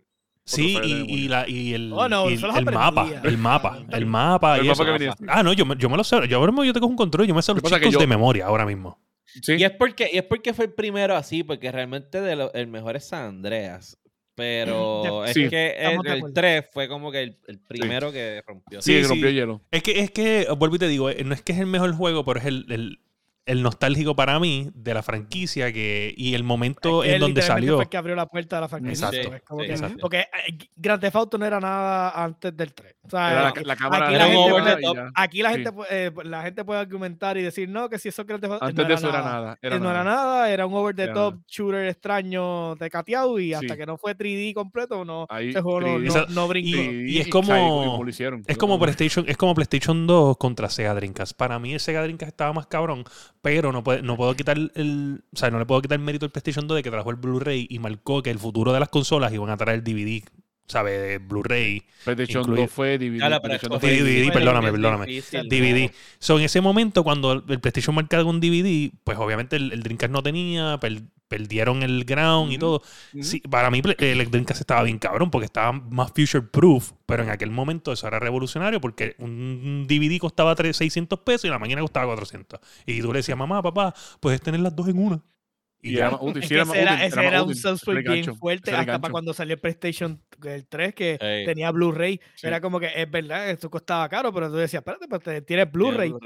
Sí, 0.46 0.78
y, 0.84 1.28
la, 1.28 1.48
y 1.48 1.72
el, 1.72 1.90
Oh, 1.92 2.06
no, 2.06 2.28
y 2.28 2.34
el 2.34 2.40
mapa, 2.66 3.08
el 3.24 3.38
mapa, 3.38 3.78
Ah, 3.80 3.96
el 3.96 4.04
mapa 4.06 4.58
El 4.58 4.64
y 4.66 4.68
mapa 4.68 4.74
eso. 4.74 4.84
que 4.84 4.90
venía. 4.90 5.14
Ah, 5.26 5.42
no, 5.42 5.54
yo, 5.54 5.64
me- 5.64 5.74
yo 5.76 5.88
me 5.88 5.96
lo 5.96 6.04
sé. 6.04 6.28
Yo 6.28 6.36
ahora 6.36 6.52
mismo 6.52 6.64
yo 6.64 6.72
tengo 6.74 6.86
un 6.86 6.96
control, 6.96 7.26
yo 7.26 7.34
me 7.34 7.40
sé 7.40 7.54
los 7.54 7.62
Lo 7.62 7.70
chicos 7.70 7.94
yo- 7.94 7.98
de 7.98 8.06
memoria 8.06 8.44
ahora 8.46 8.66
mismo. 8.66 9.00
Sí. 9.40 9.54
Y 9.54 9.64
es 9.64 9.70
porque, 9.72 10.10
y 10.12 10.18
es 10.18 10.22
porque 10.24 10.52
fue 10.52 10.66
el 10.66 10.72
primero 10.74 11.16
así, 11.16 11.42
porque 11.42 11.72
realmente 11.72 12.20
de 12.20 12.36
lo- 12.36 12.52
el 12.52 12.66
mejor 12.66 12.94
es 12.94 13.08
San 13.08 13.24
Andreas. 13.24 13.98
Pero 14.34 15.24
es 15.24 15.32
Sí. 15.34 15.48
que 15.48 15.70
el, 15.70 15.76
Estamos 15.86 16.06
el 16.06 16.12
acuerdo. 16.12 16.34
3 16.34 16.64
fue 16.72 16.88
como 16.88 17.12
que 17.12 17.22
el, 17.22 17.36
el 17.46 17.58
primero 17.60 18.10
que 18.12 18.42
rompió. 18.46 18.82
Sí, 18.82 18.94
Sí, 18.96 19.02
que 19.02 19.08
rompió 19.08 19.30
hielo. 19.30 19.60
Es 19.70 19.82
que, 19.82 20.00
es 20.00 20.10
que, 20.10 20.46
vuelvo 20.58 20.76
y 20.76 20.78
te 20.80 20.88
digo, 20.88 21.10
eh, 21.10 21.22
no 21.24 21.34
es 21.34 21.42
que 21.42 21.52
es 21.52 21.58
el 21.58 21.66
mejor 21.66 21.92
juego, 21.94 22.24
pero 22.24 22.40
es 22.40 22.46
el, 22.46 22.66
el, 22.70 22.98
el 23.46 23.62
nostálgico 23.62 24.16
para 24.16 24.40
mí 24.40 24.70
de 24.74 24.94
la 24.94 25.02
franquicia 25.02 25.70
que, 25.72 26.14
y 26.16 26.34
el 26.34 26.44
momento 26.44 27.02
Es 27.02 27.10
que 27.10 27.14
en 27.16 27.20
donde 27.20 27.42
salió. 27.42 27.74
fue 27.74 27.84
el 27.84 27.90
que 27.90 27.96
abrió 27.98 28.16
la 28.16 28.24
puerta 28.26 28.56
a 28.56 28.62
la 28.62 28.68
franquicia. 28.68 29.08
Exacto, 29.08 29.34
Es 29.34 29.42
como 29.42 29.60
sí, 29.60 29.66
que- 29.66 29.72
exacto. 29.74 29.96
Porque 30.00 30.18
eh, 30.20 30.58
Grand 30.76 31.00
Theft 31.00 31.16
Auto 31.16 31.36
no 31.36 31.44
era 31.44 31.60
nada 31.60 32.10
antes 32.24 32.56
del 32.56 32.72
3. 32.72 32.94
O 33.02 33.10
sea, 33.10 33.32
Era 33.32 33.42
la, 33.42 33.48
aquí- 33.50 33.64
la 33.64 33.76
cámara 33.76 34.04
aquí 34.06 34.12
de 34.14 34.18
la 34.18 34.24
gente 34.26 34.50
puede- 34.50 34.80
y. 34.82 35.10
Aquí 35.14 35.42
la 35.42 35.48
Sí. 35.52 35.54
gente, 35.62 35.70
eh, 35.90 36.10
la 36.24 36.42
gente 36.42 36.64
puede 36.64 36.80
argumentar 36.80 37.36
y 37.36 37.42
decir, 37.42 37.68
no, 37.68 37.88
que 37.90 37.98
si 37.98 38.08
eso 38.08 38.24
Grand 38.24 38.40
Theft 38.40 38.52
Auto 38.54 38.64
Antes 38.64 38.82
no 38.82 38.88
de 38.88 38.94
eso 38.94 39.08
era 39.10 39.22
nada. 39.22 39.58
Era 39.60 39.76
Eh, 39.76 39.80
no 39.80 39.90
era 39.90 40.04
nada. 40.04 40.24
nada, 40.24 40.50
era 40.50 40.64
un 40.66 40.72
over 40.74 40.94
the 40.96 41.02
Era 41.02 41.12
top 41.12 41.34
nada. 41.34 41.44
shooter 41.46 41.88
extraño 41.88 42.74
de 42.76 42.88
cateado 42.88 43.38
y 43.38 43.52
hasta 43.52 43.74
Sí. 43.74 43.78
que 43.78 43.84
no 43.86 43.98
fue 43.98 44.14
3D 44.14 44.54
completo, 44.54 45.04
no, 45.04 45.26
Ahí, 45.28 45.50
ese 45.50 45.60
juego 45.60 45.80
no, 45.82 45.86
3D. 45.98 46.04
no, 46.06 46.08
Esa- 46.22 46.26
no 46.32 46.48
brincó. 46.48 46.80
y 46.80 47.16
es 47.18 47.20
o 47.20 47.24
sea, 47.24 47.30
como- 47.32 48.02
lo 48.02 48.08
hicieron. 48.08 48.42
Es 48.46 48.56
como 48.56 48.78
PlayStation, 48.78 49.24
es 49.28 49.36
como 49.36 49.54
PlayStation 49.54 50.06
2 50.06 50.36
contra 50.38 50.70
Sega 50.70 50.94
Dreamcast. 50.94 51.36
Para 51.36 51.58
mí 51.58 51.74
el 51.74 51.80
Sega 51.80 52.02
Dreamcast 52.02 52.28
estaba 52.30 52.52
más 52.54 52.66
cabrón, 52.66 53.04
pero 53.44 53.72
no, 53.72 53.84
puede, 53.84 54.00
no 54.00 54.16
puedo 54.16 54.34
quitar 54.34 54.56
el, 54.56 55.22
o 55.30 55.36
sea, 55.36 55.50
no 55.50 55.58
le 55.58 55.66
puedo 55.66 55.82
quitar 55.82 55.98
el 55.98 56.04
mérito 56.04 56.24
al 56.24 56.32
PlayStation 56.32 56.66
2 56.66 56.76
de 56.78 56.82
que 56.82 56.90
trajo 56.90 57.10
el 57.10 57.16
Blu-ray 57.16 57.66
y 57.68 57.78
marcó 57.78 58.22
que 58.22 58.30
el 58.30 58.38
futuro 58.38 58.72
de 58.72 58.80
las 58.80 58.88
consolas 58.88 59.34
iban 59.34 59.50
a 59.50 59.56
traer 59.58 59.84
DVD, 59.84 60.22
¿sabes? 60.66 60.98
De 60.98 61.18
Blu-ray, 61.18 61.82
PlayStation 62.04 62.42
incluye- 62.42 62.62
2 62.62 62.70
fue 62.70 62.96
DVD. 62.98 63.18
Claro, 63.18 63.42
PlayStation 63.42 63.72
esto 63.74 63.74
2 63.74 63.80
fue 63.80 64.02
DVD, 64.02 64.32
perdóname, 64.32 64.72
perdóname. 64.72 65.06
difícil, 65.06 65.46
DVD. 65.46 65.82
¿no? 65.88 65.90
So, 66.18 66.38
en 66.38 66.44
ese 66.46 66.62
momento, 66.62 67.04
cuando 67.04 67.32
el 67.32 67.60
PlayStation 67.60 67.94
marcaba 67.94 68.24
un 68.24 68.40
DVD, 68.40 68.90
pues 69.04 69.18
obviamente 69.18 69.56
el, 69.56 69.72
el 69.72 69.82
Dreamcast 69.82 70.10
no 70.10 70.22
tenía, 70.22 70.78
per- 70.80 71.02
perdieron 71.28 71.82
el 71.82 72.04
ground 72.04 72.52
y 72.52 72.58
todo. 72.58 72.82
Sí, 73.20 73.40
para 73.40 73.70
mí 73.70 73.82
el 73.98 74.30
Dreamcast 74.30 74.60
estaba 74.60 74.82
bien 74.82 74.98
cabrón 74.98 75.30
porque 75.30 75.46
estaba 75.46 75.72
más 75.72 76.12
future 76.12 76.42
proof, 76.42 76.92
pero 77.06 77.22
en 77.22 77.30
aquel 77.30 77.50
momento 77.50 77.92
eso 77.92 78.06
era 78.06 78.18
revolucionario 78.18 78.80
porque 78.80 79.16
un 79.18 79.86
DVD 79.88 80.18
costaba 80.18 80.54
300, 80.54 80.76
600 80.76 81.18
pesos 81.20 81.44
y 81.46 81.48
la 81.48 81.58
máquina 81.58 81.80
costaba 81.80 82.06
400. 82.06 82.60
Y 82.86 83.00
tú 83.00 83.12
le 83.12 83.18
decías, 83.20 83.38
mamá, 83.38 83.62
papá, 83.62 83.94
puedes 84.20 84.40
tener 84.40 84.60
las 84.60 84.74
dos 84.74 84.88
en 84.88 84.98
una. 84.98 85.22
Y 85.84 85.96
era 85.98 86.10
más 86.10 86.20
útil. 86.22 86.42
Sí, 86.44 86.54
era 86.54 86.62
ese 86.62 86.68
más 86.70 86.76
era, 86.78 86.92
útil, 86.94 87.04
ese 87.06 87.16
más 87.16 87.24
era 87.26 87.42
un 87.42 87.48
útil, 87.50 87.62
software 87.62 88.02
bien 88.02 88.36
fuerte, 88.36 88.70
hasta 88.72 88.98
para 89.00 89.12
cuando 89.12 89.32
salió 89.34 89.54
el 89.54 89.60
PlayStation 89.60 90.20
el 90.44 90.66
3, 90.66 90.94
que 90.94 91.18
Ey. 91.20 91.44
tenía 91.46 91.70
Blu-ray. 91.70 92.20
Sí. 92.34 92.46
Era 92.46 92.60
como 92.60 92.78
que, 92.80 92.90
es 92.94 93.10
verdad, 93.10 93.48
esto 93.50 93.70
costaba 93.70 94.08
caro, 94.08 94.32
pero 94.32 94.48
tú 94.50 94.56
decías, 94.56 94.80
espérate, 94.80 95.06
pero 95.08 95.20
te- 95.20 95.42
tienes 95.42 95.70
Blu-ray. 95.70 96.10
O 96.12 96.18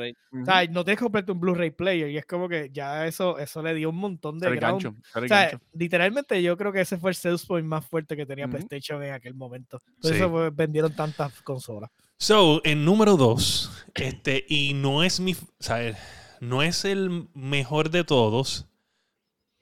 sea, 0.45 0.65
no 0.67 0.85
tienes 0.85 0.99
que 0.99 1.05
comprarte 1.05 1.33
un 1.33 1.41
Blu-ray 1.41 1.71
player. 1.71 2.11
Y 2.11 2.17
es 2.19 2.27
como 2.27 2.49
que 2.49 2.71
ya 2.73 3.07
eso, 3.07 3.39
eso 3.39 3.63
le 3.63 3.75
dio 3.75 3.91
un 3.91 3.97
montón 3.97 4.39
de 4.39 4.47
era 4.49 4.57
ground. 4.57 4.83
gancho, 4.83 4.99
O 5.15 5.29
sea, 5.29 5.61
literalmente 5.75 6.43
yo 6.43 6.57
creo 6.57 6.73
que 6.73 6.81
ese 6.81 6.97
fue 6.99 7.11
el 7.11 7.15
sales 7.17 7.45
point 7.47 7.67
más 7.67 7.85
fuerte 7.85 8.17
que 8.17 8.27
tenía. 8.27 8.49
PlayStation 8.49 9.03
en 9.03 9.13
aquel 9.13 9.35
momento. 9.35 9.83
Por 10.01 10.11
Sí. 10.11 10.17
eso 10.17 10.51
vendieron 10.53 10.95
tantas 10.95 11.41
consolas. 11.43 11.91
So, 12.21 12.61
en 12.65 12.85
número 12.85 13.17
dos, 13.17 13.85
este, 13.95 14.45
y 14.49 14.75
no 14.75 15.05
es 15.05 15.21
mi, 15.21 15.33
o 15.35 15.37
sea, 15.61 15.97
no 16.41 16.63
es 16.63 16.85
el 16.85 17.29
mejor 17.35 17.91
de 17.91 18.03
todos, 18.05 18.67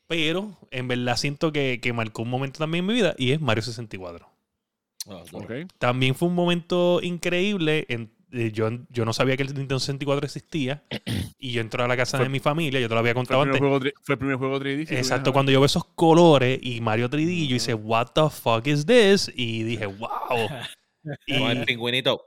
pero 0.07 0.57
en 0.71 0.89
verdad 0.89 1.17
siento 1.17 1.53
que, 1.53 1.81
que 1.81 1.93
marcó 1.93 2.23
un 2.23 2.31
momento 2.31 2.59
también 2.59 2.85
en 2.85 2.87
mi 2.89 2.95
vida 2.95 3.15
y 3.19 3.33
es 3.33 3.41
Mario 3.41 3.63
64. 3.63 4.29
Oh, 5.07 5.25
duro. 5.31 5.45
Ok. 5.45 5.53
También 5.79 6.15
fue 6.15 6.29
un 6.29 6.35
momento 6.35 7.01
increíble. 7.03 7.87
En, 7.89 8.13
eh, 8.33 8.51
yo, 8.53 8.69
yo 8.91 9.05
no 9.05 9.13
sabía 9.13 9.37
que 9.37 9.45
el 9.45 9.49
Nintendo 9.55 9.79
64 9.79 10.27
existía 10.27 10.83
y 11.39 11.53
yo 11.53 11.61
entré 11.61 11.83
a 11.83 11.87
la 11.89 11.97
casa 11.97 12.17
Fue- 12.19 12.27
de 12.27 12.31
mi 12.31 12.41
familia, 12.41 12.81
yo 12.81 12.89
te 12.89 12.95
lo 12.95 13.01
había 13.01 13.13
Fue 13.13 13.21
contado 13.21 13.43
el, 13.45 13.49
antes. 13.51 13.61
primer 13.61 13.79
juego, 13.81 13.85
tri- 13.85 13.95
fue 14.03 14.15
el 14.15 14.19
primer 14.19 14.37
juego 14.37 14.59
3D. 14.61 14.87
sí, 14.89 14.95
Exacto, 14.97 15.33
cuando 15.33 15.53
yo 15.53 15.61
veo 15.61 15.67
esos 15.67 15.85
colores 15.95 16.59
y 16.61 16.81
Mario 16.81 17.09
3D, 17.09 17.47
yo 17.47 17.57
hice, 17.57 17.75
what 17.75 18.09
the 18.15 18.29
fuck 18.31 18.67
is 18.67 18.85
this? 18.85 19.31
Y 19.35 19.63
dije, 19.63 19.87
wow. 19.87 20.09
y, 21.27 21.39
Con 21.39 21.51
el 21.53 21.65
pingüinito. 21.65 22.21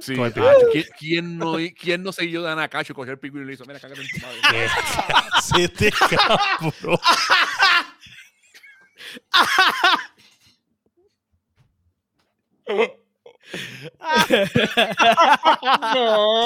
Sí, 0.00 0.14
ah, 0.18 0.30
¿quién, 0.72 0.84
quién 0.98 1.38
no, 1.38 1.56
¿Quién 1.78 2.02
no 2.02 2.10
se 2.12 2.28
yo 2.30 2.42
de 2.42 2.56
Nakacho, 2.56 2.94
cogió 2.94 3.12
el 3.12 3.18
pingüino 3.18 3.44
y 3.44 3.48
le 3.48 3.54
hizo, 3.54 3.64
mira, 3.66 3.78
cágate 3.78 4.00
en 4.00 4.08
tu 4.08 4.18
madre? 4.26 4.40
¿Qué 5.54 5.64
este 5.64 5.92
cabrón? 5.92 6.98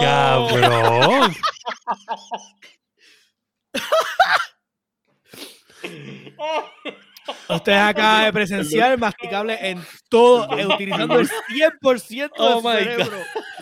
Cabrón. 0.00 1.36
Ustedes 7.48 7.78
acaban 7.78 8.24
de 8.26 8.32
presenciar 8.32 8.92
el 8.92 8.98
masticable 8.98 9.58
en 9.70 9.82
todo, 10.08 10.58
eh, 10.58 10.66
utilizando 10.66 11.18
el 11.18 11.28
100% 11.28 12.30
Oh 12.36 12.48
de 12.48 12.78
su 12.78 12.84
cerebro. 12.84 13.18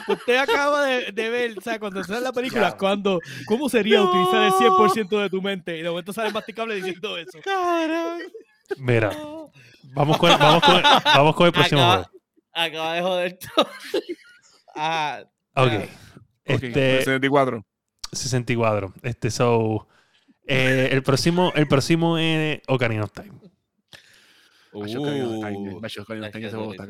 Usted 0.08 0.36
acaba 0.36 0.84
de, 0.86 1.12
de 1.12 1.30
ver, 1.30 1.58
o 1.58 1.60
sea, 1.60 1.78
cuando 1.78 2.02
sale 2.02 2.20
la 2.20 2.32
película, 2.32 2.76
cuando, 2.76 3.20
¿cómo 3.46 3.68
sería 3.68 4.02
utilizar 4.02 4.42
el 4.42 4.52
100% 4.52 5.22
de 5.22 5.30
tu 5.30 5.40
mente? 5.40 5.78
Y 5.78 5.82
de 5.82 5.88
momento 5.90 6.12
sale 6.12 6.28
el 6.28 6.34
masticable 6.34 6.74
diciendo 6.74 7.16
eso. 7.18 7.38
Mira, 8.78 9.10
vamos 9.94 10.18
con, 10.18 10.30
vamos 10.38 10.62
con, 10.62 10.82
vamos 11.04 11.34
con 11.36 11.46
el 11.46 11.52
próximo 11.52 11.80
Acaba, 11.82 12.04
juego. 12.04 12.20
acaba 12.52 12.94
de 12.94 13.02
joder 13.02 13.38
todo. 13.54 13.68
ah, 14.76 15.22
Ok. 15.54 15.72
Este, 16.44 16.98
64. 16.98 17.64
64. 18.12 18.92
Este, 19.02 19.30
so. 19.30 19.86
eh, 20.46 20.88
el 20.90 21.02
próximo, 21.02 21.52
el 21.54 21.68
próximo 21.68 22.18
es 22.18 22.60
Ocarina 22.66 23.04
of 23.04 23.12
Time. 23.12 23.32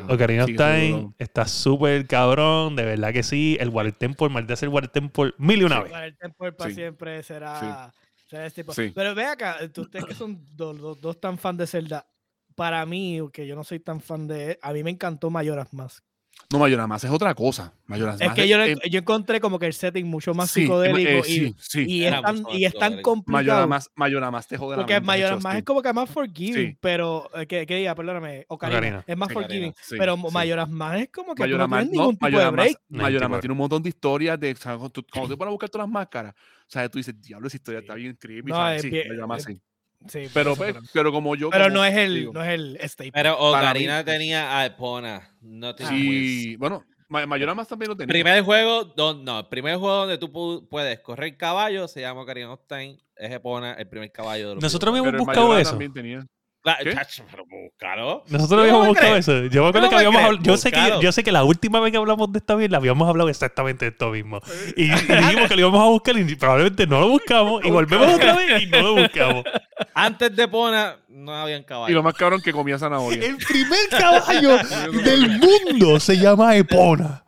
Ocarina 0.08 0.44
of 0.44 0.50
Time, 0.56 0.92
uh, 0.94 1.14
está 1.18 1.46
súper 1.46 2.06
cabrón, 2.06 2.76
de 2.76 2.84
verdad 2.84 3.12
que 3.12 3.22
sí. 3.22 3.56
El 3.60 3.68
Water 3.70 3.92
Temple, 3.92 4.28
maldita 4.28 4.56
sea 4.56 4.66
el 4.68 4.72
Water 4.74 4.90
Temple 4.90 5.32
mil 5.38 5.60
y 5.60 5.64
una 5.64 5.80
vez. 5.82 5.92
Para 5.92 6.06
el 6.06 6.16
tiempo 6.16 6.52
para 6.52 6.70
Sí. 6.70 6.74
siempre 6.76 7.22
será, 7.22 7.92
será 8.28 8.46
este 8.46 8.62
tipo. 8.62 8.72
Sí. 8.72 8.92
Pero 8.94 9.14
ve 9.14 9.24
acá, 9.24 9.56
ustedes 9.76 10.04
que 10.04 10.14
son 10.14 10.44
dos, 10.56 10.78
dos- 10.78 11.00
dos 11.00 11.20
tan 11.20 11.38
fan 11.38 11.56
de 11.56 11.66
Zelda, 11.66 12.06
para 12.54 12.84
mí, 12.86 13.20
que 13.32 13.46
yo 13.46 13.56
no 13.56 13.64
soy 13.64 13.80
tan 13.80 14.00
fan 14.00 14.26
de 14.26 14.58
a 14.62 14.72
mí 14.72 14.82
me 14.82 14.90
encantó 14.90 15.30
Mayoras 15.30 15.72
Mask. 15.72 16.04
No, 16.52 16.58
Mayoras 16.58 16.86
más 16.86 17.02
es 17.02 17.10
otra 17.10 17.34
cosa. 17.34 17.72
Mayoras 17.86 18.20
Es 18.20 18.30
que 18.32 18.46
yo, 18.46 18.60
eh, 18.62 18.76
yo 18.90 18.98
encontré 18.98 19.40
como 19.40 19.58
que 19.58 19.64
el 19.66 19.72
setting 19.72 20.06
mucho 20.06 20.34
más 20.34 20.50
sí, 20.50 20.62
psicodélico 20.62 21.08
eh, 21.10 21.18
y, 21.20 21.22
sí, 21.32 21.54
sí. 21.58 21.84
y, 21.88 22.04
es 22.04 22.20
tan, 22.20 22.44
y 22.52 22.64
es 22.66 22.74
tan 22.74 23.00
complicado. 23.00 23.42
Mayoras 23.42 23.68
más, 23.68 23.90
Mayoras 23.94 24.32
más 24.32 24.46
te 24.46 24.58
jode 24.58 24.76
Porque 24.76 24.96
hecho, 24.96 25.40
más 25.40 25.56
es 25.56 25.64
como 25.64 25.80
que 25.80 25.92
más 25.94 26.10
forgiving, 26.10 26.72
Sí. 26.72 26.78
pero 26.80 27.30
eh, 27.34 27.46
que, 27.46 27.64
que 27.66 27.76
diga, 27.76 27.94
perdóname, 27.94 28.44
Ocarina, 28.48 28.78
Ocarina. 28.78 29.04
es 29.06 29.16
más 29.16 29.32
forgiving, 29.32 29.74
pero 29.96 30.16
sí. 30.16 30.22
Mayoras 30.30 30.68
más 30.68 31.00
es 31.00 31.08
como 31.10 31.34
que 31.34 31.42
no 31.46 31.68
tienes 31.68 31.86
no, 31.86 31.90
ningún 31.90 32.16
tipo 32.16 32.26
de 32.26 32.32
Mayoras 32.32 32.52
más, 32.52 32.64
break. 32.66 32.78
Mayoras 32.90 33.30
más 33.30 33.36
tipo. 33.38 33.40
tiene 33.40 33.52
un 33.52 33.58
montón 33.58 33.82
de 33.82 33.88
historias 33.88 34.38
de, 34.40 34.52
o 34.52 34.56
sea, 34.56 34.72
cuando 34.72 34.90
tú, 34.90 35.06
cuando 35.10 35.30
tú 35.30 35.38
pones 35.38 35.48
a 35.48 35.52
buscar 35.52 35.70
todas 35.70 35.86
las 35.86 35.92
máscaras, 35.92 36.34
o 36.34 36.64
sea, 36.68 36.88
tú 36.90 36.98
dices, 36.98 37.18
diablo, 37.20 37.48
esa 37.48 37.56
historia 37.56 37.80
está 37.80 37.94
bien 37.94 38.14
creepy, 38.20 38.50
No, 38.50 38.56
¿sabes? 38.56 38.84
es 38.84 38.90
Sí, 38.90 39.08
más 39.26 39.38
es- 39.38 39.44
sí. 39.46 39.60
Sí, 40.08 40.28
Pero, 40.32 40.56
pues, 40.56 40.72
pero, 40.74 40.84
pero 40.92 41.12
como 41.12 41.34
yo. 41.36 41.50
pero 41.50 41.64
como 41.64 41.76
no 41.76 41.84
es 41.84 41.96
el, 41.96 42.14
digo, 42.14 42.32
no 42.32 42.42
es 42.42 42.50
el 42.50 42.78
staple. 42.82 43.12
Pero 43.12 43.38
Para 43.38 43.60
mí- 43.62 43.68
Ocarina 43.68 44.04
tenía 44.04 44.58
a 44.58 44.66
Epona. 44.66 45.30
No 45.40 45.74
tenía 45.74 45.90
Sí, 45.92 46.56
bueno, 46.56 46.84
Ma- 47.08 47.26
Mayoras 47.26 47.54
más 47.54 47.68
también 47.68 47.90
lo 47.90 47.96
tenía. 47.96 48.10
Primer 48.12 48.42
juego, 48.42 48.84
don- 48.84 49.24
no, 49.24 49.40
el 49.40 49.46
primer 49.48 49.76
juego 49.76 49.94
donde 49.96 50.16
tú 50.18 50.28
pu- 50.28 50.66
puedes 50.68 50.98
correr 51.00 51.36
caballo 51.36 51.86
se 51.88 52.00
llama 52.00 52.22
Ocarina 52.22 52.50
of 52.52 52.60
Time. 52.66 52.98
Es 53.16 53.30
Epona, 53.30 53.74
el 53.74 53.86
primer 53.86 54.10
caballo 54.10 54.48
de 54.48 54.54
los 54.56 54.62
Nosotros 54.64 54.90
habíamos 54.96 55.18
buscado 55.18 55.56
eso. 55.58 55.70
también 55.70 55.92
tenía. 55.92 56.26
La- 56.64 56.78
chacho, 56.94 57.24
pero 57.28 57.44
búscalo. 57.44 58.22
Nosotros 58.28 58.48
¿Cómo 58.48 58.60
habíamos 58.62 58.86
buscado 58.88 59.10
crees? 59.12 59.28
eso. 59.28 59.46
Yo 59.46 59.62
me 59.64 59.68
acuerdo 59.70 59.88
que 59.90 59.96
¿Cómo 59.96 60.12
me 60.12 60.18
habíamos 60.18 60.22
hablado. 60.22 60.44
Yo 60.44 60.56
sé 60.56 60.70
que, 60.70 60.92
yo 61.00 61.10
sé 61.10 61.24
que 61.24 61.32
la 61.32 61.42
última 61.42 61.80
vez 61.80 61.90
que 61.90 61.98
hablamos 61.98 62.30
de 62.30 62.38
esta 62.38 62.54
bien, 62.54 62.72
habíamos 62.74 63.08
hablado 63.08 63.28
exactamente 63.28 63.84
de 63.86 63.90
esto 63.90 64.10
mismo. 64.10 64.40
Y, 64.76 64.84
y 64.84 64.90
dijimos 64.90 65.48
que 65.48 65.54
lo 65.56 65.60
íbamos 65.60 65.80
a 65.80 65.88
buscar 65.88 66.16
y 66.16 66.34
probablemente 66.36 66.86
no 66.86 67.00
lo 67.00 67.08
buscamos. 67.08 67.64
Y 67.64 67.70
volvemos 67.70 68.14
otra 68.14 68.36
vez 68.36 68.62
y 68.62 68.66
no 68.66 68.80
lo 68.80 68.94
buscamos. 68.94 69.44
Antes 69.92 70.36
de 70.36 70.42
Epona 70.44 70.98
no 71.08 71.34
habían 71.34 71.62
Y 71.62 71.64
caballos. 71.64 71.94
lo 71.94 72.02
más 72.04 72.14
cabrón 72.14 72.40
que 72.40 72.52
comía 72.52 72.78
zanahoria. 72.78 73.24
El 73.26 73.36
primer 73.38 73.88
caballo 73.90 74.56
del 75.04 75.40
mundo 75.40 75.98
se 75.98 76.16
llama 76.16 76.54
Epona. 76.56 77.24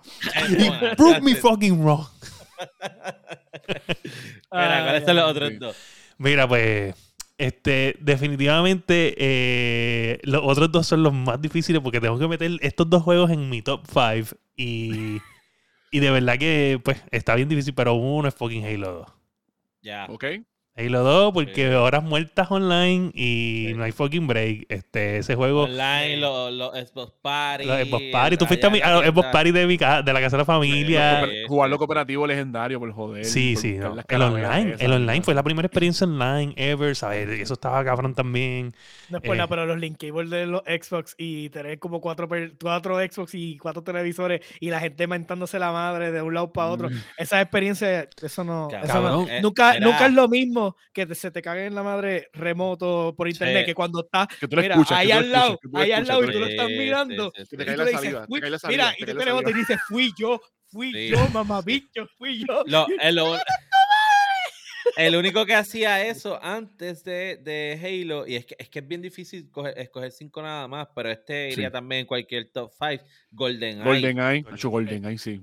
Y 0.48 0.66
Epona, 0.66 0.94
prove 0.96 1.20
me 1.22 1.34
fucking 1.34 1.82
wrong. 1.84 2.06
Mira, 4.52 4.82
¿cuáles 4.84 5.04
son 5.04 5.16
los 5.16 5.30
otros 5.30 5.48
sí. 5.50 5.56
dos? 5.56 5.76
Mira, 6.18 6.46
pues, 6.46 6.94
este, 7.38 7.96
definitivamente 8.00 9.14
eh, 9.18 10.20
los 10.22 10.42
otros 10.44 10.70
dos 10.70 10.86
son 10.86 11.02
los 11.02 11.12
más 11.12 11.40
difíciles 11.40 11.82
porque 11.82 12.00
tengo 12.00 12.18
que 12.18 12.28
meter 12.28 12.52
estos 12.60 12.88
dos 12.88 13.02
juegos 13.02 13.30
en 13.30 13.50
mi 13.50 13.62
top 13.62 13.82
5 13.86 14.36
y, 14.56 15.20
y 15.90 16.00
de 16.00 16.10
verdad 16.10 16.38
que, 16.38 16.80
pues, 16.84 17.02
está 17.10 17.34
bien 17.34 17.48
difícil, 17.48 17.74
pero 17.74 17.94
uno 17.94 18.28
es 18.28 18.34
fucking 18.34 18.64
Halo 18.64 18.92
2. 18.92 19.12
Ya. 19.82 20.06
¿Ok? 20.08 20.24
Halo 20.76 21.04
2 21.04 21.32
porque 21.32 21.68
Sí. 21.68 21.74
horas 21.74 22.02
muertas 22.02 22.50
online 22.50 23.12
y 23.14 23.66
Sí. 23.68 23.74
no 23.74 23.84
hay 23.84 23.92
fucking 23.92 24.26
break. 24.26 24.66
Este, 24.68 25.18
ese 25.18 25.36
juego... 25.36 25.62
Online, 25.64 26.16
los, 26.16 26.52
los 26.52 26.72
Xbox 26.72 27.12
Party. 27.22 27.64
Los 27.64 27.78
Xbox 27.88 28.02
Party. 28.10 28.36
Tú 28.36 28.46
fuiste 28.46 28.66
a, 28.66 28.70
mi, 28.70 28.80
a 28.80 28.90
los 28.90 29.04
Xbox. 29.04 29.28
Party 29.28 29.52
de, 29.52 29.66
mi 29.68 29.78
ca- 29.78 30.02
de 30.02 30.12
la 30.12 30.20
casa 30.20 30.36
de 30.36 30.40
la 30.40 30.44
familia. 30.44 31.24
Sí, 31.26 31.30
Jugarlo 31.46 31.78
cooperativo 31.78 32.26
legendario 32.26 32.80
por 32.80 32.90
joder. 32.92 33.24
Sí, 33.24 33.52
por 33.54 33.62
sí, 33.62 33.72
no. 33.74 33.94
El 34.08 34.22
online, 34.22 34.70
esas, 34.70 34.80
el 34.82 34.92
online 34.92 35.18
¿no? 35.18 35.24
fue 35.24 35.34
la 35.34 35.44
primera 35.44 35.66
experiencia 35.66 36.06
online 36.08 36.54
ever, 36.56 36.96
¿sabes? 36.96 37.28
Eso 37.28 37.54
estaba 37.54 37.84
cabrón 37.84 38.14
también. 38.16 38.74
No 39.10 39.18
es 39.18 39.22
por 39.22 39.36
eh. 39.36 39.38
nada, 39.38 39.48
pero 39.48 39.66
los 39.66 39.78
linkables 39.78 40.28
de 40.30 40.46
los 40.46 40.62
Xbox 40.62 41.14
y 41.18 41.50
tener 41.50 41.78
como 41.78 42.00
cuatro, 42.00 42.26
per- 42.28 42.54
cuatro 42.60 42.98
Xbox 42.98 43.34
y 43.36 43.58
cuatro 43.58 43.84
televisores 43.84 44.40
y 44.58 44.70
la 44.70 44.80
gente 44.80 45.06
mentándose 45.06 45.60
la 45.60 45.70
madre 45.70 46.10
de 46.10 46.20
un 46.20 46.34
lado 46.34 46.52
para 46.52 46.68
otro. 46.70 46.90
Mm. 46.90 46.94
Esa 47.18 47.40
experiencia, 47.40 48.08
eso 48.20 48.42
no. 48.42 48.68
eso 48.82 49.00
no-. 49.00 49.28
Eh, 49.28 49.40
nunca, 49.40 49.76
era- 49.76 49.86
nunca 49.86 50.06
es 50.06 50.12
lo 50.12 50.26
mismo 50.28 50.63
que 50.92 51.06
te- 51.06 51.14
se 51.14 51.30
te 51.30 51.40
cague 51.42 51.66
en 51.66 51.74
la 51.74 51.82
madre 51.82 52.28
remoto 52.32 53.14
por 53.16 53.28
internet 53.28 53.62
Sí. 53.62 53.66
que 53.66 53.74
cuando 53.74 54.00
estás 54.04 54.28
Que 54.38 54.48
tú 54.48 54.56
lo 54.56 54.62
mira, 54.62 54.74
escuchas, 54.74 54.98
ahí 54.98 55.10
al 55.12 55.30
lado, 55.32 55.58
ahí 55.74 55.92
al 55.92 56.06
lado 56.06 56.24
y 56.24 56.32
tú 56.32 56.38
lo 56.40 56.46
estás 56.46 56.68
mirando. 56.68 57.32
sí, 57.36 57.42
sí, 57.44 57.44
Que 57.44 57.46
sí. 57.46 57.56
te 57.56 57.62
y 57.62 57.66
cae 57.66 57.74
tú 57.74 57.78
la 57.78 57.84
le 57.84 57.90
dices, 57.90 58.00
saliva, 58.04 58.20
te 58.22 58.26
"Fui-". 58.28 58.40
cae 58.40 58.50
la 58.50 58.58
Mira, 58.68 58.94
y 58.98 59.04
te 59.04 59.12
tú 59.12 59.18
te 59.18 59.24
levantas 59.24 59.52
y 59.52 59.56
dices, 59.56 59.78
fui 59.88 60.12
yo, 60.18 60.40
fui 60.68 60.92
Sí. 60.92 61.08
yo, 61.10 61.16
mamabicho, 61.32 62.06
fui 62.18 62.44
yo. 62.46 62.62
Lo- 62.66 62.86
el, 63.00 63.14
lo- 63.16 63.36
el 64.96 65.16
único 65.16 65.44
que 65.46 65.54
hacía 65.54 66.06
eso 66.06 66.38
antes 66.42 67.02
de, 67.04 67.38
de 67.42 67.78
Halo, 67.82 68.26
y 68.26 68.36
es 68.36 68.46
que, 68.46 68.54
es 68.58 68.68
que 68.68 68.78
es 68.80 68.86
bien 68.88 69.02
difícil 69.02 69.50
coger- 69.50 69.74
escoger 69.76 70.12
cinco 70.12 70.42
nada 70.42 70.68
más, 70.68 70.88
pero 70.94 71.10
este 71.10 71.50
iría 71.50 71.68
Sí. 71.68 71.72
también 71.72 72.00
en 72.02 72.06
cualquier 72.06 72.50
top 72.52 72.70
5. 72.78 73.04
Golden 73.30 73.78
Eye. 73.78 73.84
Golden 73.84 74.18
Eye. 74.20 74.44
Golden 74.62 75.04
Eye, 75.06 75.18
sí. 75.18 75.42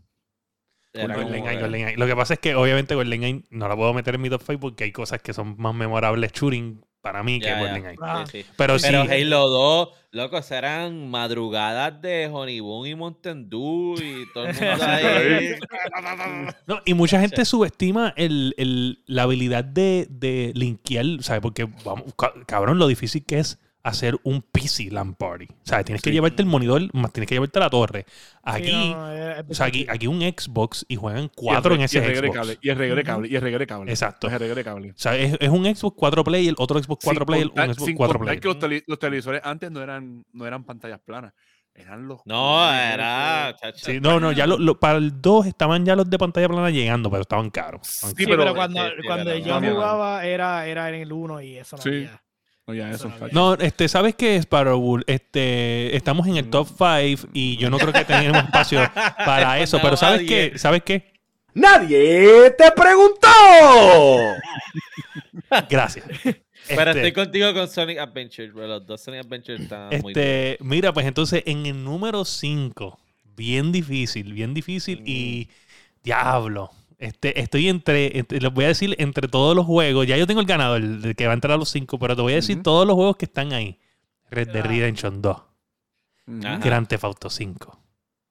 Era 0.94 1.16
Golden 1.16 1.40
como 1.40 1.50
Eye, 1.50 1.56
que- 1.58 1.62
Golden 1.64 1.88
Eye. 1.88 1.98
Lo 1.98 2.06
que 2.08 2.16
pasa 2.16 2.34
es 2.34 2.40
que 2.40 2.56
obviamente 2.56 2.96
Golden 2.96 3.24
Eye 3.24 3.44
no 3.50 3.68
la 3.68 3.76
puedo 3.76 3.94
meter 3.94 4.16
en 4.16 4.22
mi 4.22 4.30
top 4.30 4.42
5 4.46 4.60
porque 4.60 4.84
hay 4.86 4.92
cosas 4.92 5.22
que 5.22 5.34
son 5.34 5.56
más 5.58 5.74
memorables 5.74 6.32
shooting 6.34 6.84
para 7.02 7.24
mí 7.24 7.40
que 7.40 7.46
Ya. 7.48 7.60
Golden 7.60 7.86
Eye. 7.86 7.98
Ah. 8.02 8.26
Sí, 8.30 8.44
sí. 8.44 8.50
Pero 8.58 8.78
sí, 8.78 8.86
Pero 8.88 9.02
Halo 9.02 9.48
2, 9.50 9.90
loco, 10.12 10.42
serán 10.44 11.10
madrugadas 11.10 12.00
de 12.02 12.28
Honeyboon 12.32 12.88
y 12.88 12.96
Mountain 12.96 13.50
Dew 13.50 13.96
y 14.02 14.26
todo 14.34 14.46
el 14.46 14.54
mundo 14.54 14.84
ahí. 14.86 15.56
no, 16.68 16.82
y 16.86 16.94
mucha 16.94 17.20
gente 17.20 17.46
subestima 17.46 18.14
el, 18.18 18.54
el- 18.58 19.00
la 19.08 19.24
habilidad 19.24 19.64
de, 19.64 20.08
de 20.10 20.52
linkear, 20.56 21.06
¿sabes? 21.22 21.42
Porque, 21.42 21.68
vamos, 21.86 22.14
ca- 22.18 22.34
cabrón, 22.46 22.78
lo 22.80 22.88
difícil 22.88 23.26
que 23.26 23.40
es 23.40 23.60
hacer 23.84 24.20
un 24.24 24.42
PC 24.42 24.90
LAN 24.92 25.16
party. 25.16 25.46
O 25.46 25.56
sea, 25.64 25.84
tienes 25.84 26.02
que 26.02 26.12
llevarte 26.12 26.42
el 26.42 26.48
monitor, 26.48 26.82
más 26.94 27.12
tienes 27.12 27.28
que 27.28 27.36
llevarte 27.36 27.60
la 27.60 27.70
torre. 27.70 28.06
Aquí, 28.44 28.66
Sí, 28.68 28.94
no, 28.94 29.12
es- 29.12 29.38
es 29.40 29.46
o 29.50 29.54
sea, 29.54 29.66
aquí, 29.68 29.86
aquí 29.90 30.08
un 30.08 30.22
Xbox 30.22 30.86
y 30.88 30.96
juegan 30.96 31.30
cuatro 31.36 31.72
Y 31.74 31.76
en 31.76 31.82
el- 31.82 31.86
ese 31.86 31.98
y 32.00 32.02
el 32.02 32.18
Xbox. 32.18 32.36
cable, 32.36 32.58
y 32.62 32.70
el 32.70 32.78
regre 32.78 33.04
cable, 33.04 33.28
y 33.30 33.36
el 33.36 33.42
regre 33.42 33.68
cable. 33.68 33.92
Exacto. 33.92 34.28
Es 34.28 34.34
el 34.34 34.40
regre 34.40 34.64
cable. 34.64 34.92
O 34.92 34.94
sea, 34.98 35.18
es, 35.18 35.36
es 35.40 35.50
un 35.50 35.64
Xbox 35.66 35.96
4 35.98 36.24
player, 36.24 36.54
otro 36.58 36.78
Xbox 36.82 37.04
4 37.04 37.22
Sin 37.22 37.26
player, 37.26 37.48
contar- 37.48 37.68
un 37.70 37.74
Xbox 37.76 37.86
sin 37.86 37.96
4 37.96 38.20
contar 38.20 38.26
player. 38.28 38.42
que 38.42 38.48
los, 38.48 38.60
tele- 38.60 38.84
los 38.88 39.00
televisores 39.00 39.42
antes 39.44 39.72
no 39.72 39.82
eran, 39.82 40.24
no 40.34 40.46
eran 40.46 40.64
pantallas 40.64 41.00
planas. 41.00 41.34
Eran 41.74 42.06
los. 42.06 42.20
No, 42.26 42.70
era. 42.70 43.56
Sí, 43.76 44.02
no, 44.02 44.20
no, 44.20 44.34
ya 44.34 44.46
lo- 44.46 44.58
lo- 44.60 44.78
para 44.78 44.98
el 44.98 45.22
2 45.22 45.46
estaban 45.46 45.86
ya 45.86 45.96
los 45.96 46.10
de 46.10 46.18
pantalla 46.18 46.50
plana 46.50 46.70
llegando, 46.70 47.10
pero 47.10 47.22
estaban 47.22 47.50
caros. 47.50 47.88
Estaban 47.88 48.16
Sí, 48.18 48.26
pero- 48.26 48.38
pero, 48.40 48.56
cuando, 48.56 48.84
Sí, 48.86 48.92
sí, 48.98 49.08
cuando 49.08 49.32
verdad, 49.32 49.62
yo 49.62 49.74
jugaba 49.74 50.26
era, 50.26 50.68
era 50.68 50.90
en 50.90 50.96
el 50.96 51.14
1 51.14 51.42
y 51.42 51.56
eso 51.58 51.78
no 51.78 51.82
Sí. 51.82 51.90
había. 51.90 52.22
No, 52.72 52.74
ya 52.74 52.92
Eso 52.92 53.12
no 53.32 53.54
este, 53.56 53.88
¿sabes 53.88 54.16
qué 54.16 54.36
es 54.36 54.42
Sparrow? 54.44 55.00
Este, 55.08 55.96
estamos 55.96 56.28
en 56.28 56.38
el 56.38 56.50
top 56.50 56.68
5 56.68 57.30
y 57.34 57.58
yo 57.58 57.70
no 57.70 57.78
creo 57.78 57.94
que 57.94 58.06
tengamos 58.06 58.46
espacio 58.46 58.82
para 58.94 59.60
eso, 59.60 59.80
pero 59.82 59.98
¿sabes 59.98 60.28
qué? 60.28 60.54
¿Sabes 60.58 60.84
qué? 60.84 61.12
¡Nadie 61.54 62.52
te 62.52 62.72
preguntó! 62.72 63.28
Gracias. 65.70 66.06
Pero 66.24 66.92
Este, 66.92 67.08
estoy 67.08 67.12
contigo 67.12 67.54
con 67.54 67.68
Sonic 67.68 67.98
Adventure, 67.98 68.52
bro. 68.52 68.68
Los 68.68 68.86
dos 68.86 69.02
Sonic 69.02 69.26
Adventure 69.26 69.62
están 69.62 69.90
muy 70.02 70.14
Este, 70.14 70.58
mira, 70.62 70.94
pues 70.94 71.06
entonces 71.06 71.44
en 71.46 71.66
el 71.66 71.84
número 71.84 72.24
5, 72.24 72.98
bien 73.36 73.72
difícil, 73.72 74.32
bien 74.32 74.54
difícil 74.54 75.04
y 75.06 75.50
diablo. 76.04 76.72
Este, 77.02 77.40
estoy 77.40 77.68
entre, 77.68 78.16
entre- 78.20 78.40
les 78.40 78.54
voy 78.54 78.66
a 78.66 78.68
decir 78.68 78.96
entre 79.00 79.28
todos 79.28 79.56
los 79.56 79.66
juegos, 79.66 80.06
ya 80.06 80.18
yo 80.18 80.28
tengo 80.28 80.40
el 80.40 80.46
ganador, 80.46 80.82
el, 80.82 81.04
el 81.04 81.16
que 81.16 81.26
va 81.26 81.32
a 81.32 81.34
entrar 81.34 81.54
a 81.54 81.58
los 81.58 81.70
5, 81.70 81.98
pero 81.98 82.16
te 82.16 82.22
voy 82.22 82.34
a 82.34 82.36
decir 82.36 82.62
todos 82.62 82.86
los 82.86 82.96
juegos 82.96 83.18
que 83.18 83.26
están 83.26 83.54
ahí. 83.54 83.80
Red 84.30 84.50
Dead. 84.52 84.64
Redemption 84.64 85.22
2, 85.22 85.38
Ujú, 86.28 86.48
Ajá. 86.48 86.58
Grand 86.60 86.88
Theft 86.88 87.04
Auto 87.04 87.30
5, 87.30 87.80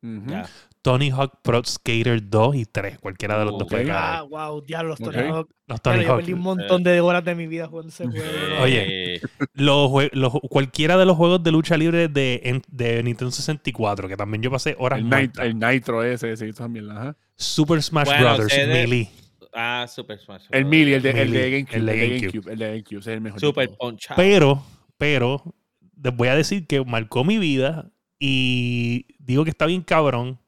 ujú. 0.02 0.30
Ya. 0.30 0.48
Tony 0.82 1.10
Hawk 1.10 1.40
Pro 1.42 1.62
Skater 1.64 2.30
2 2.30 2.56
y 2.56 2.64
3, 2.64 2.98
cualquiera 3.00 3.38
de 3.38 3.44
los 3.44 3.52
dos 3.54 3.62
Ok. 3.64 3.70
puede 3.70 3.84
caer. 3.86 3.96
Ah, 3.98 4.22
wow, 4.22 4.62
diablo, 4.62 4.90
los. 4.90 4.98
Tony 4.98 5.28
Hawk. 5.28 5.50
Los 5.66 5.82
Tony 5.82 6.02
yo 6.04 6.08
Hawk. 6.10 6.16
perdí 6.20 6.32
un 6.32 6.40
montón 6.40 6.82
de 6.82 7.00
horas 7.00 7.24
de 7.24 7.34
mi 7.34 7.46
vida 7.46 7.66
jugando 7.66 7.90
ese 7.90 8.06
juego. 8.06 8.24
Oye. 8.62 9.20
Los 9.54 9.90
los- 10.12 10.32
cualquiera 10.48 10.96
de 10.96 11.04
los 11.04 11.16
juegos 11.16 11.42
de 11.42 11.52
lucha 11.52 11.76
libre 11.76 12.08
de, 12.08 12.62
de 12.68 13.02
Nintendo 13.02 13.30
64, 13.30 14.08
que 14.08 14.16
también 14.16 14.42
yo 14.42 14.50
pasé 14.50 14.74
horas 14.78 15.00
El, 15.00 15.06
nit- 15.10 15.38
el 15.42 15.58
Nitro 15.58 16.02
ese, 16.02 16.32
ese 16.32 16.50
también. 16.54 16.90
Ajá. 16.90 17.14
Super 17.36 17.82
Smash 17.82 18.06
Bueno, 18.06 18.24
Brothers, 18.36 18.56
de- 18.56 18.66
Melee. 18.66 19.10
Ah, 19.52 19.86
Super 19.88 20.18
Smash. 20.18 20.44
El 20.50 20.64
Bros. 20.64 20.70
Mili, 20.70 20.94
el 20.94 21.02
de, 21.02 21.10
el 21.10 21.16
de 21.16 21.24
Melee, 21.26 21.50
GameCube. 21.50 21.76
el 21.76 21.86
de 21.86 21.92
El 21.92 21.98
de 21.98 22.06
GameCube. 22.08 22.30
GameCube. 22.32 22.52
El 22.52 22.58
de 22.58 22.66
GameCube. 22.68 22.98
es 23.00 23.06
el 23.08 23.20
mejor. 23.20 23.40
Super. 23.40 23.70
Punch 23.78 24.10
Out. 24.10 24.16
Pero, 24.16 24.64
pero, 24.96 25.54
les 26.02 26.16
voy 26.16 26.28
a 26.28 26.34
decir 26.34 26.66
que 26.66 26.82
marcó 26.84 27.22
mi 27.24 27.36
vida 27.38 27.90
y 28.18 29.06
digo 29.18 29.44
que 29.44 29.50
está 29.50 29.66
bien 29.66 29.82
cabrón. 29.82 30.38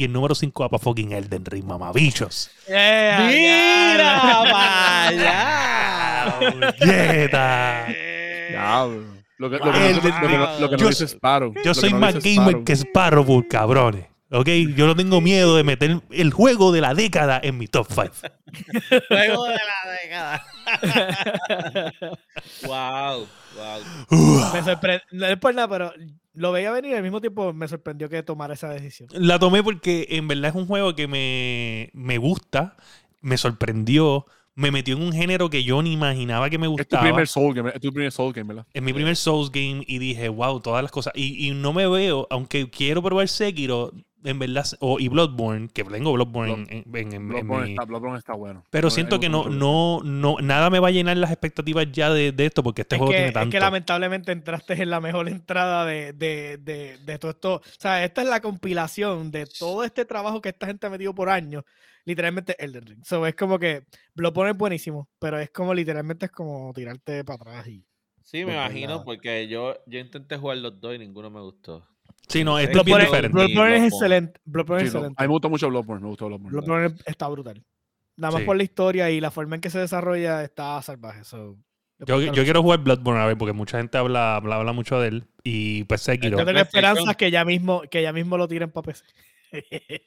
Y 0.00 0.04
el 0.04 0.12
número 0.14 0.34
5 0.34 0.62
va 0.62 0.70
para 0.70 0.82
fucking 0.82 1.12
Elden 1.12 1.44
Ring, 1.44 1.66
mamabichos. 1.66 2.50
Yeah, 2.66 3.28
¡Mira! 3.28 5.10
¡Yeta! 6.80 7.86
Diablo. 8.48 9.04
Lo 9.36 9.50
que, 9.50 9.58
lo 9.58 9.64
que 9.64 9.70
Wow. 9.70 9.78
no, 9.78 9.90
lo 9.90 10.00
que 10.00 10.08
no- 10.38 10.58
lo 10.60 10.70
que 10.70 10.76
no 10.76 10.82
Yo- 10.82 10.88
dice 10.88 11.04
Sparrow. 11.06 11.52
Yo 11.62 11.74
soy 11.74 11.92
no 11.92 11.98
más 11.98 12.14
gamer 12.14 12.38
Sparrow. 12.48 12.64
que 12.64 12.72
Sparrow, 12.76 13.44
cabrones. 13.50 14.06
¿Ok? 14.32 14.48
Yo 14.74 14.86
no 14.86 14.96
tengo 14.96 15.20
miedo 15.20 15.54
de 15.56 15.64
meter 15.64 16.00
el 16.10 16.30
juego 16.32 16.72
de 16.72 16.80
la 16.80 16.94
década 16.94 17.38
en 17.42 17.58
mi 17.58 17.66
top 17.66 17.86
5. 17.90 18.06
Juego 19.08 19.44
de 19.44 19.58
la 19.58 19.92
década. 20.02 20.46
wow, 22.66 23.26
wow. 23.56 24.52
Me 24.54 24.62
sorprendió, 24.62 25.04
no 25.12 25.26
es 25.26 25.36
por 25.36 25.54
nada, 25.54 25.68
pero 25.68 25.92
lo 26.40 26.52
veía 26.52 26.70
venir 26.72 26.92
y 26.92 26.94
al 26.94 27.02
mismo 27.02 27.20
tiempo 27.20 27.52
me 27.52 27.68
sorprendió 27.68 28.08
que 28.08 28.22
tomara 28.22 28.54
esa 28.54 28.68
decisión. 28.70 29.08
La 29.12 29.38
tomé 29.38 29.62
porque 29.62 30.06
en 30.10 30.26
verdad 30.26 30.50
es 30.50 30.54
un 30.56 30.66
juego 30.66 30.94
que 30.94 31.06
me, 31.06 31.90
me 31.92 32.18
gusta, 32.18 32.76
me 33.20 33.36
sorprendió, 33.36 34.26
me 34.54 34.70
metió 34.70 34.96
en 34.96 35.02
un 35.02 35.12
género 35.12 35.50
que 35.50 35.62
yo 35.64 35.82
ni 35.82 35.92
imaginaba 35.92 36.48
que 36.50 36.58
me 36.58 36.66
Es 36.66 36.70
tu 36.70 36.76
gustaba. 36.78 37.02
primer 37.02 37.28
Soul 37.28 37.54
Game. 37.54 37.70
Es 37.74 37.80
tu 37.80 37.92
primer 37.92 38.10
Soul 38.12 38.32
Game, 38.32 38.48
¿verdad? 38.48 38.66
Es 38.72 38.82
mi 38.82 38.92
primer 38.92 39.16
Souls 39.16 39.50
game 39.50 39.84
y 39.86 39.98
dije, 39.98 40.28
wow, 40.28 40.60
todas 40.60 40.82
las 40.82 40.90
cosas. 40.90 41.12
Y, 41.14 41.46
y 41.48 41.50
no 41.52 41.72
me 41.72 41.86
veo, 41.86 42.26
aunque 42.30 42.68
quiero 42.70 43.02
probar 43.02 43.28
Sekiro, 43.28 43.92
en 44.24 44.38
verdad, 44.38 44.66
o, 44.80 44.98
y 44.98 45.08
Bloodborne, 45.08 45.68
que 45.68 45.84
tengo 45.84 46.12
Bloodborne 46.12 46.52
en, 46.52 46.66
en- 46.70 46.96
en- 46.96 47.12
en 47.14 47.28
Bloodborne, 47.28 47.64
mi- 47.66 47.70
está, 47.72 47.84
Bloodborne 47.84 48.18
está 48.18 48.34
bueno. 48.34 48.64
Pero 48.70 48.86
No, 48.86 48.90
siento 48.90 49.18
que 49.20 49.28
no, 49.28 49.48
no, 49.48 50.00
no, 50.04 50.36
nada 50.40 50.70
me 50.70 50.78
va 50.78 50.88
a 50.88 50.90
llenar 50.90 51.16
las 51.16 51.30
expectativas 51.30 51.86
ya 51.92 52.10
de, 52.10 52.32
de 52.32 52.46
esto, 52.46 52.62
porque 52.62 52.82
este 52.82 52.96
Es 52.96 52.98
juego 52.98 53.12
que, 53.12 53.16
tiene 53.16 53.28
es 53.28 53.34
tanto. 53.34 53.50
que 53.50 53.60
lamentablemente 53.60 54.32
entraste 54.32 54.74
en 54.82 54.90
la 54.90 55.00
mejor 55.00 55.28
entrada 55.28 55.84
de, 55.84 56.12
de, 56.12 56.58
de, 56.58 56.98
de 56.98 57.18
todo 57.18 57.30
esto. 57.32 57.54
O 57.56 57.62
sea, 57.78 58.04
esta 58.04 58.22
es 58.22 58.28
la 58.28 58.40
compilación 58.40 59.30
de 59.30 59.46
todo 59.46 59.84
este 59.84 60.04
trabajo 60.04 60.40
que 60.40 60.50
esta 60.50 60.66
gente 60.66 60.86
ha 60.86 60.90
metido 60.90 61.14
por 61.14 61.28
años. 61.28 61.64
Literalmente 62.04 62.56
Elden 62.62 62.86
Ring. 62.86 63.04
So, 63.04 63.26
es 63.26 63.34
como 63.34 63.58
que 63.58 63.84
Bloodborne 64.14 64.52
es 64.52 64.56
buenísimo, 64.58 65.08
pero 65.18 65.38
es 65.38 65.50
como 65.50 65.74
literalmente 65.74 66.26
es 66.26 66.32
como 66.32 66.72
tirarte 66.74 67.24
para 67.24 67.36
atrás 67.36 67.68
y 67.68 67.84
Sí, 68.22 68.44
me 68.44 68.52
imagino, 68.54 68.88
nada. 68.92 69.04
porque 69.04 69.48
yo, 69.48 69.74
yo 69.86 69.98
intenté 69.98 70.36
jugar 70.36 70.58
los 70.58 70.80
dos 70.80 70.94
y 70.94 70.98
ninguno 70.98 71.30
me 71.30 71.40
gustó. 71.40 71.84
Sí, 72.30 72.44
no, 72.44 72.58
esto 72.58 72.78
es 72.78 72.84
bien 72.84 72.96
Bloodborne, 72.98 73.04
diferente. 73.06 73.36
Blood- 73.36 73.46
Bloodborne 73.52 73.76
es 73.76 73.92
excelente. 73.92 74.40
Bloodborne 74.44 74.80
Sí, 74.82 74.86
es 74.88 74.94
no, 74.94 74.98
excelente. 75.00 75.20
a 75.20 75.22
mí 75.24 75.28
me 75.28 75.32
gustó 75.32 75.50
mucho 75.50 75.68
Bloodborne. 75.68 76.02
Me 76.02 76.08
gustó 76.08 76.26
Bloodborne. 76.28 76.50
Bloodborne 76.58 76.94
está 77.06 77.28
brutal. 77.28 77.62
Nada 78.16 78.32
más 78.32 78.40
Sí. 78.42 78.46
por 78.46 78.56
la 78.56 78.62
historia 78.62 79.10
y 79.10 79.20
la 79.20 79.30
forma 79.30 79.54
en 79.56 79.60
que 79.60 79.70
se 79.70 79.78
desarrolla 79.78 80.42
está 80.44 80.80
salvaje. 80.82 81.24
so, 81.24 81.56
Yo, 82.06 82.20
yo 82.20 82.44
quiero 82.44 82.62
jugar 82.62 82.78
Bloodborne 82.80 83.20
a 83.20 83.26
ver, 83.26 83.36
porque 83.36 83.52
mucha 83.52 83.78
gente 83.78 83.98
habla, 83.98 84.36
habla, 84.36 84.56
habla 84.56 84.72
mucho 84.72 85.00
de 85.00 85.08
él. 85.08 85.24
Y 85.42 85.84
pues 85.84 86.02
Sekiro. 86.02 86.30
Yo 86.38 86.44
tengo 86.44 86.52
PlayStation. 86.52 86.84
esperanzas 86.90 87.16
que 87.16 87.30
ya 87.30 87.44
mismo, 87.44 87.82
que 87.90 88.02
ya 88.02 88.12
mismo 88.12 88.38
lo 88.38 88.46
tiren 88.48 88.70
para 88.70 88.84
PC. 88.86 89.04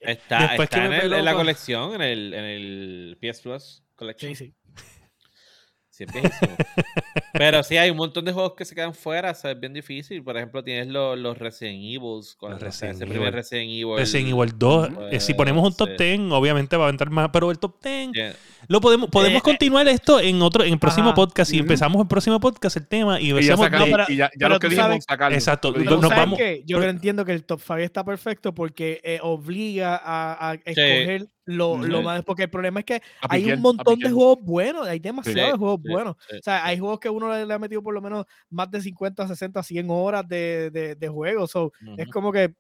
Está, 0.01 0.55
está 0.55 0.85
en, 0.85 0.93
el- 0.93 1.13
en 1.13 1.25
la 1.25 1.33
colección, 1.33 1.95
en 1.95 2.01
el, 2.01 2.33
en 2.33 2.45
el 2.45 3.17
PS 3.21 3.41
Plus 3.41 3.83
Collection. 3.95 4.33
Sí, 4.35 4.45
sí. 4.45 4.53
Sí, 5.93 6.05
es 6.05 6.11
viejísimo. 6.11 6.55
Pero 7.33 7.61
sí, 7.61 7.77
hay 7.77 7.91
un 7.91 7.97
montón 7.97 8.25
de 8.25 8.31
juegos 8.31 8.53
que 8.57 8.65
se 8.65 8.73
quedan 8.73 8.95
fuera, 8.95 9.29
o 9.29 9.35
sea, 9.35 9.51
es 9.51 9.59
bien 9.59 9.73
difícil. 9.73 10.23
Por 10.23 10.35
ejemplo, 10.35 10.63
tienes 10.63 10.87
los, 10.87 11.15
los 11.19 11.37
Resident 11.37 11.77
Evils. 11.83 12.35
Cuando, 12.35 12.65
Los 12.65 12.75
o 12.75 12.77
sea, 12.79 12.89
ese 12.89 13.05
Resident 13.05 13.21
Evil. 13.21 13.33
Resident 13.33 13.69
Evil. 13.71 13.97
Resident 13.97 14.29
Evil 14.29 14.53
2. 14.57 14.89
eh, 15.11 15.19
si 15.19 15.35
ponemos 15.35 15.63
un 15.67 15.75
top 15.75 15.89
sí. 15.95 16.03
10, 16.03 16.31
obviamente 16.31 16.75
va 16.77 16.87
a 16.87 16.89
entrar 16.89 17.11
más, 17.11 17.29
pero 17.31 17.51
el 17.51 17.59
top 17.59 17.75
10 17.83 18.11
Yeah. 18.13 18.35
Lo 18.67 18.81
podemos 18.81 19.09
podemos 19.09 19.39
Eh, 19.39 19.43
continuar 19.43 19.87
esto 19.87 20.19
en 20.19 20.41
otro 20.41 20.63
en 20.63 20.73
el 20.73 20.79
próximo 20.79 21.07
Ajá. 21.09 21.15
podcast 21.15 21.51
y 21.51 21.55
Ujú. 21.57 21.63
empezamos 21.63 22.01
el 22.01 22.07
próximo 22.07 22.39
podcast 22.39 22.77
el 22.77 22.87
tema 22.87 23.19
y 23.19 23.31
Y 23.31 23.43
ya, 23.43 23.57
sacamos- 23.57 24.09
y 24.09 24.15
lo 24.17 24.59
que 24.59 24.69
dijimos, 24.69 25.03
sacarlo. 25.07 25.35
Exacto, 25.35 25.69
Lo 25.71 25.75
Pero 25.77 25.91
nos 25.91 26.01
¿sabes 26.01 26.17
vamos- 26.17 26.37
qué? 26.39 26.63
Yo 26.65 26.79
pero- 26.79 26.89
entiendo 26.89 27.25
que 27.25 27.33
el 27.33 27.43
top 27.45 27.59
5 27.61 27.77
está 27.79 28.03
perfecto 28.03 28.53
porque 28.53 29.01
eh, 29.03 29.19
obliga 29.21 29.95
a, 30.03 30.51
a 30.51 30.53
escoger 30.53 31.27
lo, 31.45 31.77
lo 31.77 31.97
Sí. 31.99 32.03
más. 32.05 32.23
Porque 32.23 32.43
el 32.43 32.49
problema 32.49 32.79
es 32.79 32.85
que 32.85 32.95
A 33.21 33.27
hay 33.33 33.51
un 33.51 33.59
montón 33.61 33.99
de 33.99 34.09
juegos 34.09 34.37
buenos, 34.41 34.87
hay 34.87 34.99
demasiados 34.99 35.53
Sí, 35.53 35.57
juegos 35.59 35.81
sí, 35.83 35.89
buenos. 35.91 36.15
sí, 36.29 36.37
O 36.37 36.41
sea, 36.41 36.57
sí. 36.59 36.61
hay 36.65 36.79
juegos 36.79 36.99
que 36.99 37.09
uno 37.09 37.33
le, 37.33 37.45
le 37.45 37.53
ha 37.53 37.59
metido 37.59 37.83
por 37.83 37.93
lo 37.93 38.01
menos 38.01 38.25
más 38.49 38.71
de 38.71 38.81
50, 38.81 39.27
60, 39.27 39.61
100 39.61 39.87
horas 39.89 40.25
de, 40.27 40.69
de, 40.71 40.95
de 40.95 41.07
juego. 41.09 41.45
So, 41.47 41.73
Es 41.97 42.07
como 42.09 42.31
que 42.31 42.53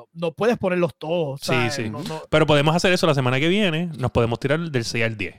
no, 0.00 0.28
no 0.28 0.32
puedes 0.32 0.56
ponerlos 0.58 0.94
todos. 0.96 1.40
Sí, 1.40 1.46
¿sabes? 1.48 1.74
sí. 1.74 1.90
No- 1.90 2.02
no- 2.02 2.22
pero 2.30 2.46
podemos 2.46 2.74
hacer 2.74 2.92
eso 2.92 3.06
la 3.06 3.14
semana 3.14 3.38
que 3.40 3.48
viene, 3.48 3.86
nos 3.98 4.10
podemos 4.10 4.38
tirar 4.40 4.58
del 4.60 4.84
6 4.84 5.04
al 5.04 5.16
10. 5.16 5.34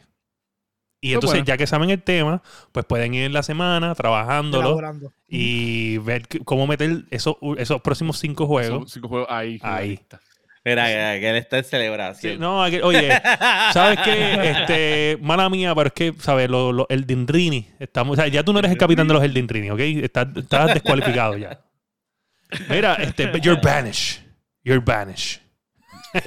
Y 1.04 1.08
Pues 1.10 1.14
entonces, 1.16 1.40
bueno. 1.40 1.46
ya 1.46 1.58
que 1.58 1.66
saben 1.68 1.90
el 1.90 2.04
tema, 2.04 2.44
pues 2.72 2.86
pueden 2.86 3.14
ir 3.16 3.24
en 3.24 3.34
la 3.34 3.42
semana 3.42 3.96
trabajándolo 3.96 4.68
elaborando. 4.68 5.12
y 5.28 5.98
ver 5.98 6.28
cómo 6.46 6.68
meter 6.68 7.06
esos, 7.10 7.36
esos 7.58 7.82
próximos 7.82 8.20
cinco 8.20 8.46
juegos. 8.46 8.92
Cinco 8.92 9.08
juegos 9.08 9.28
ahí. 9.32 9.58
Ahí. 9.64 10.00
Mira, 10.64 10.86
que, 10.86 11.20
que 11.22 11.30
él 11.32 11.36
está 11.38 11.58
en 11.58 11.64
Sí, 11.64 11.70
celebración. 11.72 12.40
no, 12.40 12.60
oye, 12.62 13.10
¿sabes 13.74 13.98
qué? 14.04 14.52
Este, 14.52 15.18
mala 15.24 15.50
mía, 15.50 15.74
pero 15.74 15.88
es 15.88 15.94
que, 15.94 16.14
¿sabes? 16.20 16.48
Lo, 16.52 16.72
lo- 16.72 16.86
el 16.88 17.08
Dindrini, 17.08 17.68
estamos, 17.80 18.14
o 18.16 18.22
sea, 18.22 18.28
ya 18.30 18.44
tú 18.44 18.54
no 18.54 18.60
eres 18.60 18.70
el 18.70 18.78
capitán 18.78 19.08
de 19.08 19.16
los 19.16 19.24
El 19.24 19.34
Dindrini, 19.34 19.72
¿ok? 19.72 19.80
Estás, 19.80 20.28
estás 20.36 20.72
descualificado 20.76 21.36
ya. 21.36 21.62
Mira, 22.70 22.94
este, 22.96 23.32
you're 23.42 23.60
banished. 23.60 24.22
You're 24.64 24.82
banished. 24.84 25.42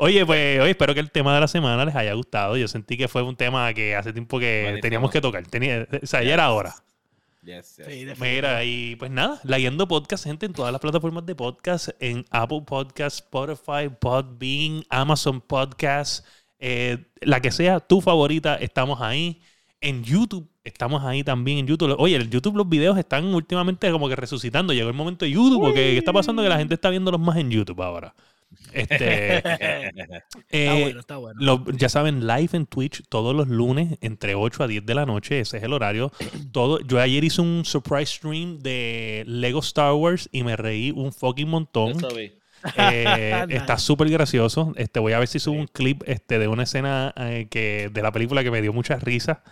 Oye, 0.00 0.24
pues, 0.24 0.60
oye, 0.60 0.70
espero 0.70 0.94
que 0.94 1.00
el 1.00 1.10
tema 1.10 1.34
de 1.34 1.40
la 1.40 1.48
semana 1.48 1.84
les 1.84 1.96
haya 1.96 2.12
gustado. 2.12 2.56
Yo 2.56 2.68
sentí 2.68 2.96
que 2.96 3.08
fue 3.08 3.22
un 3.22 3.34
tema 3.34 3.74
que 3.74 3.96
hace 3.96 4.12
tiempo 4.12 4.38
que 4.38 4.60
Buenísimo. 4.62 4.82
teníamos 4.82 5.10
que 5.10 5.20
tocar. 5.20 5.44
Tenía, 5.44 5.88
o 6.02 6.06
sea, 6.06 6.22
ya 6.22 6.34
era 6.34 6.52
hora. 6.52 6.72
Yes, 7.42 7.78
yes. 7.78 7.86
Sí, 7.86 8.06
Mira, 8.20 8.62
y 8.62 8.94
pues 8.94 9.10
nada, 9.10 9.40
leyendo 9.42 9.88
podcast, 9.88 10.22
gente, 10.22 10.46
en 10.46 10.52
todas 10.52 10.70
las 10.70 10.80
plataformas 10.80 11.26
de 11.26 11.34
podcast, 11.34 11.88
en 11.98 12.24
Apple 12.30 12.62
Podcast, 12.64 13.24
Spotify, 13.24 13.88
Podbean, 13.88 14.84
Amazon 14.88 15.40
Podcast, 15.40 16.24
eh, 16.60 16.98
la 17.20 17.40
que 17.40 17.50
sea 17.50 17.80
tu 17.80 18.00
favorita, 18.00 18.54
estamos 18.54 19.00
ahí. 19.00 19.42
En 19.80 20.02
YouTube, 20.02 20.48
estamos 20.64 21.04
ahí 21.04 21.22
también 21.22 21.58
en 21.58 21.66
YouTube. 21.68 21.94
Oye, 21.98 22.16
en 22.16 22.28
YouTube 22.30 22.56
los 22.56 22.68
videos 22.68 22.98
están 22.98 23.26
últimamente 23.32 23.90
como 23.92 24.08
que 24.08 24.16
resucitando. 24.16 24.72
Llegó 24.72 24.88
el 24.88 24.94
momento 24.94 25.24
de 25.24 25.30
YouTube, 25.30 25.60
porque 25.60 25.92
¿qué 25.92 25.98
está 25.98 26.12
pasando? 26.12 26.42
Que 26.42 26.48
la 26.48 26.58
gente 26.58 26.74
está 26.74 26.90
viéndolos 26.90 27.20
más 27.20 27.36
en 27.36 27.50
YouTube 27.50 27.80
ahora. 27.82 28.12
Este, 28.72 29.36
Está 29.38 30.22
eh, 30.50 30.80
bueno, 30.82 31.00
está 31.00 31.16
bueno. 31.18 31.38
lo- 31.40 31.64
ya 31.72 31.88
saben, 31.90 32.26
live 32.26 32.48
en 32.54 32.64
Twitch 32.66 33.02
todos 33.10 33.36
los 33.36 33.46
lunes 33.48 33.98
entre 34.00 34.34
8 34.34 34.64
a 34.64 34.66
10 34.66 34.84
de 34.86 34.94
la 34.94 35.04
noche. 35.06 35.40
Ese 35.40 35.58
es 35.58 35.62
el 35.62 35.72
horario. 35.72 36.10
Todo, 36.52 36.80
yo 36.80 36.98
ayer 37.00 37.22
hice 37.22 37.40
un 37.42 37.64
surprise 37.64 38.06
stream 38.16 38.58
de 38.60 39.22
Lego 39.26 39.60
Star 39.60 39.92
Wars 39.92 40.28
y 40.32 40.42
me 40.44 40.56
reí 40.56 40.90
un 40.90 41.12
fucking 41.12 41.48
montón. 41.48 41.92
Vi. 42.16 42.32
Eh, 42.76 43.46
está 43.50 43.78
súper 43.78 44.08
gracioso. 44.10 44.72
Este, 44.76 45.00
voy 45.00 45.12
a 45.12 45.18
ver 45.18 45.28
si 45.28 45.38
subo 45.38 45.56
un 45.58 45.66
clip 45.66 46.02
este, 46.06 46.38
de 46.38 46.48
una 46.48 46.64
escena 46.64 47.12
eh, 47.16 47.46
que, 47.50 47.90
de 47.92 48.02
la 48.02 48.12
película 48.12 48.42
que 48.42 48.50
me 48.50 48.62
dio 48.62 48.72
mucha 48.72 48.96
risa. 48.96 49.42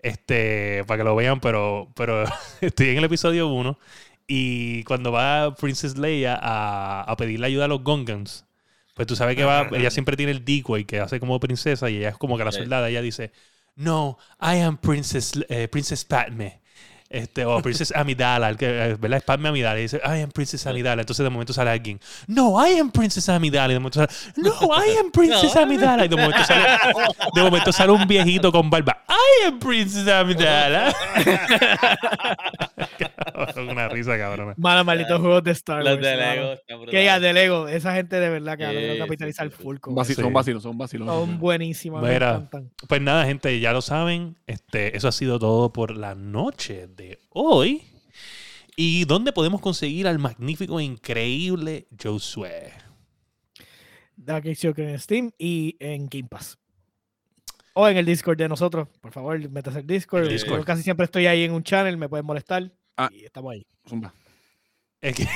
Este, 0.00 0.84
para 0.86 0.98
que 0.98 1.04
lo 1.04 1.16
vean, 1.16 1.40
pero, 1.40 1.90
pero 1.96 2.24
estoy 2.60 2.90
en 2.90 2.98
el 2.98 3.04
episodio 3.04 3.48
1. 3.48 3.78
Y 4.26 4.84
cuando 4.84 5.12
va 5.12 5.54
Princess 5.54 5.98
Leia 5.98 6.38
a, 6.40 7.02
a 7.02 7.16
pedirle 7.16 7.46
ayuda 7.46 7.66
a 7.66 7.68
los 7.68 7.82
Gungans, 7.82 8.46
pues 8.94 9.08
tú 9.08 9.16
sabes 9.16 9.36
que 9.36 9.44
va, 9.44 9.68
ella 9.72 9.90
siempre 9.90 10.16
tiene 10.16 10.32
el 10.32 10.44
decoy 10.44 10.84
que 10.84 11.00
hace 11.00 11.18
como 11.18 11.40
princesa 11.40 11.90
y 11.90 11.96
ella 11.98 12.10
es 12.10 12.16
como 12.16 12.38
que 12.38 12.44
la 12.44 12.52
soldada. 12.52 12.88
Ella 12.88 13.02
dice, 13.02 13.32
no, 13.74 14.18
I 14.40 14.60
am 14.60 14.78
Princess, 14.78 15.32
eh, 15.48 15.68
Princess 15.68 16.04
Padme. 16.04 16.60
Este, 17.14 17.44
o 17.44 17.62
Princess 17.62 17.92
Amidala, 17.94 18.48
el 18.48 18.56
que, 18.56 18.66
eh, 18.66 18.96
¿verdad? 18.98 19.18
Es 19.18 19.24
Padme 19.24 19.48
Amidala. 19.48 19.78
Y 19.78 19.82
dice, 19.82 20.00
I 20.04 20.22
am 20.22 20.30
Princess 20.32 20.66
Amidala. 20.66 21.02
Entonces 21.02 21.22
de 21.22 21.30
momento 21.30 21.52
sale 21.52 21.70
alguien, 21.70 22.00
no, 22.26 22.54
I 22.66 22.78
am 22.78 22.90
Princess 22.90 23.28
Amidala. 23.28 23.72
Y 23.72 23.74
de 23.74 23.80
momento 23.80 24.00
sale, 24.00 24.12
no, 24.36 24.52
I 24.52 24.98
am 24.98 25.10
Princess. 25.12 25.54
Amidala. 25.64 26.04
Y 26.04 26.08
de 26.08 26.16
momento 26.16 26.44
sale, 26.44 26.66
de 27.34 27.42
momento 27.42 27.72
sale 27.72 27.92
un 27.92 28.06
viejito 28.08 28.50
con 28.50 28.68
barba, 28.68 29.04
I 29.08 29.46
am 29.46 29.58
Princess 29.60 30.08
Amidala. 30.08 30.92
Cabrón, 32.98 33.68
Una 33.68 33.88
risa, 33.88 34.16
cabrón. 34.18 34.54
Mala, 34.56 34.84
malditos 34.84 35.20
juegos 35.20 35.42
de 35.42 35.50
Star 35.52 35.82
Wars. 35.82 35.96
Los 35.96 36.00
de. 36.00 36.16
Lego 36.16 36.86
Que 36.90 37.04
ya 37.04 37.18
de 37.20 37.32
Lego, 37.32 37.68
esa 37.68 37.94
gente 37.94 38.20
de 38.20 38.30
verdad 38.30 38.56
que 38.56 38.92
sí, 38.92 38.98
capitalizar 38.98 39.48
sí, 39.48 39.54
sí. 39.56 39.62
full. 39.62 39.78
con. 39.78 39.92
Son 40.04 40.32
vacilos, 40.32 40.62
son 40.62 40.78
vacilos. 40.78 41.08
Son 41.08 41.40
Mira. 41.40 42.30
encantan. 42.30 42.70
Pues 42.88 43.00
nada, 43.00 43.24
gente, 43.24 43.58
ya 43.60 43.72
lo 43.72 43.82
saben. 43.82 44.36
Este, 44.46 44.96
eso 44.96 45.08
ha 45.08 45.12
sido 45.12 45.38
todo 45.38 45.72
por 45.72 45.96
la 45.96 46.14
noche 46.14 46.86
de 46.86 47.03
hoy. 47.30 47.82
¿Y 48.76 49.04
dónde 49.04 49.32
podemos 49.32 49.60
conseguir 49.60 50.06
al 50.08 50.18
magnífico 50.18 50.80
e 50.80 50.84
increíble 50.84 51.86
Josué? 52.00 52.72
Dark 54.16 54.44
Joker 54.60 54.88
en 54.88 54.98
Steam 54.98 55.30
y 55.38 55.76
en 55.80 56.06
Game 56.08 56.28
Pass. 56.28 56.58
O 57.74 57.88
en 57.88 57.96
el 57.96 58.04
Discord 58.06 58.36
de 58.38 58.48
nosotros. 58.48 58.88
Por 59.00 59.12
favor, 59.12 59.38
métase 59.50 59.78
al 59.78 59.86
Discord. 59.86 60.24
El 60.24 60.28
Discord. 60.30 60.58
Yo 60.60 60.64
casi 60.64 60.82
siempre 60.82 61.04
estoy 61.04 61.26
ahí 61.26 61.42
en 61.44 61.52
un 61.52 61.62
channel, 61.62 61.96
me 61.96 62.08
pueden 62.08 62.24
molestar. 62.26 62.70
Ah. 62.96 63.08
Y 63.12 63.24
estamos 63.24 63.52
ahí. 63.52 63.66
Zumba. 63.88 64.12
Es 65.00 65.16
que- 65.16 65.26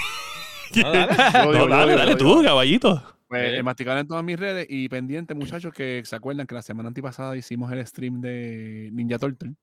No, 0.83 0.93
dale. 0.93 1.13
No, 1.69 1.87
dale, 1.97 2.17
tú, 2.17 2.43
caballito. 2.43 3.03
Pues, 3.27 3.59
eh, 3.59 3.63
masticar 3.63 3.99
en 3.99 4.07
todas 4.09 4.25
mis 4.25 4.39
redes 4.39 4.67
y 4.71 4.89
pendiente, 4.89 5.35
muchachos, 5.35 5.73
que 5.75 6.03
se 6.05 6.17
acuerdan 6.17 6.47
que 6.47 6.55
la 6.55 6.63
semana 6.63 6.89
antipasada 6.89 7.37
hicimos 7.37 7.71
el 7.73 7.87
stream 7.87 8.21
de 8.21 8.89
Ninja 8.93 9.19
Turtle 9.19 9.55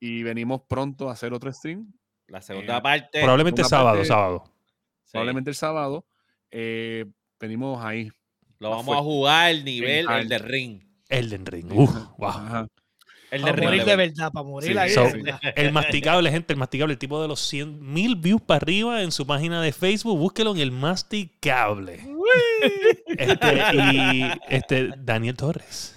y 0.00 0.22
venimos 0.22 0.62
pronto 0.68 1.08
a 1.08 1.12
hacer 1.12 1.32
otro 1.32 1.52
stream, 1.52 1.92
La 2.28 2.42
segunda 2.42 2.78
Eh, 2.78 2.82
parte. 2.82 3.20
Probablemente 3.20 3.62
sábado, 3.64 3.96
parte- 3.98 4.08
sábado. 4.08 4.44
sí, 5.04 5.10
probablemente 5.12 5.50
el 5.50 5.56
sábado. 5.56 6.06
eh, 6.50 7.04
venimos 7.40 7.84
ahí. 7.84 8.10
Lo 8.58 8.70
vamos 8.70 8.96
a 8.96 9.00
jugar 9.00 9.46
al 9.50 9.64
nivel 9.64 10.06
el 10.10 10.28
de 10.28 10.38
ring. 10.38 10.82
Elden 11.08 11.44
Ring. 11.46 11.70
Uf, 11.72 11.90
wow. 12.18 12.28
Ajá. 12.30 12.66
El 13.30 13.42
de 13.42 13.52
morir 13.52 13.84
de 13.84 13.96
verdad. 13.96 14.30
para 14.32 14.44
morir 14.46 14.72
Sí, 14.72 14.78
ahí. 14.78 14.90
so-. 14.90 15.06
El 15.56 15.72
masticable, 15.72 16.30
gente, 16.30 16.52
el 16.52 16.58
masticable, 16.58 16.92
el 16.94 16.98
tipo 16.98 17.20
de 17.20 17.28
los 17.28 17.40
100 17.40 17.80
mil 17.92 18.16
views 18.16 18.40
para 18.40 18.56
arriba 18.58 19.02
en 19.02 19.12
su 19.12 19.26
página 19.26 19.60
de 19.62 19.72
Facebook. 19.72 20.16
Búsquelo 20.18 20.52
en 20.52 20.58
el 20.60 20.70
masticable. 20.72 22.00
Este, 23.06 23.76
y 23.92 24.22
este, 24.48 24.90
Daniel 24.98 25.36
Torres. 25.36 25.95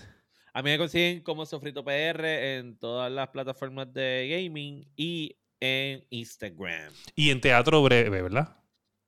A 0.59 0.61
mí 0.61 0.71
me 0.71 0.77
consiguen 0.77 1.21
como 1.21 1.45
Sofrito 1.45 1.85
PR 1.85 2.57
en 2.57 2.77
todas 2.77 3.09
las 3.09 3.29
plataformas 3.29 3.93
de 3.93 4.27
gaming 4.29 4.85
y 4.97 5.33
en 5.57 6.03
Instagram. 6.09 6.91
Y 7.15 7.29
en 7.29 7.39
Teatro 7.39 7.81
Breve, 7.81 8.21
¿verdad? 8.21 8.57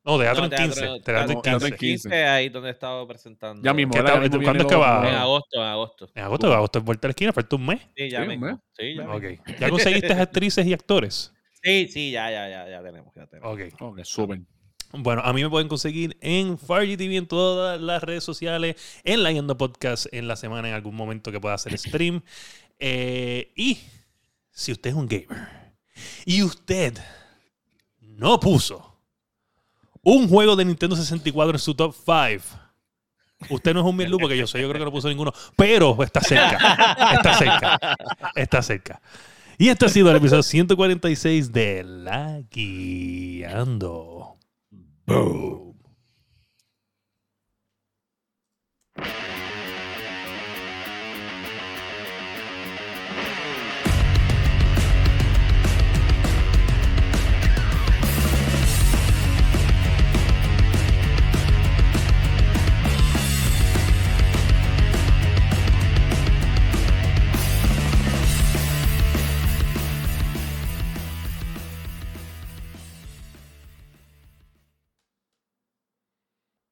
No, 0.06 0.18
Teatro 0.18 0.48
No, 0.48 0.56
en 0.56 0.64
15. 0.70 0.80
Teatro 1.04 1.34
en 1.34 1.42
teatro 1.42 1.68
en 1.68 1.74
15. 1.74 1.78
15. 1.78 2.24
ahí 2.24 2.48
donde 2.48 2.70
he 2.70 2.72
estado 2.72 3.06
presentando. 3.06 3.62
Ya 3.66 3.74
mismo, 3.74 3.92
¿Cuándo 3.92 4.62
es 4.64 4.66
que 4.66 4.76
va? 4.76 5.10
En 5.10 5.16
agosto, 5.16 5.60
en 5.60 5.68
agosto. 5.68 6.10
En 6.16 6.24
agosto, 6.24 6.54
agosto 6.54 6.80
es 6.80 6.86
vuelta 6.86 7.08
a 7.08 7.10
la 7.10 7.12
esquina, 7.12 7.34
falta 7.34 7.56
un 7.58 7.66
mes. 7.66 7.82
Sí, 7.98 8.10
ya 8.10 8.22
Sí, 8.22 8.28
mismo. 8.30 8.46
hombre. 8.48 8.64
Sí, 8.72 8.96
ya 8.96 9.10
Ok. 9.10 9.22
mismo. 9.24 9.44
¿Ya 9.60 9.70
conseguiste 9.70 10.14
actrices 10.14 10.66
y 10.66 10.72
actores? 10.74 11.34
Sí, 11.62 11.90
sí, 11.90 12.12
ya, 12.12 12.32
ya, 12.32 12.48
ya, 12.48 12.70
ya 12.70 12.82
tenemos, 12.82 13.14
ya 13.14 13.28
tenemos. 13.28 13.52
Ok. 13.54 13.82
Ok, 13.82 14.00
súper. 14.06 14.40
Bueno, 14.94 15.22
a 15.24 15.32
mí 15.34 15.42
me 15.42 15.50
pueden 15.50 15.68
conseguir 15.68 16.18
en 16.22 16.58
FarGTV 16.58 17.18
en 17.18 17.28
todas 17.28 17.80
las 17.80 18.04
redes 18.04 18.24
sociales, 18.24 18.76
en 19.04 19.24
la 19.24 19.32
Yendo 19.32 19.58
Podcast 19.58 20.08
en 20.12 20.28
la 20.28 20.36
semana 20.36 20.68
en 20.68 20.74
algún 20.74 20.96
momento 20.96 21.32
que 21.32 21.40
pueda 21.40 21.56
hacer 21.56 21.78
stream. 21.78 22.22
Eh, 22.80 23.52
y 23.56 23.78
si 24.52 24.72
usted 24.72 24.90
es 24.90 24.96
un 24.96 25.08
gamer 25.08 25.76
y 26.26 26.44
usted 26.44 26.98
no 28.00 28.40
puso 28.40 28.98
un 30.02 30.28
juego 30.28 30.56
de 30.56 30.66
Nintendo 30.66 30.96
64 30.96 31.54
en 31.54 31.60
su 31.60 31.76
top 31.76 31.94
5, 31.94 32.60
usted 33.50 33.74
no 33.74 33.82
es 33.82 33.86
un 33.86 33.96
Mirlu 33.96 34.18
porque 34.18 34.38
yo 34.38 34.48
soy, 34.48 34.62
yo 34.62 34.70
creo 34.70 34.80
que 34.80 34.86
no 34.86 34.92
puso 34.92 35.08
ninguno, 35.08 35.32
pero 35.56 36.04
está 36.04 36.22
cerca, 36.22 36.58
está 37.14 37.34
cerca, 37.38 37.80
está 38.36 38.62
cerca. 38.62 39.02
Y 39.58 39.70
este 39.70 39.86
ha 39.86 39.90
sido 39.90 40.10
el 40.10 40.18
episodio 40.18 40.42
146 40.42 41.52
de 41.54 41.84
La 41.84 42.42
Guiando. 42.50 44.41
Boom. 45.12 45.71